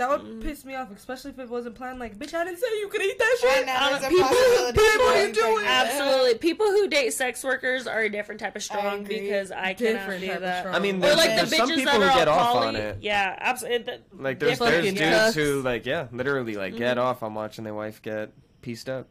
That 0.00 0.08
would 0.22 0.40
piss 0.40 0.64
me 0.64 0.74
off, 0.74 0.90
especially 0.96 1.30
if 1.32 1.38
it 1.38 1.48
wasn't 1.50 1.74
planned. 1.74 1.98
Like, 1.98 2.18
bitch, 2.18 2.32
I 2.32 2.42
didn't 2.44 2.58
say 2.58 2.66
you 2.80 2.88
could 2.88 3.02
eat 3.02 3.18
that 3.18 3.36
shit. 3.40 3.50
Right 3.50 3.66
now, 3.66 3.90
there's 3.90 4.02
a 4.04 4.08
people- 4.08 4.24
possibility 4.28 4.78
people 4.78 5.06
of 5.06 5.10
are 5.10 5.14
being 5.22 5.32
doing- 5.32 5.64
Absolutely. 5.66 6.34
People 6.38 6.66
who 6.66 6.88
date 6.88 7.10
sex 7.12 7.44
workers 7.44 7.86
are 7.86 8.00
a 8.00 8.08
different 8.08 8.40
type 8.40 8.56
of 8.56 8.62
strong 8.62 9.00
agree. 9.04 9.20
because 9.20 9.50
I 9.52 9.74
cannot 9.74 9.92
Different 10.08 10.20
do 10.22 10.38
that. 10.40 10.66
I 10.66 10.78
mean, 10.78 10.96
Or 10.96 11.00
there's, 11.00 11.16
like 11.18 11.30
the 11.30 11.36
there's 11.36 11.56
some 11.56 11.68
bitches 11.70 11.76
people 11.76 12.00
that 12.00 12.12
who 12.12 12.18
get 12.18 12.28
off 12.28 12.52
poly. 12.54 12.66
on 12.68 12.76
it. 12.76 12.98
Yeah, 13.02 13.36
absolutely. 13.38 13.94
Like 14.18 14.38
there's 14.38 14.58
there's 14.58 14.84
dudes 14.86 15.00
cucks. 15.00 15.34
who 15.34 15.60
like 15.62 15.84
yeah, 15.84 16.06
literally 16.12 16.54
like 16.56 16.76
get 16.76 16.96
Mhm. 16.96 17.00
off 17.02 17.22
on 17.22 17.34
watching 17.34 17.64
their 17.64 17.74
wife 17.74 18.00
get 18.00 18.30
pieced 18.62 18.88
up. 18.88 19.06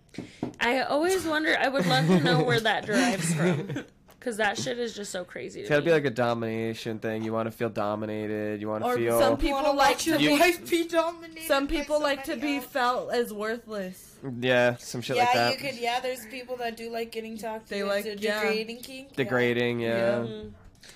I 0.59 0.81
always 0.81 1.23
wonder. 1.25 1.55
I 1.59 1.67
would 1.67 1.85
love 1.85 2.07
to 2.07 2.19
know 2.19 2.43
where 2.43 2.59
that 2.59 2.85
derives 2.87 3.33
from, 3.33 3.85
because 4.19 4.37
that 4.37 4.57
shit 4.57 4.77
is 4.77 4.93
just 4.93 5.11
so 5.11 5.23
crazy. 5.23 5.61
It's 5.61 5.69
To 5.69 5.75
gotta 5.75 5.81
me. 5.81 5.85
be 5.85 5.91
like 5.93 6.05
a 6.05 6.09
domination 6.09 6.99
thing. 6.99 7.23
You 7.23 7.31
want 7.31 7.47
to 7.47 7.51
feel 7.51 7.69
dominated. 7.69 8.59
You 8.61 8.67
want 8.67 8.83
to 8.83 8.95
feel 8.95 9.19
some 9.19 9.37
people 9.37 9.61
wanna 9.61 9.71
like 9.77 9.97
to 9.99 10.11
You- 10.21 10.29
be. 10.35 10.39
wife 10.39 10.69
be 10.69 10.85
dominated. 10.87 11.47
Some 11.47 11.65
by 11.67 11.71
people 11.75 12.01
like 12.01 12.23
to 12.25 12.35
be 12.35 12.57
else. 12.57 12.65
felt 12.65 13.13
as 13.13 13.31
worthless. 13.33 14.15
yeah, 14.41 14.75
some 14.77 15.01
shit 15.01 15.15
yeah, 15.15 15.23
like 15.23 15.33
that. 15.33 15.39
Yeah, 15.39 15.51
you 15.67 15.71
could. 15.71 15.81
Yeah, 15.81 15.99
there's 16.01 16.25
people 16.25 16.57
that 16.57 16.75
do 16.75 16.89
like 16.91 17.11
getting 17.11 17.37
talked 17.37 17.67
to. 17.67 17.69
They 17.69 17.79
into 17.79 17.91
like- 17.93 18.21
yeah. 18.21 18.41
degrading 18.41 18.77
kink. 18.81 19.15
Degrading, 19.15 19.79
yeah. 19.79 20.23
Yeah. 20.25 20.41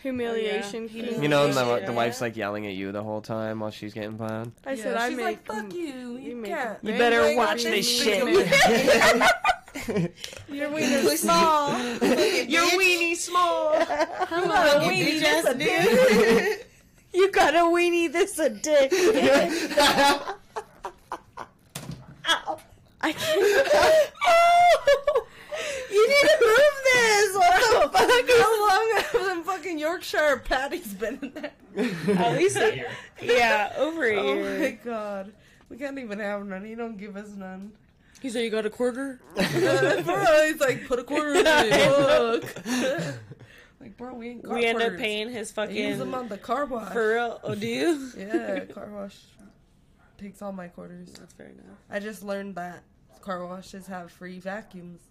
Humiliation. 0.02 0.90
Oh, 0.92 0.96
yeah. 0.96 1.04
kink. 1.10 1.22
You 1.24 1.30
know, 1.30 1.46
and 1.46 1.54
the, 1.54 1.66
Yeah. 1.66 1.86
the 1.86 1.94
wife's 1.94 2.20
like 2.20 2.36
yelling 2.36 2.66
at 2.68 2.74
you 2.74 2.92
the 2.92 3.04
whole 3.04 3.22
time 3.22 3.62
while 3.62 3.72
she's 3.72 3.94
getting 3.94 4.18
plowed. 4.18 4.52
I 4.66 4.74
Yeah, 4.74 4.84
said 4.84 4.98
I 4.98 5.08
she's 5.10 5.18
make. 5.18 5.26
like, 5.26 5.46
fuck 5.46 5.74
you. 5.74 6.18
You, 6.18 6.36
make 6.36 6.52
can't. 6.52 6.80
You 6.84 6.92
better 6.94 7.22
better 7.22 7.38
watch 7.38 7.48
watch 7.48 7.64
this 7.64 7.88
this 7.88 8.04
shit. 8.04 9.24
shit. 9.76 10.16
Your 10.50 10.70
wiener's 10.70 11.20
small. 11.20 11.72
Your 11.72 12.66
weenie 12.80 13.16
small. 13.16 13.74
Come 14.26 14.52
on, 14.52 14.68
on, 14.68 14.82
weenie, 14.84 15.14
you 15.14 15.20
this 15.20 15.46
a 15.46 15.54
just 15.54 15.58
did. 15.60 16.66
You 17.16 17.32
got 17.32 17.54
a 17.54 17.60
weenie. 17.60 18.12
This 18.12 18.40
a 18.40 18.50
dick. 18.50 18.92
I 23.02 23.12
can't. 23.12 23.44
you 25.92 26.08
need 26.10 26.28
to 26.30 26.38
move 26.42 26.76
this. 26.84 27.36
What 27.36 27.54
the 27.62 27.98
fuck? 27.98 28.30
How 28.40 28.68
long 28.68 28.88
have 28.96 29.12
them 29.28 29.44
fucking 29.44 29.78
Yorkshire 29.78 30.42
patties 30.44 30.94
been 30.94 31.20
in 31.22 31.34
there? 31.34 31.52
At 32.18 32.38
least, 32.38 32.58
Here. 32.58 32.90
yeah, 33.22 33.74
over 33.78 34.06
a 34.06 34.14
year. 34.14 34.20
Oh 34.20 34.34
year. 34.34 34.60
my 34.60 34.72
god. 34.84 35.34
We 35.70 35.78
can't 35.78 36.00
even 36.00 36.20
have 36.20 36.46
none. 36.46 36.66
You 36.66 36.76
don't 36.76 36.98
give 36.98 37.16
us 37.16 37.30
none. 37.30 37.74
He 38.24 38.30
said 38.32 38.44
you 38.44 38.50
got 38.50 38.66
a 38.66 38.70
quarter. 38.72 39.20
bro, 39.36 39.44
he's 39.44 40.60
like, 40.60 40.88
put 40.88 40.98
a 40.98 41.04
quarter 41.04 41.36
in 41.36 41.44
it. 41.46 42.20
Look. 42.20 42.56
like, 43.80 43.96
bro, 43.98 44.14
we 44.16 44.30
ain't 44.30 44.44
got 44.44 44.56
We 44.56 44.66
end 44.66 44.82
up 44.82 44.98
paying 44.98 45.30
his 45.30 45.54
I 45.58 45.66
use 45.66 45.98
them 46.00 46.12
fucking 46.12 46.24
on 46.24 46.30
the 46.30 46.38
car 46.38 46.66
wash. 46.66 46.92
for 46.94 47.10
real. 47.14 47.40
Oh, 47.44 47.54
do 47.54 47.68
you? 47.68 48.10
yeah, 48.18 48.62
car 48.66 48.90
wash 48.92 49.18
takes 50.18 50.42
all 50.42 50.54
my 50.54 50.70
quarters. 50.70 51.12
That's 51.20 51.34
fair 51.34 51.48
enough. 51.48 51.66
I 51.90 52.00
just 52.00 52.24
learned 52.24 52.56
that 52.56 52.84
car 53.22 53.46
washes 53.46 53.88
have 53.88 54.10
free 54.12 54.40
vacuums 54.40 55.02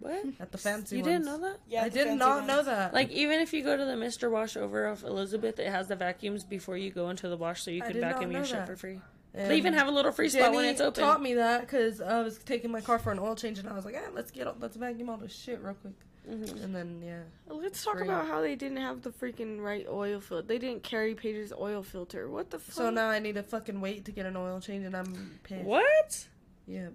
What? 0.00 0.24
at 0.40 0.52
the 0.52 0.58
fancy 0.58 0.96
You 0.96 1.02
ones. 1.04 1.14
didn't 1.14 1.24
know 1.24 1.38
that? 1.48 1.60
Yeah, 1.70 1.84
I 1.84 1.88
did 1.88 2.18
not 2.18 2.36
ones. 2.38 2.48
know 2.48 2.62
that. 2.64 2.92
Like 2.92 3.10
even 3.10 3.40
if 3.40 3.54
you 3.54 3.62
go 3.62 3.76
to 3.78 3.84
the 3.86 3.92
Mr. 3.92 4.30
Wash 4.30 4.58
over 4.58 4.84
of 4.84 5.04
Elizabeth, 5.04 5.58
it 5.58 5.68
has 5.70 5.88
the 5.88 5.96
vacuums 5.96 6.44
before 6.44 6.76
you 6.76 6.90
go 6.90 7.08
into 7.08 7.28
the 7.30 7.36
wash, 7.38 7.62
so 7.62 7.70
you 7.70 7.80
can 7.80 7.98
vacuum 7.98 8.30
your 8.30 8.40
know 8.42 8.46
shit 8.46 8.66
for 8.66 8.76
free. 8.76 9.00
And 9.34 9.50
They 9.50 9.56
even 9.58 9.74
have 9.74 9.86
a 9.88 9.90
little 9.90 10.10
free 10.12 10.28
spot 10.30 10.50
when 10.52 10.60
Jenny 10.60 10.68
it's 10.68 10.80
open. 10.80 11.02
taught 11.04 11.20
me 11.22 11.34
that 11.34 11.60
because 11.62 12.00
I 12.00 12.22
was 12.22 12.38
taking 12.38 12.70
my 12.70 12.80
car 12.80 12.98
for 12.98 13.12
an 13.12 13.18
oil 13.18 13.34
change 13.36 13.58
and 13.58 13.68
I 13.68 13.74
was 13.74 13.84
like, 13.84 13.94
ah, 13.96 14.10
let's 14.14 14.30
get 14.30 14.58
let's 14.60 14.76
vacuum 14.76 15.10
all 15.10 15.16
this 15.18 15.32
shit 15.34 15.60
real 15.62 15.74
quick. 15.74 15.92
Mhm. 16.28 16.62
And 16.64 16.74
then 16.74 17.02
yeah, 17.04 17.22
Let's 17.46 17.82
talk 17.84 17.98
Free. 17.98 18.06
about 18.08 18.26
how 18.26 18.40
they 18.42 18.54
didn't 18.54 18.76
have 18.78 19.00
the 19.02 19.10
freaking 19.10 19.60
right 19.60 19.86
oil 19.88 20.20
filter. 20.20 20.46
They 20.46 20.58
didn't 20.58 20.82
carry 20.82 21.14
Paige's 21.14 21.52
oil 21.58 21.82
filter. 21.82 22.28
What 22.28 22.50
the 22.50 22.58
fuck? 22.58 22.74
so 22.74 22.90
now 22.90 23.08
I 23.08 23.18
need 23.18 23.36
to 23.36 23.42
fucking 23.42 23.80
wait 23.80 24.04
to 24.06 24.12
get 24.12 24.26
an 24.26 24.36
oil 24.36 24.60
change 24.60 24.84
and 24.84 24.94
I'm 24.96 25.38
pissed. 25.42 25.64
What? 25.64 26.26
Yeah, 26.66 26.88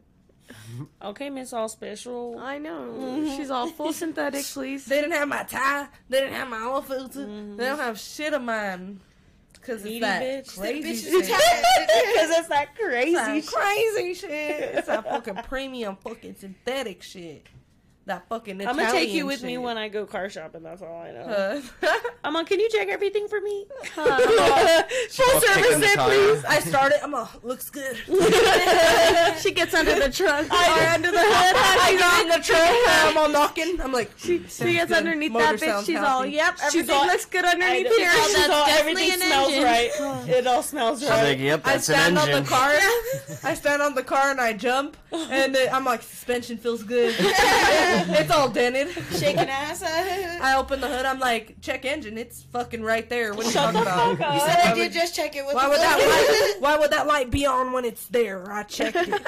Okay, 1.01 1.29
Miss 1.31 1.51
All 1.53 1.67
Special. 1.69 2.37
I 2.39 2.57
know. 2.59 2.93
Mhm. 2.99 3.35
She's 3.37 3.49
all 3.49 3.69
full 3.69 3.93
synthetic, 4.03 4.45
please. 4.45 4.85
they 4.85 5.01
didn't 5.01 5.13
have 5.13 5.27
my 5.27 5.43
tie. 5.43 5.87
They 6.09 6.19
didn't 6.19 6.35
have 6.35 6.49
my 6.49 6.61
oil 6.61 6.81
filter. 6.81 7.25
Mhm. 7.25 7.57
They 7.57 7.65
don't 7.65 7.79
have 7.79 7.99
shit 7.99 8.33
of 8.33 8.41
mine. 8.43 8.99
Cause 9.65 9.75
it's 9.75 9.85
Needy 9.85 9.99
that 10.01 10.21
bitch. 10.21 10.57
crazy 10.57 10.95
shit. 10.95 11.21
Because 11.21 11.29
it's 12.37 12.47
that 12.49 12.75
crazy. 12.75 13.15
It's 13.15 13.51
that 13.51 13.59
crazy 13.59 14.13
shit. 14.13 14.29
It's 14.29 14.87
that 14.87 15.05
fucking 15.05 15.35
premium 15.43 15.95
fucking 15.95 16.35
synthetic 16.35 17.01
shit. 17.01 17.47
That 18.05 18.27
fucking 18.27 18.59
I'm 18.67 18.75
gonna 18.75 18.91
take 18.91 19.11
you 19.11 19.23
Italian 19.23 19.27
with 19.27 19.43
me 19.43 19.57
when 19.57 19.77
I 19.77 19.87
go 19.87 20.05
car 20.05 20.29
shopping. 20.29 20.61
That's 20.61 20.81
all 20.81 20.93
I 20.93 21.11
know. 21.11 21.21
Uh, 21.21 21.61
I'm 22.25 22.35
on. 22.35 22.43
Can 22.45 22.59
you 22.59 22.69
check 22.69 22.89
everything 22.89 23.29
for 23.29 23.39
me? 23.39 23.65
Full 23.95 24.03
all 24.03 24.19
service 25.39 25.79
the 25.79 25.95
please. 25.99 26.43
I 26.43 26.59
started. 26.59 27.01
I'm 27.01 27.13
all, 27.13 27.29
looks 27.43 27.69
good. 27.69 27.95
she 29.39 29.51
gets 29.51 29.73
under 29.73 29.97
the 29.97 30.09
trunk. 30.11 30.49
I 30.51 30.93
under 30.93 31.11
the 31.11 31.17
hood. 31.17 31.55
I 31.55 31.95
got 31.97 32.12
in 32.23 32.29
the 32.29 32.39
truck. 32.43 32.59
I'm 32.87 33.17
all 33.17 33.29
knocking. 33.29 33.79
I'm 33.81 33.91
like, 33.91 34.11
She, 34.17 34.43
she 34.47 34.73
gets 34.73 34.91
underneath 34.91 35.33
that 35.33 35.55
bitch. 35.55 35.59
sounds 35.59 35.85
She's 35.85 35.97
all, 35.97 36.05
healthy. 36.05 36.31
yep, 36.31 36.55
She's 36.57 36.65
everything 36.75 36.95
all- 36.95 37.05
looks 37.07 37.25
good 37.25 37.45
underneath 37.45 37.87
I- 37.87 37.95
here. 37.95 38.11
She's 38.11 38.49
all, 38.49 38.65
everything 38.67 39.11
everything 39.11 39.27
smells 39.27 39.49
engine. 39.51 39.63
right. 39.63 40.27
It 40.37 40.47
all 40.47 40.63
smells 40.63 40.99
She's 41.01 41.09
like, 41.09 41.23
right. 41.23 41.39
yep, 41.39 41.61
I 41.65 41.73
that's 41.73 41.89
an 41.89 41.95
stand 41.95 42.17
on 42.17 42.31
the 42.31 42.41
car. 42.49 42.71
I 43.43 43.53
stand 43.53 43.81
on 43.81 43.93
the 43.95 44.03
car 44.03 44.31
and 44.31 44.39
I 44.41 44.53
jump, 44.53 44.95
and 45.11 45.53
then 45.53 45.73
I'm 45.73 45.85
like, 45.85 46.01
suspension 46.01 46.57
feels 46.57 46.81
good. 46.83 47.13
it's 47.19 48.31
all 48.31 48.49
dented. 48.49 48.89
Shaking 49.17 49.39
ass. 49.49 49.83
I 49.83 50.55
open 50.57 50.81
the 50.81 50.87
hood. 50.87 51.05
I'm 51.05 51.19
like, 51.19 51.59
check 51.61 51.85
engine. 51.85 52.17
It's 52.17 52.43
fucking 52.43 52.81
right 52.81 53.09
there. 53.09 53.33
What 53.33 53.43
are 53.43 53.47
you 53.47 53.51
Shut 53.51 53.73
talking 53.73 53.81
about? 54.17 54.33
You 54.33 54.39
said 54.39 54.59
I 54.65 54.73
did 54.73 54.91
just 54.93 55.15
check 55.15 55.35
it 55.35 55.45
with 55.45 55.55
Why 55.55 55.67
would 55.67 55.77
that 55.79 55.97
light? 55.99 56.51
light? 56.53 56.61
Why 56.61 56.77
would 56.79 56.91
that 56.91 57.07
light 57.07 57.29
be 57.31 57.45
on 57.45 57.71
when 57.73 57.85
it's 57.85 58.05
there? 58.07 58.51
I 58.51 58.63
checked 58.63 58.95
it. 58.95 59.21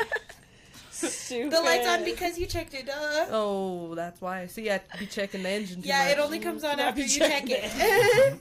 The 1.01 1.61
light's 1.63 1.88
on 1.88 2.03
because 2.03 2.38
you 2.38 2.45
checked 2.45 2.73
it, 2.73 2.85
duh. 2.88 3.26
Oh, 3.31 3.95
that's 3.95 4.22
why. 4.22 4.45
See, 4.47 4.69
I 4.69 4.80
be 4.99 5.05
checking 5.05 5.43
the 5.43 5.49
engine. 5.49 5.81
Too 5.81 5.88
Yeah, 5.88 6.05
much. 6.05 6.13
it 6.13 6.19
only 6.19 6.39
comes 6.39 6.63
on 6.63 6.80
after 6.80 7.01
you 7.01 7.07
you 7.07 7.19
check 7.19 7.43
it. 7.47 8.39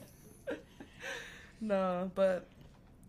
No, 1.60 2.10
but 2.14 2.46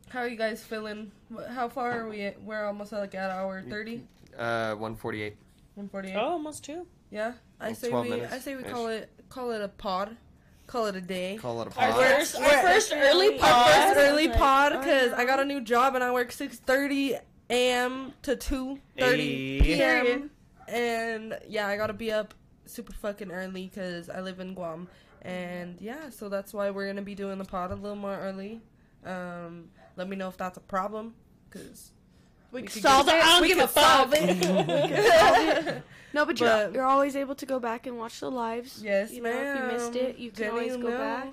how 0.10 0.20
are 0.22 0.28
you 0.28 0.38
guys 0.38 0.64
feeling? 0.64 1.12
How 1.52 1.70
far 1.70 2.00
are 2.02 2.10
we? 2.10 2.22
At? 2.24 2.42
We're 2.42 2.66
almost 2.66 2.94
at 2.94 3.00
like 3.00 3.16
at 3.16 3.30
hour 3.32 3.62
thirty. 3.62 4.02
Uh, 4.38 4.72
148. 4.76 5.36
One 5.76 5.88
forty-eight. 5.90 6.16
Oh, 6.16 6.32
almost 6.32 6.64
two. 6.64 6.86
Yeah, 7.12 7.34
I 7.60 7.68
Well, 7.68 7.76
say 7.76 7.90
we. 7.90 8.10
minutes 8.10 8.34
I 8.34 8.40
say 8.40 8.56
we 8.56 8.64
ish. 8.64 8.72
call 8.72 8.88
it 8.88 9.10
call 9.30 9.52
it 9.52 9.62
a 9.62 9.68
pod, 9.68 10.16
call 10.68 10.88
it 10.88 10.96
a 10.96 11.02
day. 11.02 11.38
Call 11.40 11.62
it 11.62 11.68
a 11.68 11.80
Our 11.80 11.92
pod. 11.92 12.02
first, 12.04 12.36
our 12.36 12.50
first 12.62 12.94
early 12.96 13.34
Our 13.40 13.40
pod. 13.40 13.72
first 13.74 13.98
early 13.98 14.30
pod 14.30 14.72
because 14.74 15.12
yeah. 15.12 15.18
I 15.18 15.26
got 15.26 15.40
a 15.40 15.46
new 15.46 15.62
job 15.62 15.96
and 15.96 16.04
I 16.04 16.12
work 16.12 16.32
six 16.32 16.58
thirty 16.58 17.16
a.m. 17.50 18.14
to 18.24 18.36
two 18.36 18.80
thirty 18.98 19.60
Hey. 19.60 19.76
p.m. 19.76 20.30
And 20.68 21.38
yeah, 21.48 21.68
I 21.68 21.78
gotta 21.78 21.94
be 21.94 22.12
up 22.12 22.34
super 22.66 22.94
fucking 22.94 23.32
early 23.32 23.68
because 23.74 24.10
I 24.10 24.22
live 24.22 24.40
in 24.40 24.54
Guam. 24.56 24.88
And 25.22 25.78
yeah, 25.80 26.10
so 26.10 26.30
that's 26.30 26.54
why 26.54 26.70
we're 26.72 26.88
gonna 26.88 27.02
be 27.02 27.16
doing 27.16 27.38
the 27.38 27.46
pod 27.46 27.72
a 27.72 27.76
little 27.76 27.96
more 27.98 28.18
early. 28.18 28.62
Um, 29.06 29.70
let 29.96 30.08
me 30.10 30.16
know 30.16 30.28
if 30.28 30.38
that's 30.38 30.58
a 30.58 30.62
problem, 30.62 31.14
because 31.50 31.92
We, 32.52 32.64
could 32.64 32.82
Solve 32.82 33.06
get- 33.06 33.18
it. 33.18 33.24
I 33.24 33.28
don't 33.30 33.42
we 33.42 33.48
give 33.50 33.60
a 33.60 33.68
fuck. 33.68 33.84
solve 34.12 34.14
it. 34.16 35.84
No, 36.14 36.26
but, 36.26 36.40
But- 36.40 36.40
you're, 36.40 36.74
you're 36.76 36.86
always 36.86 37.16
able 37.18 37.36
to 37.36 37.46
go 37.46 37.60
back 37.60 37.88
and 37.88 37.98
watch 37.98 38.22
the 38.22 38.32
lives. 38.32 38.82
yes, 38.82 39.12
you 39.12 39.22
know, 39.22 39.34
ma'am. 39.34 39.58
if 39.58 39.62
you 39.62 39.78
missed 39.78 39.96
it, 39.98 40.18
you 40.18 40.32
can 40.32 40.38
Jenny 40.38 40.50
always 40.52 40.78
go 40.78 40.90
back. 40.98 41.28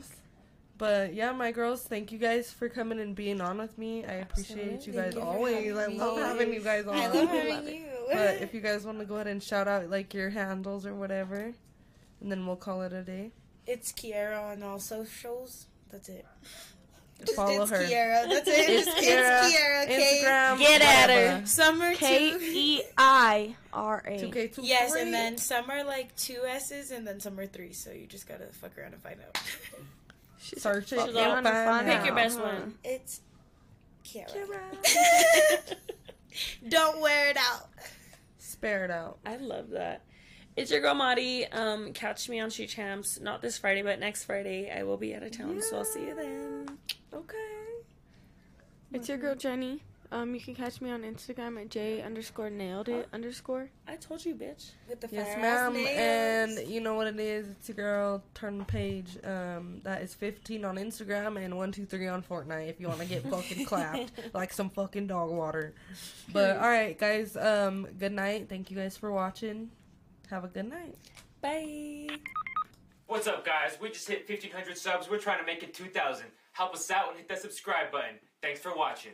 Knows. 0.83 1.09
But 1.09 1.15
yeah, 1.15 1.33
my 1.33 1.53
girls, 1.53 1.83
thank 1.83 2.13
you 2.13 2.19
guys 2.19 2.51
for 2.51 2.69
coming 2.69 3.01
and 3.01 3.15
being 3.15 3.41
on 3.41 3.59
with 3.59 3.77
me. 3.79 4.05
I 4.05 4.15
appreciate 4.15 4.87
you 4.87 4.93
guys 4.93 5.15
you 5.15 5.21
always. 5.21 5.77
I 5.77 5.87
love 5.87 6.17
me. 6.17 6.23
having 6.23 6.53
you 6.53 6.61
guys 6.61 6.87
on. 6.87 6.97
I 6.97 7.07
love 7.07 7.29
having 7.29 7.67
you. 7.75 7.87
But 8.13 8.43
if 8.43 8.53
you 8.53 8.61
guys 8.61 8.85
want 8.85 8.99
to 8.99 9.05
go 9.05 9.15
ahead 9.15 9.29
and 9.29 9.43
shout 9.43 9.69
out 9.69 9.89
like 9.89 10.13
your 10.13 10.31
handles 10.31 10.85
or 10.85 10.95
whatever, 10.95 11.53
and 12.21 12.31
then 12.31 12.47
we'll 12.47 12.57
call 12.57 12.83
it 12.83 12.93
a 12.93 13.03
day. 13.03 13.31
It's 13.67 13.93
Keira 13.93 14.53
on 14.53 14.63
all 14.63 14.81
socials. 14.81 15.67
That's 15.91 16.09
it. 16.09 16.27
Just 17.21 17.37
follow 17.37 17.63
it's 17.63 17.71
her. 17.71 17.85
Keira. 17.85 18.29
That's 18.29 18.49
it. 18.49 18.69
It's 18.69 18.89
It's, 18.89 19.07
Keira, 19.07 19.45
it's 19.47 19.55
Keira. 19.55 19.85
Okay. 19.85 20.23
Instagram. 20.25 20.59
Get 20.59 20.83
at 20.83 21.11
her. 21.11 21.47
Summer 21.47 21.95
K 21.95 22.31
two. 22.33 22.39
E 22.41 22.83
I 22.99 23.55
R 23.73 24.03
A. 24.07 24.19
2K2. 24.19 24.59
Yes, 24.63 24.95
and 24.95 25.15
then 25.15 25.39
some 25.39 25.71
are 25.71 25.85
like 25.85 26.15
two 26.17 26.41
S's 26.45 26.91
and 26.91 27.07
then 27.07 27.21
some 27.21 27.39
are 27.39 27.47
three. 27.47 27.73
So 27.73 27.93
you 27.93 28.07
just 28.07 28.27
gotta 28.27 28.47
fuck 28.47 28.77
around 28.77 28.95
and 28.95 29.03
find 29.03 29.21
out. 29.21 29.41
search 30.43 30.93
it. 30.93 31.01
She's 31.01 31.09
you'll 31.09 31.19
all- 31.19 31.43
find 31.43 31.47
find 31.47 31.87
Pick 31.87 32.05
your 32.07 32.15
best 32.15 32.41
one. 32.41 32.75
It's 32.85 33.21
Keira. 34.05 34.29
Keira. 34.83 35.77
Don't 36.69 37.01
wear 37.01 37.31
it 37.31 37.37
out. 37.37 37.69
Spare 38.39 38.85
it 38.85 38.91
out. 38.91 39.19
I 39.27 39.37
love 39.37 39.71
that. 39.71 40.03
It's 40.57 40.71
your 40.71 40.81
girl 40.81 40.95
Madi. 40.95 41.47
Um, 41.47 41.93
catch 41.93 42.29
me 42.29 42.39
on 42.41 42.51
Street 42.51 42.69
Champs. 42.69 43.21
Not 43.21 43.41
this 43.41 43.57
Friday, 43.59 43.83
but 43.83 43.99
next 43.99 44.25
Friday. 44.25 44.71
I 44.71 44.83
will 44.83 44.99
be 44.99 45.15
out 45.15 45.23
of 45.23 45.31
town, 45.37 45.61
so 45.63 45.79
I'll 45.79 45.85
see 45.85 46.01
you 46.01 46.15
then. 46.15 46.79
Okay. 47.15 47.37
It's 48.93 49.09
your 49.09 49.17
girl 49.19 49.35
Jenny. 49.35 49.81
Um, 50.13 50.35
you 50.35 50.41
can 50.43 50.55
catch 50.55 50.83
me 50.83 50.91
on 50.91 51.05
Instagram 51.05 51.59
at 51.59 51.71
J 51.71 52.03
underscore 52.03 52.51
nailed 52.51 52.91
it 52.91 53.09
underscore. 53.15 53.71
I 53.89 53.97
told 53.97 54.23
you, 54.25 54.35
bitch. 54.35 54.73
With 54.87 55.01
the 55.01 55.09
Yes, 55.11 55.39
ma'am. 55.39 55.73
nails. 55.73 55.89
And 56.59 56.69
you 56.69 56.81
know 56.83 56.95
what 56.95 57.07
it 57.07 57.19
is? 57.19 57.49
It's 57.49 57.69
your 57.71 57.77
girl 57.77 58.23
turn 58.35 58.59
the 58.59 58.65
page. 58.67 59.17
Um, 59.25 59.81
that 59.85 60.03
is 60.03 60.15
15 60.15 60.67
on 60.67 60.77
Instagram 60.77 61.43
and 61.43 61.57
123 61.57 62.07
on 62.09 62.23
Fortnite 62.23 62.69
if 62.69 62.79
you 62.79 62.89
want 62.89 63.01
to 63.01 63.07
get 63.07 63.23
fucking 63.25 63.65
clapped 63.67 64.13
like 64.35 64.53
some 64.53 64.69
fucking 64.69 65.07
dog 65.07 65.31
water. 65.31 65.75
But 66.31 66.57
all 66.59 66.69
right, 66.69 66.99
guys. 66.99 67.35
Um, 67.35 67.89
good 67.99 68.13
night. 68.13 68.51
Thank 68.51 68.71
you 68.71 68.77
guys 68.77 68.99
for 68.99 69.11
watching. 69.11 69.71
Have 70.29 70.45
a 70.45 70.49
good 70.49 70.69
night. 70.69 70.95
Bye. 71.41 72.09
What's 73.07 73.27
up, 73.27 73.47
guys? 73.47 73.79
We 73.81 73.89
just 73.91 74.09
hit 74.09 74.29
1,500 74.29 74.77
subs. 74.77 75.09
We're 75.11 75.19
trying 75.19 75.41
to 75.41 75.47
make 75.47 75.63
it 75.63 75.73
2,000. 75.73 76.27
Help 76.53 76.75
us 76.75 76.91
out 76.91 77.09
and 77.09 77.17
hit 77.17 77.29
that 77.29 77.41
subscribe 77.41 77.91
button. 77.91 78.17
Thanks 78.43 78.61
for 78.61 78.77
watching. 78.77 79.13